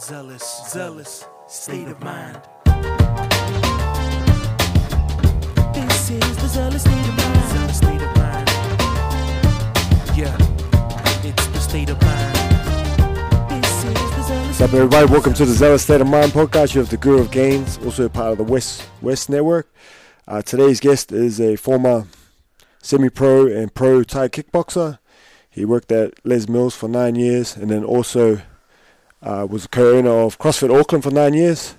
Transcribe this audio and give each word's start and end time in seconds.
zealous, 0.00 0.62
zealous 0.66 1.26
state 1.46 1.86
of 1.86 2.02
mind. 2.02 2.40
This 5.74 6.10
is 6.10 6.36
the 6.36 6.48
zealous 6.48 6.80
state 6.80 7.06
of 7.06 7.16
mind. 7.16 7.50
Zealous 7.50 7.76
state 7.76 8.00
of 8.00 8.16
mind. 8.16 8.48
Yeah, 10.16 10.34
it's 11.22 11.46
the 11.48 11.60
state 11.60 11.90
of 11.90 12.00
mind. 12.00 12.34
This 13.50 13.84
is 13.84 13.92
the 13.92 14.22
zealous 14.22 14.46
What's 14.46 14.60
up, 14.62 14.72
everybody? 14.72 15.06
Welcome 15.12 15.34
to 15.34 15.44
the 15.44 15.52
Zealous 15.52 15.82
State 15.82 16.00
of 16.00 16.06
Mind 16.06 16.32
podcast. 16.32 16.74
You 16.74 16.80
have 16.80 16.88
the 16.88 16.96
Guru 16.96 17.20
of 17.20 17.30
Gains, 17.30 17.76
also 17.84 18.08
part 18.08 18.32
of 18.32 18.38
the 18.38 18.44
West 18.44 18.88
West 19.02 19.28
Network. 19.28 19.70
Uh, 20.26 20.40
today's 20.40 20.80
guest 20.80 21.12
is 21.12 21.38
a 21.38 21.56
former 21.56 22.06
semi-pro 22.80 23.48
and 23.48 23.74
pro 23.74 24.02
Thai 24.02 24.28
kickboxer. 24.28 24.98
He 25.50 25.66
worked 25.66 25.92
at 25.92 26.14
Les 26.24 26.48
Mills 26.48 26.74
for 26.74 26.88
nine 26.88 27.16
years, 27.16 27.54
and 27.54 27.70
then 27.70 27.84
also 27.84 28.40
uh, 29.22 29.46
was 29.48 29.66
a 29.66 29.68
co-owner 29.68 30.10
of 30.10 30.38
CrossFit 30.38 30.76
Auckland 30.76 31.04
for 31.04 31.10
nine 31.10 31.34
years. 31.34 31.74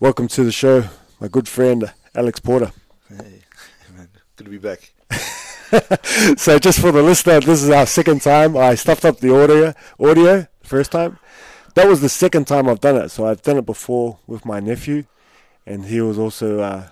Welcome 0.00 0.28
to 0.28 0.44
the 0.44 0.52
show, 0.52 0.84
my 1.20 1.28
good 1.28 1.48
friend 1.48 1.92
Alex 2.14 2.40
Porter. 2.40 2.72
Hey, 3.08 3.42
man, 3.96 4.08
good 4.36 4.44
to 4.44 4.50
be 4.50 4.58
back. 4.58 4.92
so 6.38 6.58
just 6.58 6.80
for 6.80 6.92
the 6.92 7.02
listener, 7.02 7.40
this 7.40 7.62
is 7.62 7.70
our 7.70 7.86
second 7.86 8.22
time. 8.22 8.56
I 8.56 8.74
stuffed 8.74 9.04
up 9.04 9.18
the 9.18 9.34
audio, 9.34 9.74
audio 9.98 10.46
first 10.62 10.92
time. 10.92 11.18
That 11.74 11.88
was 11.88 12.00
the 12.00 12.08
second 12.08 12.46
time 12.46 12.68
I've 12.68 12.80
done 12.80 12.96
it. 12.96 13.08
So 13.10 13.26
I've 13.26 13.42
done 13.42 13.56
it 13.56 13.66
before 13.66 14.18
with 14.26 14.44
my 14.44 14.60
nephew, 14.60 15.04
and 15.66 15.86
he 15.86 16.00
was 16.00 16.18
also 16.18 16.60
uh, 16.60 16.88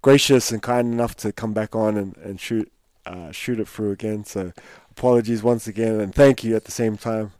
gracious 0.00 0.50
and 0.50 0.62
kind 0.62 0.92
enough 0.92 1.14
to 1.18 1.32
come 1.32 1.52
back 1.52 1.76
on 1.76 1.96
and, 1.96 2.16
and 2.18 2.40
shoot 2.40 2.70
uh, 3.04 3.32
shoot 3.32 3.60
it 3.60 3.68
through 3.68 3.90
again. 3.90 4.24
So 4.24 4.52
apologies 4.90 5.42
once 5.42 5.66
again, 5.66 6.00
and 6.00 6.14
thank 6.14 6.42
you 6.42 6.56
at 6.56 6.64
the 6.64 6.70
same 6.70 6.96
time 6.96 7.32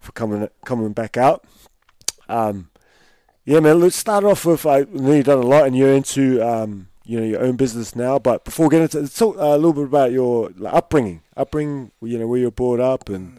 for 0.00 0.12
coming 0.12 0.48
coming 0.64 0.92
back 0.92 1.16
out. 1.16 1.44
Um, 2.28 2.70
yeah, 3.44 3.60
man. 3.60 3.80
Let's 3.80 3.96
start 3.96 4.24
off 4.24 4.44
with. 4.44 4.66
I 4.66 4.86
know 4.90 5.12
you've 5.12 5.26
done 5.26 5.38
a 5.38 5.46
lot, 5.46 5.66
and 5.66 5.76
you're 5.76 5.92
into 5.92 6.40
um, 6.42 6.88
you 7.04 7.20
know 7.20 7.26
your 7.26 7.42
own 7.42 7.56
business 7.56 7.94
now. 7.94 8.18
But 8.18 8.44
before 8.44 8.66
we 8.66 8.70
get 8.76 8.94
into, 8.94 9.12
talk 9.12 9.36
uh, 9.36 9.40
a 9.40 9.56
little 9.56 9.72
bit 9.72 9.84
about 9.84 10.12
your 10.12 10.50
like, 10.56 10.74
upbringing, 10.74 11.22
upbringing. 11.36 11.92
You 12.02 12.18
know 12.18 12.26
where 12.26 12.40
you're 12.40 12.50
brought 12.50 12.80
up 12.80 13.08
and 13.08 13.38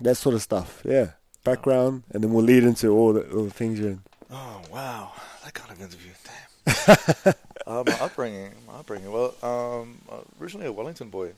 that 0.00 0.16
sort 0.16 0.34
of 0.34 0.42
stuff. 0.42 0.82
Yeah, 0.84 1.12
background, 1.44 2.04
and 2.10 2.22
then 2.22 2.32
we'll 2.32 2.44
lead 2.44 2.64
into 2.64 2.88
all 2.90 3.12
the, 3.12 3.30
all 3.30 3.44
the 3.44 3.50
things 3.50 3.78
you're 3.78 3.90
in. 3.90 4.02
Oh 4.30 4.62
wow, 4.70 5.12
that 5.44 5.54
kind 5.54 5.70
of 5.70 5.80
interview. 5.80 6.10
Damn. 6.24 6.34
uh, 7.66 7.82
my 7.86 7.92
upbringing, 8.00 8.52
my 8.66 8.74
upbringing. 8.74 9.12
Well, 9.12 9.34
um, 9.42 10.00
originally 10.40 10.66
a 10.66 10.72
Wellington 10.72 11.08
boy, 11.08 11.32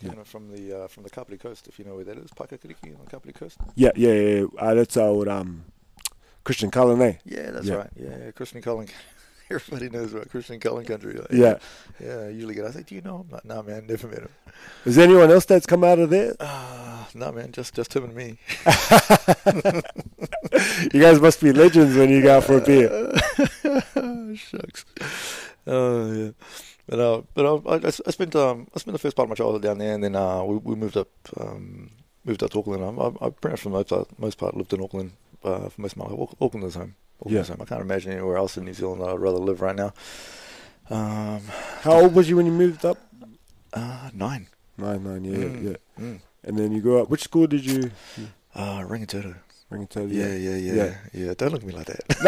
Yeah. 0.00 0.10
you 0.10 0.16
know, 0.16 0.24
from 0.24 0.48
the 0.50 0.84
uh, 0.84 0.88
from 0.88 1.02
the 1.02 1.10
Kapiti 1.10 1.36
Coast, 1.38 1.68
if 1.68 1.78
you 1.78 1.84
know 1.84 1.94
where 1.94 2.04
that 2.04 2.16
is, 2.18 2.30
Paekakariki 2.30 2.98
on 2.98 3.20
the 3.24 3.32
Coast. 3.32 3.58
Yeah, 3.74 3.90
yeah, 3.96 4.12
yeah. 4.12 4.44
Uh, 4.58 4.74
that's 4.74 4.96
our 4.96 5.28
um, 5.28 5.64
Christian 6.44 6.70
Cullen, 6.70 7.00
eh? 7.02 7.14
Yeah, 7.24 7.50
that's 7.50 7.66
Yeah. 7.66 7.74
right. 7.74 7.90
Yeah, 7.96 8.16
yeah, 8.24 8.30
Christian 8.32 8.62
Cullen. 8.62 8.88
Everybody 9.50 9.88
knows 9.90 10.14
about 10.14 10.30
Christian 10.30 10.60
Cullen 10.60 10.84
country. 10.84 11.14
Like, 11.14 11.32
Yeah. 11.32 11.58
yeah. 11.98 12.14
I 12.14 12.28
usually 12.28 12.54
get. 12.54 12.64
I 12.66 12.70
say, 12.70 12.82
do 12.84 12.94
you 12.94 13.00
know 13.02 13.18
him? 13.22 13.30
Like, 13.32 13.44
nah, 13.44 13.62
man, 13.62 13.84
never 13.88 14.06
met 14.06 14.20
him. 14.20 14.28
Is 14.86 14.94
there 14.94 15.04
anyone 15.04 15.28
else 15.30 15.44
that's 15.44 15.66
come 15.66 15.82
out 15.82 15.98
of 15.98 16.08
there? 16.08 16.34
Ah, 16.38 17.08
nah, 17.14 17.32
man, 17.32 17.50
just 17.52 17.74
just 17.74 17.94
him 17.94 18.04
and 18.04 18.14
me. 18.14 18.38
You 20.92 21.00
guys 21.00 21.20
must 21.20 21.40
be 21.40 21.52
legends 21.52 21.96
when 21.96 22.10
you 22.10 22.22
go 22.22 22.38
out 22.38 22.44
for 22.44 22.58
a 22.58 22.60
beer. 22.60 22.90
Shucks. 24.36 24.84
Oh 25.66 26.12
yeah. 26.12 26.30
But 26.90 26.98
uh, 26.98 27.22
but 27.34 27.44
uh, 27.46 27.56
I, 27.70 27.74
I 27.76 27.92
I 28.08 28.10
spent 28.18 28.34
um 28.34 28.66
I 28.74 28.78
spent 28.82 28.94
the 28.98 28.98
first 29.04 29.14
part 29.16 29.26
of 29.26 29.30
my 29.30 29.36
childhood 29.40 29.62
down 29.62 29.78
there, 29.78 29.94
and 29.94 30.02
then 30.02 30.16
uh 30.16 30.42
we, 30.42 30.56
we 30.58 30.74
moved 30.74 30.96
up 30.96 31.08
um 31.38 31.92
moved 32.24 32.42
up 32.42 32.50
to 32.50 32.58
Auckland. 32.58 32.82
I, 32.82 32.90
I, 32.90 33.26
I 33.26 33.30
pretty 33.30 33.52
much 33.54 33.60
for 33.62 33.68
the 33.70 33.76
most 33.78 33.88
part, 33.88 34.18
most 34.18 34.38
part 34.38 34.56
lived 34.56 34.72
in 34.74 34.82
Auckland 34.82 35.12
uh, 35.44 35.68
for 35.70 35.80
most 35.80 35.92
of 35.94 35.98
my 35.98 36.06
life. 36.10 36.34
Auckland 36.40 36.66
is 36.66 36.74
home. 36.74 36.96
Auckland 37.20 37.36
Yeah. 37.38 37.44
home. 37.54 37.62
I 37.62 37.64
can't 37.64 37.80
imagine 37.80 38.10
anywhere 38.12 38.36
else 38.42 38.56
in 38.58 38.64
New 38.64 38.74
Zealand 38.74 39.02
I'd 39.04 39.20
rather 39.20 39.38
live 39.38 39.60
right 39.62 39.76
now. 39.76 39.92
Um, 40.90 41.42
How 41.82 42.00
old 42.02 42.14
was 42.16 42.28
you 42.28 42.36
when 42.36 42.46
you 42.46 42.52
moved 42.52 42.84
up? 42.84 42.98
uh, 43.72 44.10
nine. 44.12 44.48
Nine, 44.76 45.04
nine, 45.04 45.24
yeah, 45.24 45.36
Mm, 45.36 45.62
yeah. 45.70 45.76
Mm. 46.04 46.20
And 46.42 46.58
then 46.58 46.72
you 46.72 46.80
grew 46.80 47.00
up. 47.00 47.08
Which 47.08 47.22
school 47.22 47.46
did 47.46 47.64
you? 47.64 47.92
Uh, 48.54 48.80
Rangitoto. 48.80 49.36
Tell 49.88 50.08
Yeah, 50.08 50.34
yeah, 50.34 50.56
yeah, 50.56 50.72
Yeah. 50.74 50.94
yeah, 51.12 51.34
Don't 51.36 51.52
look 51.52 51.62
at 51.62 51.66
me 51.68 51.72
like 51.74 51.86
that. 51.86 52.02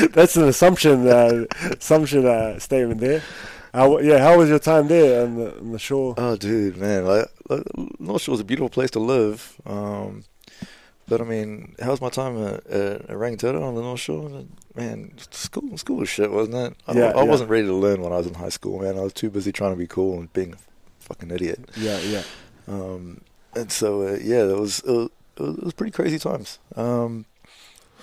Nah, 0.00 0.08
that's 0.14 0.34
an 0.36 0.48
assumption. 0.48 1.06
Uh, 1.06 1.44
assumption 1.78 2.24
uh, 2.26 2.58
statement 2.58 3.00
there. 3.00 3.22
How, 3.74 3.98
yeah, 3.98 4.18
how 4.18 4.38
was 4.38 4.48
your 4.48 4.58
time 4.58 4.88
there 4.88 5.22
on 5.24 5.36
the, 5.36 5.58
on 5.58 5.72
the 5.72 5.78
shore? 5.78 6.14
Oh, 6.16 6.36
dude, 6.36 6.78
man, 6.78 7.04
like, 7.04 7.26
like 7.48 7.62
North 8.00 8.22
Shore 8.22 8.34
is 8.34 8.40
a 8.40 8.44
beautiful 8.44 8.70
place 8.70 8.90
to 8.92 8.98
live. 8.98 9.60
Um, 9.66 10.24
but 11.06 11.20
I 11.20 11.24
mean, 11.24 11.74
how 11.80 11.90
was 11.90 12.00
my 12.00 12.08
time 12.08 12.36
at, 12.44 12.64
Rangitoto 13.08 13.62
on 13.62 13.74
the 13.74 13.82
North 13.82 14.00
Shore? 14.00 14.44
Man, 14.74 15.12
school 15.30 15.76
school 15.76 15.96
was 15.98 16.08
shit, 16.08 16.30
wasn't 16.32 16.56
it? 16.56 16.76
I, 16.88 16.92
Yeah, 16.94 17.04
I 17.14 17.22
yeah. 17.22 17.22
wasn't 17.24 17.50
ready 17.50 17.66
to 17.66 17.74
learn 17.74 18.00
when 18.00 18.12
I 18.12 18.16
was 18.16 18.26
in 18.26 18.34
high 18.34 18.48
school, 18.48 18.80
man. 18.80 18.96
I 18.98 19.02
was 19.02 19.12
too 19.12 19.28
busy 19.30 19.52
trying 19.52 19.72
to 19.72 19.76
be 19.76 19.86
cool 19.86 20.18
and 20.18 20.32
being 20.32 20.54
a 20.54 20.56
fucking 21.00 21.30
idiot. 21.30 21.68
Yeah, 21.76 21.98
yeah. 22.00 22.22
Um, 22.66 23.20
and 23.54 23.70
so, 23.70 24.02
uh, 24.02 24.18
yeah, 24.20 24.44
it 24.44 24.58
was, 24.58 24.80
it 24.80 24.90
was 24.90 25.10
it 25.40 25.64
was 25.64 25.72
pretty 25.72 25.92
crazy 25.92 26.18
times. 26.18 26.58
Um, 26.76 27.26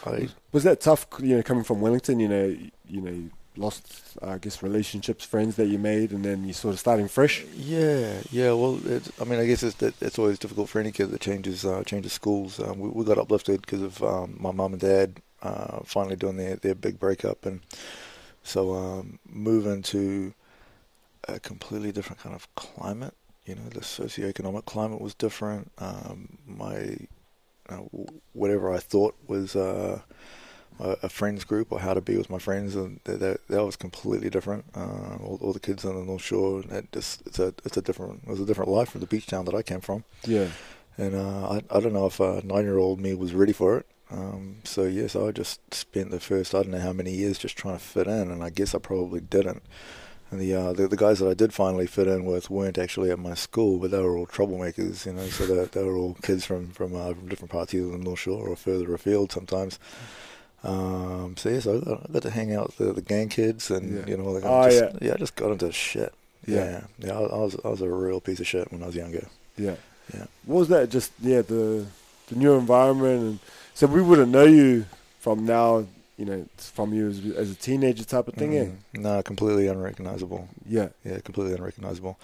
I 0.05 0.29
Was 0.51 0.63
that 0.63 0.81
tough? 0.81 1.07
You 1.19 1.37
know, 1.37 1.43
coming 1.43 1.63
from 1.63 1.81
Wellington, 1.81 2.19
you 2.19 2.27
know, 2.27 2.55
you 2.87 3.01
know, 3.01 3.11
you 3.11 3.31
lost, 3.55 4.17
I 4.21 4.37
guess, 4.37 4.61
relationships, 4.61 5.25
friends 5.25 5.55
that 5.55 5.67
you 5.67 5.79
made, 5.79 6.11
and 6.11 6.23
then 6.23 6.45
you 6.45 6.53
sort 6.53 6.73
of 6.73 6.79
starting 6.79 7.07
fresh. 7.07 7.43
Yeah, 7.55 8.21
yeah. 8.31 8.51
Well, 8.53 8.79
it, 8.85 9.09
I 9.19 9.23
mean, 9.23 9.39
I 9.39 9.45
guess 9.45 9.63
it's 9.63 9.75
that 9.77 10.01
it's 10.01 10.19
always 10.19 10.39
difficult 10.39 10.69
for 10.69 10.79
any 10.79 10.91
kid 10.91 11.11
that 11.11 11.21
changes 11.21 11.65
uh, 11.65 11.83
changes 11.83 12.13
schools. 12.13 12.59
Um, 12.59 12.79
we, 12.79 12.89
we 12.89 13.05
got 13.05 13.17
uplifted 13.17 13.61
because 13.61 13.81
of 13.81 14.03
um, 14.03 14.37
my 14.39 14.51
mum 14.51 14.73
and 14.73 14.81
dad 14.81 15.21
uh, 15.41 15.79
finally 15.83 16.15
doing 16.15 16.37
their, 16.37 16.55
their 16.55 16.75
big 16.75 16.99
breakup, 16.99 17.45
and 17.45 17.61
so 18.43 18.73
um, 18.75 19.19
moving 19.27 19.81
to 19.83 20.33
a 21.27 21.39
completely 21.39 21.91
different 21.91 22.21
kind 22.21 22.35
of 22.35 22.53
climate. 22.55 23.13
You 23.45 23.55
know, 23.55 23.69
the 23.69 23.79
socioeconomic 23.79 24.65
climate 24.65 25.01
was 25.01 25.13
different. 25.13 25.71
Um, 25.77 26.37
my 26.45 26.97
uh, 27.69 27.81
whatever 28.33 28.73
I 28.73 28.79
thought 28.79 29.15
was 29.27 29.55
uh, 29.55 30.01
a, 30.79 30.89
a 31.03 31.09
friends 31.09 31.43
group 31.43 31.71
or 31.71 31.79
how 31.79 31.93
to 31.93 32.01
be 32.01 32.17
with 32.17 32.29
my 32.29 32.39
friends, 32.39 32.75
and 32.75 32.99
that 33.05 33.19
that, 33.19 33.47
that 33.47 33.65
was 33.65 33.75
completely 33.75 34.29
different. 34.29 34.65
Uh, 34.75 35.17
all, 35.23 35.39
all 35.41 35.53
the 35.53 35.59
kids 35.59 35.85
on 35.85 35.95
the 35.95 36.03
North 36.03 36.23
Shore, 36.23 36.61
that 36.63 36.91
just 36.91 37.25
it's 37.25 37.39
a 37.39 37.53
it's 37.65 37.77
a 37.77 37.81
different 37.81 38.23
it 38.23 38.29
was 38.29 38.39
a 38.39 38.45
different 38.45 38.71
life 38.71 38.89
from 38.89 39.01
the 39.01 39.07
beach 39.07 39.27
town 39.27 39.45
that 39.45 39.55
I 39.55 39.61
came 39.61 39.81
from, 39.81 40.03
Yeah, 40.25 40.47
and 40.97 41.15
uh, 41.15 41.49
I 41.49 41.63
I 41.69 41.79
don't 41.79 41.93
know 41.93 42.07
if 42.07 42.19
a 42.19 42.41
nine 42.43 42.63
year 42.63 42.77
old 42.77 42.99
me 42.99 43.13
was 43.13 43.33
ready 43.33 43.53
for 43.53 43.77
it. 43.77 43.85
Um, 44.09 44.57
so 44.63 44.83
yes, 44.83 45.15
I 45.15 45.31
just 45.31 45.73
spent 45.73 46.11
the 46.11 46.19
first 46.19 46.55
I 46.55 46.61
don't 46.61 46.71
know 46.71 46.79
how 46.79 46.93
many 46.93 47.11
years 47.11 47.37
just 47.37 47.57
trying 47.57 47.77
to 47.77 47.83
fit 47.83 48.07
in, 48.07 48.31
and 48.31 48.43
I 48.43 48.49
guess 48.49 48.73
I 48.73 48.79
probably 48.79 49.19
didn't. 49.19 49.63
And 50.29 50.41
the, 50.41 50.53
uh, 50.53 50.73
the 50.73 50.87
the 50.89 50.97
guys 50.97 51.19
that 51.19 51.29
I 51.29 51.33
did 51.33 51.53
finally 51.53 51.87
fit 51.87 52.07
in 52.07 52.25
with 52.25 52.49
weren't 52.49 52.77
actually 52.77 53.11
at 53.11 53.19
my 53.19 53.33
school, 53.33 53.79
but 53.79 53.91
they 53.91 54.01
were 54.01 54.17
all 54.17 54.27
troublemakers, 54.27 55.05
you 55.05 55.13
know. 55.13 55.25
So 55.27 55.45
they, 55.45 55.63
they 55.65 55.83
were 55.83 55.95
all 55.95 56.15
kids 56.21 56.45
from 56.45 56.67
from, 56.71 56.93
uh, 56.95 57.13
from 57.13 57.29
different 57.29 57.51
parts 57.51 57.73
either 57.73 57.89
the 57.91 57.97
North 57.97 58.19
Shore 58.19 58.47
or 58.49 58.55
further 58.57 58.93
afield 58.93 59.31
sometimes. 59.31 59.79
Um, 60.63 61.35
so 61.37 61.49
yes, 61.49 61.65
I 61.67 61.79
got, 61.79 62.09
I 62.09 62.13
got 62.13 62.21
to 62.23 62.29
hang 62.31 62.53
out 62.53 62.67
with 62.67 62.77
the, 62.77 62.93
the 62.93 63.01
gang 63.01 63.29
kids, 63.29 63.71
and 63.71 63.99
Yeah. 63.99 64.05
you 64.07 64.17
know, 64.17 64.31
like, 64.31 64.43
Oh, 64.45 64.69
just, 64.69 64.83
yeah. 64.83 65.07
yeah, 65.07 65.13
I 65.13 65.17
just 65.17 65.35
got 65.35 65.51
into 65.51 65.71
shit. 65.71 66.13
Yeah. 66.45 66.55
Yeah, 66.55 66.81
yeah, 66.99 67.13
I, 67.19 67.21
I 67.23 67.37
was 67.37 67.55
I 67.63 67.67
was 67.69 67.81
a 67.81 67.89
real 67.89 68.19
piece 68.19 68.39
of 68.39 68.47
shit 68.47 68.71
when 68.71 68.83
I 68.83 68.87
was 68.87 68.95
younger. 68.95 69.27
yeah, 69.57 69.75
Yeah. 70.13 70.25
What 70.45 70.59
was 70.59 70.67
that? 70.69 70.89
Just 70.89 71.11
yeah, 71.21 71.41
the 71.41 71.85
the 72.27 72.35
new 72.35 72.53
environment, 72.53 73.21
and 73.21 73.39
so 73.73 73.87
we 73.87 74.01
wouldn't 74.01 74.31
know 74.31 74.43
you 74.45 74.85
from 75.19 75.45
now. 75.45 75.85
You 76.17 76.25
know, 76.25 76.45
it's 76.53 76.69
from 76.71 76.93
you 76.95 77.07
as, 77.07 77.23
as 77.35 77.51
a 77.51 77.55
teenager 77.55 78.03
type 78.03 78.27
of 78.27 78.33
thing. 78.33 78.57
eh? 78.57 78.65
Mm, 78.95 79.01
no, 79.01 79.21
completely 79.21 79.67
unrecognizable. 79.67 80.49
Yeah, 80.65 80.89
Yeah, 81.05 81.19
completely 81.19 81.53
unrecognizable. 81.53 82.19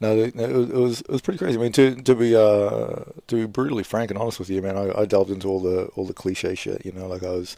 No, 0.00 0.14
it, 0.14 0.36
it, 0.36 0.52
was, 0.52 0.68
it 0.70 0.74
was 0.76 1.00
it 1.00 1.08
was 1.10 1.20
pretty 1.22 1.38
crazy. 1.38 1.58
I 1.58 1.62
mean, 1.62 1.72
to 1.72 1.94
to 1.94 2.14
be 2.14 2.36
uh 2.36 3.04
to 3.26 3.34
be 3.34 3.46
brutally 3.46 3.84
frank 3.84 4.10
and 4.10 4.18
honest 4.20 4.38
with 4.38 4.50
you, 4.50 4.60
man, 4.60 4.76
I, 4.76 5.00
I 5.00 5.04
delved 5.06 5.30
into 5.30 5.48
all 5.48 5.60
the 5.60 5.86
all 5.96 6.04
the 6.04 6.12
cliche 6.12 6.54
shit. 6.54 6.84
You 6.84 6.92
know, 6.92 7.06
like 7.06 7.22
I 7.22 7.30
was 7.30 7.56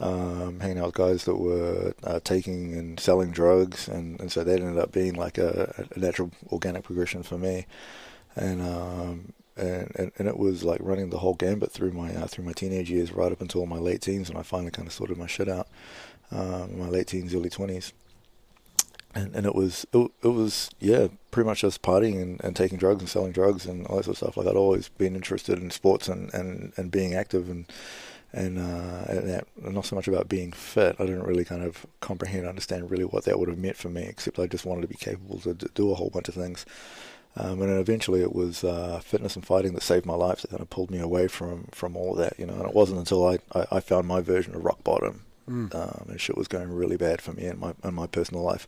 um, 0.00 0.60
hanging 0.60 0.78
out 0.78 0.86
with 0.86 0.94
guys 0.96 1.24
that 1.24 1.36
were 1.36 1.94
uh, 2.04 2.20
taking 2.24 2.74
and 2.74 2.98
selling 3.00 3.30
drugs, 3.30 3.88
and, 3.88 4.20
and 4.20 4.30
so 4.32 4.42
that 4.44 4.60
ended 4.60 4.78
up 4.78 4.92
being 4.92 5.14
like 5.14 5.38
a, 5.38 5.86
a 5.94 5.98
natural 5.98 6.30
organic 6.50 6.82
progression 6.84 7.22
for 7.22 7.38
me. 7.38 7.66
And 8.36 8.60
um 8.62 9.32
and, 9.56 9.92
and 9.96 10.12
and 10.18 10.28
it 10.28 10.38
was 10.38 10.64
like 10.64 10.80
running 10.82 11.10
the 11.10 11.18
whole 11.18 11.34
gambit 11.34 11.70
through 11.70 11.92
my 11.92 12.14
uh, 12.14 12.26
through 12.26 12.44
my 12.44 12.52
teenage 12.52 12.90
years, 12.90 13.12
right 13.12 13.32
up 13.32 13.40
until 13.40 13.66
my 13.66 13.78
late 13.78 14.00
teens, 14.00 14.28
when 14.28 14.38
I 14.38 14.42
finally 14.42 14.70
kind 14.70 14.88
of 14.88 14.94
sorted 14.94 15.18
my 15.18 15.26
shit 15.26 15.48
out. 15.48 15.68
Um, 16.30 16.78
my 16.78 16.88
late 16.88 17.08
teens, 17.08 17.34
early 17.34 17.50
twenties. 17.50 17.92
And 19.14 19.34
and 19.36 19.44
it 19.44 19.54
was 19.54 19.86
it, 19.92 20.10
it 20.22 20.28
was 20.28 20.70
yeah 20.80 21.08
pretty 21.30 21.46
much 21.46 21.60
just 21.60 21.82
partying 21.82 22.22
and, 22.22 22.42
and 22.42 22.56
taking 22.56 22.78
drugs 22.78 23.02
and 23.02 23.08
selling 23.10 23.32
drugs 23.32 23.66
and 23.66 23.86
all 23.86 23.96
that 23.96 24.04
sort 24.04 24.14
of 24.14 24.18
stuff. 24.18 24.36
Like 24.38 24.46
I'd 24.46 24.56
always 24.56 24.88
been 24.88 25.14
interested 25.14 25.58
in 25.58 25.70
sports 25.70 26.08
and, 26.08 26.32
and, 26.32 26.72
and 26.76 26.90
being 26.90 27.14
active 27.14 27.50
and 27.50 27.66
and, 28.34 28.58
uh, 28.58 29.04
and 29.08 29.28
that, 29.28 29.46
not 29.60 29.84
so 29.84 29.94
much 29.94 30.08
about 30.08 30.26
being 30.26 30.52
fit. 30.52 30.96
I 30.98 31.04
didn't 31.04 31.24
really 31.24 31.44
kind 31.44 31.62
of 31.62 31.84
comprehend 32.00 32.46
understand 32.46 32.90
really 32.90 33.04
what 33.04 33.24
that 33.24 33.38
would 33.38 33.50
have 33.50 33.58
meant 33.58 33.76
for 33.76 33.90
me 33.90 34.04
except 34.04 34.38
I 34.38 34.46
just 34.46 34.64
wanted 34.64 34.80
to 34.80 34.88
be 34.88 34.94
capable 34.94 35.38
to 35.40 35.52
d- 35.52 35.66
do 35.74 35.90
a 35.90 35.94
whole 35.94 36.08
bunch 36.08 36.28
of 36.28 36.34
things 36.34 36.64
Um, 37.36 37.62
and 37.62 37.70
then 37.70 37.78
eventually 37.78 38.20
it 38.20 38.34
was 38.34 38.62
uh, 38.62 39.00
fitness 39.02 39.36
and 39.36 39.46
fighting 39.46 39.72
that 39.72 39.82
saved 39.82 40.04
my 40.04 40.14
life 40.14 40.42
that 40.42 40.50
kind 40.50 40.60
of 40.60 40.68
pulled 40.68 40.90
me 40.90 40.98
away 40.98 41.28
from, 41.28 41.64
from 41.72 41.96
all 41.96 42.12
of 42.12 42.18
that, 42.18 42.38
you 42.38 42.44
know. 42.44 42.54
And 42.54 42.66
it 42.66 42.74
wasn't 42.74 42.98
until 42.98 43.26
I, 43.26 43.38
I, 43.54 43.66
I 43.72 43.80
found 43.80 44.06
my 44.06 44.20
version 44.20 44.54
of 44.54 44.64
rock 44.64 44.82
bottom 44.84 45.22
Mm. 45.50 45.74
um, 45.74 46.06
and 46.08 46.20
shit 46.20 46.36
was 46.36 46.46
going 46.46 46.72
really 46.72 46.96
bad 46.96 47.20
for 47.20 47.32
me 47.32 47.46
in 47.46 47.58
my 47.58 47.74
in 47.82 47.94
my 47.94 48.06
personal 48.06 48.44
life 48.44 48.64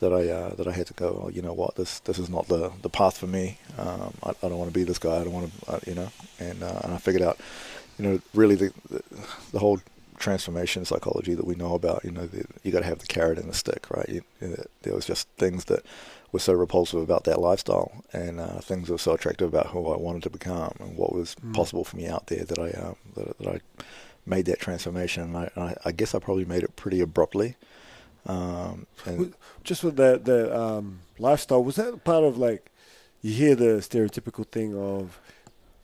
that 0.00 0.14
I 0.14 0.28
uh, 0.28 0.54
that 0.54 0.66
I 0.66 0.72
had 0.72 0.86
to 0.86 0.94
go. 0.94 1.24
Oh, 1.24 1.28
you 1.28 1.42
know 1.42 1.52
what? 1.52 1.76
This 1.76 2.00
this 2.00 2.18
is 2.18 2.30
not 2.30 2.48
the, 2.48 2.72
the 2.80 2.88
path 2.88 3.18
for 3.18 3.26
me. 3.26 3.58
Um, 3.76 4.14
I, 4.22 4.30
I 4.30 4.48
don't 4.48 4.56
want 4.56 4.70
to 4.70 4.78
be 4.78 4.82
this 4.84 4.98
guy. 4.98 5.20
I 5.20 5.24
don't 5.24 5.34
want 5.34 5.52
to, 5.60 5.72
uh, 5.72 5.80
you 5.86 5.94
know. 5.94 6.08
And 6.38 6.62
uh, 6.62 6.80
and 6.84 6.94
I 6.94 6.96
figured 6.96 7.22
out, 7.22 7.38
you 7.98 8.06
know, 8.06 8.20
really 8.32 8.54
the 8.54 8.72
the, 8.88 9.02
the 9.52 9.58
whole 9.58 9.78
transformation 10.18 10.86
psychology 10.86 11.34
that 11.34 11.46
we 11.46 11.54
know 11.54 11.74
about. 11.74 12.02
You 12.02 12.12
know, 12.12 12.26
the, 12.26 12.46
you 12.62 12.72
got 12.72 12.80
to 12.80 12.86
have 12.86 13.00
the 13.00 13.06
carrot 13.06 13.38
and 13.38 13.50
the 13.50 13.54
stick, 13.54 13.90
right? 13.90 14.08
You, 14.08 14.22
you 14.40 14.48
know, 14.48 14.64
there 14.84 14.94
was 14.94 15.04
just 15.04 15.28
things 15.36 15.66
that 15.66 15.84
were 16.36 16.40
so 16.48 16.52
repulsive 16.52 17.00
about 17.02 17.24
that 17.24 17.40
lifestyle, 17.40 17.90
and 18.12 18.38
uh, 18.40 18.60
things 18.68 18.86
that 18.86 18.92
were 18.94 18.98
so 19.08 19.14
attractive 19.14 19.48
about 19.54 19.68
who 19.72 19.80
I 19.94 19.96
wanted 20.06 20.22
to 20.24 20.30
become 20.38 20.72
and 20.80 20.96
what 21.00 21.12
was 21.12 21.34
Mm. 21.44 21.54
possible 21.54 21.84
for 21.84 21.96
me 21.96 22.06
out 22.14 22.24
there 22.30 22.44
that 22.50 22.58
I 22.58 22.70
um, 22.82 22.96
that, 23.16 23.38
that 23.38 23.48
I 23.54 23.58
made 24.34 24.46
that 24.46 24.60
transformation. 24.60 25.22
And 25.22 25.36
I, 25.36 25.46
I, 25.66 25.68
I 25.88 25.92
guess 25.92 26.14
I 26.14 26.18
probably 26.18 26.44
made 26.44 26.62
it 26.62 26.74
pretty 26.76 27.00
abruptly. 27.00 27.56
Um, 28.26 28.86
and 29.04 29.34
Just 29.64 29.84
with 29.84 29.96
the 29.96 30.20
the 30.30 30.38
um, 30.62 31.00
lifestyle, 31.18 31.62
was 31.64 31.76
that 31.76 32.04
part 32.04 32.24
of 32.24 32.36
like 32.38 32.70
you 33.22 33.32
hear 33.32 33.54
the 33.54 33.80
stereotypical 33.80 34.44
thing 34.46 34.76
of 34.76 35.20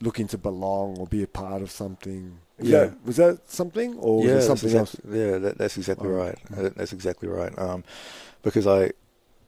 looking 0.01 0.27
to 0.29 0.39
belong 0.39 0.99
or 0.99 1.07
be 1.07 1.23
a 1.23 1.27
part 1.27 1.63
of 1.63 1.71
something? 1.71 2.39
Is 2.59 2.69
Yeah. 2.69 2.79
that, 2.87 3.05
was 3.07 3.17
that 3.17 3.51
something 3.51 3.97
or 3.99 4.25
yeah, 4.27 4.35
was 4.37 4.47
something 4.47 4.75
else? 4.77 4.97
yeah, 5.09 5.39
that, 5.39 5.59
that's 5.59 5.77
exactly 5.77 6.09
Oh, 6.11 6.13
right. 6.25 6.39
That- 6.51 6.77
That's 6.77 6.93
exactly 6.93 7.29
right. 7.29 7.57
Um, 7.59 7.85
because 8.43 8.67
I, 8.67 8.91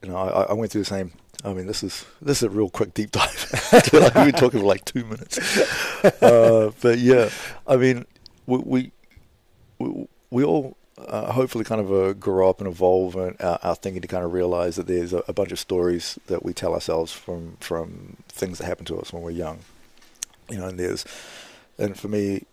you 0.05 0.11
know, 0.11 0.17
I, 0.19 0.43
I 0.43 0.53
went 0.53 0.71
through 0.71 0.83
the 0.83 0.87
same. 0.87 1.13
I 1.45 1.53
mean, 1.53 1.67
this 1.67 1.83
is 1.83 2.05
this 2.21 2.39
is 2.39 2.43
a 2.45 2.51
real 2.51 2.71
quick 2.71 2.95
deep 2.95 3.11
dive. 3.11 3.71
like 3.73 3.93
we've 4.15 4.15
been 4.15 4.33
talking 4.33 4.61
for 4.61 4.67
like 4.67 4.85
two 4.85 5.05
minutes. 5.05 5.39
Uh, 6.21 6.71
but 6.83 6.99
yeah, 6.99 7.31
I 7.67 7.77
mean, 7.77 8.05
we 8.47 8.59
we 8.59 8.93
we, 9.79 10.07
we 10.29 10.45
all 10.45 10.77
uh, 10.99 11.33
hopefully 11.33 11.65
kind 11.65 11.81
of 11.81 11.91
uh, 11.91 12.13
grow 12.13 12.51
up 12.51 12.61
and 12.61 12.69
evolve 12.69 13.17
and 13.17 13.41
our, 13.41 13.59
our 13.63 13.75
thinking 13.75 14.03
to 14.03 14.09
kind 14.09 14.23
of 14.23 14.35
realize 14.35 14.77
that 14.77 14.87
there's 14.87 15.15
a, 15.15 15.23
a 15.27 15.33
bunch 15.33 15.51
of 15.51 15.59
stories 15.59 16.19
that 16.27 16.45
we 16.45 16.53
tell 16.53 16.75
ourselves 16.75 17.11
from 17.11 17.57
from 17.61 18.19
things 18.29 18.59
that 18.59 18.67
happen 18.67 18.85
to 18.85 18.99
us 18.99 19.15
when 19.15 19.23
we're 19.23 19.31
young. 19.31 19.61
You 20.51 20.59
know, 20.59 20.67
and 20.67 20.79
there's 20.79 21.07
and 21.79 21.99
for 21.99 22.09
me, 22.09 22.45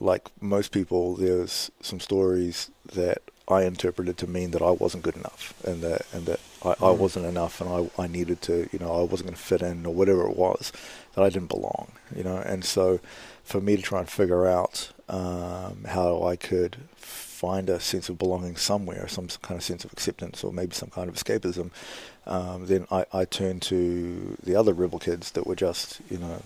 like 0.00 0.30
most 0.40 0.72
people, 0.72 1.16
there's 1.16 1.70
some 1.82 2.00
stories 2.00 2.70
that 2.94 3.18
I 3.46 3.64
interpreted 3.64 4.16
to 4.18 4.26
mean 4.26 4.52
that 4.52 4.62
I 4.62 4.70
wasn't 4.70 5.04
good 5.04 5.16
enough, 5.16 5.52
and 5.64 5.82
that 5.82 6.06
and 6.14 6.24
that 6.26 6.40
I, 6.64 6.70
I 6.70 6.74
Mm. 6.92 6.98
wasn't 6.98 7.26
enough, 7.26 7.60
and 7.60 7.68
I 7.70 8.02
I 8.02 8.06
needed 8.06 8.40
to, 8.42 8.68
you 8.72 8.78
know, 8.78 8.92
I 9.00 9.02
wasn't 9.02 9.28
going 9.28 9.36
to 9.36 9.42
fit 9.42 9.62
in 9.62 9.86
or 9.86 9.94
whatever 9.94 10.28
it 10.28 10.36
was, 10.36 10.72
that 11.14 11.22
I 11.22 11.28
didn't 11.28 11.48
belong, 11.48 11.92
you 12.14 12.22
know, 12.24 12.36
and 12.38 12.64
so 12.64 13.00
for 13.44 13.60
me 13.60 13.76
to 13.76 13.82
try 13.82 14.00
and 14.00 14.08
figure 14.08 14.46
out 14.46 14.90
um, 15.08 15.84
how 15.88 16.24
I 16.24 16.36
could 16.36 16.76
find 16.96 17.68
a 17.70 17.78
sense 17.78 18.08
of 18.08 18.18
belonging 18.18 18.56
somewhere, 18.56 19.06
some 19.08 19.28
kind 19.42 19.58
of 19.58 19.64
sense 19.64 19.84
of 19.84 19.92
acceptance, 19.92 20.42
or 20.42 20.52
maybe 20.52 20.74
some 20.74 20.88
kind 20.90 21.08
of 21.08 21.14
escapism, 21.14 21.70
um, 22.26 22.66
then 22.66 22.86
I, 22.90 23.04
I 23.12 23.24
turned 23.24 23.62
to 23.62 24.36
the 24.42 24.56
other 24.56 24.72
rebel 24.72 24.98
kids 24.98 25.30
that 25.32 25.46
were 25.46 25.54
just, 25.54 26.00
you 26.10 26.18
know, 26.18 26.42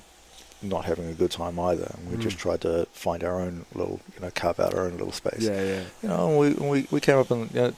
not 0.62 0.85
having 0.85 1.09
a 1.09 1.15
good 1.15 1.31
time 1.31 1.59
either. 1.59 1.91
And 1.97 2.11
we 2.11 2.17
Mm. 2.17 2.21
just 2.21 2.37
tried 2.39 2.61
to 2.62 2.87
find 2.93 3.25
our 3.25 3.41
own 3.41 3.65
little, 3.75 4.01
you 4.15 4.21
know, 4.21 4.31
carve 4.35 4.61
out 4.61 4.75
our 4.75 4.85
own 4.87 4.93
little 4.99 5.12
space. 5.12 5.45
Yeah, 5.49 5.62
yeah. 5.62 5.83
You 6.03 6.09
know, 6.11 6.29
and 6.29 6.39
we 6.39 6.69
we 6.71 6.87
we 6.91 7.01
came 7.01 7.17
up 7.19 7.31
and 7.31 7.51
you 7.55 7.61
know, 7.62 7.73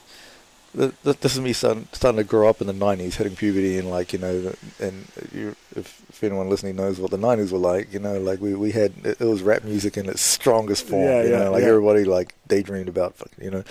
this 0.74 1.34
is 1.34 1.40
me 1.40 1.52
starting, 1.52 1.86
starting 1.92 2.16
to 2.16 2.24
grow 2.24 2.48
up 2.48 2.60
in 2.60 2.66
the 2.66 2.72
'90s, 2.72 3.14
hitting 3.14 3.36
puberty, 3.36 3.78
and 3.78 3.90
like 3.90 4.12
you 4.12 4.18
know, 4.18 4.54
and 4.80 5.06
you, 5.32 5.54
if, 5.76 6.02
if 6.08 6.24
anyone 6.24 6.48
listening 6.48 6.76
knows 6.76 6.98
what 6.98 7.10
the 7.10 7.18
'90s 7.18 7.52
were 7.52 7.58
like, 7.58 7.92
you 7.92 7.98
know, 7.98 8.18
like 8.18 8.40
we 8.40 8.54
we 8.54 8.72
had 8.72 8.92
it, 9.04 9.20
it 9.20 9.24
was 9.24 9.42
rap 9.42 9.64
music 9.64 9.96
in 9.96 10.08
its 10.08 10.22
strongest 10.22 10.86
form. 10.86 11.04
Yeah, 11.04 11.22
you 11.22 11.30
yeah, 11.30 11.38
know, 11.44 11.52
like 11.52 11.62
yeah. 11.62 11.68
everybody 11.68 12.04
like 12.04 12.34
daydreamed 12.48 12.88
about, 12.88 13.14
you 13.38 13.50
know, 13.50 13.64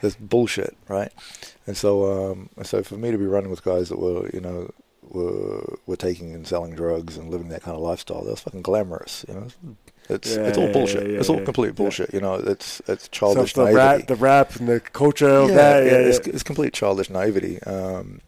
this 0.00 0.16
bullshit, 0.16 0.76
right? 0.88 1.12
And 1.66 1.76
so, 1.76 2.30
um, 2.30 2.48
and 2.56 2.66
so 2.66 2.82
for 2.82 2.96
me 2.96 3.10
to 3.10 3.18
be 3.18 3.26
running 3.26 3.50
with 3.50 3.62
guys 3.62 3.90
that 3.90 3.98
were, 3.98 4.30
you 4.32 4.40
know, 4.40 4.72
were 5.02 5.78
were 5.86 5.96
taking 5.96 6.34
and 6.34 6.46
selling 6.46 6.74
drugs 6.74 7.18
and 7.18 7.30
living 7.30 7.48
that 7.48 7.62
kind 7.62 7.76
of 7.76 7.82
lifestyle, 7.82 8.24
that 8.24 8.30
was 8.30 8.40
fucking 8.40 8.62
glamorous, 8.62 9.24
you 9.28 9.34
know. 9.34 9.48
It's 10.08 10.34
Yeah, 10.36 10.42
it's 10.48 10.58
all 10.58 10.72
bullshit. 10.72 11.10
yeah, 11.10 11.18
it's 11.18 11.28
all 11.28 11.40
complete 11.42 11.74
bullshit. 11.74 12.12
You 12.14 12.20
know, 12.20 12.34
it's 12.34 12.80
it's 12.86 13.04
So 13.04 13.08
childish 13.12 13.42
it's 13.44 13.52
the 13.54 13.64
naivety 13.64 13.76
rap, 14.00 14.06
the 14.08 14.16
rap 14.16 14.56
and 14.56 14.68
the 14.68 14.80
culture 14.80 15.28
of 15.28 15.50
yeah, 15.50 15.56
that. 15.56 15.86
Yeah. 15.86 15.92
It's, 16.08 16.26
it's 16.26 16.42
complete 16.42 16.72
childish 16.72 17.10
naivety. 17.10 17.62
Um, 17.62 18.20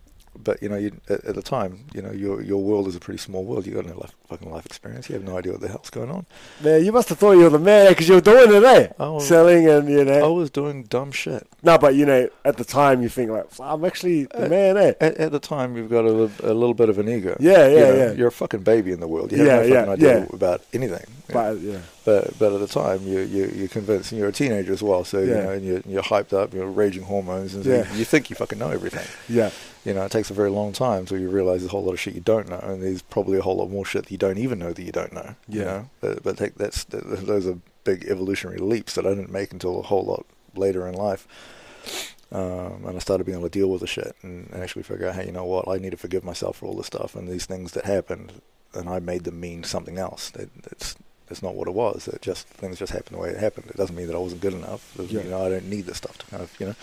but 0.42 0.62
you 0.62 0.70
know, 0.70 0.76
you, 0.76 0.92
at, 1.10 1.22
at 1.26 1.34
the 1.34 1.42
time, 1.42 1.84
you 1.92 2.00
know, 2.00 2.12
your 2.12 2.40
your 2.40 2.62
world 2.62 2.86
is 2.88 2.96
a 2.96 3.00
pretty 3.00 3.18
small 3.18 3.44
world. 3.44 3.66
You 3.66 3.74
got 3.74 3.84
no 3.84 3.98
life, 3.98 4.14
fucking 4.28 4.50
life 4.50 4.64
experience. 4.64 5.06
You 5.10 5.16
have 5.16 5.24
no 5.24 5.36
idea 5.36 5.52
what 5.52 5.60
the 5.60 5.68
hell's 5.68 5.90
going 5.90 6.10
on. 6.10 6.24
Man, 6.64 6.82
you 6.82 6.92
must 6.92 7.10
have 7.10 7.18
thought 7.18 7.32
you 7.32 7.42
were 7.42 7.50
the 7.50 7.58
man 7.58 7.90
because 7.90 8.08
you 8.08 8.14
were 8.14 8.22
doing 8.22 8.50
it, 8.54 8.64
eh? 8.64 8.88
Was, 8.98 9.28
Selling 9.28 9.68
and 9.68 9.86
you 9.90 10.02
know, 10.02 10.24
I 10.24 10.28
was 10.28 10.50
doing 10.50 10.84
dumb 10.84 11.12
shit. 11.12 11.46
No, 11.62 11.76
but 11.76 11.94
you 11.94 12.06
know, 12.06 12.30
at 12.46 12.56
the 12.56 12.64
time 12.64 13.02
you 13.02 13.10
think 13.10 13.30
like, 13.30 13.44
I'm 13.60 13.84
actually 13.84 14.24
the 14.24 14.46
Uh, 14.46 14.48
man, 14.48 14.76
eh? 14.78 14.92
At, 14.98 15.16
at 15.18 15.32
the 15.32 15.40
time, 15.40 15.76
you've 15.76 15.90
got 15.90 16.06
a, 16.06 16.30
a 16.42 16.54
little 16.54 16.74
bit 16.74 16.88
of 16.88 16.98
an 16.98 17.08
ego. 17.10 17.36
Yeah, 17.38 17.66
You 17.68 17.76
yeah, 17.76 17.80
know, 17.82 17.94
yeah. 17.96 18.12
You're 18.12 18.28
a 18.28 18.32
fucking 18.32 18.62
baby 18.62 18.92
in 18.92 19.00
the 19.00 19.08
world. 19.08 19.32
You 19.32 19.44
have 19.44 19.68
Yeah, 19.68 19.74
no 19.74 19.86
fucking 19.86 20.04
yeah, 20.04 20.10
idea 20.10 20.18
yeah. 20.30 20.36
about 20.36 20.62
anything. 20.72 21.04
But 21.32 21.60
yeah, 21.60 21.78
But 22.04 22.38
but 22.38 22.52
at 22.52 22.60
the 22.60 22.66
time, 22.66 23.02
you 23.06 23.20
you 23.20 23.46
you're 23.54 23.68
convinced, 23.68 24.12
and 24.12 24.18
you're 24.18 24.28
a 24.28 24.32
teenager 24.32 24.72
as 24.72 24.82
well. 24.82 25.04
So 25.04 25.18
you 25.20 25.30
Yeah. 25.34 25.42
know, 25.42 25.50
and 25.50 25.64
you're, 25.64 25.82
you're 25.86 26.02
hyped 26.02 26.32
up. 26.32 26.52
You're 26.54 26.66
raging 26.66 27.02
hormones, 27.04 27.54
and 27.54 27.64
so 27.64 27.70
Yeah. 27.70 27.90
you, 27.92 27.98
you 28.00 28.04
think 28.04 28.30
you 28.30 28.36
fucking 28.36 28.58
know 28.58 28.70
everything. 28.70 29.06
yeah, 29.28 29.50
you 29.84 29.94
know, 29.94 30.04
it 30.04 30.10
takes 30.12 30.30
a 30.30 30.34
very 30.34 30.50
long 30.50 30.72
time 30.72 31.06
till 31.06 31.18
you 31.18 31.28
realize 31.30 31.60
there's 31.60 31.68
a 31.70 31.72
whole 31.72 31.84
lot 31.84 31.92
of 31.92 32.00
shit 32.00 32.14
you 32.14 32.20
don't 32.20 32.48
know, 32.48 32.58
and 32.58 32.82
there's 32.82 33.02
probably 33.02 33.38
a 33.38 33.42
whole 33.42 33.56
lot 33.56 33.70
more 33.70 33.84
shit 33.84 34.04
that 34.04 34.10
you 34.10 34.18
don't 34.18 34.38
even 34.38 34.58
know 34.58 34.72
that 34.72 34.82
you 34.82 34.92
don't 34.92 35.12
know. 35.12 35.34
You 35.48 35.60
Yeah. 35.60 35.64
know, 35.64 35.90
but, 36.00 36.22
but 36.22 36.36
take, 36.38 36.54
that's 36.56 36.84
th- 36.84 37.02
those 37.04 37.46
are 37.46 37.58
big 37.84 38.04
evolutionary 38.06 38.58
leaps 38.58 38.94
that 38.94 39.06
I 39.06 39.10
didn't 39.10 39.32
make 39.32 39.52
until 39.52 39.78
a 39.80 39.82
whole 39.82 40.04
lot 40.04 40.26
later 40.54 40.86
in 40.86 40.94
life. 40.94 41.26
Um, 42.32 42.84
and 42.86 42.94
I 42.96 42.98
started 43.00 43.24
being 43.24 43.38
able 43.38 43.48
to 43.48 43.58
deal 43.58 43.68
with 43.68 43.80
the 43.80 43.88
shit 43.88 44.14
and, 44.22 44.48
and 44.52 44.62
actually 44.62 44.84
figure 44.84 45.08
out, 45.08 45.16
hey, 45.16 45.26
you 45.26 45.32
know 45.32 45.44
what, 45.44 45.66
I 45.66 45.78
need 45.78 45.90
to 45.90 45.96
forgive 45.96 46.22
myself 46.22 46.58
for 46.58 46.66
all 46.66 46.76
this 46.76 46.86
stuff 46.86 47.16
and 47.16 47.26
these 47.26 47.44
things 47.46 47.72
that 47.72 47.86
happened, 47.86 48.32
and 48.72 48.88
I 48.88 49.00
made 49.00 49.24
them 49.24 49.40
mean 49.40 49.64
something 49.64 49.98
else. 49.98 50.30
It, 50.36 50.48
it's 50.70 50.94
it's 51.30 51.42
not 51.42 51.54
what 51.54 51.68
it 51.68 51.74
was. 51.74 52.08
It 52.08 52.22
just 52.22 52.46
things 52.48 52.78
just 52.78 52.92
happened 52.92 53.16
the 53.16 53.22
way 53.22 53.30
it 53.30 53.38
happened. 53.38 53.66
It 53.70 53.76
doesn't 53.76 53.94
mean 53.96 54.06
that 54.08 54.16
I 54.16 54.18
wasn't 54.18 54.40
good 54.42 54.54
enough. 54.54 54.92
Doesn't 54.96 55.12
Yeah. 55.14 55.22
you 55.24 55.30
know, 55.30 55.44
I 55.46 55.48
don't 55.48 55.68
need 55.68 55.86
this 55.86 55.96
stuff 55.98 56.18
to 56.18 56.26
kind 56.26 56.42
of, 56.42 56.54
you 56.60 56.66
know. 56.66 56.74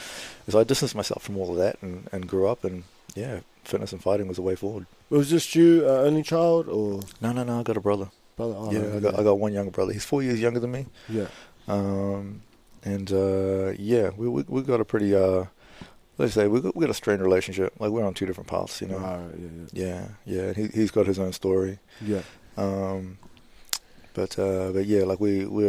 So 0.49 0.59
I 0.59 0.63
distanced 0.63 0.95
myself 0.95 1.21
from 1.23 1.37
all 1.37 1.51
of 1.51 1.57
that 1.57 1.77
and, 1.81 2.07
and 2.11 2.27
grew 2.27 2.47
up, 2.47 2.63
and 2.63 2.83
yeah, 3.15 3.39
fitness 3.63 3.91
and 3.91 4.01
fighting 4.01 4.27
was 4.27 4.37
the 4.37 4.43
way 4.43 4.55
forward. 4.55 4.85
was 5.09 5.29
just 5.29 5.53
you 5.55 5.83
uh, 5.85 6.01
only 6.07 6.23
child 6.23 6.67
or 6.69 7.01
No, 7.21 7.31
no, 7.31 7.43
no. 7.43 7.59
I 7.59 7.63
got 7.63 7.77
a 7.77 7.81
brother. 7.81 8.09
brother? 8.35 8.55
Oh, 8.57 8.71
yeah, 8.71 8.95
I 8.95 8.99
got 8.99 9.19
I 9.19 9.23
got 9.23 9.39
one 9.39 9.53
younger 9.53 9.71
brother. 9.71 9.91
He's 9.93 10.05
four 10.05 10.23
years 10.23 10.39
younger 10.41 10.59
than 10.59 10.71
me. 10.71 10.85
yeah, 11.09 11.27
Um, 11.67 12.41
and 12.83 13.11
uh, 13.11 13.73
yeah, 13.77 14.11
we, 14.15 14.27
we 14.29 14.43
we 14.47 14.61
got 14.61 14.79
a 14.79 14.85
pretty 14.85 15.13
uh, 15.15 15.45
let's 16.17 16.33
say 16.33 16.47
we 16.47 16.61
got, 16.61 16.75
we 16.75 16.81
got 16.85 16.91
a 16.91 16.93
strained 16.93 17.21
relationship. 17.21 17.73
Like 17.79 17.91
we're 17.91 18.05
on 18.05 18.13
two 18.13 18.25
different 18.25 18.47
paths, 18.49 18.81
you 18.81 18.87
know. 18.87 18.97
Alright, 18.97 19.35
yeah, 19.73 19.83
Yeah, 19.85 20.07
yeah. 20.25 20.53
He 20.53 20.67
he's 20.67 20.91
got 20.91 21.05
his 21.07 21.19
own 21.19 21.33
story. 21.33 21.79
yeah, 22.01 22.21
Um, 22.55 23.17
but 24.17 24.31
uh, 24.39 24.67
but 24.75 24.85
yeah, 24.93 25.03
like 25.11 25.19
we 25.25 25.33
we 25.57 25.63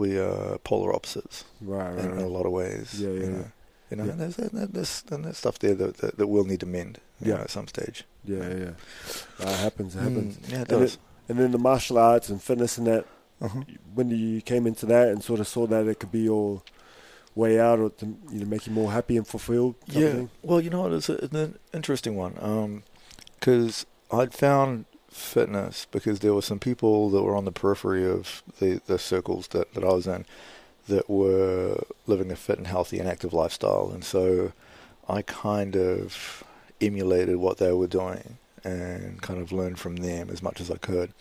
we 0.00 0.08
uh 0.20 0.58
polar 0.68 0.90
opposites. 0.98 1.44
Right, 1.60 1.90
right, 1.96 2.04
in, 2.04 2.10
in 2.18 2.24
a 2.30 2.32
lot 2.36 2.46
of 2.46 2.52
ways. 2.60 2.88
Yeah, 3.00 3.08
yeah, 3.08 3.14
you 3.14 3.20
yeah. 3.22 3.28
know, 3.38 3.46
you 3.90 3.96
know, 3.98 4.04
Yeah. 4.04 4.10
and 4.12 4.20
there's, 4.20 4.36
there's, 4.36 4.68
there's, 4.76 5.04
and 5.12 5.24
there's 5.24 5.38
stuff 5.38 5.58
there 5.58 5.74
that, 5.82 5.92
that 6.02 6.12
that 6.18 6.28
will 6.34 6.44
need 6.52 6.60
to 6.60 6.66
mend. 6.76 6.94
you 7.20 7.28
Yeah. 7.30 7.36
know, 7.36 7.42
at 7.46 7.50
some 7.50 7.68
stage. 7.68 7.98
Yeah, 8.24 8.48
yeah, 8.48 8.56
yeah. 8.66 8.74
Uh, 9.46 9.50
it 9.56 9.60
happens, 9.66 9.90
it 9.96 10.00
happens. 10.08 10.36
Mm, 10.36 10.50
yeah, 10.52 10.62
it 10.62 10.70
And 10.72 10.80
does. 10.80 10.98
And 11.28 11.38
then 11.38 11.50
the 11.52 11.58
martial 11.70 11.98
arts 11.98 12.28
and 12.30 12.40
fitness 12.42 12.78
and 12.78 12.86
that. 12.86 13.04
uh-huh. 13.40 13.62
When 13.94 14.08
you 14.10 14.40
came 14.42 14.64
into 14.70 14.86
that 14.86 15.08
and 15.08 15.22
sort 15.22 15.40
of 15.40 15.46
saw 15.48 15.66
that 15.66 15.86
it 15.88 15.98
could 16.00 16.12
be 16.12 16.24
your 16.32 16.62
way 17.34 17.58
out 17.66 17.78
or 17.84 17.90
to 18.00 18.06
you 18.32 18.40
know 18.40 18.46
make 18.46 18.66
you 18.66 18.72
more 18.72 18.90
happy 18.92 19.16
and 19.16 19.26
fulfilled. 19.26 19.74
Yeah. 19.86 20.24
Well, 20.42 20.60
you 20.64 20.70
know 20.70 20.82
what? 20.82 20.92
It's, 20.92 21.08
a, 21.08 21.14
it's 21.24 21.34
an 21.34 21.58
interesting 21.72 22.14
one. 22.24 22.34
Because 23.38 23.86
I'd 24.10 24.32
found 24.34 24.84
fitness 25.14 25.86
because 25.90 26.20
there 26.20 26.34
were 26.34 26.42
some 26.42 26.58
people 26.58 27.08
that 27.10 27.22
were 27.22 27.36
on 27.36 27.44
the 27.44 27.52
periphery 27.52 28.04
of 28.04 28.42
the, 28.58 28.80
the 28.86 28.98
circles 28.98 29.48
that, 29.48 29.72
that 29.74 29.84
I 29.84 29.92
was 29.92 30.06
in 30.06 30.26
that 30.88 31.08
were 31.08 31.82
living 32.06 32.30
a 32.30 32.36
fit 32.36 32.58
and 32.58 32.66
healthy 32.66 32.98
and 32.98 33.08
active 33.08 33.32
lifestyle. 33.32 33.90
And 33.94 34.04
so 34.04 34.52
I 35.08 35.22
kind 35.22 35.76
of 35.76 36.44
emulated 36.80 37.36
what 37.36 37.58
they 37.58 37.72
were 37.72 37.86
doing 37.86 38.38
and 38.64 39.22
kind 39.22 39.40
of 39.40 39.52
learned 39.52 39.78
from 39.78 39.96
them 39.96 40.30
as 40.30 40.42
much 40.42 40.60
as 40.60 40.70
I 40.70 40.76
could. 40.76 41.12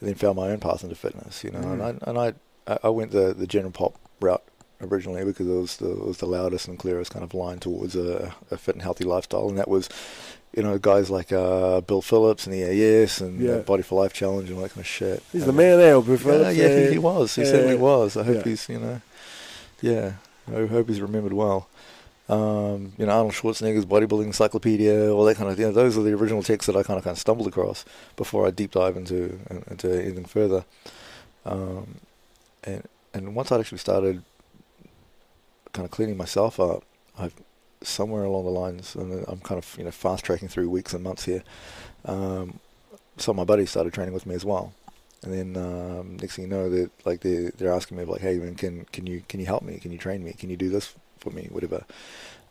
And 0.00 0.08
then 0.08 0.14
found 0.14 0.36
my 0.36 0.48
own 0.50 0.60
path 0.60 0.82
into 0.82 0.94
fitness, 0.94 1.42
you 1.42 1.50
know. 1.50 1.58
And 1.58 1.80
mm. 1.80 2.02
I 2.04 2.10
and 2.10 2.18
I 2.18 2.34
I- 2.66 2.78
I 2.84 2.88
went 2.88 3.10
the 3.10 3.34
the 3.34 3.46
general 3.46 3.72
pop 3.72 3.94
route 4.20 4.42
originally 4.80 5.24
because 5.24 5.46
it 5.46 5.52
was 5.52 5.76
the 5.76 5.90
it 5.90 6.06
was 6.06 6.18
the 6.18 6.26
loudest 6.26 6.68
and 6.68 6.78
clearest 6.78 7.12
kind 7.12 7.24
of 7.24 7.34
line 7.34 7.58
towards 7.58 7.96
a, 7.96 8.34
a 8.50 8.56
fit 8.56 8.74
and 8.74 8.82
healthy 8.82 9.04
lifestyle, 9.04 9.48
and 9.48 9.58
that 9.58 9.68
was, 9.68 9.88
you 10.54 10.62
know, 10.62 10.78
guys 10.78 11.10
like 11.10 11.32
uh, 11.32 11.80
Bill 11.82 12.02
Phillips 12.02 12.46
and 12.46 12.52
the 12.54 12.62
AES 12.64 13.20
and 13.20 13.40
Yeah. 13.40 13.50
uh, 13.52 13.58
Body 13.62 13.82
for 13.82 14.00
Life 14.02 14.12
Challenge 14.12 14.48
and 14.48 14.56
all 14.58 14.62
that 14.64 14.70
kind 14.70 14.80
of 14.80 14.86
shit. 14.86 15.22
He's 15.32 15.44
the 15.46 15.52
man 15.52 15.78
there, 15.78 16.00
Bill 16.00 16.10
Yeah, 16.10 16.16
Phillips. 16.16 16.56
yeah, 16.56 16.78
he, 16.86 16.92
he 16.92 16.98
was. 16.98 17.34
He 17.36 17.42
Yeah, 17.42 17.48
certainly 17.48 17.74
yeah. 17.74 17.80
was. 17.80 18.16
I 18.16 18.24
hope 18.24 18.36
Yeah. 18.36 18.42
he's, 18.44 18.68
you 18.68 18.78
know, 18.78 19.00
yeah. 19.80 20.12
I 20.48 20.66
hope 20.66 20.88
he's 20.88 21.00
remembered 21.00 21.32
well. 21.32 21.68
Um, 22.28 22.92
you 22.98 23.06
know, 23.06 23.12
Arnold 23.12 23.32
Schwarzenegger's 23.34 23.86
bodybuilding 23.86 24.26
encyclopedia, 24.26 25.12
all 25.12 25.24
that 25.24 25.36
kind 25.36 25.50
of. 25.50 25.58
You 25.58 25.66
know, 25.66 25.72
those 25.72 25.96
are 25.98 26.02
the 26.02 26.12
original 26.12 26.42
texts 26.44 26.66
that 26.66 26.76
I 26.76 26.82
kind 26.84 26.96
of 26.98 27.02
kind 27.04 27.14
of 27.14 27.18
stumbled 27.20 27.48
across 27.48 27.84
before 28.16 28.46
I 28.46 28.50
deep 28.50 28.70
dive 28.72 28.96
into 28.96 29.38
into 29.68 29.90
anything 29.92 30.24
further. 30.24 30.64
Um, 31.44 31.96
and 32.62 32.84
and 33.14 33.34
once 33.34 33.50
I'd 33.50 33.58
actually 33.60 33.78
started 33.78 34.22
kind 35.72 35.84
of 35.84 35.90
cleaning 35.90 36.16
myself 36.16 36.60
up, 36.60 36.84
I've 37.18 37.34
somewhere 37.82 38.24
along 38.24 38.44
the 38.44 38.50
lines, 38.50 38.94
and 38.94 39.24
I'm 39.28 39.40
kind 39.40 39.58
of 39.58 39.74
you 39.78 39.84
know 39.84 39.90
fast 39.90 40.24
tracking 40.24 40.48
through 40.48 40.68
weeks 40.70 40.92
and 40.94 41.02
months 41.04 41.24
here. 41.24 41.42
Um, 42.04 42.60
some 43.16 43.32
of 43.32 43.36
my 43.36 43.44
buddies 43.44 43.70
started 43.70 43.92
training 43.92 44.14
with 44.14 44.26
me 44.26 44.34
as 44.34 44.44
well, 44.44 44.72
and 45.22 45.32
then 45.32 45.56
um, 45.62 46.16
next 46.18 46.36
thing 46.36 46.44
you 46.46 46.50
know, 46.50 46.68
that 46.70 46.90
like 47.04 47.20
they 47.20 47.50
they're 47.58 47.72
asking 47.72 47.96
me 47.98 48.04
like, 48.04 48.20
hey, 48.20 48.38
man, 48.38 48.54
can 48.54 48.84
can 48.92 49.06
you 49.06 49.22
can 49.28 49.40
you 49.40 49.46
help 49.46 49.62
me? 49.62 49.78
Can 49.78 49.92
you 49.92 49.98
train 49.98 50.22
me? 50.24 50.32
Can 50.32 50.50
you 50.50 50.56
do 50.56 50.68
this 50.68 50.94
for 51.18 51.30
me? 51.30 51.48
Whatever. 51.50 51.84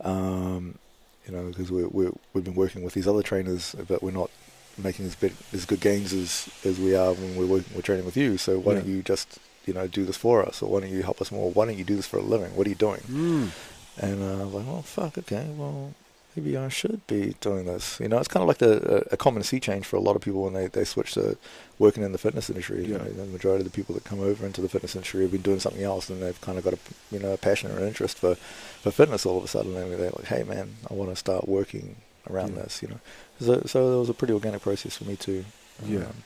Um, 0.01 0.77
you 1.25 1.33
know, 1.33 1.43
because 1.49 1.71
we 1.71 1.85
we 1.85 2.09
we've 2.33 2.43
been 2.43 2.55
working 2.55 2.83
with 2.83 2.93
these 2.93 3.07
other 3.07 3.23
trainers, 3.23 3.75
but 3.87 4.01
we're 4.01 4.11
not 4.11 4.29
making 4.77 5.05
as 5.05 5.15
big, 5.15 5.33
as 5.53 5.65
good 5.65 5.81
gains 5.81 6.13
as 6.13 6.49
as 6.63 6.79
we 6.79 6.95
are 6.95 7.13
when 7.13 7.35
we're 7.35 7.45
working, 7.45 7.73
we're 7.75 7.81
training 7.81 8.05
with 8.05 8.17
you. 8.17 8.37
So 8.37 8.59
why 8.59 8.73
Yeah. 8.73 8.79
don't 8.79 8.87
you 8.87 9.01
just 9.03 9.39
you 9.65 9.73
know 9.73 9.87
do 9.87 10.05
this 10.05 10.17
for 10.17 10.43
us, 10.45 10.61
or 10.61 10.69
why 10.71 10.79
don't 10.79 10.89
you 10.91 11.03
help 11.03 11.21
us 11.21 11.31
more? 11.31 11.51
Why 11.51 11.65
don't 11.65 11.77
you 11.77 11.83
do 11.83 11.95
this 11.95 12.07
for 12.07 12.17
a 12.17 12.21
living? 12.21 12.55
What 12.55 12.65
are 12.65 12.69
you 12.69 12.75
doing? 12.75 13.01
Mm. 13.09 13.49
And 13.99 14.21
uh, 14.23 14.41
I 14.41 14.45
was 14.45 14.53
like, 14.53 14.67
well, 14.67 14.81
fuck, 14.81 15.17
okay, 15.17 15.45
well, 15.57 15.93
maybe 16.35 16.55
I 16.55 16.69
should 16.69 17.05
be 17.07 17.35
doing 17.41 17.65
this. 17.65 17.99
You 17.99 18.07
know, 18.07 18.17
it's 18.17 18.29
kind 18.29 18.41
of 18.41 18.47
like 18.47 18.59
the, 18.59 19.03
a, 19.11 19.13
a 19.15 19.17
common 19.17 19.43
sea 19.43 19.59
change 19.59 19.85
for 19.85 19.97
a 19.97 19.99
lot 19.99 20.15
of 20.15 20.21
people 20.21 20.43
when 20.43 20.53
they, 20.53 20.67
they 20.67 20.85
switch 20.85 21.13
to 21.13 21.37
working 21.79 22.03
in 22.03 22.13
the 22.13 22.17
fitness 22.17 22.49
industry. 22.49 22.85
You 22.85 22.97
know, 22.97 23.03
the 23.03 23.25
majority 23.25 23.65
of 23.65 23.71
the 23.71 23.75
people 23.75 23.93
that 23.95 24.05
come 24.05 24.21
over 24.21 24.45
into 24.45 24.61
the 24.61 24.69
fitness 24.69 24.95
industry 24.95 25.23
have 25.23 25.31
been 25.31 25.41
doing 25.41 25.59
something 25.59 25.83
else, 25.83 26.09
and 26.09 26.21
they've 26.21 26.39
kind 26.39 26.57
of 26.57 26.63
got 26.63 26.73
a 26.75 26.79
you 27.11 27.19
know 27.19 27.33
a 27.33 27.37
passion 27.37 27.71
or 27.71 27.77
an 27.79 27.87
interest 27.87 28.17
for, 28.19 28.35
for 28.35 28.91
fitness 28.91 29.25
all 29.25 29.37
of 29.37 29.43
a 29.43 29.47
sudden, 29.49 29.75
and 29.75 29.91
they're 29.91 30.11
like, 30.11 30.25
hey, 30.25 30.43
man, 30.43 30.75
I 30.89 30.93
want 30.93 31.09
to 31.09 31.15
start 31.17 31.47
working 31.49 31.97
around 32.29 32.55
Yeah. 32.55 32.63
this. 32.63 32.81
You 32.81 32.87
know, 32.89 32.99
so 33.41 33.61
so 33.65 33.97
it 33.97 33.99
was 33.99 34.09
a 34.09 34.13
pretty 34.13 34.33
organic 34.33 34.61
process 34.61 34.95
for 34.97 35.03
me 35.05 35.17
too. 35.17 35.43
Yeah. 35.85 35.99
um, 35.99 36.23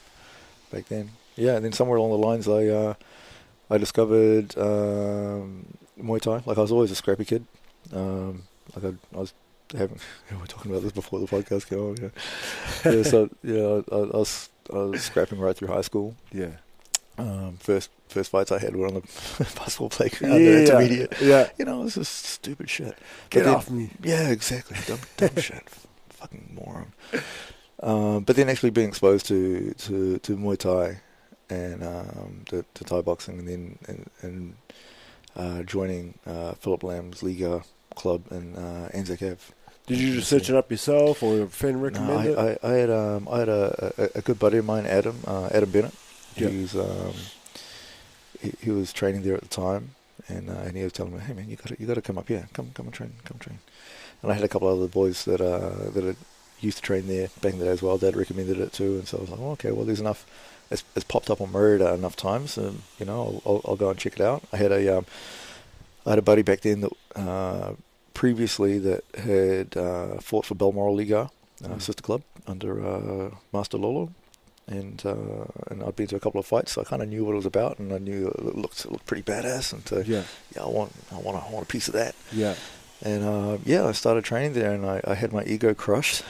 back 0.72 0.88
then. 0.90 1.10
Yeah, 1.36 1.56
and 1.56 1.66
then 1.66 1.72
somewhere 1.74 1.98
along 1.98 2.12
the 2.12 2.28
lines, 2.28 2.48
I 2.48 2.68
uh, 2.68 2.94
I 3.72 3.80
discovered 3.80 4.56
um, 4.60 5.66
Muay 6.00 6.22
Thai. 6.22 6.44
Like 6.46 6.60
I 6.60 6.62
was 6.62 6.72
always 6.72 6.92
a 6.92 6.96
scrappy 6.96 7.26
kid. 7.26 7.46
Um, 7.92 8.44
like 8.76 8.86
I, 8.86 9.16
I 9.16 9.20
was 9.20 9.34
having 9.76 10.00
we 10.32 10.38
were 10.38 10.48
talking 10.48 10.72
about 10.72 10.84
this 10.84 10.92
before 10.92 11.20
the 11.20 11.28
podcast 11.28 11.68
came 11.68 11.80
on. 11.80 11.98
Yeah, 11.98 12.92
yeah 12.92 13.04
so 13.04 13.30
yeah, 13.44 13.82
I, 13.92 13.96
I, 13.96 14.18
was 14.18 14.50
I 14.72 14.78
was 14.78 15.04
scrapping 15.04 15.40
right 15.40 15.56
through 15.56 15.70
high 15.70 15.82
school. 15.82 16.16
Yeah. 16.32 16.52
Um, 17.18 17.58
first 17.60 17.92
first 18.10 18.32
fights 18.32 18.52
I 18.52 18.60
had 18.60 18.76
were 18.76 18.88
on 18.88 18.96
the 18.96 19.02
basketball 19.56 19.90
playground 19.90 20.42
yeah. 20.42 20.50
at 20.50 20.70
intermediate. 20.70 21.22
Yeah. 21.22 21.50
You 21.58 21.66
know, 21.66 21.82
it 21.82 21.86
was 21.86 21.96
just 21.96 22.26
stupid 22.26 22.70
shit. 22.70 22.98
Get 23.30 23.46
then- 23.46 23.56
off 23.56 23.70
me. 23.70 23.90
yeah, 24.04 24.30
exactly. 24.30 24.78
Dumb, 24.88 25.00
dumb 25.18 25.42
shit. 25.42 25.70
Fucking 26.10 26.54
moron. 26.54 26.94
Um, 27.82 28.24
but 28.24 28.36
then 28.36 28.50
actually 28.50 28.70
being 28.70 28.88
exposed 28.88 29.26
to, 29.28 29.74
to, 29.74 30.18
to 30.20 30.38
Muay 30.38 30.58
Thai 30.58 31.02
and 31.50 31.84
um, 31.84 32.44
to, 32.46 32.64
to 32.76 32.84
Thai 32.84 33.02
boxing 33.02 33.40
and 33.40 33.48
then 33.48 33.78
and, 33.88 34.10
and 34.22 34.56
uh, 35.36 35.64
joining 35.64 36.14
uh, 36.26 36.54
Philip 36.54 36.84
Lamb's 36.84 37.24
Liga 37.24 37.64
club 37.96 38.24
in 38.32 38.56
uh, 38.56 38.90
Anzac 38.94 39.22
Ave. 39.22 39.38
Did 39.86 40.00
you 40.00 40.16
just 40.16 40.30
search 40.30 40.50
it 40.50 40.56
up 40.56 40.72
yourself, 40.72 41.22
or 41.22 41.42
a 41.42 41.48
friend 41.48 41.78
No, 41.78 41.84
recommended? 41.84 42.38
I, 42.38 42.58
I, 42.64 42.72
I 42.72 42.74
had 42.76 42.90
um, 42.90 43.28
I 43.30 43.40
had 43.40 43.50
a, 43.50 43.94
a, 43.98 44.10
a 44.20 44.22
good 44.22 44.40
buddy 44.40 44.58
of 44.58 44.66
mine, 44.66 44.86
Adam 44.86 45.18
uh, 45.28 45.50
Adam 45.52 45.70
Bennett. 45.72 45.94
He's 46.36 46.76
um, 46.76 47.14
he, 48.42 48.54
he 48.62 48.72
was 48.72 48.94
training 48.94 49.24
there 49.24 49.36
at 49.36 49.42
the 49.42 49.48
time, 49.48 49.92
and 50.30 50.50
uh, 50.50 50.54
and 50.54 50.78
he 50.78 50.84
was 50.84 50.94
telling 50.94 51.14
me, 51.14 51.20
"Hey 51.20 51.34
man, 51.34 51.50
you 51.50 51.58
got 51.58 51.68
to 51.68 51.76
you 51.80 51.86
got 51.86 51.96
to 51.96 52.02
come 52.02 52.18
up 52.18 52.28
here, 52.30 52.48
come 52.54 52.72
come 52.74 52.86
and 52.86 52.94
train, 52.96 53.14
come 53.26 53.38
train." 53.40 53.60
And 54.22 54.32
I 54.32 54.36
had 54.36 54.44
a 54.44 54.48
couple 54.48 54.70
of 54.70 54.78
other 54.80 54.88
boys 54.88 55.26
that 55.26 55.42
uh, 55.42 55.90
that 55.92 56.16
used 56.62 56.78
to 56.78 56.84
train 56.84 57.08
there 57.08 57.28
back 57.42 57.52
in 57.54 57.60
the 57.60 57.66
day 57.66 57.72
as 57.72 57.82
well. 57.82 57.98
Dad 57.98 58.16
recommended 58.16 58.60
it 58.60 58.72
too, 58.72 58.94
and 58.96 59.08
so 59.08 59.18
I 59.18 59.22
was 59.22 59.30
like, 59.32 59.40
oh, 59.42 59.52
"Okay, 59.52 59.72
well, 59.72 59.86
there's 59.86 60.00
enough." 60.00 60.26
It's, 60.74 60.84
it's 60.96 61.06
popped 61.06 61.30
up 61.30 61.40
on 61.40 61.52
my 61.52 61.60
radar 61.60 61.94
enough 61.94 62.16
times, 62.16 62.58
and 62.58 62.82
you 63.00 63.06
know, 63.06 63.22
I'll, 63.22 63.42
I'll, 63.46 63.62
I'll 63.70 63.76
go 63.78 63.90
and 63.90 63.98
check 64.00 64.14
it 64.20 64.22
out. 64.22 64.44
I 64.52 64.58
had 64.58 64.72
a 64.72 64.98
um, 64.98 65.06
I 66.06 66.10
had 66.12 66.20
a 66.20 66.24
buddy 66.24 66.42
back 66.42 66.62
then 66.62 66.82
that 66.82 66.92
uh, 67.16 67.74
previously 68.14 68.80
that 68.80 69.04
had 69.16 69.78
uh, 69.78 70.18
fought 70.20 70.46
for 70.46 70.56
Balmoral 70.56 70.96
Liga, 70.96 71.30
uh, 71.64 71.68
Mm. 71.68 71.82
sister 71.82 72.02
club 72.04 72.24
under 72.48 72.86
uh, 72.86 73.30
Master 73.54 73.78
Lolo, 73.78 74.10
and 74.68 75.02
uh, 75.06 75.46
and 75.70 75.82
I'd 75.84 75.96
been 75.96 76.08
to 76.08 76.16
a 76.18 76.20
couple 76.20 76.40
of 76.40 76.46
fights, 76.46 76.72
so 76.74 76.82
I 76.82 76.84
kind 76.84 77.02
of 77.02 77.08
knew 77.10 77.24
what 77.24 77.34
it 77.34 77.42
was 77.44 77.46
about, 77.46 77.80
and 77.80 77.94
I 77.94 78.00
knew 78.00 78.28
it 78.28 78.56
looked 78.58 78.84
it 78.86 78.92
looked 78.92 79.06
pretty 79.06 79.24
badass, 79.24 79.72
and 79.74 79.88
so 79.88 80.00
yeah. 80.06 80.24
yeah, 80.56 80.64
I 80.64 80.68
want 80.68 80.92
I 81.12 81.20
want 81.20 81.38
I 81.38 81.50
want 81.52 81.64
a 81.66 81.72
piece 81.72 81.88
of 81.88 81.94
that, 81.94 82.16
Yeah. 82.34 82.56
and 83.02 83.24
uh, 83.24 83.58
yeah, 83.66 83.86
I 83.88 83.92
started 83.94 84.24
training 84.26 84.54
there, 84.54 84.72
and 84.74 84.86
I, 84.86 85.00
I 85.06 85.14
had 85.16 85.32
my 85.32 85.44
ego 85.46 85.74
crushed. 85.74 86.24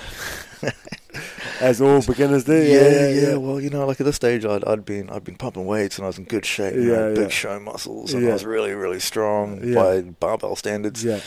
As 1.62 1.82
all 1.82 2.02
beginners 2.02 2.44
do. 2.44 2.54
yeah, 2.62 3.08
yeah, 3.10 3.36
Well, 3.36 3.60
you 3.62 3.70
know, 3.70 3.86
like 3.86 4.00
at 4.00 4.06
this 4.06 4.16
stage, 4.16 4.46
I'd 4.46 4.64
I'd 4.66 4.86
been 4.86 5.10
I'd 5.10 5.24
been 5.24 5.36
pumping 5.36 5.66
weights, 5.66 5.98
and 5.98 6.06
I 6.06 6.08
was 6.08 6.18
in 6.18 6.26
good 6.26 6.46
shape, 6.46 6.74
you 6.76 6.86
know, 6.86 7.10
Yeah, 7.10 7.16
big 7.16 7.32
show 7.32 7.60
muscles, 7.60 8.14
and 8.14 8.24
Yeah. 8.24 8.30
I 8.32 8.34
was 8.34 8.46
really 8.46 8.74
really 8.74 9.00
strong 9.00 9.62
Yeah. 9.64 9.76
by 9.76 10.02
barbell 10.02 10.56
standards. 10.56 11.04
Yeah. 11.04 11.20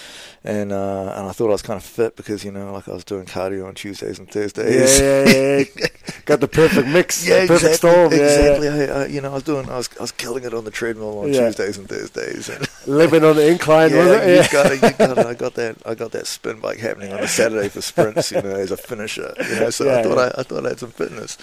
and 0.45 0.71
uh, 0.73 1.13
and 1.17 1.27
I 1.27 1.33
thought 1.33 1.49
I 1.49 1.53
was 1.53 1.63
kind 1.63 1.77
of 1.79 1.85
fit 1.85 2.17
because 2.17 2.45
you 2.45 2.53
know, 2.53 2.73
like 2.73 2.89
I 2.89 2.93
was 2.93 3.05
doing 3.05 3.25
cardio 3.27 3.67
on 3.67 3.75
Tuesdays 3.75 4.19
and 4.19 4.31
Thursdays. 4.31 5.01
yeah, 5.01 5.25
yeah, 5.25 5.65
yeah. 5.77 5.87
Got 6.25 6.41
the 6.41 6.49
perfect 6.49 6.89
mix. 6.89 7.27
Yeah, 7.29 7.47
perfect 7.47 7.75
exactly. 7.75 7.91
storm. 7.91 8.13
Yeah, 8.13 8.19
exactly. 8.59 8.69
I, 8.69 9.03
I, 9.03 9.07
you 9.07 9.21
know, 9.21 9.31
I 9.31 9.35
was 9.35 9.43
doing, 9.43 9.69
I 9.71 9.77
was, 9.77 9.89
I 9.99 10.03
was 10.03 10.13
killing 10.13 10.45
it 10.45 10.55
on 10.55 10.65
the 10.65 10.71
treadmill 10.71 11.19
on 11.21 11.33
Yeah. 11.33 11.47
Tuesdays 11.47 11.79
and 11.79 11.89
Thursdays. 11.89 12.49
And. 12.49 12.67
Living 12.87 13.25
on 13.25 13.35
the 13.37 13.49
incline, 13.51 13.91
yeah, 13.91 13.97
was 13.99 14.07
it? 14.23 14.29
Yeah. 14.37 14.53
got 14.53 14.67
it, 14.73 14.83
you 14.83 14.91
got 15.07 15.19
it. 15.19 15.27
I 15.27 15.35
got 15.35 15.55
that, 15.55 15.77
I 15.85 15.95
got 15.95 16.13
that 16.13 16.27
spin 16.29 16.61
bike 16.61 16.79
happening 16.79 17.13
on 17.13 17.19
a 17.21 17.27
Saturday 17.29 17.69
for 17.69 17.81
sprints. 17.81 18.31
You 18.31 18.43
know, 18.43 18.55
as 18.55 18.71
a 18.71 18.77
finisher. 18.77 19.35
You 19.49 19.61
know, 19.61 19.71
so 19.77 19.85
Yeah, 19.85 19.99
I 19.99 20.03
thought 20.03 20.17
yeah. 20.17 20.33
I, 20.37 20.41
I 20.41 20.43
thought 20.43 20.67
I 20.67 20.69
had 20.71 20.79
some 20.81 20.91
fitness. 20.91 21.39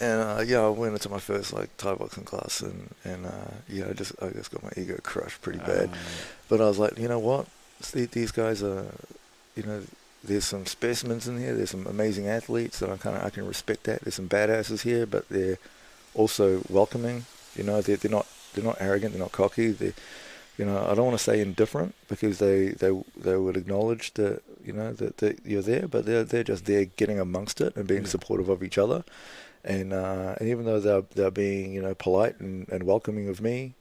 And 0.00 0.20
uh, 0.20 0.42
yeah, 0.46 0.60
I 0.60 0.68
went 0.68 0.92
into 0.92 1.08
my 1.08 1.18
first 1.18 1.52
like 1.52 1.76
Thai 1.76 1.94
boxing 1.94 2.24
class, 2.24 2.60
and 2.60 2.94
and 3.04 3.26
uh, 3.26 3.50
yeah, 3.68 3.86
I 3.88 3.92
just 3.94 4.12
I 4.22 4.30
just 4.30 4.50
got 4.52 4.62
my 4.62 4.70
ego 4.76 4.96
crushed 5.02 5.42
pretty 5.42 5.58
bad. 5.58 5.90
But 6.48 6.60
I 6.60 6.64
was 6.64 6.78
like, 6.78 6.98
you 6.98 7.08
know 7.08 7.18
what? 7.18 7.46
See, 7.80 8.04
these 8.04 8.30
guys 8.30 8.62
are, 8.62 8.86
you 9.56 9.62
know, 9.64 9.82
there's 10.22 10.44
some 10.44 10.66
specimens 10.66 11.26
in 11.26 11.38
here. 11.38 11.54
There's 11.54 11.70
some 11.70 11.86
amazing 11.86 12.28
athletes 12.28 12.78
that 12.78 12.90
I 12.90 12.96
kind 12.96 13.16
of 13.16 13.24
I 13.24 13.30
can 13.30 13.46
respect 13.46 13.84
that. 13.84 14.02
There's 14.02 14.14
some 14.14 14.28
badasses 14.28 14.82
here, 14.82 15.04
but 15.06 15.28
they're 15.28 15.58
also 16.14 16.62
welcoming. 16.68 17.24
You 17.56 17.64
know, 17.64 17.80
they're 17.82 17.96
they're 17.96 18.10
not 18.10 18.26
they're 18.54 18.64
not 18.64 18.76
arrogant. 18.80 19.12
They're 19.14 19.22
not 19.22 19.32
cocky. 19.32 19.70
They, 19.70 19.94
you 20.58 20.64
know, 20.66 20.78
I 20.90 20.94
don't 20.94 21.06
want 21.06 21.16
to 21.18 21.22
say 21.24 21.40
indifferent 21.40 21.94
because 22.08 22.38
they 22.38 22.68
they 22.82 22.90
they 23.16 23.36
would 23.36 23.56
acknowledge 23.56 24.12
that 24.14 24.42
you 24.64 24.72
know 24.72 24.92
that, 24.92 25.18
that 25.18 25.34
you're 25.46 25.62
there, 25.62 25.86
but 25.88 26.04
they're 26.04 26.24
they're 26.24 26.44
just 26.44 26.64
there 26.66 26.84
getting 26.84 27.18
amongst 27.20 27.60
it 27.60 27.74
and 27.76 27.86
being 27.86 28.02
Yeah. 28.02 28.08
supportive 28.08 28.48
of 28.48 28.62
each 28.62 28.76
other. 28.78 29.04
And 29.64 29.92
uh, 29.92 30.34
and 30.38 30.48
even 30.48 30.64
though 30.66 30.80
they're 30.80 31.04
they're 31.14 31.30
being 31.30 31.72
you 31.72 31.82
know 31.82 31.94
polite 31.94 32.38
and, 32.40 32.68
and 32.68 32.82
welcoming 32.82 33.28
of 33.28 33.40
me, 33.40 33.74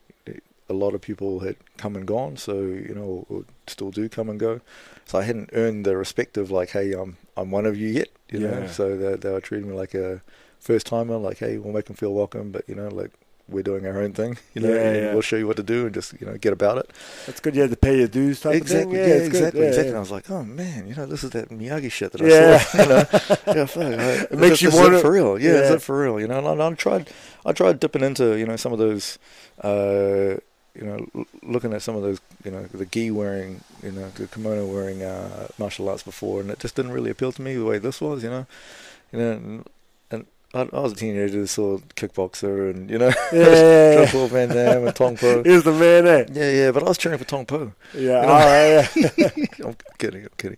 a 0.69 0.74
lot 0.74 0.93
of 0.93 1.01
people 1.01 1.39
had 1.39 1.55
come 1.77 1.96
and 1.96 2.05
gone, 2.05 2.36
so 2.38 2.53
you 2.62 2.93
know, 2.93 3.25
or 3.29 3.46
still 3.67 3.89
do 3.91 4.07
come 4.10 4.29
and 4.29 4.39
go. 4.39 4.60
So 5.05 5.17
I 5.19 5.24
hadn't 5.24 5.50
earned 5.53 5.86
the 5.86 5.96
respect 5.96 6.38
of 6.38 6.51
like, 6.51 6.69
hey, 6.72 6.93
I'm 6.93 7.17
I'm 7.38 7.51
one 7.51 7.65
of 7.65 7.77
you 7.77 7.88
yet, 7.88 8.10
you 8.29 8.39
know. 8.39 8.67
So 8.67 8.98
they 8.98 9.15
they 9.15 9.31
were 9.31 9.41
treating 9.41 9.69
me 9.69 9.75
like 9.75 9.93
a 9.96 10.22
first 10.60 10.86
timer, 10.88 11.17
like, 11.17 11.38
hey, 11.39 11.57
we'll 11.57 11.74
make 11.74 11.86
them 11.86 11.96
feel 11.96 12.13
welcome, 12.13 12.51
but 12.51 12.67
you 12.67 12.75
know, 12.75 12.89
like 12.89 13.12
we're 13.50 13.63
doing 13.63 13.86
our 13.86 14.01
own 14.01 14.13
thing, 14.13 14.38
you 14.54 14.62
know. 14.62 14.70
Yeah, 14.74 14.82
and 14.82 14.96
yeah. 14.98 15.13
We'll 15.13 15.22
show 15.22 15.36
you 15.38 15.48
what 15.48 15.58
to 15.58 15.63
do 15.63 15.86
and 15.86 15.94
just 15.94 16.20
you 16.20 16.27
know 16.27 16.38
get 16.38 16.54
about 16.54 16.77
it. 16.80 16.92
That's 17.25 17.39
good. 17.39 17.56
You 17.56 17.62
had 17.62 17.72
to 17.72 17.77
pay 17.77 17.98
your 17.98 18.08
dues 18.08 18.42
type 18.42 18.56
exactly, 18.56 19.00
of 19.00 19.06
thing. 19.06 19.20
yeah, 19.20 19.25
exactly, 19.25 19.62
Yeah, 19.62 19.68
exactly. 19.68 19.84
yeah. 19.86 19.89
And 19.89 19.98
I 19.98 20.00
was 20.00 20.12
like, 20.12 20.30
oh 20.30 20.44
man, 20.44 20.88
you 20.88 20.96
know, 20.96 21.06
this 21.06 21.24
is 21.24 21.30
that 21.32 21.50
Miyagi 21.50 21.92
shit 21.92 22.12
that 22.12 22.22
Yeah. 22.22 22.56
I 22.56 22.58
saw. 22.60 22.82
You 22.84 22.89
know, 22.89 22.98
yeah, 23.56 23.66
fuck, 23.66 24.32
It 24.32 24.38
makes 24.39 24.62
you 24.62 24.70
is 24.70 24.75
it 24.77 25.01
for 25.01 25.12
real. 25.12 25.39
Yeah, 25.39 25.51
is 25.62 25.72
it 25.72 25.82
for 25.82 26.01
real? 26.01 26.20
You 26.20 26.27
know, 26.27 26.39
and 26.39 26.62
I, 26.62 26.68
I 26.68 26.74
tried, 26.74 27.10
I 27.46 27.54
tried 27.54 27.80
dipping 27.80 28.04
into 28.04 28.36
you 28.38 28.46
know 28.46 28.56
some 28.58 28.74
of 28.74 28.80
those. 28.80 29.18
Uh, 29.63 30.38
you 30.80 30.86
know, 30.86 31.25
looking 31.42 31.74
at 31.74 31.82
some 31.82 31.96
of 31.96 32.04
those, 32.04 32.22
you 32.46 32.51
know, 32.51 32.62
the 32.66 32.86
gi 32.86 33.10
wearing, 33.10 33.62
you 33.82 33.92
know, 33.92 34.12
the 34.12 34.27
kimono 34.27 34.63
wearing 34.68 35.01
uh, 35.01 35.48
martial 35.58 35.89
arts 35.89 36.04
before, 36.04 36.39
and 36.39 36.51
it 36.51 36.60
just 36.60 36.75
didn't 36.75 36.92
really 36.92 37.10
appeal 37.10 37.32
to 37.32 37.42
me 37.42 37.56
the 37.56 37.66
way 37.66 37.80
this 37.80 38.00
was, 38.00 38.22
you 38.24 38.30
know, 38.30 38.46
you 39.12 39.18
know, 39.18 39.63
I, 40.54 40.62
I 40.62 40.80
was 40.80 40.94
a 40.94 40.96
teenager, 40.96 41.46
saw 41.48 41.77
kickboxer, 41.96 42.72
and 42.72 42.89
you 42.89 42.98
know, 42.98 43.12
Yeah, 43.34 43.39
yeah, 44.06 44.12
yeah. 44.13 44.27
Van 44.27 44.50
Damme 44.50 44.88
and 44.88 44.96
Tong 44.96 45.18
Po. 45.18 45.44
Here's 45.44 45.63
the 45.63 45.74
man, 45.74 46.08
eh? 46.08 46.25
Yeah, 46.32 46.51
yeah, 46.51 46.72
but 46.72 46.84
I 46.84 46.88
was 46.88 46.98
cheering 46.98 47.18
for 47.18 47.25
Tong 47.25 47.46
Po. 47.46 47.74
Yeah, 47.94 48.22
You 48.22 48.27
know? 48.27 48.27
right, 48.27 48.89
yeah. 49.18 49.46
I'm 49.68 49.75
kidding, 49.98 50.24
I'm 50.24 50.30
kidding. 50.38 50.58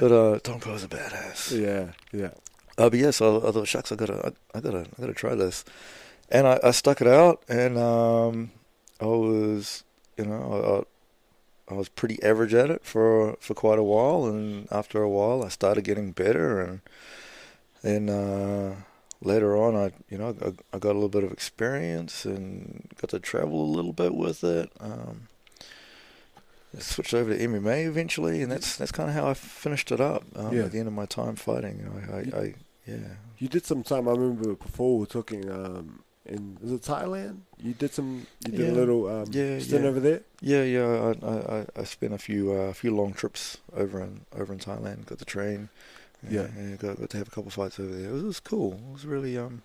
But 0.00 0.12
uh, 0.12 0.38
Tong 0.40 0.60
Po's 0.60 0.84
a 0.84 0.88
badass. 0.88 1.52
yeah, 1.60 1.92
yeah. 2.18 2.30
Uh, 2.78 2.90
but 2.90 2.98
yeah, 2.98 3.10
so 3.10 3.40
I, 3.40 3.48
I 3.48 3.52
thought, 3.52 3.68
shucks, 3.68 3.92
I 3.92 3.96
gotta, 3.96 4.32
I, 4.54 4.58
I 4.58 4.60
gotta, 4.60 4.86
I 4.98 5.00
gotta 5.00 5.14
try 5.14 5.34
this, 5.34 5.64
and 6.30 6.46
I, 6.46 6.58
I 6.64 6.70
stuck 6.72 7.00
it 7.00 7.06
out, 7.06 7.42
and 7.48 7.76
um, 7.78 8.50
I 9.00 9.06
was, 9.06 9.84
you 10.16 10.24
know, 10.24 10.86
I, 11.68 11.72
I 11.72 11.76
was 11.76 11.88
pretty 11.88 12.22
average 12.22 12.54
at 12.54 12.70
it 12.70 12.84
for 12.84 13.36
for 13.40 13.52
quite 13.54 13.78
a 13.78 13.82
while, 13.82 14.24
and 14.26 14.68
after 14.70 15.02
a 15.02 15.08
while, 15.08 15.42
I 15.44 15.48
started 15.48 15.84
getting 15.84 16.12
better, 16.12 16.60
and 16.60 16.80
then 17.86 18.08
uh, 18.10 18.74
later 19.22 19.56
on, 19.56 19.76
I, 19.76 19.92
you 20.10 20.18
know, 20.18 20.34
I, 20.42 20.52
I 20.74 20.78
got 20.78 20.90
a 20.92 20.98
little 20.98 21.08
bit 21.08 21.24
of 21.24 21.32
experience 21.32 22.24
and 22.24 22.88
got 23.00 23.10
to 23.10 23.18
travel 23.20 23.62
a 23.64 23.72
little 23.76 23.92
bit 23.92 24.14
with 24.14 24.42
it. 24.44 24.70
Um, 24.80 25.28
switched 26.78 27.14
over 27.14 27.34
to 27.36 27.46
MMA 27.48 27.86
eventually, 27.86 28.42
and 28.42 28.52
that's 28.52 28.76
that's 28.76 28.92
kind 28.92 29.08
of 29.08 29.14
how 29.14 29.28
I 29.28 29.34
finished 29.34 29.90
it 29.92 30.00
up 30.00 30.24
um, 30.34 30.54
Yeah. 30.54 30.64
at 30.64 30.72
the 30.72 30.78
end 30.78 30.88
of 30.88 30.94
my 30.94 31.06
time 31.06 31.36
fighting. 31.36 31.78
You 31.78 31.84
know, 31.86 32.14
I, 32.14 32.16
I, 32.38 32.40
I 32.42 32.54
yeah. 32.86 32.96
You 33.38 33.48
did 33.48 33.64
some 33.64 33.82
time. 33.82 34.08
I 34.08 34.12
remember 34.12 34.54
before 34.54 34.94
we 34.94 35.00
were 35.00 35.06
talking. 35.06 35.50
Um, 35.50 36.02
in 36.26 36.58
was 36.60 36.72
it 36.72 36.82
Thailand? 36.82 37.38
You 37.62 37.72
did 37.72 37.92
some. 37.94 38.26
You 38.44 38.50
did 38.52 38.60
Yeah. 38.60 38.70
a 38.72 38.74
little 38.74 39.06
um, 39.06 39.26
Yeah, 39.30 39.58
stint 39.60 39.84
yeah. 39.84 39.88
over 39.88 40.00
there. 40.00 40.20
Yeah, 40.40 40.62
yeah. 40.64 41.14
I 41.22 41.26
I, 41.58 41.66
I- 41.76 41.84
spent 41.84 42.12
a 42.14 42.18
few 42.18 42.52
uh, 42.52 42.72
few 42.72 42.94
long 42.94 43.12
trips 43.14 43.58
over 43.72 44.00
in 44.02 44.22
over 44.36 44.52
in 44.52 44.58
Thailand. 44.58 45.06
Got 45.06 45.18
to 45.20 45.24
train. 45.24 45.68
Yeah. 46.28 46.48
yeah 46.58 46.76
got, 46.76 46.98
got 46.98 47.10
to 47.10 47.16
have 47.18 47.28
a 47.28 47.30
couple 47.30 47.48
of 47.48 47.52
fights 47.54 47.78
over 47.80 47.94
there. 47.94 48.08
It 48.08 48.12
was, 48.12 48.22
it 48.22 48.26
was 48.26 48.40
cool. 48.40 48.74
It 48.74 48.92
was 48.92 49.06
really 49.06 49.36
um. 49.38 49.62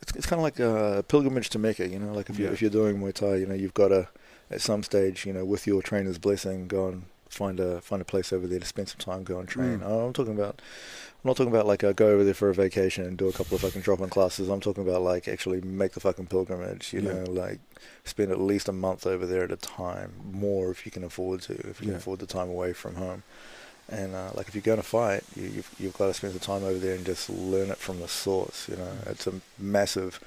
It's 0.00 0.14
it's 0.16 0.26
kind 0.26 0.40
of 0.40 0.44
like 0.44 0.58
a 0.58 1.04
pilgrimage 1.06 1.50
to 1.50 1.58
Mecca, 1.58 1.88
you 1.88 1.98
know. 1.98 2.12
Like 2.12 2.28
if 2.28 2.38
you 2.38 2.46
Yeah. 2.46 2.52
if 2.52 2.60
you're 2.60 2.70
doing 2.70 2.98
Muay 2.98 3.12
Thai, 3.12 3.36
you 3.36 3.46
know, 3.46 3.54
you've 3.54 3.74
got 3.74 3.88
to 3.88 4.08
at 4.50 4.60
some 4.60 4.82
stage, 4.82 5.24
you 5.26 5.32
know, 5.32 5.44
with 5.44 5.66
your 5.66 5.80
trainer's 5.82 6.18
blessing, 6.18 6.66
go 6.68 6.88
and 6.88 7.04
find 7.28 7.60
a 7.60 7.80
find 7.80 8.02
a 8.02 8.04
place 8.04 8.32
over 8.32 8.46
there 8.46 8.58
to 8.58 8.66
spend 8.66 8.88
some 8.88 8.98
time, 8.98 9.22
go 9.22 9.38
and 9.38 9.48
train. 9.48 9.78
Mm. 9.80 10.06
I'm 10.08 10.12
talking 10.12 10.34
about. 10.34 10.60
I'm 11.24 11.28
not 11.28 11.36
talking 11.36 11.52
about 11.52 11.66
like 11.68 11.84
uh, 11.84 11.92
go 11.92 12.08
over 12.08 12.24
there 12.24 12.34
for 12.34 12.50
a 12.50 12.54
vacation 12.54 13.04
and 13.04 13.16
do 13.16 13.28
a 13.28 13.32
couple 13.32 13.54
of 13.54 13.60
fucking 13.60 13.82
drop-in 13.82 14.08
classes. 14.08 14.48
I'm 14.48 14.58
talking 14.60 14.82
about 14.86 15.02
like 15.02 15.28
actually 15.28 15.60
make 15.60 15.92
the 15.92 16.00
fucking 16.00 16.26
pilgrimage. 16.26 16.92
You 16.92 17.00
Yeah. 17.00 17.12
know, 17.12 17.24
like 17.30 17.60
spend 18.04 18.32
at 18.32 18.40
least 18.40 18.68
a 18.68 18.72
month 18.72 19.06
over 19.06 19.24
there 19.24 19.44
at 19.44 19.52
a 19.52 19.56
time, 19.56 20.14
more 20.32 20.72
if 20.72 20.84
you 20.84 20.90
can 20.90 21.04
afford 21.04 21.42
to, 21.42 21.52
if 21.52 21.80
you 21.80 21.86
Yeah. 21.86 21.92
can 21.92 21.94
afford 21.94 22.18
the 22.18 22.26
time 22.26 22.48
away 22.48 22.72
from 22.72 22.96
home. 22.96 23.22
And 23.88 24.14
uh, 24.14 24.30
like 24.34 24.48
if 24.48 24.54
you're 24.54 24.62
going 24.62 24.80
to 24.80 24.86
fight, 24.86 25.22
you, 25.36 25.44
you've 25.48 25.70
you've 25.78 25.98
got 25.98 26.06
to 26.06 26.14
spend 26.14 26.34
the 26.34 26.38
time 26.38 26.64
over 26.64 26.78
there 26.78 26.94
and 26.94 27.04
just 27.04 27.28
learn 27.28 27.70
it 27.70 27.78
from 27.78 28.00
the 28.00 28.08
source. 28.08 28.68
You 28.68 28.76
know, 28.76 28.92
it's 29.06 29.26
a 29.26 29.34
massive 29.58 30.20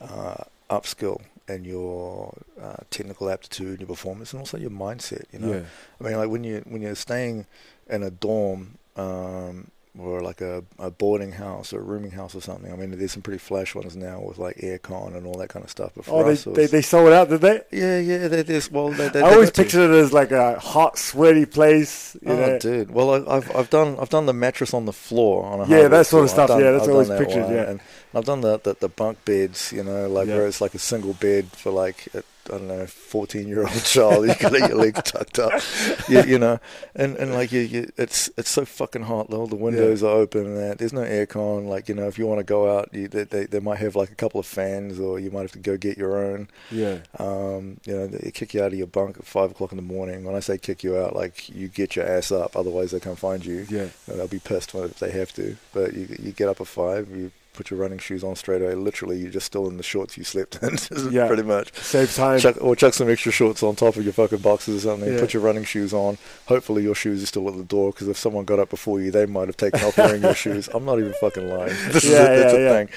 uh, 0.00 0.44
upskill 0.70 1.20
in 1.48 1.64
your 1.64 2.32
uh, 2.60 2.76
technical 2.90 3.28
aptitude, 3.28 3.80
your 3.80 3.88
performance, 3.88 4.32
and 4.32 4.40
also 4.40 4.56
your 4.56 4.70
mindset. 4.70 5.24
You 5.32 5.40
know, 5.40 5.52
Yeah. 5.52 5.62
I 6.00 6.04
mean, 6.04 6.16
like 6.16 6.30
when 6.30 6.44
you 6.44 6.62
when 6.66 6.80
you're 6.80 6.94
staying 6.94 7.46
in 7.90 8.02
a 8.02 8.10
dorm 8.10 8.78
um, 8.96 9.70
or 9.98 10.22
like 10.22 10.40
a, 10.40 10.64
a 10.78 10.90
boarding 10.90 11.32
house 11.32 11.72
or 11.72 11.80
a 11.80 11.82
rooming 11.82 12.12
house 12.12 12.34
or 12.34 12.40
something. 12.40 12.72
I 12.72 12.76
mean, 12.76 12.96
there's 12.98 13.12
some 13.12 13.20
pretty 13.22 13.38
flash 13.38 13.74
ones 13.74 13.94
now 13.94 14.20
with 14.20 14.38
like 14.38 14.56
aircon 14.56 15.14
and 15.14 15.26
all 15.26 15.34
that 15.38 15.50
kind 15.50 15.62
of 15.64 15.70
stuff. 15.70 15.92
But 15.94 16.06
Oh, 16.08 16.24
they, 16.24 16.34
they 16.52 16.66
they 16.66 16.80
sold 16.82 17.12
out, 17.12 17.28
did 17.28 17.42
they? 17.42 17.60
yeah, 17.70 17.98
yeah, 17.98 18.28
they, 18.28 18.42
there's 18.42 18.70
well, 18.70 18.88
they, 18.90 19.08
they, 19.10 19.20
I 19.20 19.32
always 19.34 19.50
pictured 19.50 19.90
it 19.90 19.98
as 19.98 20.12
like 20.12 20.30
a 20.30 20.58
hot, 20.58 20.96
sweaty 20.98 21.44
place. 21.44 22.16
You 22.22 22.32
Oh, 22.32 22.36
know? 22.36 22.58
dude. 22.58 22.90
Well, 22.90 23.28
I, 23.28 23.36
I've 23.36 23.54
I've 23.54 23.70
done 23.70 23.96
I've 24.00 24.08
done 24.08 24.24
the 24.26 24.32
mattress 24.32 24.72
on 24.72 24.86
the 24.86 24.94
floor 24.94 25.44
on 25.44 25.60
a 25.60 25.66
Yeah, 25.68 25.88
that 25.88 26.06
sort 26.06 26.24
of 26.24 26.30
floor. 26.30 26.44
I've 26.44 26.48
stuff, 26.48 26.48
done- 26.48 26.60
yeah, 26.60 26.70
that's 26.72 26.84
I've 26.84 26.90
always 26.90 27.08
that 27.08 27.18
pictured, 27.18 27.44
one. 27.44 27.52
yeah. 27.54 27.70
And 27.70 27.80
I've 28.14 28.24
done 28.24 28.40
the, 28.40 28.58
the 28.60 28.74
the 28.80 28.88
bunk 28.88 29.22
beds, 29.26 29.72
you 29.72 29.82
know, 29.84 30.08
like 30.08 30.26
Yeah. 30.26 30.36
where 30.36 30.46
it's 30.46 30.60
like 30.62 30.74
a 30.74 30.78
single 30.78 31.12
bed 31.12 31.48
for 31.52 31.70
like 31.70 32.08
I 32.46 32.58
don't 32.58 32.68
know, 32.68 32.86
fourteen 32.86 33.48
year 33.48 33.60
old 33.60 33.84
child. 33.84 34.26
You 34.26 34.34
got 34.34 34.52
your 34.52 34.74
legs 34.74 35.00
tucked 35.04 35.38
up, 35.38 35.62
you, 36.08 36.22
you 36.22 36.38
know, 36.38 36.58
and 36.94 37.16
and 37.16 37.32
like 37.32 37.52
you, 37.52 37.60
you, 37.60 37.92
it's 37.96 38.30
it's 38.36 38.50
so 38.50 38.64
fucking 38.64 39.02
hot. 39.02 39.32
All 39.32 39.46
the 39.46 39.56
windows 39.56 40.02
are 40.02 40.16
open 40.16 40.46
and 40.46 40.56
that. 40.56 40.78
There's 40.78 40.92
no 40.92 41.02
aircon. 41.02 41.66
Like 41.66 41.88
you 41.88 41.94
know, 41.94 42.08
if 42.08 42.18
you 42.18 42.26
want 42.26 42.40
to 42.40 42.44
go 42.44 42.78
out, 42.78 42.92
you, 42.92 43.08
they, 43.08 43.24
they 43.24 43.44
they 43.46 43.60
might 43.60 43.78
have 43.78 43.94
like 43.94 44.10
a 44.10 44.14
couple 44.14 44.40
of 44.40 44.46
fans, 44.46 44.98
or 44.98 45.20
you 45.20 45.30
might 45.30 45.42
have 45.42 45.52
to 45.52 45.58
go 45.58 45.76
get 45.76 45.96
your 45.96 46.18
own. 46.18 46.48
Yeah. 46.70 46.98
Um, 47.18 47.78
you 47.84 47.94
know, 47.94 48.06
they 48.08 48.30
kick 48.30 48.54
you 48.54 48.62
out 48.62 48.72
of 48.72 48.78
your 48.78 48.86
bunk 48.88 49.18
at 49.18 49.24
five 49.24 49.50
o'clock 49.52 49.72
in 49.72 49.76
the 49.76 49.82
morning. 49.82 50.24
When 50.24 50.34
I 50.34 50.40
say 50.40 50.58
kick 50.58 50.82
you 50.82 50.96
out, 50.98 51.14
like 51.14 51.48
you 51.48 51.68
get 51.68 51.96
your 51.96 52.06
ass 52.06 52.32
up, 52.32 52.56
otherwise 52.56 52.90
they 52.90 53.00
come 53.00 53.16
find 53.16 53.44
you. 53.44 53.66
Yeah. 53.68 53.88
And 54.06 54.18
they'll 54.18 54.28
be 54.28 54.38
pissed 54.38 54.74
if 54.74 54.98
they 54.98 55.10
have 55.12 55.32
to. 55.34 55.56
But 55.72 55.94
you 55.94 56.08
you 56.20 56.32
get 56.32 56.48
up 56.48 56.60
at 56.60 56.66
five, 56.66 57.08
you 57.10 57.30
put 57.52 57.70
your 57.70 57.78
running 57.80 57.98
shoes 57.98 58.24
on 58.24 58.34
straight 58.36 58.62
away. 58.62 58.74
Literally, 58.74 59.18
you're 59.18 59.30
just 59.30 59.46
still 59.46 59.68
in 59.68 59.76
the 59.76 59.82
shorts 59.82 60.16
you 60.16 60.24
slept 60.24 60.62
in, 60.62 60.76
Yeah. 61.12 61.26
pretty 61.26 61.42
much. 61.42 61.74
Save 61.74 62.14
time. 62.14 62.38
Chuck, 62.38 62.56
or 62.60 62.74
chuck 62.76 62.94
some 62.94 63.10
extra 63.10 63.30
shorts 63.32 63.62
on 63.62 63.76
top 63.76 63.96
of 63.96 64.04
your 64.04 64.12
fucking 64.12 64.38
boxes 64.38 64.84
or 64.84 64.90
something. 64.90 65.12
Yeah. 65.12 65.20
Put 65.20 65.34
your 65.34 65.42
running 65.42 65.64
shoes 65.64 65.92
on. 65.92 66.18
Hopefully, 66.46 66.82
your 66.82 66.94
shoes 66.94 67.22
are 67.22 67.26
still 67.26 67.48
at 67.48 67.56
the 67.56 67.64
door 67.64 67.92
because 67.92 68.08
if 68.08 68.16
someone 68.16 68.44
got 68.44 68.58
up 68.58 68.70
before 68.70 69.00
you, 69.00 69.10
they 69.10 69.26
might 69.26 69.48
have 69.48 69.56
taken 69.56 69.80
off 69.84 69.96
wearing 69.98 70.22
your 70.22 70.34
shoes. 70.34 70.68
I'm 70.72 70.84
not 70.84 70.98
even 70.98 71.12
fucking 71.20 71.48
lying. 71.48 71.74
This 71.92 72.04
is 72.04 72.10
Yeah, 72.10 72.22
a, 72.26 72.38
that's 72.38 72.52
yeah, 72.54 72.58
a 72.58 72.86
thing. 72.86 72.88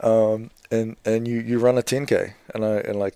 Um, 0.00 0.50
and 0.70 0.96
and 1.04 1.28
you, 1.28 1.40
you 1.40 1.58
run 1.58 1.78
a 1.78 1.82
10k, 1.82 2.34
and 2.54 2.64
I 2.64 2.78
and 2.78 2.98
like 2.98 3.14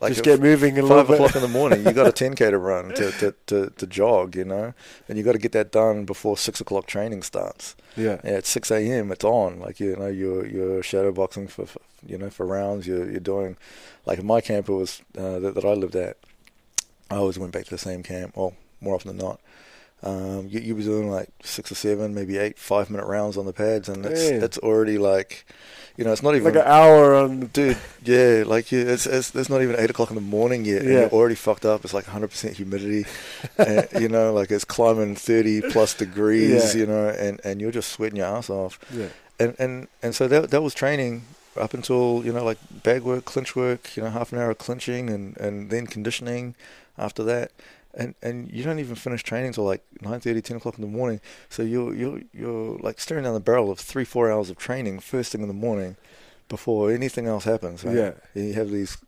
like 0.00 0.12
Just 0.12 0.24
get 0.24 0.40
moving 0.40 0.78
a 0.78 0.82
little 0.82 1.04
five 1.04 1.10
o'clock 1.10 1.36
in 1.36 1.42
the 1.42 1.48
morning. 1.48 1.84
You 1.84 1.92
got 1.92 2.06
a 2.06 2.12
10k 2.12 2.50
to 2.50 2.58
run 2.58 2.90
to 2.94 3.10
to, 3.20 3.34
to, 3.46 3.70
to 3.70 3.86
jog, 3.86 4.36
you 4.36 4.44
know, 4.44 4.74
and 5.08 5.18
you 5.18 5.24
got 5.24 5.32
to 5.32 5.38
get 5.38 5.52
that 5.52 5.72
done 5.72 6.04
before 6.04 6.36
six 6.36 6.60
o'clock 6.60 6.86
training 6.86 7.22
starts. 7.22 7.76
Yeah. 7.96 8.20
Yeah, 8.24 8.30
at 8.32 8.46
six 8.46 8.70
a.m. 8.70 9.12
it's 9.12 9.24
on. 9.24 9.60
Like 9.60 9.80
you 9.80 9.96
know, 9.96 10.06
you're 10.06 10.46
you're 10.46 10.82
shadow 10.82 11.12
boxing 11.12 11.48
for, 11.48 11.66
for 11.66 11.80
you 12.06 12.18
know 12.18 12.30
for 12.30 12.46
rounds. 12.46 12.86
You're 12.86 13.10
you're 13.10 13.20
doing 13.20 13.56
like 14.06 14.18
in 14.18 14.26
my 14.26 14.40
camp 14.40 14.68
was 14.68 15.02
uh, 15.16 15.38
that, 15.40 15.54
that 15.54 15.64
I 15.64 15.74
lived 15.74 15.96
at. 15.96 16.16
I 17.10 17.16
always 17.16 17.38
went 17.38 17.52
back 17.52 17.64
to 17.64 17.70
the 17.70 17.78
same 17.78 18.02
camp. 18.02 18.36
Well, 18.36 18.54
more 18.80 18.94
often 18.94 19.16
than 19.16 19.26
not. 19.26 19.40
Um, 20.02 20.46
you 20.48 20.60
you 20.60 20.76
were 20.76 20.82
doing 20.82 21.10
like 21.10 21.28
six 21.42 21.72
or 21.72 21.74
seven, 21.74 22.14
maybe 22.14 22.38
eight, 22.38 22.58
five 22.58 22.88
minute 22.88 23.06
rounds 23.06 23.36
on 23.36 23.46
the 23.46 23.52
pads, 23.52 23.88
and 23.88 24.04
that's 24.04 24.30
Yeah. 24.30 24.38
that's 24.38 24.56
already 24.58 24.96
like, 24.96 25.44
you 25.96 26.04
know, 26.04 26.12
it's 26.12 26.22
not 26.22 26.36
even 26.36 26.44
Like 26.54 26.62
an 26.64 26.70
hour 26.70 27.16
on. 27.16 27.46
Dude, 27.46 27.76
yeah, 28.04 28.44
like 28.46 28.70
you, 28.70 28.78
it's, 28.86 29.06
it's 29.06 29.34
it's 29.34 29.50
not 29.50 29.60
even 29.60 29.74
eight 29.76 29.90
o'clock 29.90 30.10
in 30.10 30.14
the 30.14 30.20
morning 30.20 30.64
yet, 30.64 30.82
and 30.82 30.90
Yeah. 30.92 31.00
you're 31.00 31.10
already 31.10 31.34
fucked 31.34 31.64
up. 31.66 31.84
It's 31.84 31.94
like 31.94 32.06
100 32.06 32.28
percent 32.30 32.54
humidity, 32.56 33.06
and, 33.58 33.88
you 34.00 34.08
know, 34.08 34.32
like 34.32 34.52
it's 34.52 34.64
climbing 34.64 35.16
30 35.16 35.62
plus 35.72 35.94
degrees, 36.04 36.74
Yeah. 36.76 36.80
you 36.80 36.86
know, 36.86 37.08
and, 37.08 37.40
and 37.42 37.60
you're 37.60 37.72
just 37.72 37.90
sweating 37.90 38.18
your 38.18 38.26
ass 38.26 38.48
off. 38.50 38.78
Yeah. 38.94 39.08
And 39.40 39.56
and 39.58 39.88
and 40.02 40.14
so 40.14 40.28
that 40.28 40.50
that 40.50 40.62
was 40.62 40.74
training 40.74 41.22
up 41.56 41.74
until 41.74 42.22
you 42.24 42.32
know 42.32 42.44
like 42.44 42.58
bag 42.84 43.02
work, 43.02 43.24
clinch 43.24 43.56
work, 43.56 43.96
you 43.96 44.02
know, 44.04 44.10
half 44.10 44.32
an 44.32 44.38
hour 44.38 44.50
of 44.50 44.58
clinching, 44.58 45.10
and 45.10 45.36
and 45.38 45.70
then 45.70 45.88
conditioning 45.88 46.54
after 46.96 47.24
that. 47.24 47.50
And 47.98 48.14
and 48.22 48.50
you 48.52 48.62
don't 48.62 48.78
even 48.78 48.94
finish 48.94 49.22
training 49.24 49.52
till 49.54 49.64
like 49.64 49.82
9:30, 50.02 50.42
10 50.42 50.56
o'clock 50.58 50.76
in 50.78 50.82
the 50.82 50.86
morning. 50.98 51.20
So 51.50 51.62
you're 51.62 51.92
you're 51.94 52.20
you're 52.32 52.78
like 52.78 53.00
staring 53.00 53.24
down 53.24 53.34
the 53.34 53.40
barrel 53.40 53.70
of 53.72 53.78
three, 53.80 54.04
four 54.04 54.30
hours 54.30 54.48
of 54.50 54.56
training 54.56 55.00
first 55.00 55.32
thing 55.32 55.42
in 55.42 55.48
the 55.48 55.54
morning, 55.54 55.96
before 56.48 56.92
anything 56.92 57.26
else 57.26 57.44
happens. 57.44 57.84
Right? 57.84 57.96
Yeah. 57.96 58.12
you 58.34 58.52
have 58.54 58.70
these 58.70 58.98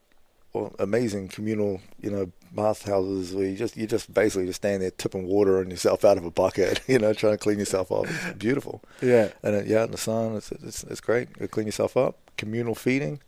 amazing 0.80 1.28
communal, 1.28 1.80
you 2.00 2.10
know, 2.10 2.32
bathhouses 2.52 3.32
where 3.34 3.46
you 3.46 3.56
just 3.56 3.76
you 3.76 3.86
just 3.86 4.12
basically 4.12 4.46
just 4.46 4.56
stand 4.60 4.82
there 4.82 4.90
tipping 4.90 5.26
water 5.28 5.58
on 5.60 5.70
yourself 5.70 6.04
out 6.04 6.18
of 6.18 6.24
a 6.24 6.30
bucket, 6.30 6.80
you 6.88 6.98
know, 6.98 7.12
trying 7.12 7.34
to 7.34 7.38
clean 7.38 7.58
yourself 7.58 7.90
off. 7.92 8.06
It's 8.26 8.38
beautiful, 8.38 8.82
Yeah. 9.00 9.28
and 9.44 9.54
uh, 9.56 9.62
yeah, 9.64 9.84
in 9.84 9.92
the 9.92 9.98
sun, 9.98 10.34
it's 10.36 10.50
it's 10.52 10.82
it's 10.84 11.00
great. 11.00 11.28
You 11.40 11.46
clean 11.48 11.66
yourself 11.66 11.96
up. 11.96 12.16
Communal 12.36 12.74
feeding. 12.74 13.20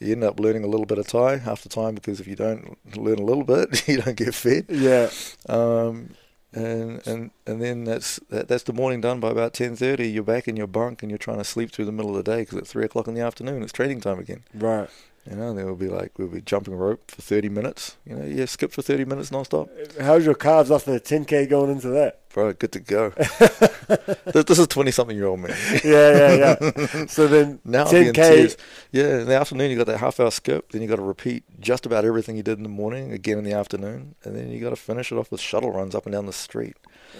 You 0.00 0.12
end 0.12 0.24
up 0.24 0.38
learning 0.38 0.64
a 0.64 0.68
little 0.68 0.86
bit 0.86 0.98
of 0.98 1.06
Thai 1.06 1.38
half 1.38 1.62
the 1.62 1.68
time 1.68 1.94
because 1.94 2.20
if 2.20 2.26
you 2.26 2.36
don't 2.36 2.78
learn 2.96 3.18
a 3.18 3.24
little 3.24 3.44
bit, 3.44 3.88
you 3.88 4.00
don't 4.00 4.16
get 4.16 4.34
fed. 4.34 4.66
Yeah. 4.68 5.10
Um, 5.48 6.10
and 6.52 7.06
and 7.06 7.30
and 7.46 7.60
then 7.60 7.84
that's 7.84 8.18
that, 8.30 8.48
that's 8.48 8.62
the 8.62 8.72
morning 8.72 9.00
done 9.00 9.20
by 9.20 9.30
about 9.30 9.52
ten 9.52 9.76
thirty. 9.76 10.08
You're 10.08 10.22
back 10.22 10.48
in 10.48 10.56
your 10.56 10.66
bunk 10.66 11.02
and 11.02 11.10
you're 11.10 11.18
trying 11.18 11.38
to 11.38 11.44
sleep 11.44 11.72
through 11.72 11.84
the 11.84 11.92
middle 11.92 12.16
of 12.16 12.24
the 12.24 12.30
day 12.30 12.42
because 12.42 12.58
at 12.58 12.66
three 12.66 12.84
o'clock 12.84 13.06
in 13.06 13.14
the 13.14 13.20
afternoon 13.20 13.62
it's 13.62 13.72
training 13.72 14.00
time 14.00 14.18
again. 14.18 14.44
Right. 14.54 14.88
You 15.28 15.36
know, 15.36 15.52
they'll 15.52 15.76
be 15.76 15.88
like 15.88 16.18
we'll 16.18 16.28
be 16.28 16.40
jumping 16.40 16.74
rope 16.74 17.10
for 17.10 17.20
thirty 17.20 17.50
minutes. 17.50 17.96
You 18.06 18.16
know, 18.16 18.24
yeah, 18.24 18.46
skip 18.46 18.72
for 18.72 18.80
thirty 18.80 19.04
minutes 19.04 19.28
nonstop. 19.30 19.68
How's 20.00 20.24
your 20.24 20.34
calves 20.34 20.70
after 20.70 20.92
the 20.92 21.00
10k 21.00 21.50
going 21.50 21.70
into 21.70 21.88
that? 21.88 22.20
Bro, 22.30 22.54
good 22.54 22.72
to 22.72 22.80
go. 22.80 23.10
this, 23.18 24.44
this 24.44 24.58
is 24.58 24.66
twenty 24.68 24.90
something 24.90 25.16
year 25.16 25.26
old 25.26 25.40
man. 25.40 25.54
Yeah, 25.84 26.34
yeah, 26.34 26.56
yeah. 26.60 27.06
so 27.08 27.26
then 27.26 27.58
Now 27.64 27.84
I'll 27.84 27.90
be 27.90 28.08
in 28.08 28.14
10k. 28.14 28.56
Yeah, 28.90 29.20
in 29.20 29.26
the 29.26 29.34
afternoon 29.34 29.70
you 29.70 29.76
got 29.76 29.86
that 29.86 29.98
half 29.98 30.18
hour 30.18 30.30
skip, 30.30 30.72
then 30.72 30.80
you 30.80 30.88
got 30.88 30.96
to 30.96 31.02
repeat 31.02 31.44
just 31.60 31.84
about 31.84 32.06
everything 32.06 32.36
you 32.36 32.42
did 32.42 32.56
in 32.56 32.62
the 32.62 32.70
morning 32.70 33.12
again 33.12 33.36
in 33.36 33.44
the 33.44 33.52
afternoon, 33.52 34.14
and 34.24 34.34
then 34.34 34.50
you 34.50 34.60
got 34.60 34.70
to 34.70 34.76
finish 34.76 35.12
it 35.12 35.16
off 35.16 35.30
with 35.30 35.40
shuttle 35.40 35.72
runs 35.72 35.94
up 35.94 36.06
and 36.06 36.14
down 36.14 36.24
the 36.24 36.32
street. 36.32 36.76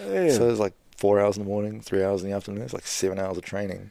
Yeah. 0.06 0.30
So 0.30 0.48
it's 0.48 0.60
like 0.60 0.74
four 0.96 1.20
hours 1.20 1.36
in 1.36 1.44
the 1.44 1.48
morning, 1.48 1.82
three 1.82 2.02
hours 2.02 2.22
in 2.22 2.30
the 2.30 2.36
afternoon. 2.36 2.62
It's 2.62 2.72
like 2.72 2.86
seven 2.86 3.18
hours 3.18 3.36
of 3.36 3.44
training, 3.44 3.90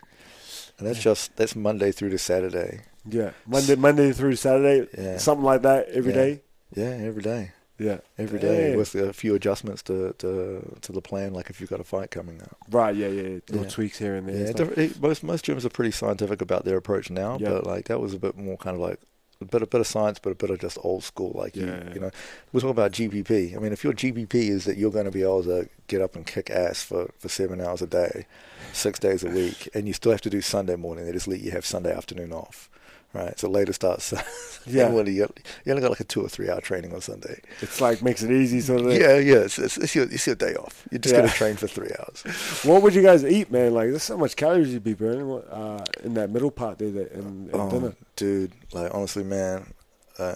and 0.79 0.87
that's 0.87 1.01
just 1.01 1.35
that's 1.35 1.55
Monday 1.55 1.91
through 1.91 2.09
to 2.09 2.17
Saturday. 2.17 2.81
Yeah. 3.09 3.31
Monday, 3.45 3.75
Monday 3.75 4.11
through 4.11 4.35
Saturday, 4.35 4.87
Yeah. 4.97 5.17
something 5.17 5.45
like 5.45 5.61
that 5.63 5.89
every 5.89 6.11
Yeah. 6.13 6.17
day. 6.23 6.41
Yeah, 6.75 6.89
every 7.07 7.21
day, 7.23 7.51
Yeah. 7.79 7.99
every 8.17 8.39
day 8.39 8.69
Damn. 8.69 8.77
with 8.77 8.93
a 8.95 9.13
few 9.13 9.35
adjustments 9.35 9.81
to, 9.83 10.13
to 10.19 10.77
to 10.81 10.91
the 10.91 11.01
plan. 11.01 11.33
Like 11.33 11.49
if 11.49 11.59
you've 11.61 11.69
got 11.69 11.79
a 11.79 11.83
fight 11.85 12.11
coming 12.11 12.41
up. 12.41 12.57
Right. 12.69 12.95
Yeah. 12.95 13.07
Yeah. 13.07 13.21
yeah. 13.21 13.39
Little 13.49 13.63
Yeah. 13.63 13.69
tweaks 13.69 13.97
here 13.97 14.15
and 14.15 14.27
there. 14.27 14.35
Yeah, 14.35 14.47
and 14.47 14.75
diff- 14.75 15.01
most 15.01 15.23
most 15.23 15.45
gyms 15.45 15.63
are 15.65 15.69
pretty 15.69 15.91
scientific 15.91 16.41
about 16.41 16.65
their 16.65 16.77
approach 16.77 17.09
now, 17.09 17.37
Yeah. 17.39 17.49
but 17.49 17.65
like 17.65 17.85
that 17.87 17.99
was 17.99 18.13
a 18.13 18.19
bit 18.19 18.35
more 18.37 18.57
kind 18.57 18.75
of 18.75 18.81
like 18.81 18.99
a 19.39 19.45
bit 19.45 19.61
a 19.61 19.67
bit 19.67 19.79
of 19.79 19.85
science, 19.87 20.17
but 20.19 20.31
a 20.31 20.35
bit 20.35 20.49
of 20.49 20.59
just 20.59 20.79
old 20.83 21.03
school. 21.03 21.31
Like 21.35 21.55
you, 21.55 21.67
Yeah. 21.67 21.93
you 21.93 21.99
know, 21.99 22.09
we're 22.51 22.59
talking 22.61 22.71
about 22.71 22.91
GPP. 22.91 23.55
I 23.55 23.59
mean, 23.59 23.71
if 23.71 23.83
your 23.83 23.93
GPP 23.93 24.49
is 24.49 24.65
that 24.65 24.77
you're 24.77 24.89
going 24.91 25.05
to 25.05 25.11
be 25.11 25.21
able 25.21 25.43
to 25.43 25.69
get 25.87 26.01
up 26.01 26.15
and 26.15 26.25
kick 26.25 26.49
ass 26.49 26.81
for 26.81 27.11
for 27.19 27.29
seven 27.29 27.61
hours 27.61 27.81
a 27.83 27.87
day, 27.87 28.25
six 28.73 28.97
days 28.99 29.23
a 29.23 29.29
week, 29.29 29.69
and 29.75 29.87
you 29.87 29.93
still 29.93 30.11
have 30.11 30.21
to 30.21 30.29
do 30.31 30.41
Sunday 30.41 30.75
morning, 30.75 31.05
they 31.05 31.11
just 31.11 31.27
let 31.27 31.39
you 31.39 31.51
have 31.51 31.65
Sunday 31.65 31.95
afternoon 31.95 32.33
off. 32.33 32.69
Right, 33.13 33.37
so 33.39 33.49
later 33.49 33.73
starts. 33.73 34.13
Yeah. 34.69 34.89
well, 34.89 35.07
you, 35.07 35.25
you 35.63 35.71
only 35.71 35.81
got 35.81 35.91
like 35.91 36.01
a 36.01 36.03
two 36.03 36.21
or 36.21 36.27
three 36.27 36.49
hour 36.49 36.59
training 36.59 36.93
on 36.93 36.99
Sunday. 36.99 37.39
It's 37.61 37.79
like 37.79 38.01
makes 38.01 38.21
it 38.21 38.31
easy. 38.31 38.59
Sort 38.59 38.81
of. 38.81 38.91
Yeah, 38.91 39.15
yeah, 39.17 39.35
it's, 39.47 39.57
it's, 39.57 39.77
it's, 39.77 39.95
your, 39.95 40.03
it's 40.11 40.27
your 40.27 40.35
day 40.35 40.55
off. 40.55 40.85
You're 40.91 40.99
just 40.99 41.15
Yeah. 41.15 41.21
to 41.21 41.29
train 41.29 41.55
for 41.55 41.67
three 41.67 41.89
hours. 41.97 42.21
What 42.65 42.81
would 42.81 42.93
you 42.93 43.01
guys 43.01 43.23
eat, 43.23 43.49
man? 43.49 43.73
Like, 43.73 43.91
there's 43.91 44.03
so 44.03 44.17
much 44.17 44.35
calories 44.35 44.73
you'd 44.73 44.83
be 44.83 44.93
burning 44.93 45.31
uh, 45.49 45.85
in 46.03 46.15
that 46.15 46.31
middle 46.31 46.51
part 46.51 46.79
there 46.79 46.91
that, 46.91 47.13
in, 47.13 47.49
in 47.49 47.49
Oh, 47.53 47.69
dinner. 47.71 47.95
dude, 48.17 48.51
like 48.73 48.93
honestly, 48.93 49.23
man, 49.23 49.71
uh, 50.19 50.35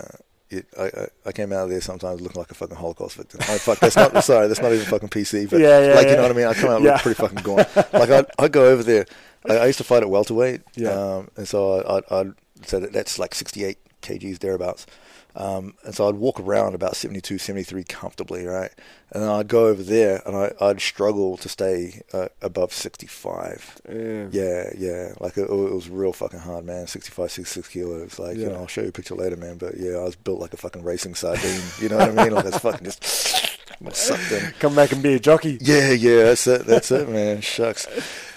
it, 0.50 0.66
I, 0.80 0.84
I 0.86 1.08
I 1.26 1.32
came 1.34 1.52
out 1.52 1.66
of 1.66 1.70
there 1.72 1.82
sometimes 1.82 2.22
looking 2.22 2.40
like 2.40 2.52
a 2.52 2.56
fucking 2.56 2.78
Holocaust 2.78 3.18
victim. 3.18 3.42
Oh, 3.50 3.58
fuck, 3.58 3.80
that's 3.80 3.98
not 3.98 4.24
sorry, 4.24 4.48
that's 4.48 4.62
not 4.62 4.72
even 4.72 4.86
fucking 4.86 5.10
PC. 5.10 5.50
But 5.50 5.60
Yeah, 5.60 5.88
yeah, 5.88 5.94
like 5.96 6.08
you 6.08 6.16
know 6.16 6.22
what 6.22 6.32
I 6.32 6.36
mean. 6.36 6.48
I 6.48 6.54
come 6.54 6.70
out 6.72 6.82
Yeah. 6.82 6.94
look 6.94 7.02
pretty 7.02 7.20
fucking 7.22 7.44
gone. 7.44 7.66
Like 7.92 8.10
I 8.12 8.26
I 8.40 8.48
go 8.48 8.68
over 8.68 8.82
there. 8.82 9.06
I, 9.50 9.58
I 9.58 9.66
used 9.66 9.80
to 9.80 9.84
fight 9.84 10.04
at 10.04 10.10
welterweight. 10.10 10.62
Yeah. 10.78 10.92
Um, 10.92 11.30
and 11.36 11.46
so 11.46 11.82
I 11.82 11.98
I 11.98 12.20
I'd, 12.22 12.34
so 12.66 12.80
that, 12.80 12.94
that's 12.94 13.20
like 13.20 13.36
68 13.36 13.78
kgs 14.02 14.40
thereabouts. 14.40 14.86
Um, 15.34 15.76
and 15.86 15.96
so 15.96 16.10
I'd 16.10 16.16
walk 16.16 16.40
around 16.42 16.76
about 16.76 16.96
72, 16.96 17.38
73 17.38 17.86
comfortably, 17.86 18.46
right? 18.46 18.72
And 19.12 19.24
then 19.24 19.30
I'd 19.30 19.48
go 19.48 19.68
over 19.68 19.82
there 19.82 20.22
and 20.26 20.36
I, 20.36 20.52
I'd 20.60 20.82
struggle 20.82 21.38
to 21.38 21.48
stay 21.48 22.02
uh, 22.12 22.28
above 22.42 22.74
65. 22.74 23.82
Yeah. 23.90 24.28
Yeah, 24.32 24.70
yeah. 24.78 25.14
Like 25.22 25.38
it, 25.38 25.50
it 25.50 25.50
was 25.50 25.90
real 25.90 26.12
fucking 26.12 26.40
hard, 26.40 26.66
man. 26.66 26.88
65, 26.88 27.32
66 27.32 27.68
kilos. 27.70 28.20
Like, 28.20 28.38
you 28.38 28.50
know, 28.50 28.56
I'll 28.56 28.68
show 28.68 28.82
you 28.82 28.90
a 28.90 28.92
picture 28.92 29.16
later, 29.16 29.38
man. 29.38 29.58
But 29.58 29.78
yeah, 29.78 29.98
I 29.98 30.04
was 30.04 30.16
built 30.18 30.42
like 30.42 30.54
a 30.54 30.58
fucking 30.58 30.84
racing 30.84 31.16
sardine. 31.16 31.62
You 31.80 31.90
know 31.90 31.98
what 31.98 32.10
I 32.10 32.24
mean? 32.24 32.34
Like 32.34 32.46
it's 32.46 32.60
fucking 32.60 32.84
just. 32.86 33.51
Come 34.60 34.76
back 34.76 34.92
and 34.92 35.02
be 35.02 35.14
a 35.14 35.20
jockey. 35.20 35.58
Yeah, 35.62 35.92
yeah, 35.92 36.24
that's 36.24 36.46
it. 36.48 36.66
That's 36.66 36.92
it, 36.92 37.10
man. 37.10 37.42
Shucks, 37.42 37.88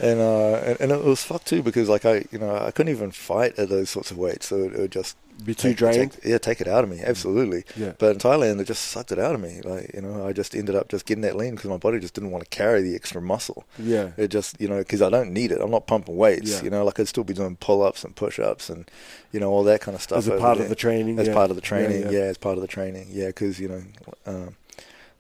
and 0.01 0.21
uh, 0.21 0.55
and, 0.65 0.81
and 0.81 0.93
it 0.93 1.05
was 1.05 1.23
fucked 1.23 1.47
too 1.47 1.63
because 1.63 1.89
like 1.89 2.05
I, 2.05 2.25
you 2.31 2.39
know, 2.39 2.55
I 2.57 2.71
couldn't 2.71 2.95
even 2.95 3.11
fight 3.11 3.59
at 3.59 3.69
those 3.69 3.91
sorts 3.91 4.11
of 4.11 4.19
weights, 4.19 4.47
so 4.49 4.57
it, 4.57 4.73
it 4.75 4.79
would 4.79 4.93
just 4.93 5.17
Be 5.45 5.55
too 5.55 5.69
take- 5.69 5.77
drained. 5.77 6.13
take- 6.13 6.25
yeah, 6.25 6.39
take 6.39 6.61
it 6.61 6.69
out 6.69 6.85
of 6.85 6.91
me. 6.91 7.01
Absolutely. 7.03 7.65
Yeah. 7.77 7.93
But 7.99 8.13
in 8.13 8.19
Thailand, 8.19 8.61
it 8.61 8.65
just 8.67 8.85
sucked 8.87 9.13
it 9.13 9.19
out 9.19 9.35
of 9.35 9.41
me. 9.41 9.61
Like 9.63 9.93
you 9.95 10.01
know, 10.01 10.27
I 10.27 10.33
just 10.33 10.55
ended 10.55 10.75
up 10.77 10.89
just 10.89 11.05
getting 11.07 11.23
that 11.23 11.37
lean 11.37 11.55
because 11.57 11.69
my 11.71 11.77
body 11.77 11.99
just 12.01 12.15
didn't 12.15 12.31
want 12.31 12.45
to 12.45 12.51
carry 12.57 12.83
the 12.83 12.95
extra 12.95 13.21
muscle. 13.21 13.65
Yeah. 13.79 14.11
It 14.17 14.29
just, 14.29 14.61
you 14.61 14.69
know, 14.69 14.79
because 14.79 15.03
I 15.03 15.11
don't 15.11 15.33
need 15.33 15.53
it. 15.53 15.61
I'm 15.61 15.71
not 15.71 15.87
pumping 15.87 16.17
weights. 16.17 16.51
Yeah. 16.53 16.63
You 16.63 16.71
know, 16.71 16.85
like 16.85 16.99
I'd 17.01 17.09
still 17.09 17.25
be 17.25 17.35
doing 17.35 17.57
pull-ups 17.57 18.05
and 18.05 18.15
push-ups 18.17 18.71
and, 18.71 18.91
you 19.33 19.41
know, 19.41 19.51
all 19.51 19.65
that 19.65 19.81
kind 19.81 19.95
of 19.95 20.03
stuff. 20.03 20.19
As 20.19 20.29
part 20.29 20.53
of 20.53 20.59
there. 20.61 20.69
the 20.69 20.75
training. 20.75 21.19
As 21.19 21.27
yeah. 21.29 21.35
part 21.35 21.51
of 21.51 21.57
the 21.57 21.63
training, 21.63 22.03
Yeah, 22.03 22.11
yeah, 22.11 22.19
yeah. 22.19 22.25
as 22.25 22.39
part 22.39 22.57
of 22.57 22.63
the 22.63 22.69
training, 22.69 23.09
yeah, 23.11 23.27
because 23.27 23.59
you 23.61 23.69
know, 23.69 23.83
um, 24.27 24.57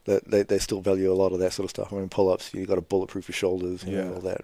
that 0.06 0.30
they 0.30 0.42
they 0.42 0.58
still 0.58 0.80
value 0.80 1.10
a 1.10 1.14
lot 1.14 1.32
of 1.32 1.38
that 1.40 1.52
sort 1.52 1.64
of 1.64 1.70
stuff. 1.70 1.92
I 1.92 1.96
mean, 1.96 2.08
pull-ups, 2.08 2.52
you 2.54 2.66
got 2.66 2.74
to 2.76 2.80
bulletproof 2.82 3.28
your 3.28 3.34
shoulders, 3.34 3.84
you 3.84 3.96
Yeah. 3.96 4.04
know, 4.04 4.14
all 4.14 4.20
that. 4.20 4.42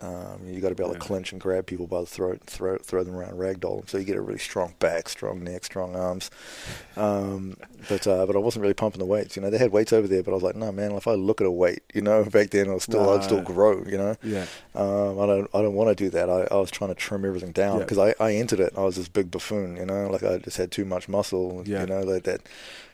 Um, 0.00 0.40
you 0.48 0.60
got 0.60 0.70
to 0.70 0.74
be 0.74 0.82
able 0.82 0.94
Yeah. 0.94 0.98
to 0.98 1.06
clench 1.06 1.30
and 1.30 1.40
grab 1.40 1.64
people 1.66 1.86
by 1.86 2.00
the 2.00 2.06
throat, 2.06 2.40
throw 2.44 2.76
throw 2.78 3.04
them 3.04 3.14
around, 3.14 3.34
ragdoll 3.38 3.76
them, 3.78 3.86
so 3.88 3.98
you 3.98 4.04
get 4.04 4.16
a 4.16 4.20
really 4.20 4.38
strong 4.40 4.74
back, 4.80 5.08
strong 5.08 5.44
neck, 5.44 5.64
strong 5.64 5.94
arms. 5.94 6.28
Um, 6.96 7.56
but 7.88 8.06
uh, 8.06 8.26
but 8.26 8.34
I 8.36 8.38
wasn't 8.40 8.62
really 8.62 8.74
pumping 8.74 8.98
the 8.98 9.04
weights. 9.06 9.36
You 9.36 9.42
know, 9.42 9.50
they 9.50 9.58
had 9.58 9.70
weights 9.72 9.92
over 9.92 10.08
there, 10.08 10.22
but 10.22 10.32
I 10.32 10.34
was 10.34 10.42
like, 10.42 10.56
no, 10.56 10.72
man. 10.72 10.92
If 10.92 11.06
I 11.06 11.14
look 11.14 11.40
at 11.40 11.46
a 11.46 11.50
weight, 11.52 11.82
you 11.94 12.00
know, 12.00 12.24
back 12.32 12.50
then 12.50 12.68
I 12.68 12.74
was 12.74 12.82
still 12.84 13.08
I'd 13.10 13.22
still 13.24 13.42
grow. 13.42 13.84
You 13.84 13.98
know. 13.98 14.16
Yeah. 14.24 14.46
Um, 14.74 15.20
I 15.20 15.26
don't, 15.26 15.50
I 15.54 15.62
don't 15.62 15.74
want 15.74 15.90
to 15.96 16.04
do 16.04 16.10
that. 16.10 16.28
I, 16.28 16.48
I 16.50 16.56
was 16.58 16.70
trying 16.70 16.90
to 16.90 16.94
trim 16.96 17.24
everything 17.24 17.52
down 17.52 17.78
Yeah. 17.78 17.84
because 17.84 17.98
I, 17.98 18.14
I 18.18 18.34
entered 18.34 18.58
it. 18.60 18.72
I 18.76 18.80
was 18.82 18.96
this 18.96 19.08
big 19.08 19.30
buffoon, 19.30 19.76
you 19.76 19.86
know, 19.86 20.08
like 20.10 20.22
I 20.24 20.38
just 20.38 20.56
had 20.56 20.70
too 20.72 20.84
much 20.84 21.08
muscle, 21.08 21.62
Yeah. 21.64 21.82
you 21.82 21.86
know, 21.86 22.00
like 22.00 22.24
that, 22.24 22.40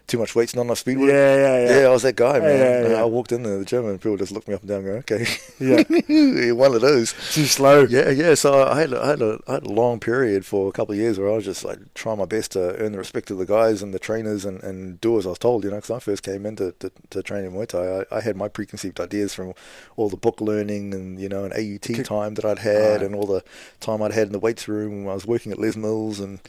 too 0.09 0.19
much 0.19 0.35
weight's 0.35 0.57
not 0.57 0.63
enough 0.63 0.79
speed. 0.79 0.99
Yeah, 0.99 1.05
it. 1.05 1.09
yeah, 1.09 1.59
yeah. 1.69 1.81
Yeah, 1.83 1.87
I 1.87 1.91
was 1.91 2.03
that 2.03 2.17
guy, 2.17 2.41
man. 2.41 2.59
yeah, 2.59 2.87
And. 2.87 2.97
I 2.97 3.05
walked 3.05 3.31
in 3.31 3.43
there, 3.45 3.59
the 3.59 3.65
gym, 3.65 3.87
and 3.87 4.01
people 4.01 4.17
just 4.17 4.33
looked 4.33 4.49
me 4.49 4.55
up 4.55 4.61
and 4.63 4.69
down, 4.69 4.85
going, 4.85 4.99
"Okay, 4.99 5.27
Yeah. 5.61 6.53
one 6.53 6.75
of 6.75 6.81
those." 6.81 7.13
Too 7.33 7.45
slow. 7.45 7.85
Yeah, 7.85 8.11
yeah. 8.11 8.35
So 8.35 8.65
I 8.67 8.81
had, 8.81 8.93
a, 8.93 9.01
I 9.03 9.09
had 9.11 9.23
a, 9.23 9.39
I 9.47 9.53
had 9.55 9.67
a 9.67 9.71
long 9.71 10.01
period 10.01 10.45
for 10.45 10.69
a 10.69 10.73
couple 10.73 10.95
of 10.95 10.99
years 10.99 11.19
where 11.19 11.31
I 11.31 11.37
was 11.37 11.45
just 11.45 11.65
like 11.65 11.79
trying 11.95 12.19
my 12.19 12.25
best 12.25 12.53
to 12.53 12.75
earn 12.79 12.93
the 12.93 12.99
respect 12.99 13.31
of 13.31 13.39
the 13.39 13.47
guys 13.47 13.83
and 13.83 13.95
the 13.95 13.99
trainers 13.99 14.45
and, 14.45 14.63
and 14.63 15.01
do 15.01 15.19
as 15.19 15.27
I 15.27 15.31
was 15.31 15.39
told. 15.39 15.65
You 15.65 15.71
know, 15.71 15.77
because 15.77 15.91
I 15.91 15.99
first 16.01 16.23
came 16.23 16.47
into 16.47 16.73
to, 16.81 16.91
to 17.11 17.23
training 17.23 17.53
Muay 17.53 17.67
Thai, 17.69 18.01
I, 18.11 18.19
I 18.19 18.21
had 18.23 18.37
my 18.37 18.49
preconceived 18.49 18.99
ideas 19.01 19.35
from 19.35 19.53
all 19.97 20.09
the 20.09 20.17
book 20.17 20.41
learning 20.41 20.95
and 20.95 21.21
you 21.21 21.29
know 21.29 21.45
an 21.45 21.53
AUT 21.53 22.05
time 22.05 22.35
that 22.35 22.45
I'd 22.45 22.59
had 22.61 22.79
Right. 22.79 23.03
and 23.03 23.15
all 23.15 23.27
the 23.27 23.43
time 23.81 24.01
I'd 24.03 24.13
had 24.13 24.29
in 24.29 24.33
the 24.33 24.39
weights 24.39 24.67
room 24.69 25.05
when 25.05 25.11
I 25.13 25.15
was 25.15 25.27
working 25.27 25.53
at 25.53 25.59
Les 25.59 25.77
Mills 25.77 26.19
and 26.21 26.41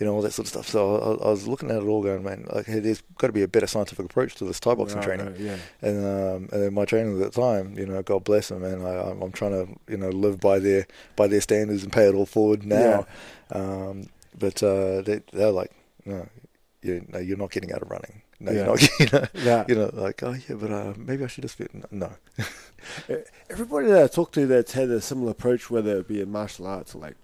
you 0.00 0.06
know 0.06 0.14
all 0.14 0.22
that 0.22 0.32
sort 0.32 0.46
of 0.46 0.50
stuff. 0.50 0.68
So 0.68 0.96
I, 1.22 1.26
I 1.26 1.30
was 1.30 1.46
looking 1.46 1.70
at 1.70 1.76
it 1.82 1.86
all, 1.86 2.02
going, 2.02 2.24
man, 2.24 2.46
like 2.52 2.66
there's 2.66 3.02
got 3.18 3.28
to 3.28 3.32
be 3.32 3.42
a 3.42 3.48
better 3.48 3.66
scientific 3.66 4.06
approach 4.06 4.34
to 4.36 4.44
this 4.44 4.58
Thai 4.60 4.74
boxing 4.74 4.96
Right, 4.98 5.04
training. 5.04 5.26
right, 5.26 5.38
yeah. 5.40 5.56
And 5.82 5.98
um, 6.04 6.48
and 6.52 6.62
then 6.62 6.74
my 6.74 6.84
trainers 6.84 7.20
at 7.20 7.32
the 7.32 7.40
time, 7.40 7.78
you 7.78 7.86
know, 7.86 8.02
God 8.02 8.24
bless 8.24 8.48
them, 8.48 8.62
man. 8.62 8.82
I, 8.84 9.10
I'm, 9.10 9.22
I'm 9.22 9.32
trying 9.32 9.52
to, 9.52 9.72
you 9.88 9.96
know, 9.96 10.08
live 10.10 10.40
by 10.40 10.58
their 10.58 10.86
by 11.16 11.26
their 11.28 11.40
standards 11.40 11.82
and 11.84 11.92
pay 11.92 12.08
it 12.08 12.14
all 12.14 12.26
forward 12.26 12.64
now. 12.64 13.06
Um, 13.50 14.08
but 14.38 14.62
uh, 14.62 15.02
they, 15.02 15.22
they're 15.32 15.50
like, 15.52 15.70
no, 16.04 16.26
you, 16.82 17.06
no, 17.12 17.18
you're 17.20 17.36
not 17.36 17.50
getting 17.52 17.72
out 17.72 17.82
of 17.82 17.90
running. 17.90 18.22
No, 18.40 18.50
Yeah. 18.50 18.58
you're 18.58 18.66
not. 18.66 18.88
You 18.98 19.06
know, 19.12 19.26
Yeah. 19.44 19.64
you 19.68 19.74
know, 19.76 19.90
like, 19.92 20.22
oh 20.24 20.32
yeah, 20.48 20.56
but 20.56 20.72
uh, 20.72 20.92
maybe 20.96 21.22
I 21.24 21.28
should 21.28 21.42
just 21.42 21.56
be. 21.58 21.66
No, 21.92 22.10
Everybody 23.50 23.88
that 23.88 24.02
I 24.04 24.06
talk 24.08 24.32
to 24.32 24.46
that's 24.46 24.72
had 24.72 24.90
a 24.90 25.00
similar 25.00 25.30
approach, 25.32 25.70
whether 25.70 25.98
it 25.98 26.08
be 26.08 26.20
in 26.20 26.30
martial 26.30 26.66
arts 26.66 26.94
or 26.94 26.98
like 27.00 27.16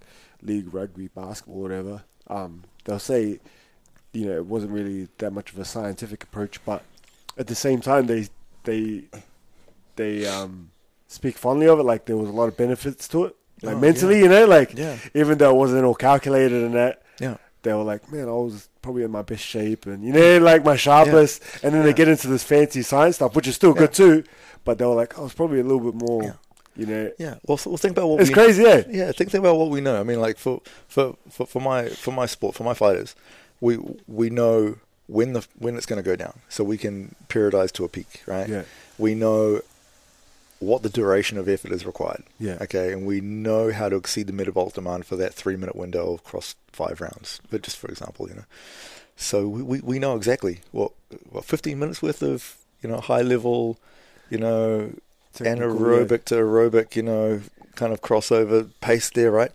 league 0.43 0.73
rugby, 0.73 1.09
basketball, 1.09 1.61
whatever, 1.63 2.03
um, 2.29 2.65
they'll 2.85 2.99
say, 2.99 3.41
you 4.13 4.27
know, 4.27 4.37
it 4.37 4.47
wasn't 4.47 4.73
really 4.73 5.09
that 5.19 5.33
much 5.33 5.53
of 5.53 5.59
a 5.59 5.65
scientific 5.65 6.23
approach, 6.25 6.59
but 6.65 6.83
at 7.39 7.47
the 7.47 7.55
same 7.55 7.81
time, 7.81 8.07
they 8.07 8.29
they 8.65 9.05
they 9.97 10.27
um, 10.27 10.71
speak 11.09 11.37
fondly 11.39 11.69
of 11.69 11.79
it. 11.79 11.85
Like 11.85 12.05
there 12.07 12.17
was 12.17 12.29
a 12.29 12.33
lot 12.33 12.49
of 12.49 12.57
benefits 12.57 13.09
to 13.09 13.25
it, 13.27 13.37
like 13.63 13.77
Oh, 13.77 13.79
mentally, 13.81 14.17
yeah. 14.17 14.23
you 14.25 14.29
know, 14.29 14.47
like 14.47 14.77
Yeah. 14.77 14.97
even 15.15 15.39
though 15.39 15.51
it 15.51 15.57
wasn't 15.59 15.85
all 15.85 15.95
calculated 15.95 16.63
and 16.65 16.75
that. 16.75 17.03
yeah, 17.21 17.37
They 17.63 17.73
were 17.73 17.83
like, 17.85 18.11
man, 18.13 18.29
I 18.29 18.33
was 18.33 18.69
probably 18.83 19.03
in 19.03 19.11
my 19.11 19.23
best 19.23 19.43
shape, 19.45 19.87
and 19.87 20.03
you 20.05 20.13
know, 20.13 20.39
like 20.39 20.65
my 20.65 20.77
sharpest. 20.77 21.43
And 21.63 21.75
then 21.75 21.85
they 21.85 21.93
get 21.93 22.09
into 22.09 22.29
this 22.29 22.43
fancy 22.43 22.83
science 22.83 23.17
stuff, 23.17 23.35
which 23.37 23.47
is 23.47 23.55
still 23.57 23.75
good 23.75 23.93
too. 23.93 24.25
But 24.65 24.79
they 24.79 24.85
were 24.85 24.95
like, 24.95 25.19
I 25.19 25.23
was 25.23 25.33
probably 25.35 25.61
a 25.61 25.63
little 25.65 25.81
bit 25.81 25.95
more, 25.95 26.23
Yeah. 26.23 26.33
you 26.77 26.87
know. 26.87 27.11
yeah. 27.19 27.35
Well, 27.47 27.59
well 27.65 27.77
think 27.79 27.93
about 27.93 28.09
what 28.09 28.21
It's 28.21 28.31
we, 28.31 28.35
crazy, 28.35 28.63
yeah. 28.63 28.83
Yeah, 28.89 29.13
think, 29.13 29.31
think 29.31 29.43
about 29.45 29.57
what 29.57 29.71
we 29.71 29.81
know. 29.81 29.99
I 29.99 30.03
mean, 30.03 30.21
like 30.21 30.37
for, 30.39 30.61
for, 30.89 31.17
for, 31.31 31.47
for 31.47 31.61
my 31.61 31.89
for 31.89 32.13
my 32.13 32.27
sport, 32.27 32.55
for 32.55 32.65
my 32.65 32.75
fighters, 32.75 33.15
we 33.61 33.79
we 34.07 34.31
know 34.31 34.77
when 35.07 35.33
the 35.33 35.47
when 35.59 35.77
it's 35.77 35.87
going 35.87 36.03
to 36.03 36.09
go 36.09 36.17
down, 36.17 36.41
so 36.49 36.65
we 36.65 36.79
can 36.79 37.15
periodize 37.29 37.73
to 37.73 37.85
a 37.85 37.89
peak, 37.89 38.23
right? 38.27 38.49
Yeah. 38.49 38.63
We 38.99 39.15
know 39.15 39.61
what 40.61 40.83
the 40.83 40.91
duration 40.91 41.39
of 41.39 41.49
effort 41.49 41.73
is 41.73 41.87
required. 41.87 42.23
Yeah. 42.39 42.59
Okay, 42.61 42.93
and 42.93 43.07
we 43.07 43.21
know 43.21 43.73
how 43.73 43.89
to 43.89 43.97
exceed 43.97 44.27
the 44.27 44.33
metabolic 44.33 44.75
demand 44.75 45.07
for 45.07 45.17
that 45.17 45.35
three 45.35 45.57
minute 45.57 45.75
window 45.75 46.15
across 46.15 46.55
five 46.71 47.01
rounds. 47.01 47.41
But 47.51 47.63
just 47.63 47.79
for 47.79 47.89
example, 47.89 48.29
you 48.29 48.35
know, 48.35 48.45
so 49.17 49.49
we, 49.49 49.63
we, 49.63 49.81
we 49.81 49.99
know 49.99 50.17
exactly 50.17 50.61
what 50.71 50.93
what 51.31 51.45
fifteen 51.45 51.79
minutes 51.79 52.03
worth 52.03 52.23
of 52.23 52.57
you 52.83 52.89
know 52.89 53.01
high 53.01 53.23
level, 53.23 53.79
you 54.29 54.39
know, 54.39 54.93
Technical, 55.33 55.77
anaerobic 55.77 56.25
to 56.27 56.35
aerobic, 56.37 56.97
you 56.97 57.03
know, 57.03 57.41
kind 57.75 57.93
of 57.93 58.01
crossover 58.01 58.69
pace 58.81 59.11
there, 59.11 59.31
right? 59.31 59.53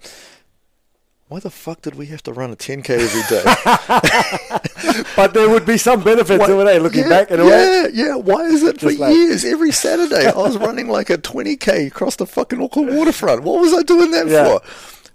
Why 1.28 1.40
the 1.40 1.50
fuck 1.50 1.82
did 1.82 1.96
we 1.96 2.06
have 2.08 2.22
to 2.24 2.34
run 2.34 2.52
a 2.52 2.56
10k 2.56 2.90
every 2.92 3.24
day? 3.30 5.02
But 5.16 5.34
there 5.34 5.50
would 5.50 5.66
be 5.66 5.78
some 5.78 6.04
benefit 6.04 6.40
to 6.46 6.60
it, 6.62 6.68
eh? 6.68 6.78
Looking 6.80 7.04
yeah, 7.04 7.10
back 7.10 7.32
in 7.32 7.40
a 7.40 7.46
way. 7.46 7.50
yeah, 7.50 7.88
yeah. 7.92 8.16
Why 8.16 8.42
is 8.46 8.62
it 8.64 8.80
for 8.80 8.92
like- 8.92 9.14
years 9.14 9.44
every 9.44 9.72
Saturday 9.72 10.28
I 10.28 10.36
was 10.38 10.58
running 10.58 10.88
like 10.88 11.10
a 11.10 11.18
20k 11.18 11.88
across 11.88 12.16
the 12.18 12.26
fucking 12.28 12.62
Auckland 12.62 12.96
waterfront? 12.96 13.44
What 13.44 13.60
was 13.62 13.74
I 13.74 13.82
doing 13.82 14.12
that 14.12 14.28
Yeah. 14.28 14.46
for? 14.60 14.62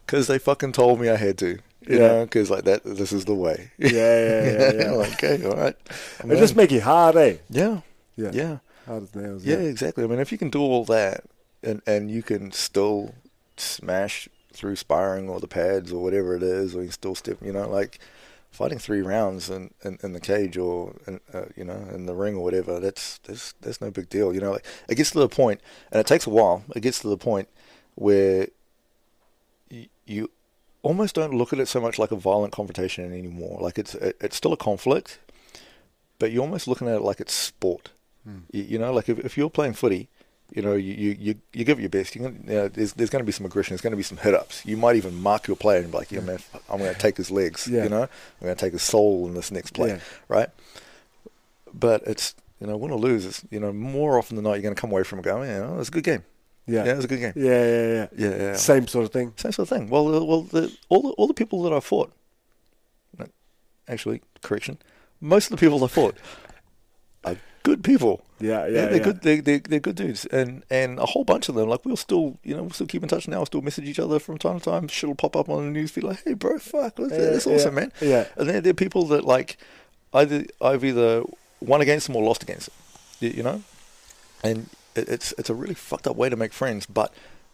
Because 0.06 0.26
they 0.26 0.38
fucking 0.38 0.72
told 0.72 1.00
me 1.00 1.08
I 1.08 1.16
had 1.16 1.38
to. 1.38 1.46
You 1.86 1.98
Yeah. 1.98 1.98
know, 2.08 2.24
because 2.24 2.50
like 2.50 2.64
that, 2.64 2.82
this 2.84 3.12
is 3.12 3.24
the 3.24 3.34
way. 3.34 3.70
Yeah, 3.78 3.90
yeah, 3.90 4.44
yeah. 4.44 4.72
yeah. 4.82 4.90
like, 4.92 5.12
okay, 5.24 5.44
all 5.46 5.54
right. 5.56 5.76
It 6.24 6.36
just 6.38 6.56
make 6.56 6.72
it 6.72 6.80
hard, 6.82 7.16
eh? 7.16 7.36
yeah, 7.48 7.80
Yeah. 8.16 8.30
yeah. 8.32 8.58
Hard 8.86 9.04
as 9.04 9.14
nails. 9.14 9.44
Yeah, 9.44 9.56
Yeah. 9.58 9.68
exactly. 9.68 10.02
I 10.04 10.06
mean, 10.08 10.18
if 10.18 10.32
you 10.32 10.38
can 10.38 10.50
do 10.50 10.60
all 10.60 10.84
that 10.86 11.22
and 11.62 11.82
and 11.86 12.10
you 12.10 12.22
can 12.22 12.50
still 12.52 13.14
smash 13.56 14.28
through 14.52 14.76
sparring 14.76 15.28
or 15.28 15.40
the 15.40 15.48
pads 15.48 15.92
or 15.92 16.02
whatever 16.02 16.36
it 16.36 16.42
is, 16.42 16.74
or 16.74 16.78
you 16.78 16.86
can 16.86 16.92
still 16.92 17.14
step, 17.14 17.38
you 17.42 17.52
know, 17.52 17.68
like 17.68 17.98
fighting 18.50 18.78
three 18.78 19.00
rounds 19.00 19.48
in, 19.48 19.72
in, 19.84 19.98
in 20.02 20.12
the 20.12 20.20
cage 20.20 20.56
or 20.56 20.96
in, 21.06 21.20
uh, 21.32 21.44
you 21.56 21.64
know 21.64 21.86
in 21.94 22.06
the 22.06 22.14
ring 22.14 22.34
or 22.34 22.42
whatever. 22.42 22.80
That's 22.80 23.18
that's 23.18 23.54
that's 23.60 23.80
no 23.80 23.90
big 23.90 24.08
deal. 24.08 24.34
You 24.34 24.40
know, 24.40 24.52
like 24.52 24.64
it 24.88 24.96
gets 24.96 25.10
to 25.12 25.20
the 25.20 25.28
point, 25.28 25.60
and 25.90 26.00
it 26.00 26.06
takes 26.06 26.26
a 26.26 26.30
while. 26.30 26.64
It 26.74 26.80
gets 26.80 27.00
to 27.00 27.08
the 27.08 27.16
point 27.16 27.48
where 27.94 28.48
you, 29.68 29.86
you 30.06 30.30
almost 30.82 31.14
don't 31.14 31.34
look 31.34 31.52
at 31.52 31.58
it 31.58 31.68
so 31.68 31.80
much 31.80 31.98
like 31.98 32.10
a 32.10 32.16
violent 32.16 32.52
confrontation 32.52 33.12
anymore. 33.12 33.58
Like 33.60 33.78
it's 33.78 33.94
it, 33.94 34.16
it's 34.20 34.36
still 34.36 34.52
a 34.52 34.56
conflict, 34.56 35.18
but 36.18 36.32
you're 36.32 36.42
almost 36.42 36.66
looking 36.66 36.88
at 36.88 36.96
it 36.96 37.02
like 37.02 37.20
it's 37.20 37.34
sport. 37.34 37.90
You, 38.52 38.62
you 38.62 38.78
know, 38.78 38.92
like 38.92 39.08
if, 39.08 39.18
if 39.20 39.38
you're 39.38 39.50
playing 39.50 39.74
footy, 39.74 40.08
you 40.52 40.62
know, 40.62 40.74
you, 40.74 40.92
you, 40.94 41.16
you, 41.18 41.34
you 41.52 41.64
give 41.64 41.78
it 41.78 41.82
your 41.82 41.90
best. 41.90 42.14
You 42.16 42.22
can, 42.22 42.44
you 42.46 42.54
know, 42.54 42.68
there's 42.68 42.92
there's 42.94 43.10
going 43.10 43.20
to 43.22 43.26
be 43.26 43.32
some 43.32 43.46
aggression. 43.46 43.72
There's 43.72 43.80
going 43.80 43.92
to 43.92 43.96
be 43.96 44.02
some 44.02 44.18
hit 44.18 44.34
ups. 44.34 44.64
You 44.66 44.76
might 44.76 44.96
even 44.96 45.14
mark 45.20 45.46
your 45.46 45.56
player 45.56 45.78
and 45.80 45.90
be 45.90 45.98
like, 45.98 46.10
yeah, 46.12 46.20
man, 46.20 46.38
I'm 46.68 46.78
going 46.78 46.92
to 46.92 46.98
take 47.00 47.16
his 47.16 47.30
legs. 47.30 47.68
Yeah. 47.68 47.84
You 47.84 47.88
know, 47.90 48.02
I'm 48.02 48.44
going 48.46 48.56
to 48.56 48.60
take 48.60 48.72
his 48.72 48.82
soul 48.82 49.26
in 49.26 49.34
this 49.34 49.50
next 49.50 49.72
play, 49.72 49.88
Yeah. 49.90 49.98
right? 50.28 50.48
But 51.72 52.02
it's 52.06 52.34
you 52.60 52.66
know, 52.66 52.76
win 52.76 52.90
or 52.90 52.98
lose, 52.98 53.24
it's, 53.24 53.42
you 53.50 53.58
know, 53.58 53.72
more 53.72 54.18
often 54.18 54.36
than 54.36 54.44
not, 54.44 54.52
you're 54.52 54.62
going 54.62 54.74
to 54.74 54.80
come 54.80 54.90
away 54.90 55.02
from 55.02 55.18
it 55.18 55.22
going, 55.22 55.48
yeah, 55.48 55.72
it 55.72 55.76
was 55.76 55.88
a 55.88 55.92
good 55.92 56.04
game. 56.04 56.22
Yeah. 56.66 56.84
Yeah, 56.84 56.92
it 56.92 56.96
was 56.96 57.04
a 57.06 57.08
good 57.08 57.20
game. 57.20 57.32
Yeah, 57.34 57.64
yeah, 57.64 57.86
yeah. 57.94 58.06
Yeah, 58.16 58.36
yeah. 58.36 58.56
Same 58.56 58.86
sort 58.86 59.06
of 59.06 59.12
thing. 59.12 59.32
Same 59.36 59.50
sort 59.52 59.70
of 59.70 59.76
thing. 59.78 59.88
Well, 59.88 60.14
uh, 60.14 60.22
well, 60.22 60.42
the, 60.42 60.70
all 60.90 61.00
the 61.02 61.08
all 61.10 61.26
the 61.26 61.32
people 61.34 61.62
that 61.62 61.72
I 61.72 61.80
fought, 61.80 62.12
actually, 63.88 64.20
correction, 64.42 64.78
most 65.20 65.46
of 65.50 65.50
the 65.50 65.56
people 65.66 65.82
I 65.82 65.88
fought 65.88 66.16
are 67.24 67.36
good 67.62 67.82
people. 67.82 68.24
Yeah, 68.40 68.66
yeah. 68.66 68.86
they're 68.86 68.96
yeah. 68.96 68.98
good. 69.02 69.22
They're, 69.22 69.42
they're 69.42 69.58
they're 69.58 69.80
good 69.80 69.96
dudes, 69.96 70.24
and 70.26 70.62
and 70.70 70.98
a 70.98 71.06
whole 71.06 71.24
bunch 71.24 71.48
of 71.48 71.54
them. 71.54 71.68
Like 71.68 71.84
we'll 71.84 71.96
still, 71.96 72.38
you 72.42 72.56
know, 72.56 72.62
we'll 72.62 72.70
still 72.70 72.86
keep 72.86 73.02
in 73.02 73.08
touch 73.08 73.28
now. 73.28 73.38
We'll 73.38 73.46
still 73.46 73.60
message 73.62 73.86
each 73.86 73.98
other 73.98 74.18
from 74.18 74.38
time 74.38 74.58
to 74.58 74.64
time. 74.64 74.88
Shit'll 74.88 75.14
pop 75.14 75.36
up 75.36 75.48
on 75.48 75.64
the 75.66 75.70
news 75.70 75.90
feed 75.90 76.04
like, 76.04 76.22
"Hey, 76.24 76.34
bro, 76.34 76.58
fuck? 76.58 76.98
Yeah, 76.98 77.06
that's 77.08 77.46
awesome, 77.46 77.74
man." 77.74 77.92
yeah. 78.00 78.26
And 78.36 78.48
then 78.48 78.62
there 78.62 78.70
are 78.70 78.74
people 78.74 79.04
that 79.06 79.24
like 79.24 79.58
either 80.14 80.44
I've 80.60 80.84
either 80.84 81.22
won 81.60 81.80
against 81.80 82.06
them 82.06 82.16
or 82.16 82.24
lost 82.24 82.42
against 82.42 82.66
them. 82.66 82.76
You, 83.36 83.42
know, 83.42 83.62
and 84.42 84.70
it, 84.94 85.08
it's 85.08 85.34
it's 85.36 85.50
a 85.50 85.54
really 85.54 85.74
fucked 85.74 86.06
up 86.06 86.16
way 86.16 86.28
to 86.28 86.36
make 86.36 86.52
friends, 86.52 86.86
but. 86.86 87.12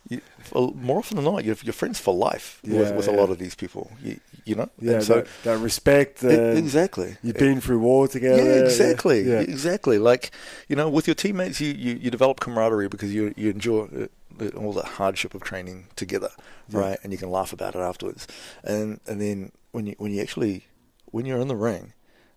You, 0.08 0.20
for- 0.38 0.72
more 0.72 1.00
often 1.00 1.16
than 1.16 1.24
not, 1.24 1.42
you're, 1.44 1.56
you're 1.64 1.72
friends 1.72 1.98
for 1.98 2.14
life 2.14 2.60
with, 2.62 2.72
Yeah, 2.72 2.92
with 2.92 3.08
a 3.08 3.10
yeah. 3.10 3.16
lot 3.16 3.28
of 3.30 3.38
these 3.40 3.56
people. 3.56 3.90
You, 4.00 4.20
you 4.46 4.54
know, 4.54 4.70
Yeah, 4.80 4.94
And 4.94 5.04
so 5.04 5.14
that, 5.14 5.26
that 5.44 5.58
respect. 5.58 6.24
Uh, 6.24 6.28
exactly. 6.28 7.16
You've 7.22 7.36
been 7.36 7.60
through 7.60 7.80
war 7.80 8.08
together. 8.08 8.42
Yeah, 8.42 8.64
exactly, 8.64 9.20
Yeah. 9.22 9.40
exactly. 9.40 9.98
Like 9.98 10.30
you 10.68 10.76
know, 10.76 10.88
with 10.88 11.06
your 11.08 11.14
teammates, 11.14 11.60
you, 11.60 11.72
you, 11.74 11.94
you 11.96 12.10
develop 12.10 12.40
camaraderie 12.40 12.88
because 12.88 13.12
you 13.12 13.34
you 13.36 13.50
enjoy 13.50 14.08
uh, 14.40 14.46
all 14.56 14.72
the 14.72 14.82
hardship 14.84 15.34
of 15.34 15.42
training 15.42 15.88
together, 15.96 16.30
Yeah. 16.68 16.80
right? 16.80 16.98
And 17.02 17.12
you 17.12 17.18
can 17.18 17.30
laugh 17.30 17.52
about 17.52 17.74
it 17.74 17.80
afterwards. 17.80 18.26
And 18.64 19.00
and 19.06 19.20
then 19.20 19.52
when 19.72 19.86
you 19.86 19.94
when 19.98 20.12
you 20.12 20.22
actually 20.22 20.66
when 21.06 21.26
you're 21.26 21.40
in 21.40 21.48
the 21.48 21.56
ring, 21.56 21.92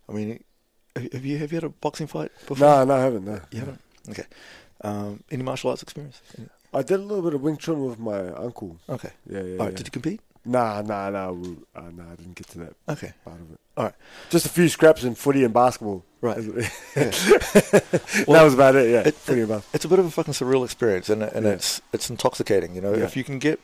I 0.10 0.12
mean, 0.14 0.44
have 0.96 1.24
you 1.26 1.38
have 1.38 1.52
you 1.52 1.58
had 1.58 1.64
a 1.64 1.70
boxing 1.70 2.08
fight 2.08 2.32
before? 2.48 2.58
No, 2.68 2.84
no, 2.86 2.94
I 2.96 3.02
haven't. 3.02 3.26
No. 3.26 3.40
you 3.52 3.60
haven't. 3.60 3.82
Okay. 4.10 4.26
Um, 4.82 5.24
any 5.30 5.44
martial 5.44 5.70
arts 5.70 5.84
experience? 5.84 6.22
I 6.74 6.82
did 6.84 7.00
a 7.00 7.04
little 7.04 7.24
bit 7.24 7.34
of 7.34 7.42
Wing 7.42 7.58
Chun 7.58 7.86
with 7.86 8.00
my 8.00 8.30
uncle. 8.30 8.78
Okay. 8.88 9.12
Yeah, 9.30 9.42
yeah. 9.42 9.52
All 9.54 9.66
right. 9.66 9.72
yeah. 9.72 9.78
Did 9.78 9.88
you 9.88 9.92
compete? 9.92 10.22
Nah, 10.50 10.82
nah, 10.82 11.10
nah, 11.10 11.32
we- 11.32 11.58
uh, 11.76 11.82
nah. 11.96 12.12
I 12.12 12.16
didn't 12.16 12.36
get 12.36 12.48
to 12.50 12.58
that 12.60 12.74
Okay. 12.90 13.14
part 13.24 13.40
of 13.40 13.52
it. 13.52 13.60
All 13.78 13.84
right. 13.86 13.94
Just 14.30 14.46
a 14.46 14.50
few 14.50 14.68
scraps 14.68 15.04
in 15.04 15.14
footy 15.16 15.44
and 15.44 15.54
basketball. 15.54 16.04
Right. 16.22 16.38
that 16.96 18.26
Well, 18.28 18.44
was 18.46 18.54
about 18.54 18.76
it. 18.76 18.90
Yeah, 18.90 19.08
it- 19.08 19.16
footy 19.16 19.42
and 19.42 19.50
basketball. 19.50 19.76
it's 19.76 19.86
a 19.86 19.88
bit 19.88 20.00
of 20.00 20.06
a 20.06 20.12
fucking 20.12 20.34
surreal 20.34 20.66
experience, 20.66 21.10
and 21.10 21.24
and 21.24 21.46
Yeah. 21.46 21.54
it's 21.54 21.82
it's 21.94 22.10
intoxicating. 22.10 22.76
You 22.76 22.82
know, 22.82 22.94
Yeah. 22.96 23.04
if 23.06 23.16
you 23.16 23.24
can 23.24 23.40
get 23.40 23.60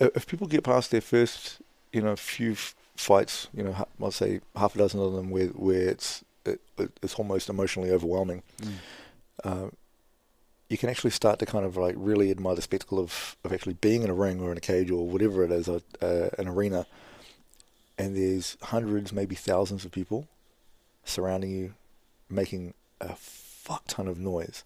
if 0.00 0.26
people 0.26 0.46
get 0.46 0.64
past 0.64 0.90
their 0.90 1.00
first 1.00 1.58
you 1.92 2.02
know 2.02 2.16
few 2.16 2.52
f- 2.52 2.74
fights, 2.96 3.48
you 3.54 3.62
know, 3.62 3.86
I'll 4.02 4.10
say 4.10 4.40
half 4.56 4.74
a 4.74 4.78
dozen 4.78 5.00
of 5.00 5.12
them 5.14 5.30
where 5.30 5.46
where 5.48 5.88
it's 5.88 6.22
it, 6.44 6.60
it's 7.02 7.14
almost 7.14 7.48
emotionally 7.48 7.90
overwhelming. 7.90 8.42
Mm. 8.62 8.72
Uh, 9.44 9.68
you 10.70 10.78
can 10.78 10.88
actually 10.88 11.10
start 11.10 11.40
to 11.40 11.46
kind 11.46 11.66
of 11.66 11.76
like 11.76 11.96
really 11.98 12.30
admire 12.30 12.54
the 12.54 12.62
spectacle 12.62 13.00
of, 13.00 13.36
of 13.44 13.52
actually 13.52 13.74
being 13.74 14.02
in 14.02 14.08
a 14.08 14.14
ring 14.14 14.40
or 14.40 14.52
in 14.52 14.56
a 14.56 14.60
cage 14.60 14.88
or 14.90 15.06
whatever 15.06 15.42
it 15.42 15.50
is, 15.50 15.66
a, 15.66 15.82
uh, 16.00 16.30
an 16.38 16.46
arena, 16.46 16.86
and 17.98 18.16
there's 18.16 18.56
hundreds, 18.62 19.12
maybe 19.12 19.34
thousands 19.34 19.84
of 19.84 19.90
people 19.90 20.28
surrounding 21.04 21.50
you, 21.50 21.74
making 22.30 22.72
a 23.00 23.16
fuck 23.16 23.82
ton 23.88 24.06
of 24.06 24.16
noise, 24.16 24.62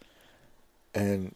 and 0.94 1.34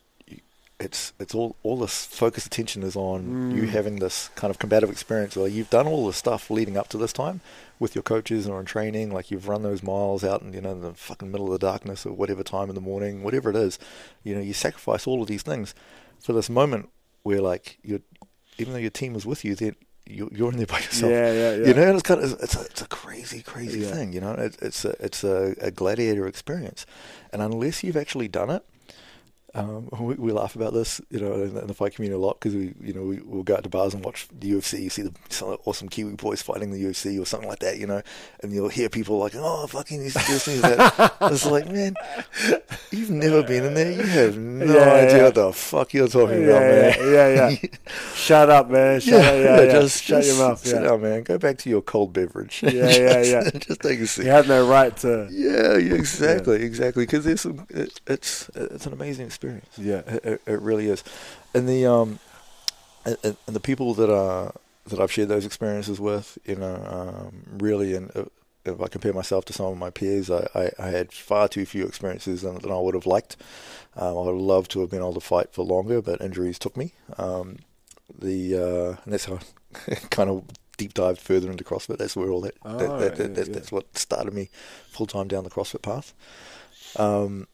it's 0.80 1.12
it's 1.18 1.34
all 1.34 1.56
all 1.64 1.76
this 1.76 2.06
focused 2.06 2.46
attention 2.46 2.82
is 2.84 2.94
on 2.94 3.52
you 3.54 3.62
Mm. 3.64 3.68
having 3.70 3.96
this 3.96 4.30
kind 4.36 4.50
of 4.50 4.58
combative 4.60 4.90
experience. 4.90 5.34
Like 5.36 5.52
you've 5.52 5.70
done 5.70 5.86
all 5.88 6.06
the 6.06 6.12
stuff 6.12 6.50
leading 6.50 6.76
up 6.76 6.88
to 6.88 6.96
this 6.98 7.12
time 7.12 7.40
with 7.80 7.94
your 7.96 8.02
coaches 8.02 8.46
or 8.46 8.60
in 8.60 8.66
training, 8.66 9.10
like 9.10 9.30
you've 9.30 9.48
run 9.48 9.62
those 9.62 9.82
miles 9.82 10.22
out 10.22 10.40
in 10.42 10.52
you 10.52 10.60
know 10.60 10.70
in 10.72 10.80
the 10.82 10.94
fucking 10.94 11.30
middle 11.32 11.46
of 11.46 11.52
the 11.52 11.66
darkness 11.66 12.06
or 12.06 12.12
whatever 12.12 12.42
time 12.44 12.68
in 12.68 12.74
the 12.76 12.80
morning, 12.80 13.24
whatever 13.24 13.50
it 13.50 13.56
is, 13.56 13.78
you 14.22 14.34
know 14.34 14.40
you 14.40 14.52
sacrifice 14.52 15.06
all 15.06 15.20
of 15.20 15.26
these 15.28 15.42
things 15.42 15.74
for 16.22 16.32
this 16.32 16.48
moment 16.48 16.88
where 17.24 17.40
like 17.40 17.78
you, 17.82 18.00
even 18.58 18.72
though 18.72 18.78
your 18.78 18.90
team 18.90 19.16
is 19.16 19.26
with 19.26 19.44
you, 19.44 19.54
then 19.56 19.74
you're, 20.06 20.28
you're 20.32 20.50
in 20.50 20.56
there 20.58 20.66
by 20.66 20.78
yourself. 20.78 21.10
Yeah, 21.12 21.32
yeah, 21.32 21.54
yeah. 21.56 21.66
You 21.66 21.74
know, 21.74 21.82
and 21.82 21.94
it's 21.94 22.02
kind 22.02 22.22
of 22.22 22.38
it's 22.40 22.56
a, 22.56 22.60
it's 22.62 22.82
a 22.82 22.86
crazy, 22.88 23.42
crazy 23.42 23.80
Yeah. 23.80 23.92
thing. 23.94 24.12
You 24.12 24.20
know, 24.20 24.32
it, 24.32 24.56
it's 24.62 24.84
a 24.84 24.94
it's 25.04 25.24
a, 25.24 25.54
a 25.60 25.70
gladiator 25.72 26.26
experience, 26.28 26.86
and 27.32 27.42
unless 27.42 27.82
you've 27.82 27.96
actually 27.96 28.28
done 28.28 28.48
it, 28.48 28.64
um, 29.54 29.88
we, 30.00 30.14
we 30.14 30.32
laugh 30.32 30.54
about 30.56 30.72
this, 30.74 31.00
you 31.10 31.20
know, 31.20 31.32
in, 31.34 31.54
the- 31.54 31.60
in 31.62 31.66
the 31.66 31.74
fight 31.74 31.94
community 31.94 32.16
a 32.16 32.24
lot 32.24 32.38
because 32.38 32.54
we, 32.54 32.74
you 32.80 32.92
know, 32.92 33.02
we, 33.02 33.20
we'll 33.24 33.42
go 33.42 33.54
out 33.56 33.62
to 33.64 33.68
bars 33.68 33.94
and 33.94 34.04
watch 34.04 34.28
the 34.38 34.50
UFC. 34.52 34.80
You 34.82 34.90
see 34.90 35.02
the 35.02 35.12
some 35.30 35.56
awesome 35.64 35.88
Kiwi 35.88 36.14
boys 36.14 36.42
fighting 36.42 36.70
the 36.70 36.82
UFC 36.82 37.20
or 37.20 37.24
something 37.24 37.48
like 37.48 37.60
that, 37.60 37.78
you 37.78 37.86
know, 37.86 38.02
and 38.42 38.52
you'll 38.52 38.68
hear 38.68 38.88
people 38.88 39.18
like, 39.18 39.32
"Oh, 39.34 39.66
fucking 39.66 40.02
this, 40.02 40.14
this, 40.14 40.44
this, 40.44 40.60
that." 40.62 41.14
It's 41.22 41.46
like, 41.46 41.70
man, 41.70 41.94
you've 42.90 43.10
never 43.10 43.42
been 43.42 43.64
in 43.64 43.74
there. 43.74 43.92
You 43.92 44.02
have 44.02 44.38
no 44.38 44.64
Yeah, 44.74 44.92
idea 44.92 45.16
yeah. 45.18 45.22
what 45.24 45.34
the 45.34 45.52
fuck 45.52 45.94
you're 45.94 46.08
talking 46.08 46.42
Yeah, 46.42 46.48
about, 46.48 47.00
man. 47.00 47.12
yeah, 47.12 47.48
yeah. 47.50 47.68
Shut 48.14 48.50
up, 48.50 48.70
man. 48.70 49.00
Shut 49.00 49.12
yeah, 49.22 49.28
up. 49.50 49.60
Yeah, 49.60 49.72
just 49.72 50.02
Shut 50.02 50.22
just 50.22 50.36
your 50.38 50.48
mouth. 50.48 50.58
Sit 50.64 50.82
Yeah. 50.82 50.88
down, 50.88 51.02
man. 51.02 51.22
Go 51.22 51.38
back 51.38 51.58
to 51.58 51.70
your 51.70 51.82
cold 51.82 52.12
beverage. 52.12 52.62
Yeah, 52.62 52.72
yeah, 52.90 53.22
yeah. 53.22 53.50
just 53.58 53.80
take 53.80 54.00
a 54.00 54.06
seat. 54.06 54.24
You 54.26 54.30
have 54.30 54.48
no 54.48 54.68
right 54.68 54.96
to. 54.98 55.28
Yeah, 55.30 55.76
yeah, 55.78 55.94
exactly, 55.94 56.62
exactly. 56.62 57.04
Because 57.06 57.24
there's 57.24 57.40
some, 57.40 57.66
it, 57.70 58.00
it's 58.06 58.48
it's 58.54 58.86
an 58.86 58.92
amazing 58.92 59.30
experience. 59.38 59.78
Yeah. 59.78 60.02
It, 60.06 60.42
it, 60.46 60.60
really 60.60 60.88
is, 60.88 61.04
and 61.54 61.68
the 61.68 61.86
um, 61.86 62.18
and, 63.04 63.16
and 63.22 63.36
the 63.56 63.60
people 63.60 63.94
that 63.94 64.10
are 64.10 64.52
that 64.86 65.00
I've 65.00 65.12
shared 65.12 65.28
those 65.28 65.44
experiences 65.46 66.00
with, 66.00 66.38
you 66.44 66.56
know, 66.56 66.74
um, 67.28 67.58
really, 67.58 67.94
and 67.94 68.10
uh, 68.16 68.24
if 68.64 68.80
I 68.80 68.88
compare 68.88 69.12
myself 69.12 69.44
to 69.46 69.52
some 69.52 69.66
of 69.66 69.76
my 69.76 69.90
peers, 69.90 70.30
I, 70.30 70.48
I, 70.54 70.70
I 70.78 70.88
had 70.88 71.12
far 71.12 71.46
too 71.46 71.66
few 71.66 71.84
experiences 71.86 72.40
than, 72.42 72.58
than 72.58 72.72
I 72.72 72.78
would 72.78 72.94
have 72.94 73.04
liked. 73.06 73.36
Um, 73.96 74.08
I 74.08 74.12
would 74.22 74.32
have 74.32 74.40
loved 74.40 74.70
to 74.72 74.80
have 74.80 74.90
been 74.90 75.00
able 75.00 75.12
to 75.14 75.20
fight 75.20 75.52
for 75.52 75.62
longer, 75.64 76.00
but 76.00 76.20
injuries 76.22 76.58
took 76.58 76.74
me. 76.76 76.94
Um, 77.18 77.58
the 78.18 78.56
uh, 78.56 79.00
and 79.04 79.12
that's 79.12 79.26
how 79.26 79.38
I 79.88 79.94
kind 80.10 80.30
of 80.30 80.44
deep 80.78 80.94
dived 80.94 81.20
further 81.20 81.50
into 81.50 81.64
CrossFit. 81.64 81.98
That's 81.98 82.16
where 82.16 82.30
all 82.30 82.40
that, 82.40 82.54
that, 82.62 82.70
Oh, 82.70 82.98
that, 82.98 83.16
that, 83.16 83.28
yeah, 83.28 83.34
that- 83.34 83.48
yeah. 83.48 83.54
that's 83.54 83.70
what 83.70 83.96
started 83.98 84.32
me 84.32 84.48
full 84.88 85.06
time 85.06 85.28
down 85.28 85.44
the 85.44 85.50
CrossFit 85.50 85.82
path. 85.82 86.14
Um, 86.96 87.46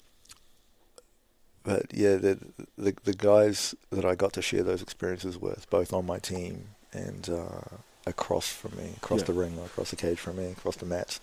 but 1.64 1.86
yeah, 1.92 2.16
the, 2.16 2.38
the 2.78 2.94
the 3.04 3.14
guys 3.14 3.74
that 3.90 4.04
I 4.04 4.14
got 4.14 4.32
to 4.34 4.42
share 4.42 4.62
those 4.62 4.82
experiences 4.82 5.38
with, 5.38 5.68
both 5.70 5.92
on 5.92 6.06
my 6.06 6.18
team 6.18 6.68
and 6.92 7.28
uh, 7.28 7.76
across 8.06 8.48
from 8.52 8.76
me, 8.76 8.92
across 8.98 9.20
Yeah. 9.20 9.26
the 9.26 9.32
ring, 9.32 9.58
across 9.64 9.90
the 9.90 9.96
cage 9.96 10.18
from 10.20 10.36
me, 10.36 10.46
across 10.52 10.76
the 10.76 10.86
mats, 10.86 11.20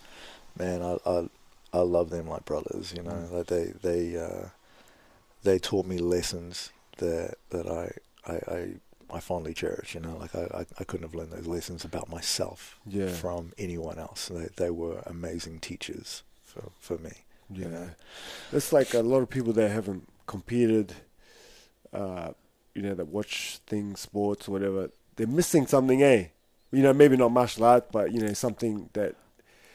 man, 0.58 0.82
I 0.82 0.98
I, 1.06 1.28
I 1.72 1.78
love 1.80 2.10
them 2.10 2.28
like 2.28 2.44
brothers. 2.44 2.92
You 2.96 3.02
know, 3.02 3.12
Mm. 3.12 3.32
like 3.32 3.46
they 3.46 3.72
they 3.82 4.16
uh, 4.16 4.48
they 5.42 5.58
taught 5.58 5.86
me 5.86 5.98
lessons 5.98 6.70
that 6.98 7.36
that 7.50 7.66
I 7.66 7.92
I. 8.30 8.36
I 8.54 8.68
I 9.14 9.20
fondly 9.20 9.52
cherish, 9.52 9.94
you 9.94 10.00
know, 10.00 10.16
like 10.16 10.34
I, 10.34 10.44
I, 10.60 10.66
I 10.78 10.84
couldn't 10.84 11.02
have 11.06 11.14
learned 11.14 11.32
those 11.32 11.46
lessons 11.46 11.84
about 11.84 12.08
myself 12.08 12.78
Yeah. 12.86 13.08
from 13.10 13.52
anyone 13.58 13.98
else. 13.98 14.28
They, 14.28 14.48
they 14.56 14.70
were 14.70 15.02
amazing 15.04 15.60
teachers 15.60 16.22
for, 16.42 16.70
for 16.80 16.96
me. 16.96 17.10
Yeah. 17.50 17.64
you 17.66 17.70
know. 17.72 17.90
It's 18.52 18.72
like 18.72 18.94
a 18.94 19.00
lot 19.00 19.18
of 19.20 19.28
people 19.28 19.52
that 19.52 19.68
haven't 19.70 20.08
competed, 20.26 20.94
uh, 21.92 22.32
you 22.74 22.82
know, 22.82 22.94
that 22.94 23.08
watch 23.08 23.58
things, 23.66 24.00
sports, 24.00 24.48
or 24.48 24.52
whatever. 24.52 24.90
They're 25.16 25.26
missing 25.26 25.66
something, 25.66 26.02
eh? 26.02 26.28
You 26.70 26.82
know, 26.82 26.92
maybe 26.94 27.16
not 27.16 27.32
martial 27.32 27.64
art, 27.64 27.92
but 27.92 28.12
you 28.12 28.20
know, 28.20 28.32
something 28.32 28.88
that 28.94 29.14